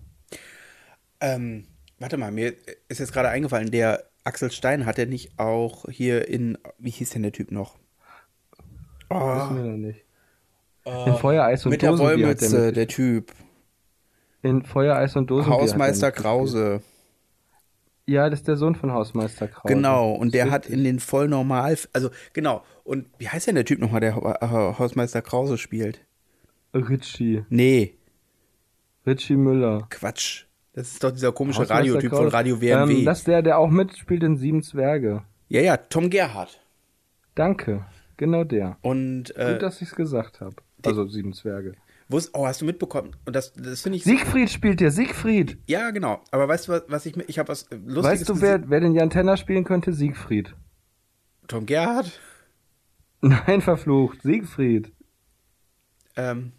Ähm, 1.21 1.65
warte 1.99 2.17
mal, 2.17 2.31
mir 2.31 2.53
ist 2.87 2.99
jetzt 2.99 3.13
gerade 3.13 3.29
eingefallen, 3.29 3.71
der 3.71 4.06
Axel 4.27 4.51
Stein 4.51 4.85
hat 4.85 4.99
er 4.99 5.05
nicht 5.05 5.39
auch 5.39 5.85
hier 5.89 6.27
in, 6.27 6.57
wie 6.77 6.89
hieß 6.89 7.11
denn 7.11 7.23
der 7.23 7.31
Typ 7.31 7.51
noch? 7.51 7.77
Wissen 9.09 9.55
wir 9.55 9.63
noch 9.63 9.77
nicht. 9.77 10.03
In 10.85 11.15
Feuer, 11.15 11.43
Eis 11.45 11.65
und 11.65 11.71
Mit 11.71 11.81
der 11.81 11.91
Dosenbier 11.91 12.27
hat 12.27 12.41
der 12.41 12.49
Wollmütze, 12.51 12.65
mit, 12.67 12.75
der 12.75 12.87
Typ. 12.87 13.33
In 14.41 14.63
Feuer, 14.63 14.95
Eis 14.95 15.15
und 15.15 15.29
der 15.29 15.47
Hausmeister. 15.47 16.11
Krause. 16.11 16.81
Ja, 18.05 18.29
das 18.29 18.39
ist 18.39 18.47
der 18.47 18.55
Sohn 18.55 18.75
von 18.75 18.91
Hausmeister 18.93 19.47
Krause. 19.49 19.73
Genau, 19.73 20.13
und 20.13 20.33
der 20.33 20.49
hat 20.49 20.65
in 20.67 20.83
den 20.85 20.99
voll 20.99 21.27
normal, 21.27 21.77
also 21.91 22.09
genau, 22.31 22.63
und 22.85 23.07
wie 23.17 23.27
heißt 23.27 23.47
denn 23.47 23.55
der 23.55 23.65
Typ 23.65 23.79
nochmal, 23.79 23.99
der 23.99 24.15
Ha- 24.15 24.79
Hausmeister 24.79 25.21
Krause 25.21 25.57
spielt? 25.57 26.05
Richie. 26.73 27.43
Nee, 27.49 27.95
Richie 29.05 29.35
Müller. 29.35 29.87
Quatsch. 29.89 30.46
Das 30.77 30.89
ist 30.91 31.03
doch 31.03 31.09
dieser 31.09 31.31
komische 31.31 31.67
Radiotyp 31.67 32.11
von. 32.11 32.27
Radio 32.27 32.61
WMW. 32.61 32.99
Ähm, 32.99 33.05
das 33.05 33.17
ist 33.19 33.27
der, 33.27 33.41
der 33.41 33.57
auch 33.57 33.67
mitspielt 33.71 34.21
in 34.21 34.37
Sieben 34.37 34.61
Zwerge. 34.61 35.23
ja, 35.49 35.61
ja, 35.61 35.75
Tom 35.77 36.11
Gerhardt. 36.11 36.61
Danke. 37.33 37.83
Genau 38.15 38.43
der. 38.43 38.77
Und 38.81 39.35
äh, 39.35 39.53
Gut, 39.53 39.63
dass 39.63 39.81
ich's 39.81 39.95
gesagt 39.95 40.39
habe. 40.39 40.55
Also 40.85 41.07
Sieben 41.07 41.33
Zwerge. 41.33 41.73
wus- 42.11 42.29
oh, 42.33 42.45
hast 42.45 42.61
du 42.61 42.65
mitbekommen? 42.65 43.15
Und 43.25 43.35
das, 43.35 43.53
das 43.53 43.81
finde 43.81 43.97
ich. 43.97 44.03
Siegfried 44.03 44.51
spielt 44.51 44.79
der, 44.79 44.91
Siegfried. 44.91 45.57
ja, 45.65 45.89
genau. 45.89 46.21
Aber 46.29 46.47
weißt 46.47 46.67
du, 46.67 46.73
was, 46.73 46.83
was 46.89 47.05
ich 47.07 47.15
mir, 47.15 47.23
ich 47.27 47.39
habe 47.39 47.49
was 47.49 47.67
Lustiges 47.71 48.03
weißt 48.03 48.29
du, 48.29 48.41
wer, 48.41 48.69
wer 48.69 48.79
den 48.79 48.93
Jan 48.93 49.09
Tenner 49.09 49.35
spielen 49.37 49.63
könnte? 49.63 49.93
Siegfried. 49.93 50.53
Tom 51.47 51.65
Gerhardt? 51.65 52.19
Nein, 53.21 53.61
verflucht. 53.61 54.21
Siegfried. 54.21 54.91
Ähm, 56.15 56.51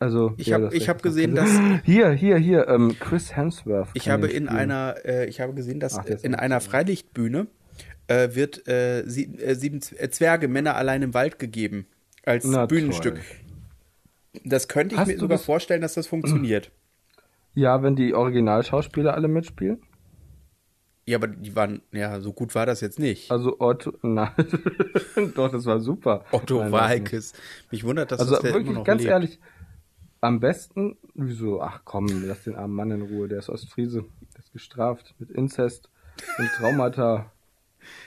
Also, 0.00 0.32
Ich 0.38 0.46
ja, 0.48 0.56
hab- 0.56 0.70
das 0.70 0.74
ich 0.74 1.02
gesehen, 1.02 1.34
noch- 1.34 1.44
Hier, 1.84 2.10
hier, 2.12 2.38
hier, 2.38 2.66
ähm, 2.68 2.96
Chris 2.98 3.36
Hemsworth. 3.36 3.88
ich 3.94 4.08
habe 4.08 4.26
in 4.28 4.46
spielen. 4.46 4.48
einer, 4.48 4.96
äh, 5.04 5.26
ich 5.26 5.40
habe 5.42 5.52
gesehen, 5.54 5.78
dass 5.78 5.98
Ach, 5.98 6.06
in 6.06 6.34
einer. 6.34 6.60
Freilichtbühne 6.60 7.46
äh, 8.08 8.34
wird 8.34 8.66
äh, 8.66 9.04
sie, 9.06 9.26
äh, 9.38 9.54
sieben 9.54 9.80
äh, 9.98 10.08
Zwerge 10.08 10.48
Männer 10.48 10.74
allein 10.76 11.02
im 11.02 11.12
Wald 11.14 11.38
gegeben 11.38 11.86
als 12.24 12.44
Na, 12.46 12.64
Bühnenstück. 12.66 13.16
toll. 13.16 14.42
Das 14.44 14.68
könnte 14.68 14.94
ich 14.94 15.00
Hast 15.00 15.08
mir 15.08 15.18
sogar 15.18 15.36
das- 15.36 15.44
vorstellen, 15.44 15.82
dass 15.82 15.94
das 15.94 16.06
funktioniert. 16.06 16.70
Ja, 17.52 17.82
wenn 17.82 17.96
die 17.96 18.14
Originalschauspieler 18.14 19.12
alle 19.14 19.26
mitspielen. 19.26 19.82
Ja, 21.04 21.18
aber 21.18 21.26
die 21.26 21.56
waren, 21.56 21.82
ja, 21.90 22.20
so 22.20 22.32
gut 22.32 22.54
war 22.54 22.64
das 22.64 22.80
jetzt 22.80 23.00
nicht. 23.00 23.28
Also 23.32 23.56
Otto, 23.58 23.92
nein, 24.02 24.30
doch, 25.34 25.50
das 25.50 25.66
war 25.66 25.80
super. 25.80 26.24
Otto. 26.30 26.70
Walkes. 26.70 27.32
Mich 27.72 27.82
wundert, 27.82 28.12
dass 28.12 28.20
Also 28.20 28.34
das 28.34 28.42
der 28.42 28.50
immer 28.50 28.60
wirklich, 28.60 28.74
noch 28.76 28.84
ganz 28.84 29.00
lebt. 29.02 29.10
ehrlich, 29.10 29.40
am 30.20 30.40
besten, 30.40 30.96
wieso, 31.14 31.62
ach 31.62 31.82
komm, 31.84 32.06
lass 32.26 32.44
den 32.44 32.56
armen 32.56 32.74
Mann 32.74 32.90
in 32.90 33.02
Ruhe, 33.02 33.28
der 33.28 33.38
ist 33.38 33.48
Ostfriese, 33.48 34.04
der 34.34 34.40
ist 34.40 34.52
gestraft 34.52 35.14
mit 35.18 35.30
Inzest 35.30 35.90
und 36.38 36.48
Traumata. 36.58 37.32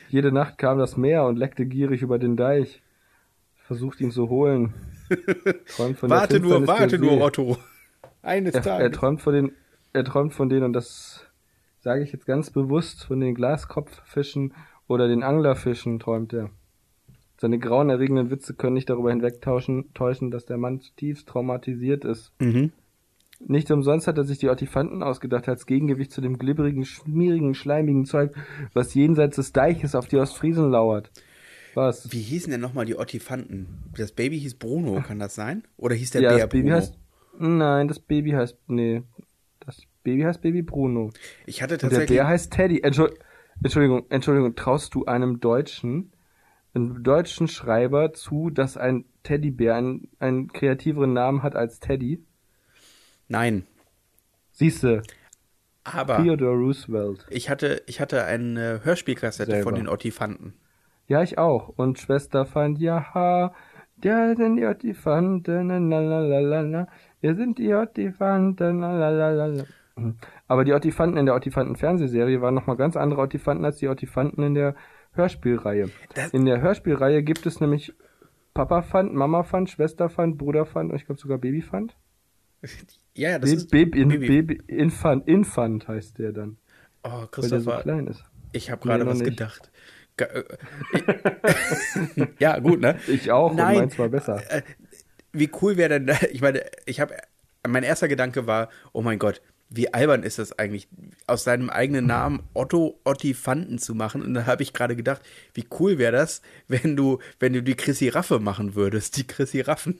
Jede 0.10 0.32
Nacht 0.32 0.58
kam 0.58 0.78
das 0.78 0.98
Meer 0.98 1.26
und 1.26 1.38
leckte 1.38 1.66
gierig 1.66 2.02
über 2.02 2.20
den 2.20 2.38
Deich. 2.38 2.82
Versucht 3.56 4.02
ihn 4.02 4.12
zu 4.12 4.30
holen. 4.30 4.74
Träumt 5.76 5.98
von 5.98 6.10
der 6.10 6.20
Warte 6.20 6.40
nur, 6.40 6.68
warte 6.68 7.00
nur. 7.00 7.22
Otto. 7.22 7.58
Eines 8.22 8.54
Er, 8.54 8.60
er 8.60 8.64
Tages. 8.64 8.98
träumt 8.98 9.22
von 9.22 9.34
den, 9.34 9.52
er 9.94 10.04
träumt 10.04 10.34
von 10.34 10.50
denen 10.50 10.64
und 10.64 10.74
das 10.74 11.26
sage 11.80 12.04
ich 12.04 12.12
jetzt 12.14 12.26
ganz 12.26 12.52
bewusst, 12.52 13.06
von 13.06 13.20
den 13.20 13.36
Glaskopffischen 13.36 14.54
oder 14.88 15.08
den 15.08 15.24
Anglerfischen 15.24 16.00
träumt 16.00 16.34
er. 16.34 16.50
Seine 17.44 17.60
grauenerregenden 17.60 18.30
Witze 18.32 18.54
können 18.54 18.76
nicht 18.76 18.90
darüber 18.90 19.10
hinwegtauschen, 19.10 19.94
täuschen, 19.94 20.32
dass 20.32 20.46
der 20.46 20.56
Mann 20.58 20.80
zutiefst 20.80 21.28
traumatisiert 21.28 22.06
ist. 22.06 22.32
Mhm. 22.40 22.72
Nicht 23.46 23.70
umsonst 23.70 24.08
hat 24.08 24.18
er 24.18 24.24
sich 24.24 24.38
die 24.38 24.48
Ottifanten 24.48 25.04
ausgedacht 25.04 25.50
als 25.50 25.66
Gegengewicht 25.66 26.14
zu 26.14 26.22
dem 26.22 26.38
glibberigen, 26.38 26.86
schmierigen, 26.86 27.54
schleimigen 27.54 28.06
Zeug, 28.06 28.34
was 28.74 28.94
jenseits 28.94 29.36
des 29.36 29.52
Deiches 29.52 29.94
auf 29.94 30.08
die 30.08 30.16
Ostfriesen 30.16 30.72
lauert. 30.72 31.12
Was? 31.74 32.10
Wie 32.14 32.22
hießen 32.22 32.50
denn 32.50 32.62
nochmal 32.62 32.86
die 32.86 32.96
Ottifanten? 32.98 33.68
Das 33.98 34.14
Baby 34.14 34.40
hieß 34.40 34.56
Bruno, 34.56 35.02
kann 35.06 35.20
das 35.20 35.36
sein? 35.36 35.64
Oder 35.76 35.96
hieß 35.96 36.12
der 36.12 36.22
ja, 36.22 36.30
Bär 36.30 36.38
das 36.40 36.48
Baby 36.50 36.62
Bruno? 36.64 36.76
heißt, 36.78 36.98
Nein, 37.40 37.88
das 37.90 38.00
Baby 38.00 38.32
heißt, 38.32 38.58
nee, 38.68 39.04
das 39.60 39.82
Baby 40.06 40.22
heißt 40.22 40.42
Baby 40.42 40.62
Bruno. 40.62 41.10
Ich 41.46 41.62
hatte 41.62 41.74
Und 41.74 41.82
der 41.82 41.90
tatsächlich. 41.90 42.18
Bär 42.20 42.28
heißt 42.30 42.54
Teddy. 42.54 42.82
Entschuld- 42.86 43.18
Entschuldigung, 43.62 44.06
Entschuldigung, 44.08 44.56
traust 44.56 44.96
du 44.96 45.04
einem 45.04 45.42
Deutschen, 45.42 46.13
einem 46.74 47.04
deutschen 47.04 47.48
Schreiber 47.48 48.14
zu, 48.14 48.50
dass 48.50 48.78
ein 48.78 49.06
Teddybär 49.24 49.76
einen, 49.76 50.10
einen 50.20 50.52
kreativeren 50.52 51.14
Namen 51.14 51.44
hat 51.44 51.56
als 51.56 51.80
Teddy? 51.80 52.24
Nein. 53.28 53.66
Siehste, 54.52 55.02
Aber 55.84 56.18
Theodore 56.18 56.56
Roosevelt. 56.56 57.26
ich 57.30 57.50
hatte, 57.50 57.82
ich 57.88 58.00
hatte 58.00 58.24
eine 58.26 58.82
Hörspielkassette 58.84 59.52
Selber. 59.52 59.64
von 59.64 59.76
den 59.76 59.88
Ottifanten. 59.90 60.54
Ja, 61.08 61.22
ich 61.22 61.38
auch. 61.38 61.70
Und 61.70 62.00
Schwester 62.00 62.46
fand, 62.46 62.80
ja, 62.80 63.52
der 63.98 64.36
sind 64.36 64.58
die 64.58 64.66
Ottifanten, 64.66 65.90
lalalala. 65.90 66.88
Wir 67.22 67.36
sind 67.36 67.58
die 67.58 67.74
Ottifanten, 67.74 68.80
lalalala. 68.80 69.66
Aber 70.48 70.64
die 70.66 70.74
Ottifanten 70.74 71.18
in 71.18 71.26
der 71.26 71.36
Ottifanten-Fernsehserie 71.36 72.42
waren 72.42 72.56
nochmal 72.56 72.78
ganz 72.78 72.96
andere 72.98 73.22
Ottifanten 73.22 73.66
als 73.66 73.78
die 73.78 73.88
Ottifanten 73.88 74.44
in 74.44 74.54
der 74.56 74.76
Hörspielreihe. 75.14 75.90
Das- 76.16 76.32
in 76.34 76.46
der 76.46 76.62
Hörspielreihe 76.62 77.24
gibt 77.24 77.46
es 77.46 77.60
nämlich 77.60 77.94
Papa 78.54 78.82
Fand, 78.82 79.14
Mama 79.14 79.44
Fand, 79.44 79.70
Schwester 79.70 80.10
Fand, 80.10 80.38
Bruder 80.38 80.66
Fand 80.66 80.92
und 80.92 80.98
ich 80.98 81.06
glaube 81.06 81.20
sogar 81.20 81.38
Baby 81.38 81.62
Fand. 81.62 81.96
Ja, 83.16 83.32
ja, 83.32 83.40
das 83.40 83.50
Baby, 83.50 83.58
ist. 83.58 83.72
Baby, 83.72 84.02
in, 84.02 84.10
Baby. 84.10 84.28
Baby 84.42 84.62
Infant, 84.68 85.28
Infant 85.28 85.88
heißt 85.88 86.18
der 86.20 86.32
dann, 86.32 86.58
Oh, 87.04 87.10
weil 87.10 87.20
der 87.20 87.22
so 87.22 87.28
Christopher, 87.72 87.82
klein 87.82 88.08
ist. 88.08 88.24
ich 88.54 88.72
habe 88.72 88.80
Nee, 88.82 88.88
gerade 88.92 89.04
noch 89.06 89.12
was 89.12 89.20
nicht. 89.20 89.30
gedacht. 89.32 89.72
Ge- 90.16 90.28
äh, 90.28 90.44
ja, 92.40 92.60
gut, 92.60 92.80
ne? 92.80 92.98
Ich 93.08 93.32
auch 93.32 93.54
Nein. 93.54 93.76
und 93.76 93.82
meins 93.82 94.00
war 94.00 94.10
besser. 94.10 94.42
Äh, 94.52 94.62
Wie 95.32 95.50
cool 95.62 95.76
wäre 95.78 96.00
denn, 96.00 96.16
ich 96.32 96.42
meine, 96.42 96.64
ich 96.86 97.00
habe, 97.02 97.16
mein 97.68 97.84
erster 97.84 98.08
Gedanke 98.08 98.48
war, 98.48 98.70
oh 98.94 99.02
mein 99.02 99.20
Gott, 99.20 99.42
wie 99.76 99.92
albern 99.92 100.22
ist 100.22 100.38
das 100.38 100.58
eigentlich, 100.60 100.88
aus 101.26 101.44
seinem 101.44 101.70
eigenen 101.72 102.06
Namen 102.06 102.44
Otto 102.54 103.00
Ottifanten 103.04 103.80
zu 103.80 103.96
machen? 103.96 104.22
Und 104.22 104.36
da 104.36 104.46
habe 104.46 104.62
ich 104.62 104.72
gerade 104.72 104.96
gedacht, 104.96 105.22
wie 105.56 105.66
cool 105.80 105.98
wäre 105.98 106.12
das, 106.12 106.42
wenn 106.68 106.96
du, 106.96 107.20
wenn 107.40 107.54
du 107.54 107.64
die 107.64 107.76
Chrissy 107.76 108.10
Raffe 108.10 108.40
machen 108.40 108.76
würdest, 108.76 109.18
die 109.18 109.26
Chrissy 109.26 109.62
Raffen. 109.62 109.98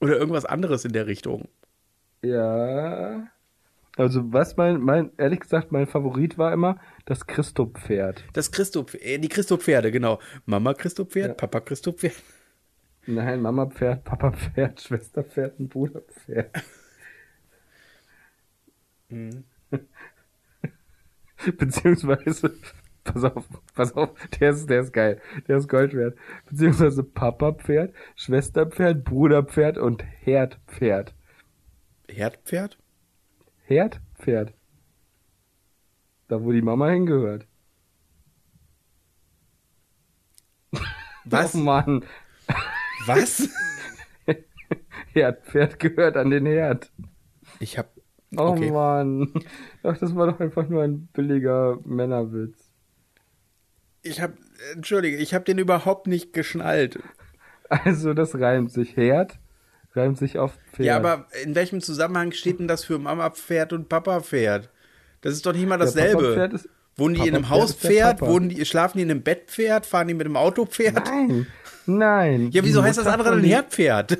Oder 0.00 0.16
irgendwas 0.16 0.44
anderes 0.44 0.84
in 0.84 0.92
der 0.92 1.06
Richtung. 1.06 1.48
Ja. 2.22 3.26
Also 3.96 4.32
was 4.32 4.56
mein, 4.56 4.80
mein, 4.80 5.10
ehrlich 5.18 5.40
gesagt, 5.40 5.72
mein 5.72 5.86
Favorit 5.86 6.38
war 6.38 6.52
immer 6.52 6.78
das 7.04 7.26
Christo-Pferd. 7.26 8.24
Das 8.32 8.52
Christo, 8.52 8.86
äh, 9.00 9.18
die 9.18 9.28
Christo-Pferde, 9.28 9.90
genau. 9.90 10.20
Mama 10.46 10.74
Christo-Pferd, 10.74 11.28
Ja. 11.28 11.34
Papa 11.34 11.60
Christo-Pferd. 11.60 12.14
Nein, 13.06 13.42
Mama 13.42 13.66
Pferd, 13.66 14.04
Papa 14.04 14.32
Pferd, 14.32 14.80
Schwester 14.80 15.24
Pferd 15.24 15.58
und 15.58 15.68
Bruder 15.68 16.00
Pferd. 16.02 16.50
Mhm. 19.08 19.44
Beziehungsweise, 21.58 22.54
pass 23.04 23.24
auf, 23.24 23.46
pass 23.74 23.92
auf, 23.92 24.10
der 24.40 24.50
ist, 24.50 24.68
der 24.70 24.80
ist 24.80 24.92
geil, 24.92 25.20
der 25.46 25.58
ist 25.58 25.68
Gold 25.68 25.92
wert. 25.94 26.16
Beziehungsweise 26.46 27.02
Papa 27.02 27.52
Pferd, 27.52 27.94
Schwester 28.16 28.66
Pferd, 28.66 29.04
Bruder 29.04 29.42
Pferd 29.44 29.76
und 29.78 30.02
Herd 30.02 30.58
Pferd. 30.66 31.14
Herdpferd? 32.08 32.78
Herd 33.64 34.00
Pferd. 34.14 34.54
Da, 36.28 36.42
wo 36.42 36.52
die 36.52 36.62
Mama 36.62 36.88
hingehört. 36.88 37.46
Was? 41.24 41.54
Oh 41.54 41.58
Mann, 41.58 42.04
Was? 43.06 43.48
Herdpferd 45.12 45.78
gehört 45.78 46.16
an 46.16 46.30
den 46.30 46.46
Herd. 46.46 46.90
Ich 47.60 47.78
hab. 47.78 47.90
Oh 48.36 48.48
Okay. 48.48 48.70
Mann. 48.70 49.32
Ach, 49.84 49.96
das 49.98 50.14
war 50.16 50.26
doch 50.26 50.40
einfach 50.40 50.68
nur 50.68 50.82
ein 50.82 51.06
billiger 51.12 51.78
Männerwitz. 51.84 52.58
Ich 54.02 54.20
hab. 54.20 54.32
Entschuldige, 54.74 55.16
ich 55.18 55.34
hab 55.34 55.44
den 55.44 55.58
überhaupt 55.58 56.06
nicht 56.06 56.32
geschnallt. 56.32 56.98
Also, 57.68 58.12
das 58.14 58.34
reimt 58.38 58.72
sich. 58.72 58.96
Herd 58.96 59.38
reimt 59.94 60.18
sich 60.18 60.38
auf 60.38 60.58
Pferd. 60.72 60.86
Ja, 60.86 60.96
aber 60.96 61.26
in 61.44 61.54
welchem 61.54 61.80
Zusammenhang 61.80 62.32
steht 62.32 62.58
denn 62.58 62.66
das 62.68 62.84
für 62.84 62.98
Mama-Pferd 62.98 63.72
und 63.72 63.88
Papa-Pferd? 63.88 64.68
Das 65.20 65.32
ist 65.34 65.46
doch 65.46 65.52
nicht 65.52 65.68
mal 65.68 65.78
dasselbe. 65.78 66.50
Ist- 66.52 66.68
Wohnen 66.96 67.14
die 67.16 67.26
in 67.26 67.34
einem 67.34 67.48
Hauspferd? 67.48 68.18
Papa. 68.20 68.30
Wohnen 68.30 68.48
die, 68.48 68.64
schlafen 68.64 68.98
die 68.98 69.02
in 69.04 69.10
einem 69.10 69.22
Bettpferd? 69.22 69.84
Fahren 69.86 70.06
die 70.08 70.14
mit 70.14 70.26
einem 70.26 70.36
Autopferd? 70.36 70.94
Nein, 71.06 71.46
nein. 71.86 72.50
Ja, 72.52 72.64
wieso 72.64 72.82
heißt 72.82 72.98
das 72.98 73.06
andere 73.06 73.30
dann 73.30 73.44
Herdpferd? 73.44 74.18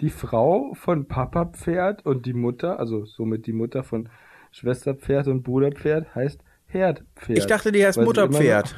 Die 0.00 0.10
Frau 0.10 0.74
von 0.74 1.06
Papa 1.06 1.46
Pferd 1.46 2.04
und 2.04 2.26
die 2.26 2.32
Mutter, 2.32 2.78
also 2.78 3.04
somit 3.04 3.46
die 3.46 3.52
Mutter 3.52 3.84
von 3.84 4.08
Schwester 4.50 4.94
Pferd 4.94 5.28
und 5.28 5.42
Bruder 5.42 5.70
Pferd, 5.70 6.14
heißt 6.14 6.40
Herdpferd. 6.66 7.38
Ich 7.38 7.46
dachte, 7.46 7.72
die 7.72 7.84
heißt 7.84 8.00
Mutterpferd. 8.00 8.74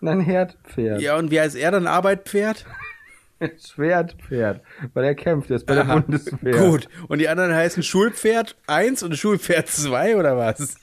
Nein, 0.00 0.20
Herdpferd. 0.20 1.00
Ja, 1.00 1.16
und 1.16 1.30
wie 1.30 1.40
heißt 1.40 1.56
er 1.56 1.70
dann 1.70 1.86
Arbeitpferd? 1.86 2.66
Schwertpferd. 3.58 4.60
Weil 4.94 5.04
er 5.04 5.14
kämpft, 5.14 5.50
er 5.50 5.56
ist 5.56 5.66
bei 5.66 5.74
der 5.74 5.84
Aha. 5.84 6.00
Bundeswehr. 6.00 6.58
Gut. 6.58 6.88
Und 7.08 7.18
die 7.18 7.28
anderen 7.28 7.52
heißen 7.54 7.82
Schulpferd 7.82 8.56
1 8.66 9.02
und 9.02 9.16
Schulpferd 9.16 9.68
2 9.68 10.16
oder 10.16 10.36
was? 10.36 10.76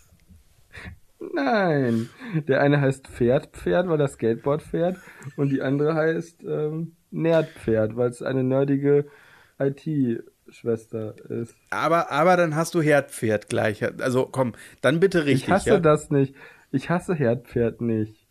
Nein. 1.44 2.10
Der 2.48 2.62
eine 2.62 2.82
heißt 2.82 3.08
Pferdpferd, 3.08 3.88
weil 3.88 4.02
er 4.02 4.08
Skateboard 4.08 4.62
fährt. 4.62 4.98
Und 5.36 5.50
die 5.50 5.62
andere 5.62 5.96
heißt 5.96 6.44
ähm, 6.44 6.96
Nerdpferd, 7.12 7.96
weil 7.96 8.10
es 8.10 8.22
eine 8.22 8.44
nerdige 8.44 9.06
IT-Schwester 9.60 11.16
ist. 11.30 11.56
Aber, 11.70 12.12
aber 12.12 12.38
dann 12.38 12.56
hast 12.56 12.76
du 12.76 12.82
Herdpferd 12.82 13.50
gleich. 13.50 13.84
Also 14.02 14.28
komm, 14.32 14.54
dann 14.82 15.00
bitte 15.00 15.26
richtig. 15.26 15.48
Ich 15.48 15.50
hasse 15.50 15.70
ja? 15.70 15.80
das 15.80 16.10
nicht. 16.10 16.36
Ich 16.72 16.90
hasse 16.90 17.16
Herdpferd 17.16 17.82
nicht. 17.82 18.28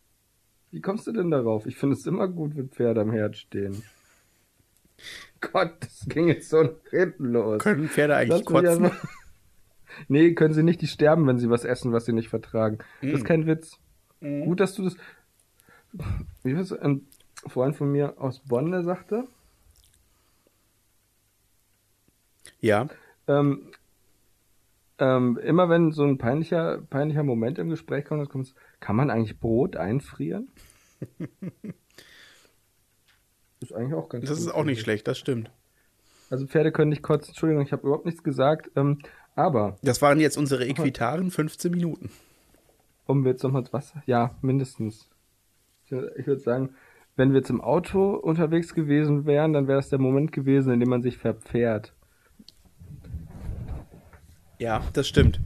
Wie 0.70 0.80
kommst 0.80 1.06
du 1.06 1.12
denn 1.12 1.30
darauf? 1.30 1.66
Ich 1.66 1.76
finde 1.76 1.96
es 1.96 2.06
immer 2.06 2.28
gut, 2.28 2.56
wenn 2.56 2.68
Pferde 2.68 3.00
am 3.00 3.10
Herd 3.10 3.36
stehen. 3.36 3.82
Gott, 5.40 5.72
das 5.80 6.06
ging 6.08 6.28
jetzt 6.28 6.50
so 6.50 6.62
nach 6.62 6.90
hinten 6.90 7.26
los. 7.26 7.62
Können 7.62 7.88
Pferde 7.88 8.16
eigentlich 8.16 8.44
Lass 8.44 8.44
kotzen? 8.44 8.90
Nee, 10.06 10.34
können 10.34 10.54
sie 10.54 10.62
nicht. 10.62 10.80
Die 10.80 10.86
sterben, 10.86 11.26
wenn 11.26 11.38
sie 11.38 11.50
was 11.50 11.64
essen, 11.64 11.92
was 11.92 12.04
sie 12.04 12.12
nicht 12.12 12.28
vertragen. 12.28 12.78
Das 13.02 13.10
Mm. 13.10 13.14
ist 13.16 13.24
kein 13.24 13.46
Witz. 13.46 13.78
Gut, 14.20 14.60
dass 14.60 14.74
du 14.74 14.84
das. 14.84 14.96
Wie 16.44 16.56
was 16.56 16.72
ein 16.72 17.06
Freund 17.46 17.74
von 17.76 17.90
mir 17.90 18.14
aus 18.20 18.40
Bonn, 18.40 18.70
der 18.70 18.82
sagte, 18.84 19.24
Ja. 22.60 22.88
ähm, 23.26 23.70
ähm, 24.98 25.38
immer 25.42 25.68
wenn 25.68 25.92
so 25.92 26.02
ein 26.04 26.18
peinlicher, 26.18 26.78
peinlicher 26.90 27.22
Moment 27.22 27.58
im 27.58 27.68
Gespräch 27.70 28.04
kommt, 28.04 28.20
dann 28.20 28.28
kommt's, 28.28 28.54
kann 28.80 28.96
man 28.96 29.10
eigentlich 29.10 29.38
Brot 29.38 29.76
einfrieren? 29.76 30.48
ist 33.60 33.72
eigentlich 33.72 33.94
auch 33.94 34.08
ganz 34.08 34.28
Das 34.28 34.38
ist 34.40 34.48
auch 34.48 34.64
nicht 34.64 34.80
schlecht, 34.80 35.06
das 35.06 35.18
stimmt. 35.18 35.50
Also 36.30 36.46
Pferde 36.46 36.72
können 36.72 36.90
nicht 36.90 37.02
kotzen. 37.02 37.30
Entschuldigung, 37.30 37.64
ich 37.64 37.72
habe 37.72 37.82
überhaupt 37.86 38.04
nichts 38.06 38.22
gesagt. 38.22 38.70
Ähm, 38.76 38.98
aber 39.38 39.76
Das 39.82 40.02
waren 40.02 40.20
jetzt 40.20 40.36
unsere 40.36 40.66
Equitaren 40.66 41.30
15 41.30 41.70
Minuten. 41.70 42.10
um 43.06 43.24
wir 43.24 43.30
jetzt 43.32 43.42
nochmal 43.44 43.64
was, 43.70 43.94
ja, 44.06 44.34
mindestens. 44.42 45.08
Ich, 45.86 45.92
wür- 45.92 46.10
ich 46.18 46.26
würde 46.26 46.40
sagen, 46.42 46.70
wenn 47.16 47.32
wir 47.32 47.48
im 47.48 47.60
Auto 47.60 48.14
unterwegs 48.14 48.74
gewesen 48.74 49.24
wären, 49.26 49.52
dann 49.52 49.66
wäre 49.66 49.78
das 49.78 49.88
der 49.88 49.98
Moment 49.98 50.32
gewesen, 50.32 50.72
in 50.72 50.80
dem 50.80 50.88
man 50.90 51.02
sich 51.02 51.16
verpfährt. 51.18 51.94
Ja, 54.58 54.82
das 54.92 55.06
stimmt. 55.08 55.40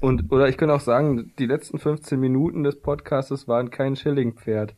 Und, 0.00 0.30
oder 0.32 0.48
ich 0.48 0.56
könnte 0.56 0.74
auch 0.74 0.80
sagen, 0.80 1.32
die 1.38 1.46
letzten 1.46 1.78
15 1.78 2.18
Minuten 2.20 2.62
des 2.62 2.80
Podcastes 2.80 3.48
waren 3.48 3.70
kein 3.70 3.96
Schillingpferd. 3.96 4.74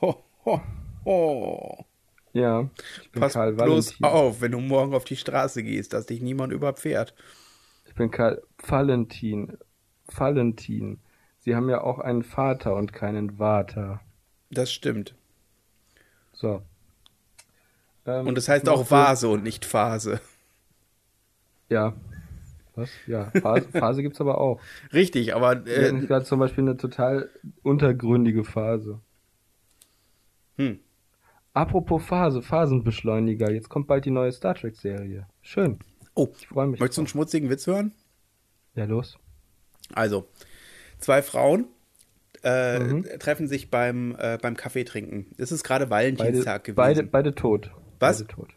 Ho, 0.00 0.24
ho, 0.44 0.60
ho. 1.04 1.84
Ja, 2.32 2.68
ich 3.02 3.10
bin 3.12 3.22
Pass 3.22 3.32
Karl 3.32 3.54
bloß 3.54 4.00
Valentin. 4.00 4.04
auf, 4.04 4.40
wenn 4.40 4.52
du 4.52 4.60
morgen 4.60 4.94
auf 4.94 5.04
die 5.04 5.16
Straße 5.16 5.62
gehst, 5.62 5.92
dass 5.92 6.06
dich 6.06 6.20
niemand 6.22 6.52
überfährt. 6.52 7.14
Ich 7.86 7.94
bin 7.94 8.10
Karl 8.10 8.42
Valentin. 8.58 9.58
Valentin. 10.06 11.00
Sie 11.38 11.54
haben 11.56 11.68
ja 11.68 11.80
auch 11.82 11.98
einen 11.98 12.22
Vater 12.22 12.74
und 12.76 12.92
keinen 12.92 13.36
Vater. 13.38 14.00
Das 14.50 14.72
stimmt. 14.72 15.14
So. 16.32 16.62
Ähm, 18.06 18.26
Und 18.26 18.38
es 18.38 18.48
heißt 18.48 18.68
auch 18.68 18.90
Vase 18.90 19.28
und 19.28 19.42
nicht 19.42 19.64
Phase. 19.64 20.20
Ja. 21.68 21.94
Was? 22.74 22.90
Ja, 23.06 23.30
Phase, 23.32 23.68
Phase 23.72 24.02
gibt's 24.02 24.20
aber 24.20 24.38
auch. 24.38 24.60
Richtig, 24.92 25.34
aber 25.34 25.64
Wir 25.66 25.88
hatten 25.88 26.04
äh, 26.04 26.06
gerade 26.06 26.24
zum 26.24 26.38
Beispiel 26.38 26.64
eine 26.64 26.76
total 26.76 27.28
untergründige 27.62 28.44
Phase. 28.44 29.00
hm. 30.56 30.78
Apropos 31.58 32.00
Phase, 32.04 32.40
Phasenbeschleuniger. 32.40 33.50
Jetzt 33.50 33.68
kommt 33.68 33.88
bald 33.88 34.04
die 34.04 34.12
neue 34.12 34.30
Star 34.30 34.54
Trek-Serie. 34.54 35.26
Schön. 35.42 35.80
Oh, 36.14 36.28
Ich 36.38 36.46
freue 36.46 36.68
mich. 36.68 36.78
möchtest 36.78 36.98
du 36.98 37.02
einen 37.02 37.08
schmutzigen 37.08 37.50
Witz 37.50 37.66
hören? 37.66 37.92
Ja, 38.76 38.84
los. 38.84 39.18
Also, 39.92 40.28
zwei 40.98 41.20
Frauen 41.20 41.66
äh, 42.44 42.78
Mhm. 42.78 43.02
treffen 43.18 43.48
sich 43.48 43.68
beim, 43.70 44.14
äh, 44.20 44.38
beim 44.40 44.56
Kaffee 44.56 44.84
trinken. 44.84 45.26
Es 45.36 45.50
ist 45.50 45.64
gerade 45.64 45.88
Beide, 45.88 46.16
Valentinstag 46.16 46.62
gewesen. 46.62 46.76
beide, 46.76 47.02
beide 47.02 47.34
tot. 47.34 47.72
Was? 47.98 48.18
Beide 48.22 48.28
tot. 48.32 48.48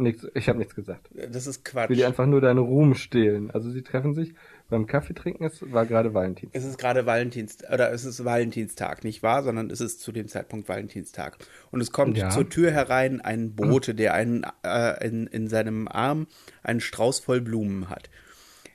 Nichts, 0.00 0.26
ich 0.34 0.48
habe 0.48 0.58
nichts 0.58 0.74
gesagt. 0.74 1.10
Das 1.30 1.46
ist 1.46 1.58
Ich 1.58 1.64
Quatsch. 1.64 1.90
will 1.90 1.96
dir 1.96 2.06
einfach 2.06 2.26
nur 2.26 2.40
deinen 2.40 2.58
Ruhm 2.58 2.94
stehlen. 2.94 3.50
Also 3.50 3.70
sie 3.70 3.82
treffen 3.82 4.14
sich 4.14 4.34
beim 4.68 4.86
Kaffee 4.86 5.14
trinken, 5.14 5.44
es 5.44 5.70
war 5.72 5.84
gerade 5.84 6.14
Valentin. 6.14 6.48
Es 6.52 6.64
ist 6.64 6.78
gerade 6.78 7.04
Valentins 7.04 7.58
oder 7.72 7.92
es 7.92 8.04
ist 8.04 8.24
Valentinstag, 8.24 9.04
nicht 9.04 9.22
wahr? 9.22 9.42
Sondern 9.42 9.68
es 9.70 9.80
ist 9.80 10.00
zu 10.00 10.12
dem 10.12 10.28
Zeitpunkt 10.28 10.68
Valentinstag. 10.68 11.36
Und 11.70 11.80
es 11.80 11.90
kommt 11.92 12.16
Ja. 12.16 12.30
zur 12.30 12.48
Tür 12.48 12.70
herein 12.70 13.20
ein 13.20 13.54
Bote, 13.56 13.94
der 13.94 14.14
einen, 14.14 14.46
äh, 14.62 15.06
in, 15.06 15.26
in 15.26 15.48
seinem 15.48 15.86
Arm 15.88 16.26
einen 16.62 16.80
Strauß 16.80 17.20
voll 17.20 17.40
Blumen 17.40 17.88
hat. 17.90 18.08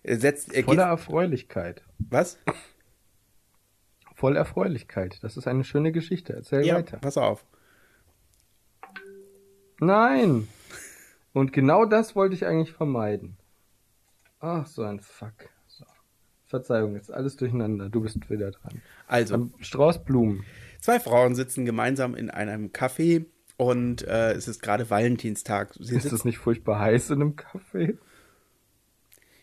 Er 0.03 0.17
setzt, 0.19 0.49
er 0.49 0.61
geht, 0.61 0.65
Voller 0.65 0.83
Erfreulichkeit. 0.83 1.81
was? 1.97 2.37
Voll 4.13 4.35
Erfreulichkeit. 4.37 5.17
Das 5.23 5.37
ist 5.37 5.47
eine 5.47 5.63
schöne 5.63 5.91
Geschichte. 5.91 6.33
Erzähl 6.33 6.65
Ja, 6.65 6.75
weiter. 6.75 6.97
pass 6.97 7.17
auf. 7.17 7.43
Nein! 9.79 10.47
Und 11.35 11.51
genau 11.51 11.83
das 11.83 12.15
wollte 12.15 12.33
ich 12.33 12.45
eigentlich 12.45 12.71
vermeiden. 12.71 13.35
Ach, 14.39 14.65
so 14.65 14.83
ein 14.83 15.01
Fuck. 15.01 15.49
So. 15.67 15.83
Verzeihung, 16.45 16.95
jetzt 16.95 17.11
alles 17.11 17.35
durcheinander. 17.35 17.89
Du 17.89 17.99
bist 17.99 18.29
wieder 18.29 18.51
dran. 18.51 18.81
Also, 19.05 19.35
Ein 19.35 19.53
Strauß 19.59 20.05
Blumen. 20.05 20.45
zwei 20.79 20.97
Frauen 20.97 21.35
sitzen 21.35 21.65
gemeinsam 21.65 22.15
in 22.15 22.29
einem 22.29 22.67
Café 22.69 23.25
und 23.57 24.07
äh, 24.07 24.31
es 24.31 24.47
ist 24.47 24.61
gerade 24.61 24.89
Valentinstag. 24.89 25.73
Sie 25.77 25.97
Ist 25.97 26.13
es 26.13 26.23
nicht 26.23 26.37
furchtbar 26.37 26.79
heiß 26.79 27.09
in 27.09 27.21
einem 27.21 27.35
Kaffee? 27.35 27.97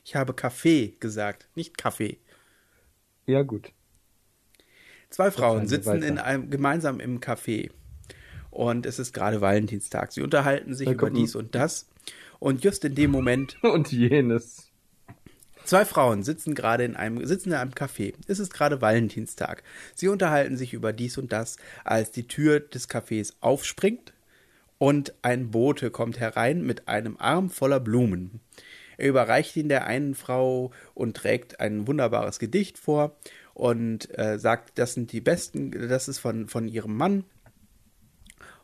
ich 0.03 0.17
habe 0.17 0.33
Kaffee 0.33 0.97
gesagt, 0.99 1.51
nicht 1.55 1.77
Kaffee. 1.77 2.17
Ja, 3.27 3.43
gut. 3.43 3.71
Zwei 5.11 5.31
Frauen 5.31 5.67
sitzen 5.67 6.03
in 6.03 6.19
einem, 6.19 6.49
gemeinsam 6.49 7.01
im 7.01 7.21
Café 7.21 7.71
und 8.53 8.87
es 8.87 8.99
ist 8.99 9.13
gerade 9.13 9.41
Valentinstag. 9.41 10.13
Sie 10.13 10.23
unterhalten 10.23 10.75
sich 10.75 10.89
über 10.89 11.11
dies 11.11 11.35
und 11.35 11.55
das 11.55 11.89
und 12.39 12.63
just 12.63 12.85
in 12.85 12.95
dem 12.95 13.11
Moment 13.11 13.57
Und 13.63 13.91
jenes. 13.91 14.69
Zwei 15.65 15.85
Frauen 15.85 16.23
sitzen 16.23 16.55
gerade 16.55 16.85
in 16.85 16.97
einem, 16.97 17.25
sitzen 17.25 17.51
in 17.51 17.55
einem 17.55 17.71
Café. 17.71 18.15
Es 18.27 18.41
ist 18.41 18.53
gerade 18.53 18.81
Valentinstag. 18.81 19.63
Sie 19.95 20.09
unterhalten 20.09 20.57
sich 20.57 20.75
über 20.75 20.93
dies 20.93 21.19
und 21.19 21.33
das, 21.33 21.57
als 21.85 22.11
die 22.11 22.27
Tür 22.27 22.61
des 22.61 22.91
Cafés 22.91 23.35
aufspringt 23.41 24.13
und 24.79 25.15
ein 25.23 25.51
Bote 25.51 25.91
kommt 25.91 26.19
herein 26.19 26.63
mit 26.63 26.89
einem 26.89 27.17
Arm 27.19 27.49
voller 27.49 27.79
Blumen. 27.79 28.41
Er 28.99 29.09
überreicht 29.09 29.57
ihn 29.57 29.69
der 29.69 29.87
einen 29.87 30.15
Frau 30.15 30.73
und 30.95 31.17
trägt 31.17 31.61
ein 31.61 31.87
wunderbares 31.87 32.39
Gedicht 32.41 32.77
vor 32.77 33.17
und 33.55 34.17
äh, 34.19 34.39
sagt, 34.39 34.79
das 34.79 34.95
sind 34.95 35.13
die 35.13 35.21
besten, 35.21 35.71
das 35.89 36.09
ist 36.09 36.19
von, 36.19 36.49
von 36.49 36.67
ihrem 36.67 36.97
Mann 36.97 37.25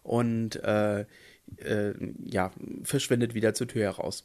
und 0.08 0.56
äh, 0.64 1.04
äh, 1.56 1.94
ja, 2.24 2.50
verschwindet 2.82 3.34
wieder 3.34 3.54
zur 3.54 3.68
Tür 3.68 3.84
heraus. 3.84 4.24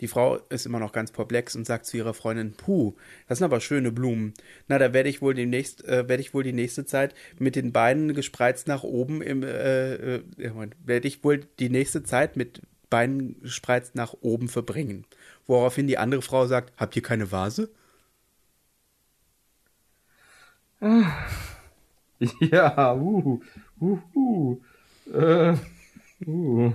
Die 0.00 0.08
Frau 0.08 0.36
ist 0.48 0.66
immer 0.66 0.80
noch 0.80 0.92
ganz 0.92 1.12
perplex 1.12 1.54
und 1.56 1.66
sagt 1.66 1.86
zu 1.86 1.96
ihrer 1.96 2.14
Freundin, 2.14 2.52
puh, 2.52 2.94
das 3.28 3.38
sind 3.38 3.44
aber 3.44 3.60
schöne 3.60 3.92
Blumen. 3.92 4.34
Na, 4.68 4.78
da 4.78 4.92
werde 4.92 5.08
ich 5.08 5.22
wohl 5.22 5.34
demnächst, 5.34 5.84
äh, 5.84 6.08
werde 6.08 6.20
ich 6.20 6.34
wohl 6.34 6.42
die 6.42 6.52
nächste 6.52 6.84
Zeit 6.84 7.14
mit 7.38 7.56
den 7.56 7.72
Beinen 7.72 8.14
gespreizt 8.14 8.66
nach 8.66 8.82
oben 8.82 9.22
im, 9.22 9.42
äh, 9.42 10.16
äh, 10.16 10.22
werde 10.84 11.08
ich 11.08 11.22
wohl 11.24 11.40
die 11.58 11.70
nächste 11.70 12.02
Zeit 12.02 12.36
mit 12.36 12.62
Beinen 12.90 13.40
gespreizt 13.40 13.94
nach 13.94 14.14
oben 14.20 14.48
verbringen. 14.48 15.04
Woraufhin 15.46 15.86
die 15.86 15.98
andere 15.98 16.22
Frau 16.22 16.46
sagt, 16.46 16.72
habt 16.76 16.96
ihr 16.96 17.02
keine 17.02 17.32
Vase? 17.32 17.70
Ja, 22.40 22.94
uh, 22.94 23.40
uh, 23.80 23.98
uh, 24.14 24.56
äh, 25.12 25.56
uh. 26.26 26.72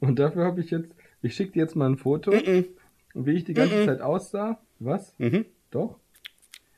Und 0.00 0.18
dafür 0.18 0.44
habe 0.44 0.60
ich 0.60 0.70
jetzt, 0.70 0.94
ich 1.22 1.34
schicke 1.34 1.52
dir 1.52 1.62
jetzt 1.62 1.76
mal 1.76 1.88
ein 1.88 1.96
Foto, 1.96 2.32
wie 2.32 3.32
ich 3.32 3.44
die 3.44 3.54
ganze 3.54 3.84
Zeit 3.84 4.00
aussah. 4.00 4.58
Was? 4.78 5.14
Mhm. 5.18 5.46
Doch? 5.70 5.98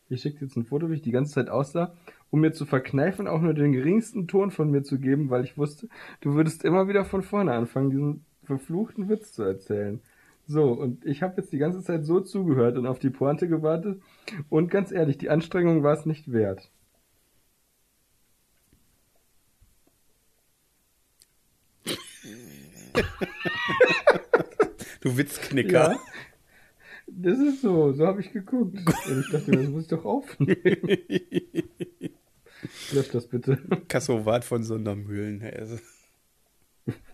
Ich 0.08 0.20
schicke 0.20 0.40
dir 0.40 0.44
jetzt 0.46 0.56
ein 0.56 0.66
Foto, 0.66 0.90
wie 0.90 0.94
ich 0.94 1.02
die 1.02 1.10
ganze 1.10 1.32
Zeit 1.32 1.48
aussah, 1.48 1.94
um 2.30 2.40
mir 2.40 2.52
zu 2.52 2.66
verkneifen, 2.66 3.26
auch 3.26 3.40
nur 3.40 3.54
den 3.54 3.72
geringsten 3.72 4.28
Ton 4.28 4.50
von 4.50 4.70
mir 4.70 4.82
zu 4.82 4.98
geben, 4.98 5.30
weil 5.30 5.44
ich 5.44 5.56
wusste, 5.56 5.88
du 6.20 6.34
würdest 6.34 6.64
immer 6.64 6.88
wieder 6.88 7.04
von 7.04 7.22
vorne 7.22 7.52
anfangen, 7.52 7.90
diesen 7.90 8.24
verfluchten 8.44 9.08
Witz 9.08 9.32
zu 9.32 9.42
erzählen. 9.42 10.00
So, 10.46 10.72
und 10.72 11.06
ich 11.06 11.22
habe 11.22 11.40
jetzt 11.40 11.52
die 11.52 11.58
ganze 11.58 11.80
Zeit 11.80 12.04
so 12.04 12.20
zugehört 12.20 12.76
und 12.76 12.86
auf 12.86 12.98
die 12.98 13.08
Pointe 13.08 13.48
gewartet. 13.48 14.02
Und 14.50 14.70
ganz 14.70 14.92
ehrlich, 14.92 15.16
die 15.16 15.30
Anstrengung 15.30 15.82
war 15.82 15.94
es 15.94 16.04
nicht 16.04 16.32
wert. 16.32 16.70
Du 25.00 25.18
Witzknicker. 25.18 25.92
Ja. 25.92 26.00
Das 27.06 27.38
ist 27.38 27.60
so, 27.60 27.92
so 27.92 28.06
habe 28.06 28.22
ich 28.22 28.32
geguckt. 28.32 28.78
Und 28.78 29.20
ich 29.20 29.30
dachte, 29.30 29.50
das 29.50 29.68
muss 29.68 29.82
ich 29.82 29.88
doch 29.88 30.04
aufnehmen. 30.06 30.98
Lösch 32.90 33.10
das 33.12 33.26
bitte. 33.26 33.58
Kassowart 33.88 34.46
von 34.46 34.64
Sondermühlen. 34.64 35.42
Also, 35.42 35.78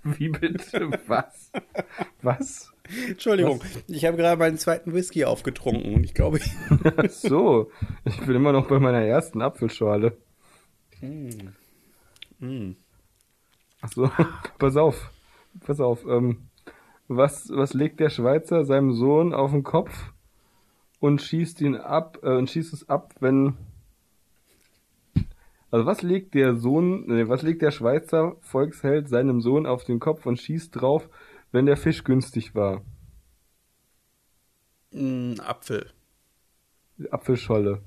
Wie 0.02 0.28
bitte? 0.28 0.90
Was? 1.06 1.52
Was? 2.22 2.72
Entschuldigung, 3.08 3.62
ich 3.86 4.04
habe 4.04 4.16
gerade 4.16 4.38
meinen 4.38 4.58
zweiten 4.58 4.94
Whisky 4.94 5.24
aufgetrunken 5.24 5.94
und 5.94 6.04
ich 6.04 6.14
glaube, 6.14 6.38
ich 6.38 6.50
Ach 6.96 7.10
so, 7.10 7.70
ich 8.04 8.18
bin 8.20 8.34
immer 8.34 8.52
noch 8.52 8.66
bei 8.66 8.80
meiner 8.80 9.02
ersten 9.02 9.42
Apfelschorle. 9.42 10.16
Ach 13.80 13.92
so, 13.92 14.10
pass 14.58 14.76
auf, 14.76 15.10
pass 15.60 15.80
auf. 15.80 16.04
Ähm, 16.06 16.48
was, 17.08 17.50
was 17.50 17.74
legt 17.74 18.00
der 18.00 18.10
Schweizer 18.10 18.64
seinem 18.64 18.92
Sohn 18.92 19.34
auf 19.34 19.50
den 19.50 19.64
Kopf 19.64 20.12
und 21.00 21.20
schießt 21.20 21.60
ihn 21.60 21.76
ab 21.76 22.18
äh, 22.22 22.36
und 22.36 22.48
schießt 22.48 22.72
es 22.72 22.88
ab, 22.88 23.14
wenn 23.20 23.56
also 25.72 25.86
was 25.86 26.02
legt 26.02 26.34
der 26.34 26.56
Sohn, 26.56 27.04
nee, 27.06 27.28
was 27.28 27.42
legt 27.42 27.62
der 27.62 27.70
Schweizer 27.70 28.36
Volksheld 28.40 29.08
seinem 29.08 29.40
Sohn 29.40 29.66
auf 29.66 29.84
den 29.84 30.00
Kopf 30.00 30.26
und 30.26 30.40
schießt 30.40 30.80
drauf, 30.80 31.08
wenn 31.52 31.66
der 31.66 31.76
Fisch 31.76 32.02
günstig 32.04 32.54
war? 32.54 32.82
ein 34.92 35.40
Apfel. 35.40 35.90
Apfelscholle. 37.10 37.82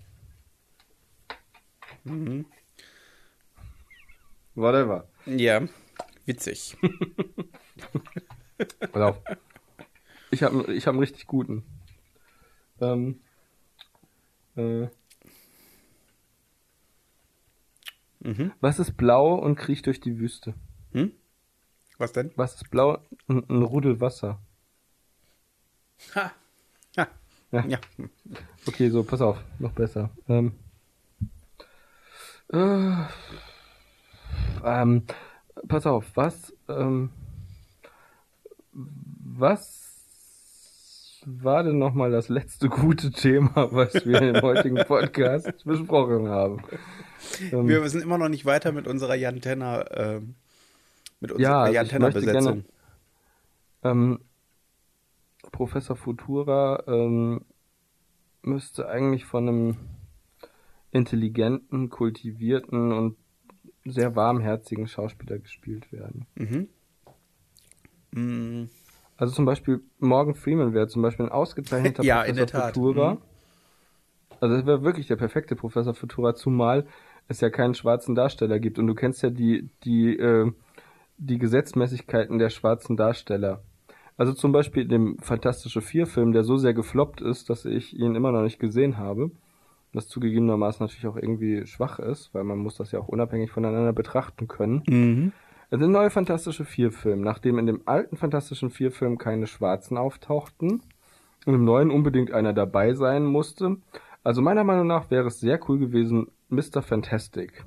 Whatever. 4.56 5.08
Ja, 5.26 5.62
witzig. 6.26 6.78
Pass 8.92 9.02
auf. 9.02 9.18
Ich 10.32 10.44
habe 10.44 10.74
ich 10.74 10.88
hab 10.88 10.94
einen 10.94 11.00
richtig 11.00 11.28
guten. 11.28 11.64
Ähm, 12.82 13.20
äh, 14.56 14.88
Mhm. 18.24 18.54
Was 18.62 18.80
ist 18.80 18.96
blau 18.96 19.36
und 19.36 19.56
kriecht 19.56 19.86
durch 19.86 20.00
die 20.00 20.18
Wüste? 20.18 20.54
Hm? 20.94 21.12
Was 21.98 22.14
denn? 22.14 22.32
Was 22.36 22.56
ist 22.56 22.70
blau? 22.70 23.00
Ein, 23.28 23.44
ein 23.50 23.64
Rudel 23.64 24.00
Wasser. 24.00 24.40
Ha. 26.16 26.32
Ha. 26.98 27.08
Ja. 27.52 27.66
Ja. 27.68 27.80
Okay, 28.66 28.90
so, 28.90 29.04
pass 29.04 29.22
auf, 29.22 29.38
noch 29.60 29.74
besser. 29.74 30.10
Ähm, 30.30 30.54
äh, 32.52 32.94
ähm, 34.64 35.04
pass 35.68 35.86
auf, 35.86 36.06
was, 36.16 36.54
ähm, 36.68 37.10
was 38.74 39.82
war 41.26 41.64
denn 41.64 41.78
nochmal 41.80 42.12
das 42.12 42.28
letzte 42.30 42.70
gute 42.70 43.12
Thema, 43.12 43.70
was 43.72 44.06
wir 44.06 44.22
im 44.22 44.42
heutigen 44.42 44.84
Podcast 44.86 45.64
besprochen 45.64 46.28
haben? 46.28 46.62
Ähm, 47.52 47.68
Wir 47.68 47.88
sind 47.90 48.04
immer 48.04 48.18
noch 48.18 48.30
nicht 48.30 48.46
weiter 48.46 48.72
mit 48.72 48.88
unserer 48.88 49.16
Jantenna, 49.16 49.86
ähm, 49.92 50.36
mit 51.20 51.32
Ja, 51.32 51.36
unserer 51.36 51.58
also 51.60 51.72
ich 51.72 51.76
Jantenna-Besetzung. 51.76 52.56
möchte 52.58 52.70
Ähm, 53.84 54.20
Professor 55.52 55.96
Futura 55.96 56.84
ähm, 56.88 57.46
müsste 58.42 58.88
eigentlich 58.90 59.26
von 59.26 59.48
einem 59.48 59.78
intelligenten, 60.92 61.90
kultivierten 61.90 62.92
und 62.92 63.18
sehr 63.86 64.16
warmherzigen 64.16 64.88
Schauspieler 64.88 65.40
gespielt 65.40 65.92
werden. 65.92 66.26
Mhm. 66.36 66.68
Mm, 68.12 68.70
Also 69.18 69.34
zum 69.34 69.46
Beispiel 69.46 69.82
Morgan 70.00 70.36
Freeman 70.36 70.74
wäre 70.74 70.88
zum 70.88 71.02
Beispiel 71.02 71.26
ein 71.26 71.32
ausgezeichneter 71.32 72.04
Ja, 72.04 72.24
Professor 72.24 72.48
in. 72.68 72.74
Futura. 72.74 73.14
Mhm. 73.16 73.22
Also 74.40 74.56
das 74.58 74.66
wäre 74.66 74.84
wirklich 74.84 75.08
der 75.08 75.16
perfekte 75.16 75.56
Professor 75.56 75.94
Futura, 75.94 76.36
zumal 76.36 76.86
es 77.28 77.40
ja 77.40 77.50
keinen 77.50 77.76
schwarzen 77.76 78.16
Darsteller 78.16 78.60
gibt. 78.60 78.78
Und 78.80 78.88
du 78.88 78.96
kennst 78.96 79.24
ja 79.24 79.30
die, 79.30 79.70
die, 79.86 80.18
äh, 80.18 80.52
die 81.18 81.38
Gesetzmäßigkeiten 81.38 82.40
der 82.40 82.50
schwarzen 82.50 82.98
Darsteller. 82.98 83.64
Also 84.18 84.34
zum 84.34 84.52
Beispiel 84.52 84.86
dem 84.86 85.18
Fantastische 85.20 85.82
Vier-Film, 85.82 86.34
der 86.34 86.44
so 86.44 86.58
sehr 86.58 86.74
gefloppt 86.74 87.22
ist, 87.22 87.50
dass 87.50 87.66
ich 87.66 87.98
ihn 87.98 88.16
immer 88.16 88.32
noch 88.32 88.44
nicht 88.44 88.60
gesehen 88.60 88.98
habe. 88.98 89.32
Was 89.94 90.08
zugegebenermaßen 90.08 90.84
natürlich 90.84 91.08
auch 91.08 91.16
irgendwie 91.16 91.66
schwach 91.66 92.00
ist, 92.00 92.34
weil 92.34 92.44
man 92.44 92.58
muss 92.58 92.76
das 92.76 92.92
ja 92.92 93.00
auch 93.00 93.08
unabhängig 93.08 93.52
voneinander 93.52 93.94
betrachten 93.94 94.48
können. 94.48 94.84
Mhm. 94.88 95.32
Es 95.70 95.80
sind 95.80 95.92
neue 95.92 96.10
Fantastische 96.10 96.66
Vier-Film, 96.66 97.22
nachdem 97.22 97.58
in 97.58 97.66
dem 97.66 97.82
alten 97.86 98.18
Fantastischen 98.18 98.70
Vier-Film 98.70 99.18
keine 99.18 99.48
Schwarzen 99.48 99.98
auftauchten 99.98 100.84
und 101.46 101.54
im 101.54 101.66
neuen 101.66 101.92
unbedingt 101.92 102.32
einer 102.32 102.54
dabei 102.54 102.94
sein 102.94 103.26
musste. 103.26 103.78
Also 104.24 104.42
meiner 104.42 104.64
Meinung 104.64 104.88
nach 104.88 105.12
wäre 105.12 105.28
es 105.28 105.40
sehr 105.40 105.60
cool 105.68 105.80
gewesen, 105.80 106.28
Mr. 106.50 106.82
Fantastic 106.82 107.66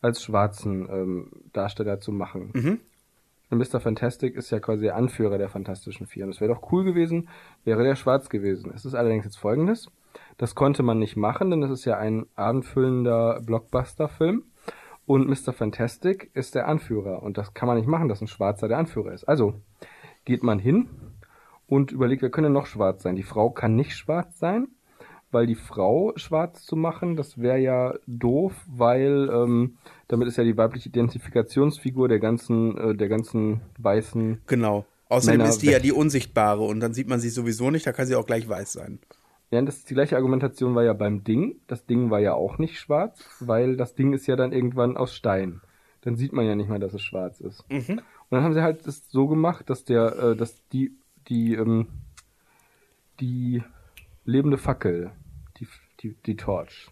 als 0.00 0.22
schwarzen 0.22 0.88
ähm, 0.90 1.30
Darsteller 1.52 2.00
zu 2.00 2.12
machen. 2.12 2.50
Mhm. 2.52 2.80
Und 3.50 3.58
Mr. 3.58 3.80
Fantastic 3.80 4.34
ist 4.34 4.50
ja 4.50 4.60
quasi 4.60 4.82
der 4.82 4.96
Anführer 4.96 5.38
der 5.38 5.48
Fantastischen 5.48 6.06
Vier. 6.06 6.24
Und 6.24 6.30
es 6.30 6.40
wäre 6.40 6.54
doch 6.54 6.72
cool 6.72 6.84
gewesen, 6.84 7.28
wäre 7.64 7.84
der 7.84 7.96
schwarz 7.96 8.28
gewesen. 8.28 8.72
Es 8.74 8.84
ist 8.84 8.94
allerdings 8.94 9.24
jetzt 9.24 9.36
folgendes. 9.36 9.88
Das 10.38 10.54
konnte 10.54 10.82
man 10.82 10.98
nicht 10.98 11.16
machen, 11.16 11.50
denn 11.50 11.62
es 11.62 11.70
ist 11.70 11.84
ja 11.84 11.98
ein 11.98 12.26
abendfüllender 12.34 13.40
Blockbuster-Film. 13.40 14.44
Und 15.04 15.28
Mr. 15.28 15.52
Fantastic 15.52 16.30
ist 16.34 16.54
der 16.54 16.68
Anführer. 16.68 17.22
Und 17.22 17.38
das 17.38 17.54
kann 17.54 17.66
man 17.66 17.76
nicht 17.76 17.88
machen, 17.88 18.08
dass 18.08 18.20
ein 18.20 18.28
Schwarzer 18.28 18.68
der 18.68 18.78
Anführer 18.78 19.12
ist. 19.12 19.24
Also 19.24 19.54
geht 20.24 20.42
man 20.42 20.58
hin 20.58 20.88
und 21.66 21.90
überlegt, 21.90 22.22
wer 22.22 22.30
könnte 22.30 22.50
noch 22.50 22.66
schwarz 22.66 23.02
sein. 23.02 23.16
Die 23.16 23.22
Frau 23.22 23.50
kann 23.50 23.74
nicht 23.74 23.96
schwarz 23.96 24.38
sein, 24.38 24.68
weil 25.30 25.46
die 25.46 25.54
Frau 25.54 26.12
schwarz 26.16 26.64
zu 26.64 26.76
machen, 26.76 27.16
das 27.16 27.38
wäre 27.38 27.58
ja 27.58 27.94
doof, 28.06 28.52
weil 28.68 29.30
ähm, 29.32 29.78
damit 30.08 30.28
ist 30.28 30.36
ja 30.36 30.44
die 30.44 30.56
weibliche 30.56 30.90
Identifikationsfigur 30.90 32.08
der 32.08 32.20
ganzen, 32.20 32.76
äh, 32.76 32.94
der 32.94 33.08
ganzen 33.08 33.62
weißen 33.78 34.42
Genau. 34.46 34.84
Außerdem 35.08 35.38
Männer 35.38 35.50
ist 35.50 35.62
die 35.62 35.66
ja 35.66 35.76
weg. 35.76 35.82
die 35.82 35.92
Unsichtbare 35.92 36.62
und 36.62 36.80
dann 36.80 36.94
sieht 36.94 37.08
man 37.08 37.20
sie 37.20 37.28
sowieso 37.28 37.70
nicht, 37.70 37.86
da 37.86 37.92
kann 37.92 38.06
sie 38.06 38.14
auch 38.14 38.26
gleich 38.26 38.48
weiß 38.48 38.72
sein. 38.72 38.98
Ja, 39.52 39.60
das 39.60 39.76
ist 39.76 39.90
die 39.90 39.94
gleiche 39.94 40.16
Argumentation 40.16 40.74
war 40.74 40.82
ja 40.82 40.94
beim 40.94 41.24
Ding. 41.24 41.60
Das 41.66 41.84
Ding 41.84 42.10
war 42.10 42.20
ja 42.20 42.32
auch 42.32 42.56
nicht 42.56 42.78
schwarz, 42.80 43.22
weil 43.38 43.76
das 43.76 43.94
Ding 43.94 44.14
ist 44.14 44.26
ja 44.26 44.34
dann 44.34 44.50
irgendwann 44.50 44.96
aus 44.96 45.14
Stein. 45.14 45.60
Dann 46.00 46.16
sieht 46.16 46.32
man 46.32 46.46
ja 46.46 46.54
nicht 46.54 46.70
mehr, 46.70 46.78
dass 46.78 46.94
es 46.94 47.02
schwarz 47.02 47.38
ist. 47.38 47.62
Und 47.98 48.02
dann 48.30 48.42
haben 48.44 48.54
sie 48.54 48.62
halt 48.62 48.86
das 48.86 49.10
so 49.10 49.28
gemacht, 49.28 49.68
dass 49.68 49.84
der, 49.84 50.16
äh, 50.18 50.36
dass 50.36 50.66
die, 50.68 50.96
die, 51.28 51.54
ähm, 51.54 51.88
die 53.20 53.62
lebende 54.24 54.56
Fackel, 54.56 55.12
die, 55.58 55.68
die, 56.00 56.16
die 56.24 56.36
Torch, 56.36 56.90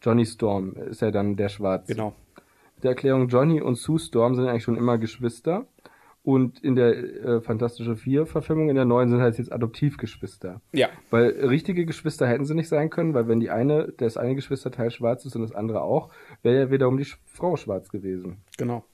Johnny 0.00 0.24
Storm 0.24 0.74
ist 0.74 1.02
ja 1.02 1.10
dann 1.10 1.34
der 1.34 1.48
Schwarze. 1.48 1.94
Genau. 1.94 2.14
der 2.84 2.90
Erklärung, 2.90 3.26
Johnny 3.26 3.60
und 3.60 3.74
Sue 3.74 3.98
Storm 3.98 4.36
sind 4.36 4.46
eigentlich 4.46 4.62
schon 4.62 4.76
immer 4.76 4.98
Geschwister. 4.98 5.66
Und 6.28 6.62
in 6.62 6.74
der 6.74 6.94
äh, 6.94 7.40
Fantastische 7.40 7.96
Vier-Verfilmung, 7.96 8.68
in 8.68 8.74
der 8.74 8.84
neuen, 8.84 9.08
sind 9.08 9.22
halt 9.22 9.38
jetzt 9.38 9.50
Adoptivgeschwister. 9.50 10.60
Ja. 10.72 10.90
Weil 11.08 11.30
richtige 11.46 11.86
Geschwister 11.86 12.26
hätten 12.26 12.44
sie 12.44 12.54
nicht 12.54 12.68
sein 12.68 12.90
können, 12.90 13.14
weil 13.14 13.28
wenn 13.28 13.40
die 13.40 13.48
eine, 13.48 13.94
das 13.96 14.18
eine 14.18 14.34
Geschwisterteil 14.34 14.90
schwarz 14.90 15.24
ist 15.24 15.36
und 15.36 15.40
das 15.40 15.52
andere 15.52 15.80
auch, 15.80 16.10
wäre 16.42 16.64
ja 16.64 16.70
wiederum 16.70 16.98
die 16.98 17.06
Frau 17.24 17.56
schwarz 17.56 17.88
gewesen. 17.88 18.42
Genau. 18.58 18.84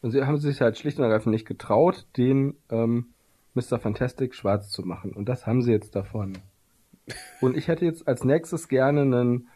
Und 0.00 0.12
sie 0.12 0.24
haben 0.24 0.38
sich 0.38 0.62
halt 0.62 0.78
schlicht 0.78 0.96
und 0.96 1.04
ergreifend 1.04 1.34
nicht 1.34 1.46
getraut, 1.46 2.06
den 2.16 2.54
ähm, 2.70 3.08
Mr. 3.52 3.78
Fantastic 3.78 4.34
schwarz 4.34 4.70
zu 4.70 4.80
machen. 4.80 5.12
Und 5.12 5.28
das 5.28 5.46
haben 5.46 5.60
sie 5.60 5.72
jetzt 5.72 5.94
davon. 5.94 6.38
Und 7.42 7.58
ich 7.58 7.68
hätte 7.68 7.84
jetzt 7.84 8.08
als 8.08 8.24
nächstes 8.24 8.68
gerne 8.68 9.02
einen, 9.02 9.48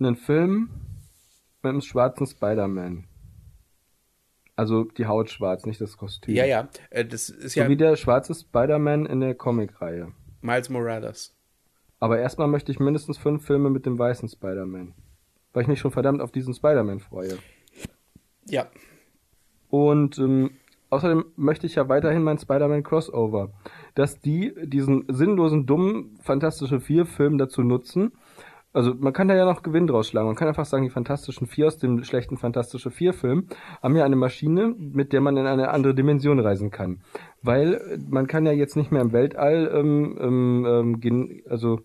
einen 0.00 0.16
Film 0.16 0.70
mit 1.62 1.68
einem 1.68 1.82
schwarzen 1.82 2.26
Spider-Man. 2.26 3.04
Also 4.54 4.84
die 4.84 5.06
Haut 5.06 5.30
schwarz, 5.30 5.64
nicht 5.64 5.80
das 5.80 5.96
Kostüm. 5.96 6.34
Ja, 6.34 6.44
ja. 6.44 6.68
Äh, 6.90 7.04
Das 7.04 7.30
ist 7.30 7.54
So 7.54 7.60
ja 7.60 7.68
wie 7.68 7.76
der 7.76 7.96
schwarze 7.96 8.34
Spider-Man 8.34 9.06
in 9.06 9.20
der 9.20 9.34
Comicreihe. 9.34 10.12
Miles 10.42 10.68
Morales. 10.68 11.34
Aber 12.00 12.18
erstmal 12.18 12.48
möchte 12.48 12.72
ich 12.72 12.80
mindestens 12.80 13.16
fünf 13.16 13.46
Filme 13.46 13.70
mit 13.70 13.86
dem 13.86 13.98
weißen 13.98 14.28
Spider-Man. 14.28 14.94
Weil 15.52 15.62
ich 15.62 15.68
mich 15.68 15.80
schon 15.80 15.92
verdammt 15.92 16.20
auf 16.20 16.32
diesen 16.32 16.52
Spider-Man 16.54 17.00
freue. 17.00 17.38
Ja. 18.46 18.66
Und 19.70 20.18
ähm, 20.18 20.50
außerdem 20.90 21.24
möchte 21.36 21.66
ich 21.66 21.76
ja 21.76 21.88
weiterhin 21.88 22.22
mein 22.22 22.38
Spider-Man 22.38 22.82
Crossover. 22.82 23.52
Dass 23.94 24.20
die 24.20 24.52
diesen 24.64 25.04
sinnlosen, 25.08 25.64
dummen 25.64 26.18
Fantastische 26.22 26.80
Vier-Film 26.80 27.38
dazu 27.38 27.62
nutzen. 27.62 28.12
Also 28.72 28.94
man 28.94 29.12
kann 29.12 29.28
da 29.28 29.34
ja 29.34 29.44
noch 29.44 29.62
Gewinn 29.62 29.86
draus 29.86 30.08
schlagen. 30.08 30.26
Man 30.26 30.36
kann 30.36 30.48
einfach 30.48 30.64
sagen, 30.64 30.84
die 30.84 30.90
Fantastischen 30.90 31.46
Vier 31.46 31.66
aus 31.66 31.78
dem 31.78 32.02
schlechten 32.04 32.38
Fantastische 32.38 32.90
Vier-Film 32.90 33.48
haben 33.82 33.96
ja 33.96 34.04
eine 34.04 34.16
Maschine, 34.16 34.74
mit 34.78 35.12
der 35.12 35.20
man 35.20 35.36
in 35.36 35.46
eine 35.46 35.70
andere 35.70 35.94
Dimension 35.94 36.40
reisen 36.40 36.70
kann. 36.70 37.00
Weil 37.42 37.74
äh, 37.74 37.98
man 38.08 38.26
kann 38.26 38.46
ja 38.46 38.52
jetzt 38.52 38.76
nicht 38.76 38.90
mehr 38.90 39.02
im 39.02 39.12
Weltall, 39.12 39.70
ähm, 39.74 40.18
ähm, 40.20 40.66
ähm, 40.66 41.00
gen- 41.00 41.42
also 41.48 41.80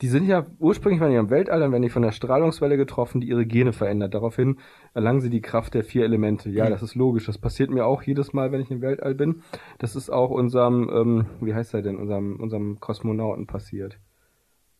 die 0.00 0.08
sind 0.08 0.26
ja 0.26 0.46
ursprünglich 0.58 1.00
waren 1.00 1.10
die 1.10 1.16
im 1.16 1.30
Weltall, 1.30 1.60
dann 1.60 1.70
werden 1.70 1.82
die 1.82 1.88
von 1.88 2.02
der 2.02 2.10
Strahlungswelle 2.10 2.76
getroffen, 2.76 3.20
die 3.20 3.28
ihre 3.28 3.46
Gene 3.46 3.72
verändert. 3.72 4.14
Daraufhin 4.14 4.58
erlangen 4.94 5.20
sie 5.20 5.30
die 5.30 5.42
Kraft 5.42 5.74
der 5.74 5.84
vier 5.84 6.04
Elemente. 6.04 6.50
Ja, 6.50 6.68
das 6.68 6.82
ist 6.82 6.96
logisch. 6.96 7.26
Das 7.26 7.38
passiert 7.38 7.70
mir 7.70 7.86
auch 7.86 8.02
jedes 8.02 8.32
Mal, 8.32 8.50
wenn 8.50 8.60
ich 8.60 8.70
im 8.70 8.80
Weltall 8.80 9.14
bin. 9.14 9.42
Das 9.78 9.94
ist 9.94 10.10
auch 10.10 10.30
unserem, 10.30 10.90
ähm, 10.92 11.26
wie 11.40 11.54
heißt 11.54 11.74
er 11.74 11.82
denn, 11.82 11.98
unserem, 11.98 12.36
unserem 12.40 12.80
Kosmonauten 12.80 13.46
passiert. 13.46 13.98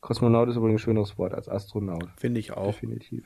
Kosmonaut 0.02 0.48
ist 0.48 0.56
übrigens 0.56 0.80
ein 0.80 0.84
schöneres 0.84 1.16
Wort 1.16 1.32
als 1.32 1.48
Astronaut. 1.48 2.08
Finde 2.16 2.40
ich 2.40 2.52
auch. 2.52 2.74
Definitiv. 2.74 3.24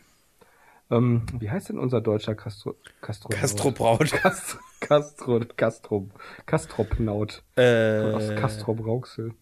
Ähm, 0.91 1.23
wie 1.41 1.51
heißt 1.51 1.71
denn 1.71 1.79
unser 1.79 2.01
deutscher 2.01 2.35
Castro, 2.37 2.77
Castro 3.01 3.31
Castrobraut. 3.31 4.13
Castro, 4.13 4.59
Castro, 4.79 5.41
Castro, 5.57 6.07
Castropnaut. 6.45 7.43
Äh, 7.57 8.13
Aus 8.13 8.29
Castrop 8.37 8.87
Rauxel. 8.87 9.33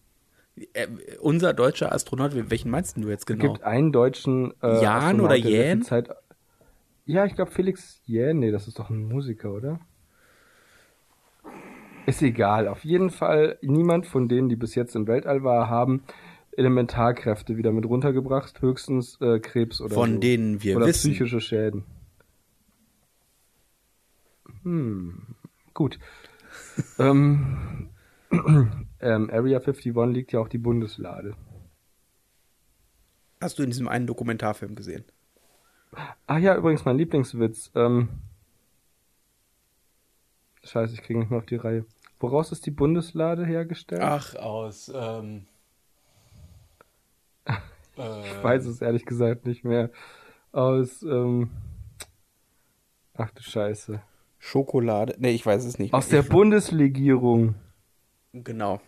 äh, 0.73 0.87
unser 1.19 1.53
deutscher 1.53 1.91
Astronaut, 1.91 2.31
welchen 2.49 2.71
meinst 2.71 2.97
du 2.97 3.09
jetzt 3.09 3.21
Es 3.21 3.25
genau? 3.37 3.53
gibt 3.53 3.63
einen 3.65 3.91
deutschen 3.91 4.53
äh, 4.63 4.81
Jan 4.81 5.03
Astronaut, 5.03 5.25
oder 5.25 5.35
Jähn? 5.35 5.81
Zeit, 5.83 6.09
ja, 7.05 7.25
ich 7.25 7.35
glaube 7.35 7.51
Felix 7.51 8.01
Jähn. 8.05 8.39
Nee, 8.39 8.51
das 8.51 8.67
ist 8.67 8.79
doch 8.79 8.89
ein 8.89 9.07
Musiker, 9.07 9.51
oder? 9.51 9.79
Ist 12.07 12.21
egal. 12.21 12.67
Auf 12.67 12.85
jeden 12.85 13.09
Fall, 13.09 13.57
niemand 13.61 14.07
von 14.07 14.29
denen, 14.29 14.47
die 14.47 14.55
bis 14.55 14.73
jetzt 14.75 14.95
im 14.95 15.05
Weltall 15.07 15.43
war, 15.43 15.69
haben 15.69 16.03
Elementarkräfte 16.57 17.57
wieder 17.57 17.71
mit 17.71 17.85
runtergebracht. 17.85 18.61
Höchstens 18.61 19.19
äh, 19.21 19.39
Krebs 19.39 19.81
oder 19.81 19.93
Von 19.93 20.15
so. 20.15 20.19
denen 20.19 20.63
wir 20.63 20.77
oder 20.77 20.87
wissen. 20.87 21.11
psychische 21.11 21.41
Schäden. 21.41 21.83
Hm, 24.63 25.35
gut. 25.73 25.99
ähm, 26.99 27.89
ähm, 28.31 29.29
Area 29.31 29.59
51 29.59 29.93
liegt 30.13 30.31
ja 30.31 30.39
auch 30.39 30.47
die 30.47 30.57
Bundeslade. 30.57 31.35
Hast 33.41 33.59
du 33.59 33.63
in 33.63 33.69
diesem 33.69 33.87
einen 33.87 34.07
Dokumentarfilm 34.07 34.75
gesehen? 34.75 35.05
Ach 36.27 36.39
ja, 36.39 36.55
übrigens 36.55 36.85
mein 36.85 36.97
Lieblingswitz. 36.97 37.71
Ähm, 37.75 38.09
Scheiße, 40.63 40.93
ich 40.93 41.03
kriege 41.03 41.19
nicht 41.19 41.29
mehr 41.29 41.39
auf 41.39 41.45
die 41.45 41.55
Reihe. 41.57 41.85
Woraus 42.19 42.51
ist 42.51 42.65
die 42.65 42.71
Bundeslade 42.71 43.45
hergestellt? 43.45 44.01
Ach, 44.01 44.35
aus, 44.35 44.91
ähm, 44.93 45.45
ich 47.95 48.43
weiß 48.43 48.65
es 48.65 48.81
ehrlich 48.81 49.05
gesagt 49.05 49.45
nicht 49.45 49.63
mehr. 49.63 49.89
Aus, 50.51 51.03
ähm, 51.03 51.49
ach 53.13 53.31
du 53.31 53.43
Scheiße. 53.43 54.01
Schokolade. 54.39 55.15
Nee, 55.17 55.31
ich 55.31 55.45
weiß 55.45 55.65
es 55.65 55.79
nicht. 55.79 55.93
Aus 55.93 56.09
der 56.09 56.21
Bundeslegierung. 56.21 57.55
Genau. 58.33 58.79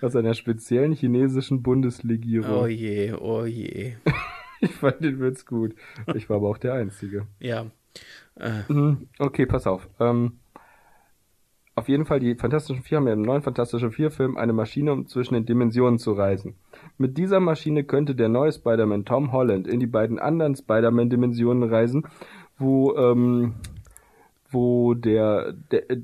Aus 0.00 0.14
einer 0.14 0.34
speziellen 0.34 0.92
chinesischen 0.92 1.62
Bundeslegierung. 1.62 2.62
Oh 2.62 2.66
je, 2.66 3.12
oh 3.14 3.44
je. 3.44 3.96
Ich 4.64 4.70
fand 4.76 5.00
den 5.00 5.18
Witz 5.18 5.44
gut. 5.44 5.74
Ich 6.14 6.30
war 6.30 6.36
aber 6.36 6.48
auch 6.48 6.56
der 6.58 6.74
Einzige. 6.74 7.26
Ja. 7.40 7.66
Äh, 8.36 8.60
Mhm. 8.68 9.08
Okay, 9.18 9.44
pass 9.44 9.66
auf. 9.66 9.88
Ähm, 9.98 10.38
auf 11.82 11.88
jeden 11.88 12.06
Fall, 12.06 12.20
die 12.20 12.36
Fantastischen 12.36 12.84
Vier 12.84 12.98
haben 12.98 13.08
ja 13.08 13.12
im 13.12 13.22
neuen 13.22 13.42
Fantastischen 13.42 13.90
Vier-Film 13.90 14.36
eine 14.36 14.52
Maschine, 14.52 14.92
um 14.92 15.08
zwischen 15.08 15.34
den 15.34 15.46
Dimensionen 15.46 15.98
zu 15.98 16.12
reisen. 16.12 16.54
Mit 16.96 17.18
dieser 17.18 17.40
Maschine 17.40 17.82
könnte 17.82 18.14
der 18.14 18.28
neue 18.28 18.52
Spider-Man 18.52 19.04
Tom 19.04 19.32
Holland 19.32 19.66
in 19.66 19.80
die 19.80 19.88
beiden 19.88 20.20
anderen 20.20 20.54
Spider-Man-Dimensionen 20.54 21.68
reisen, 21.68 22.06
wo, 22.56 22.94
ähm, 22.94 23.54
wo 24.48 24.94
der, 24.94 25.54
der 25.72 25.90
äh, 25.90 26.02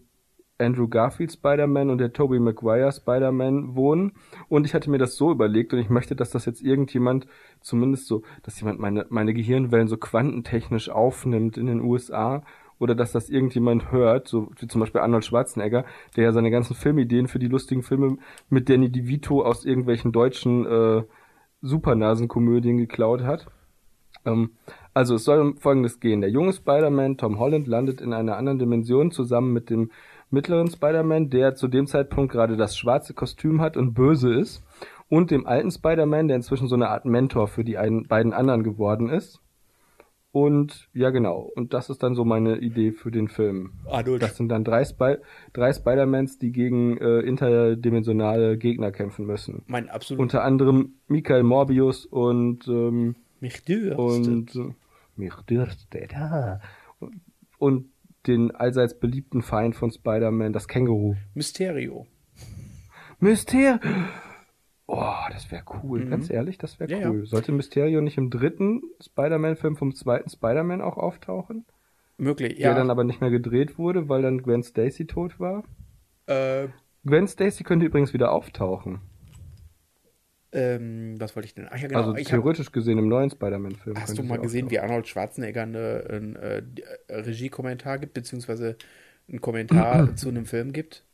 Andrew 0.59 0.89
Garfield 0.89 1.31
Spider-Man 1.31 1.91
und 1.91 1.99
der 1.99 2.13
Tobey 2.13 2.41
Maguire 2.41 2.91
Spider-Man 2.91 3.77
wohnen. 3.77 4.15
Und 4.49 4.67
ich 4.67 4.75
hatte 4.75 4.91
mir 4.91 4.99
das 4.99 5.15
so 5.15 5.31
überlegt 5.31 5.73
und 5.73 5.79
ich 5.79 5.91
möchte, 5.91 6.17
dass 6.17 6.31
das 6.31 6.45
jetzt 6.45 6.61
irgendjemand 6.61 7.29
zumindest 7.61 8.09
so, 8.09 8.23
dass 8.43 8.59
jemand 8.59 8.81
meine, 8.81 9.07
meine 9.11 9.33
Gehirnwellen 9.33 9.87
so 9.87 9.97
quantentechnisch 9.97 10.91
aufnimmt 10.91 11.57
in 11.57 11.67
den 11.67 11.81
USA 11.81 12.43
oder 12.79 12.95
dass 12.95 13.13
das 13.13 13.31
irgendjemand 13.31 13.91
hört, 13.93 14.29
so 14.29 14.51
wie 14.59 14.67
zum 14.67 14.81
Beispiel 14.81 15.01
Arnold 15.01 15.25
Schwarzenegger, 15.25 15.85
der 16.17 16.25
ja 16.25 16.33
seine 16.33 16.51
ganzen 16.51 16.75
Filmideen 16.75 17.29
für 17.29 17.39
die 17.39 17.49
lustigen 17.49 17.83
Filme 17.83 18.19
mit 18.49 18.69
Danny 18.69 18.91
DeVito 18.91 19.43
aus 19.43 19.65
irgendwelchen 19.65 20.13
deutschen 20.13 20.67
äh, 20.67 21.03
Supernasenkomödien 21.63 22.77
geklaut 22.79 23.23
hat. 23.23 23.47
Ähm, 24.25 24.53
also 24.95 25.15
es 25.15 25.25
soll 25.25 25.41
um 25.41 25.57
Folgendes 25.57 26.01
gehen. 26.01 26.21
Der 26.21 26.31
junge 26.31 26.53
Spider-Man 26.53 27.17
Tom 27.17 27.39
Holland 27.39 27.67
landet 27.67 28.01
in 28.01 28.13
einer 28.13 28.37
anderen 28.37 28.59
Dimension 28.59 29.11
zusammen 29.11 29.53
mit 29.53 29.71
dem 29.71 29.91
mittleren 30.31 30.71
Spider-Man, 30.71 31.31
der 31.31 31.55
zu 31.55 31.69
dem 31.69 31.87
Zeitpunkt 31.87 32.33
gerade 32.33 32.57
das 32.57 32.77
schwarze 32.77 33.15
Kostüm 33.15 33.61
hat 33.61 33.77
und 33.77 33.95
böse 33.95 34.33
ist, 34.35 34.63
und 35.09 35.31
dem 35.31 35.47
alten 35.47 35.71
Spider-Man, 35.71 36.29
der 36.29 36.37
inzwischen 36.37 36.69
so 36.69 36.75
eine 36.75 36.89
Art 36.89 37.07
Mentor 37.07 37.49
für 37.49 37.65
die 37.65 37.79
ein, 37.79 38.07
beiden 38.07 38.35
anderen 38.35 38.63
geworden 38.63 39.09
ist. 39.09 39.41
Und 40.31 40.89
ja, 40.93 41.11
genau. 41.11 41.51
Und 41.57 41.73
das 41.73 41.89
ist 41.89 42.03
dann 42.03 42.15
so 42.15 42.25
meine 42.25 42.59
Idee 42.59 42.93
für 42.93 43.11
den 43.11 43.29
Film. 43.29 43.73
Adolf. 43.91 44.21
Das 44.21 44.37
sind 44.37 44.49
dann 44.51 44.63
drei, 44.63 44.85
Spy 44.85 45.17
drei 45.53 45.73
Spider-Mans, 45.73 46.39
die 46.39 46.53
gegen 46.53 46.99
äh, 46.99 47.21
interdimensionale 47.21 48.59
Gegner 48.59 48.93
kämpfen 48.93 49.27
müssen. 49.27 49.63
Mein 49.67 49.89
absolut 49.89 50.21
Unter 50.21 50.45
anderem 50.45 50.95
Michael 51.07 51.43
Morbius 51.45 52.05
und 52.05 52.69
ähm, 52.69 53.17
mich 53.41 53.65
dürstet. 53.65 53.99
und 53.99 54.55
äh, 54.55 54.75
mich 55.17 55.35
dürstet. 55.49 56.15
ah. 56.15 56.61
Und 57.59 57.87
den 58.27 58.51
allseits 58.55 58.99
beliebten 58.99 59.41
Feind 59.43 59.75
von 59.75 59.91
Spider-Man, 59.91 60.53
das 60.53 60.69
Känguru. 60.69 61.15
Mysterio. 61.35 62.07
Mysterio. 63.19 63.79
Oh, 64.89 65.15
das 65.31 65.51
wäre 65.53 65.63
cool. 65.83 66.07
Ganz 66.07 66.31
ehrlich, 66.31 66.59
das 66.59 66.81
wäre 66.81 66.91
Mhm. 66.91 67.01
Ja, 67.03 67.11
cool. 67.11 67.21
ja. 67.21 67.27
Sollte 67.27 67.53
Mysterio 67.53 68.01
nicht 68.01 68.17
im 68.19 68.31
dritten 68.31 68.83
Spider-Man-Film 69.01 69.77
vom 69.77 69.95
zweiten 69.95 70.31
Spider-Man 70.31 70.81
auch 70.81 70.97
auftauchen? 70.97 71.67
Möglich, 72.17 72.61
Der 72.63 72.73
ja. 72.73 72.75
dann 72.75 72.91
aber 72.91 73.05
nicht 73.05 73.21
mehr 73.21 73.31
gedreht 73.31 73.79
wurde, 73.79 74.09
weil 74.09 74.23
dann 74.23 74.43
Gwen 74.43 74.63
Stacy 74.63 75.07
tot 75.07 75.39
war? 75.39 75.65
äh, 76.27 76.69
Gwen 77.05 77.27
Stacy 77.29 77.65
könnte 77.65 77.87
übrigens 77.87 78.13
wieder 78.15 78.33
auftauchen. 78.33 79.01
ähm, 80.53 81.17
was 81.21 81.37
wollte 81.37 81.47
ich 81.47 81.55
denn? 81.55 81.69
Ach 81.71 81.77
ja, 81.79 81.89
genau. 81.89 82.01
also 82.01 82.15
ich 82.17 82.33
hab, 82.33 82.41
theoretisch 82.41 82.73
gesehen 82.73 82.99
im 82.99 83.09
neuen 83.09 83.31
Spider-Man-Film. 83.31 83.97
hast 84.01 84.17
du 84.17 84.23
mal 84.23 84.39
gesehen, 84.39 84.71
wie. 84.71 84.79
Arnold 84.81 85.07
Schwarzenegger 85.07 85.63
eine, 85.63 86.05
ein 86.11 86.37
äh, 86.37 86.63
äh, 87.09 87.15
Regiekommentar 87.15 87.99
gibt, 87.99 88.15
beziehungsweise 88.15 88.77
einen 89.29 89.41
Kommentar 89.41 90.15
zu 90.17 90.29
einem 90.29 90.47
Film 90.47 90.73
gibt? 90.73 91.05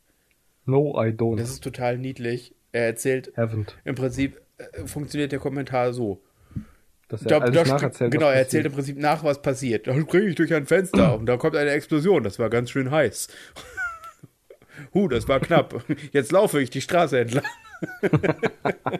No, 0.65 0.93
I 1.03 1.09
don't. 1.09 1.37
Das 1.37 1.49
ist 1.49 1.63
total 1.63 1.97
niedlich. 1.97 2.54
Er 2.75 2.87
erzählt, 2.87 3.31
Haven't. 3.37 3.69
im 3.85 3.95
Prinzip 3.95 4.41
äh, 4.57 4.85
funktioniert 4.85 5.31
der 5.31 5.39
Kommentar 5.39 5.93
so. 5.93 6.21
Dass 7.07 7.21
er 7.21 7.27
Da, 7.27 7.37
alles 7.39 7.69
nacherzählt, 7.69 8.11
genau, 8.11 8.25
er 8.25 8.33
erzählt 8.33 8.65
im. 8.65 8.73
Prinzip 8.73 8.97
nach, 8.97 9.23
was 9.23 9.41
passiert. 9.41 9.87
Da 9.87 9.93
springe 9.97 10.25
ich 10.27 10.35
durch 10.35 10.53
ein 10.53 10.65
Fenster 10.65 11.17
und 11.17 11.25
da 11.25 11.37
kommt 11.37 11.55
eine 11.55 11.69
Explosion. 11.69 12.23
Das 12.23 12.37
war 12.37 12.49
ganz 12.49 12.69
schön 12.71 12.91
heiß. 12.91 13.27
Huh, 14.93 15.07
das 15.07 15.25
war 15.29 15.39
knapp. 15.39 15.85
Jetzt 16.11 16.33
laufe 16.33 16.61
ich 16.61 16.69
die 16.69 16.81
Straße 16.81 17.17
entlang. 17.19 17.45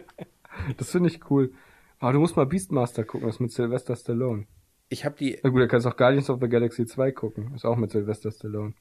Das 0.78 0.90
finde 0.90 1.10
ich 1.10 1.30
cool. 1.30 1.52
Aber 1.98 2.12
du 2.14 2.18
musst 2.18 2.34
mal 2.36 2.46
Beastmaster 2.46 3.04
gucken, 3.04 3.26
das 3.26 3.36
ist 3.36 3.40
mit 3.40 3.52
Sylvester 3.52 3.94
Stallone. 3.94 4.46
Ich 4.88 5.04
habe 5.04 5.16
die. 5.18 5.38
Na 5.42 5.50
gut, 5.50 5.60
da 5.60 5.66
kannst 5.66 5.86
auch 5.86 5.96
Guardians 5.96 6.30
of 6.30 6.40
the 6.40 6.48
Galaxy 6.48 6.86
2 6.86 7.12
gucken. 7.12 7.52
Ist 7.54 7.66
auch 7.66 7.76
mit 7.76 7.90
Sylvester 7.90 8.30
Stallone. 8.30 8.72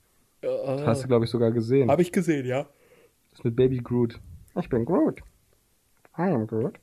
Äh, 0.41 0.47
Hast 0.85 1.03
du, 1.03 1.07
glaube 1.07 1.25
ich, 1.25 1.31
sogar 1.31 1.51
gesehen. 1.51 1.91
habe 1.91 2.01
ich 2.01 2.11
gesehen, 2.13 2.45
ja. 2.45 2.63
Das 3.31 3.39
ist 3.39 3.43
mit 3.45 3.55
Baby 3.57 3.77
Groot. 3.83 4.19
Ich 4.57 4.69
bin 4.69 4.85
Groot. 4.85 5.21
I 6.17 6.31
am 6.31 6.47
Groot. 6.47 6.79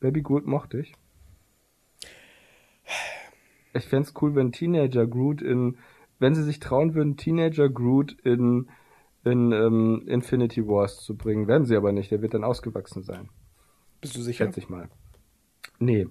Baby 0.00 0.22
Groot 0.22 0.46
mochte 0.46 0.80
ich. 0.80 0.92
Ich 3.74 3.86
fänd's 3.86 4.12
cool, 4.20 4.34
wenn 4.34 4.52
Teenager 4.52 5.06
Groot 5.06 5.40
in, 5.40 5.78
wenn 6.18 6.34
sie 6.34 6.42
sich 6.42 6.60
trauen 6.60 6.94
würden, 6.94 7.16
Teenager 7.16 7.70
Groot 7.70 8.12
in, 8.22 8.68
in 9.24 9.52
ähm, 9.52 10.02
Infinity 10.06 10.66
Wars 10.66 11.00
zu 11.00 11.16
bringen. 11.16 11.48
Werden 11.48 11.64
sie 11.64 11.76
aber 11.76 11.92
nicht, 11.92 12.10
der 12.10 12.20
wird 12.20 12.34
dann 12.34 12.44
ausgewachsen 12.44 13.02
sein. 13.02 13.30
Bist 14.02 14.16
du 14.16 14.20
sicher? 14.20 14.44
Schätze 14.44 14.60
ich 14.60 14.68
mal. 14.68 14.90
Nee, 15.78 16.06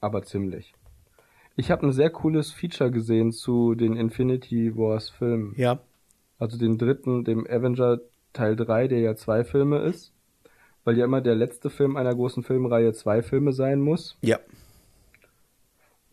aber 0.00 0.24
ziemlich. 0.24 0.74
Ich 1.56 1.70
habe 1.70 1.86
ein 1.86 1.92
sehr 1.92 2.10
cooles 2.10 2.52
Feature 2.52 2.90
gesehen 2.90 3.32
zu 3.32 3.74
den 3.74 3.96
Infinity 3.96 4.76
Wars 4.76 5.08
Filmen. 5.08 5.54
Ja. 5.56 5.78
Also 6.38 6.58
den 6.58 6.76
dritten, 6.76 7.24
dem 7.24 7.46
Avenger 7.46 8.00
Teil 8.36 8.56
3, 8.56 8.88
der 8.88 9.00
ja 9.00 9.16
zwei 9.16 9.44
Filme 9.44 9.78
ist. 9.78 10.12
Weil 10.84 10.96
ja 10.96 11.04
immer 11.04 11.20
der 11.20 11.34
letzte 11.34 11.68
Film 11.68 11.96
einer 11.96 12.14
großen 12.14 12.44
Filmreihe 12.44 12.92
zwei 12.92 13.22
Filme 13.22 13.52
sein 13.52 13.80
muss. 13.80 14.16
Ja. 14.20 14.38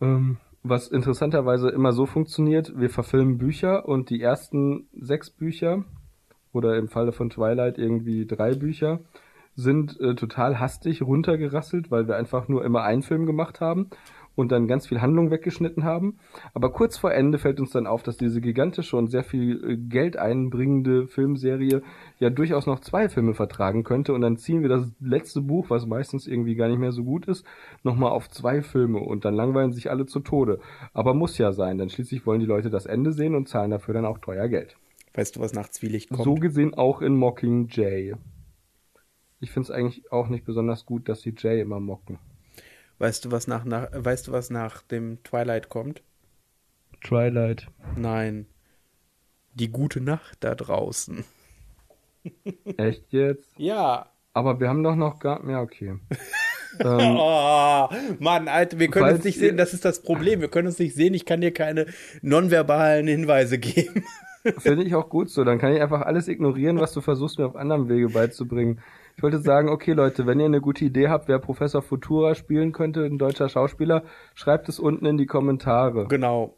Ähm, 0.00 0.38
was 0.64 0.88
interessanterweise 0.88 1.68
immer 1.68 1.92
so 1.92 2.06
funktioniert, 2.06 2.72
wir 2.76 2.90
verfilmen 2.90 3.38
Bücher 3.38 3.86
und 3.86 4.10
die 4.10 4.20
ersten 4.20 4.88
sechs 4.98 5.30
Bücher 5.30 5.84
oder 6.52 6.76
im 6.76 6.88
Falle 6.88 7.12
von 7.12 7.30
Twilight 7.30 7.78
irgendwie 7.78 8.26
drei 8.26 8.54
Bücher 8.54 9.00
sind 9.56 10.00
äh, 10.00 10.14
total 10.14 10.58
hastig 10.58 11.02
runtergerasselt, 11.02 11.90
weil 11.90 12.08
wir 12.08 12.16
einfach 12.16 12.48
nur 12.48 12.64
immer 12.64 12.82
einen 12.82 13.02
Film 13.02 13.26
gemacht 13.26 13.60
haben 13.60 13.90
und 14.34 14.52
dann 14.52 14.66
ganz 14.66 14.86
viel 14.86 15.00
Handlung 15.00 15.30
weggeschnitten 15.30 15.84
haben. 15.84 16.18
Aber 16.52 16.72
kurz 16.72 16.96
vor 16.96 17.12
Ende 17.12 17.38
fällt 17.38 17.60
uns 17.60 17.70
dann 17.70 17.86
auf, 17.86 18.02
dass 18.02 18.16
diese 18.16 18.40
gigantische 18.40 18.96
und 18.96 19.08
sehr 19.08 19.24
viel 19.24 19.62
äh, 19.64 19.76
Geld 19.76 20.16
einbringende 20.16 21.06
Filmserie 21.06 21.82
ja 22.18 22.30
durchaus 22.30 22.66
noch 22.66 22.80
zwei 22.80 23.08
Filme 23.08 23.34
vertragen 23.34 23.84
könnte 23.84 24.12
und 24.14 24.20
dann 24.20 24.36
ziehen 24.36 24.62
wir 24.62 24.68
das 24.68 24.90
letzte 25.00 25.40
Buch, 25.40 25.70
was 25.70 25.86
meistens 25.86 26.26
irgendwie 26.26 26.54
gar 26.54 26.68
nicht 26.68 26.78
mehr 26.78 26.92
so 26.92 27.04
gut 27.04 27.26
ist, 27.26 27.44
nochmal 27.82 28.10
auf 28.10 28.28
zwei 28.28 28.62
Filme 28.62 28.98
und 28.98 29.24
dann 29.24 29.34
langweilen 29.34 29.72
sich 29.72 29.90
alle 29.90 30.06
zu 30.06 30.20
Tode. 30.20 30.60
Aber 30.92 31.14
muss 31.14 31.38
ja 31.38 31.52
sein, 31.52 31.78
denn 31.78 31.90
schließlich 31.90 32.26
wollen 32.26 32.40
die 32.40 32.46
Leute 32.46 32.70
das 32.70 32.86
Ende 32.86 33.12
sehen 33.12 33.34
und 33.34 33.48
zahlen 33.48 33.70
dafür 33.70 33.94
dann 33.94 34.06
auch 34.06 34.18
teuer 34.18 34.48
Geld. 34.48 34.76
Weißt 35.14 35.36
du, 35.36 35.40
was 35.40 35.52
nach 35.52 35.68
Zwielicht 35.68 36.10
kommt? 36.10 36.24
So 36.24 36.34
gesehen 36.34 36.74
auch 36.74 37.00
in 37.00 37.14
Mockingjay. 37.16 38.14
Ich 39.40 39.50
finde 39.50 39.70
es 39.70 39.70
eigentlich 39.70 40.10
auch 40.10 40.28
nicht 40.28 40.44
besonders 40.44 40.86
gut, 40.86 41.08
dass 41.08 41.20
sie 41.20 41.34
Jay 41.36 41.60
immer 41.60 41.78
mocken. 41.78 42.18
Weißt 42.98 43.24
du, 43.24 43.30
was 43.30 43.46
nach, 43.46 43.64
nach 43.64 43.88
weißt 43.92 44.28
du, 44.28 44.32
was 44.32 44.50
nach 44.50 44.82
dem 44.82 45.22
Twilight 45.24 45.68
kommt? 45.68 46.02
Twilight. 47.02 47.68
Nein. 47.96 48.46
Die 49.54 49.70
gute 49.70 50.00
Nacht 50.00 50.38
da 50.40 50.54
draußen. 50.54 51.24
Echt 52.76 53.12
jetzt? 53.12 53.48
Ja. 53.56 54.06
Aber 54.32 54.58
wir 54.58 54.68
haben 54.68 54.82
doch 54.82 54.96
noch 54.96 55.18
gar. 55.18 55.48
Ja, 55.48 55.60
okay. 55.60 55.96
ähm, 56.80 57.16
Oh, 57.16 57.88
Mann, 58.18 58.48
Alter, 58.48 58.78
wir 58.78 58.88
können 58.88 59.14
uns 59.14 59.24
nicht 59.24 59.38
sehen, 59.38 59.56
das 59.56 59.74
ist 59.74 59.84
das 59.84 60.02
Problem. 60.02 60.40
Wir 60.40 60.48
können 60.48 60.68
uns 60.68 60.78
nicht 60.78 60.94
sehen, 60.94 61.14
ich 61.14 61.24
kann 61.24 61.40
dir 61.40 61.52
keine 61.52 61.86
nonverbalen 62.22 63.06
Hinweise 63.06 63.58
geben. 63.58 64.04
Finde 64.58 64.84
ich 64.84 64.94
auch 64.94 65.08
gut 65.08 65.30
so. 65.30 65.44
Dann 65.44 65.58
kann 65.58 65.74
ich 65.74 65.80
einfach 65.80 66.02
alles 66.02 66.28
ignorieren, 66.28 66.78
was 66.78 66.92
du 66.92 67.00
versuchst, 67.00 67.38
mir 67.38 67.46
auf 67.46 67.56
anderem 67.56 67.88
Wege 67.88 68.08
beizubringen. 68.08 68.80
Ich 69.16 69.22
wollte 69.22 69.38
sagen, 69.38 69.68
okay 69.68 69.92
Leute, 69.92 70.26
wenn 70.26 70.40
ihr 70.40 70.46
eine 70.46 70.60
gute 70.60 70.84
Idee 70.84 71.08
habt, 71.08 71.28
wer 71.28 71.38
Professor 71.38 71.82
Futura 71.82 72.34
spielen 72.34 72.72
könnte, 72.72 73.04
ein 73.04 73.18
deutscher 73.18 73.48
Schauspieler, 73.48 74.02
schreibt 74.34 74.68
es 74.68 74.78
unten 74.78 75.06
in 75.06 75.18
die 75.18 75.26
Kommentare. 75.26 76.06
Genau. 76.08 76.56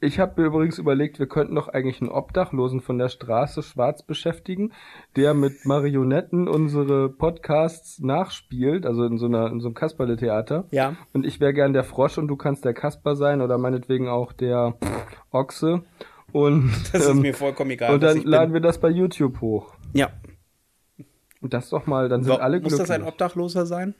Ich 0.04 0.20
habe 0.20 0.42
mir 0.42 0.48
übrigens 0.48 0.78
überlegt, 0.80 1.18
wir 1.20 1.28
könnten 1.28 1.56
doch 1.56 1.68
eigentlich 1.70 2.02
einen 2.02 2.10
Obdachlosen 2.12 2.82
von 2.82 2.98
der 2.98 3.08
Straße 3.10 3.64
schwarz 3.64 4.04
beschäftigen, 4.04 4.74
der 5.16 5.34
mit 5.34 5.66
Marionetten 5.66 6.48
unsere 6.48 7.10
Podcasts 7.10 8.00
nachspielt, 8.00 8.86
also 8.86 9.06
in 9.06 9.18
so 9.18 9.28
einer 9.28 9.48
in 9.52 9.60
so 9.62 9.68
einem 9.68 9.76
Kasperle-Theater. 9.76 10.66
Ja. 10.72 10.96
Und 11.14 11.26
ich 11.26 11.40
wäre 11.40 11.54
gern 11.54 11.72
der 11.74 11.84
Frosch 11.84 12.18
und 12.18 12.28
du 12.28 12.36
kannst 12.36 12.66
der 12.66 12.74
Kasper 12.74 13.16
sein 13.16 13.42
oder 13.42 13.58
meinetwegen 13.58 14.10
auch 14.10 14.34
der 14.34 14.76
Ochse. 15.32 15.84
Und, 16.32 16.72
Das 16.92 17.04
ist 17.04 17.10
ähm, 17.10 17.22
mir 17.22 17.34
vollkommen 17.34 17.72
egal. 17.72 17.94
und 17.94 18.02
dann 18.04 18.22
laden 18.24 18.48
bin. 18.52 18.56
wir 18.56 18.62
das 18.68 18.80
bei 18.80 18.90
YouTube 18.90 19.40
hoch. 19.40 19.74
Ja. 19.94 20.10
Und 21.42 21.54
das 21.54 21.70
doch 21.70 21.86
mal, 21.88 22.10
dann 22.10 22.24
sind 22.24 22.34
Wa- 22.34 22.38
alle 22.38 22.58
Muss 22.60 22.70
glücklich. 22.70 22.88
das 22.88 22.92
ein 22.92 23.04
Obdachloser 23.08 23.66
sein? 23.66 23.94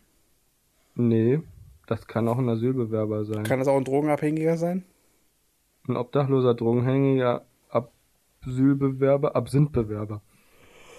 Nee, 0.96 1.42
das 1.88 2.08
kann 2.08 2.28
auch 2.28 2.38
ein 2.40 2.50
Asylbewerber 2.50 3.24
sein. 3.26 3.44
Kann 3.44 3.60
das 3.60 3.68
auch 3.68 3.78
ein 3.78 3.84
Drogenabhängiger 3.84 4.58
sein? 4.58 4.84
Ein 5.88 5.98
obdachloser 5.98 6.54
Drogenhängiger, 6.54 7.46
Asylbewerber, 8.46 9.36
Absinthbewerber. 9.36 10.22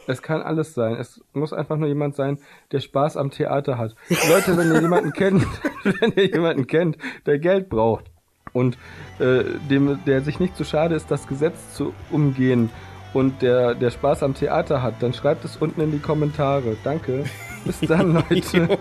Es 0.07 0.21
kann 0.21 0.43
alles 0.43 0.75
sein. 0.75 0.97
Es 0.97 1.23
muss 1.33 1.55
einfach 1.55 1.77
nur 1.77 1.89
jemand 1.89 2.15
sein, 2.15 2.39
der 2.73 2.81
Spaß 2.81 3.17
am 3.17 3.31
Theater 3.31 3.79
hat. 3.79 3.95
Leute, 4.29 4.57
wenn 4.57 4.71
ihr 4.73 4.81
jemanden 4.81 5.13
kennt, 5.13 5.47
wenn 5.85 6.13
ihr 6.13 6.27
jemanden 6.27 6.67
kennt, 6.67 6.99
der 7.25 7.39
Geld 7.39 7.71
braucht 7.71 8.11
und 8.53 8.77
äh, 9.19 9.45
dem, 9.71 9.99
der 10.05 10.21
sich 10.21 10.41
nicht 10.41 10.57
zu 10.57 10.65
schade 10.65 10.95
ist, 10.95 11.11
das 11.11 11.27
Gesetz 11.27 11.75
zu 11.75 11.95
umgehen 12.11 12.69
und 13.15 13.41
der, 13.41 13.75
der 13.75 13.91
Spaß 13.91 14.23
am 14.23 14.35
Theater 14.35 14.83
hat, 14.83 15.03
dann 15.03 15.15
schreibt 15.15 15.45
es 15.45 15.57
unten 15.57 15.81
in 15.81 15.93
die 15.93 15.99
Kommentare. 16.01 16.77
Danke. 16.85 17.25
Bis 17.65 17.81
dann, 17.81 18.13
Leute. 18.31 18.79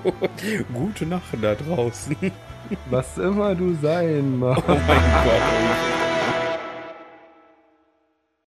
Gute 0.74 1.06
Nacht 1.06 1.24
da 1.42 1.56
draußen. 1.56 2.18
Was 2.90 3.18
immer 3.18 3.56
du 3.56 3.76
sein 3.82 4.40
magst. 4.40 4.64
Oh 4.68 4.78
mein 4.88 5.02
Gott. 5.26 6.03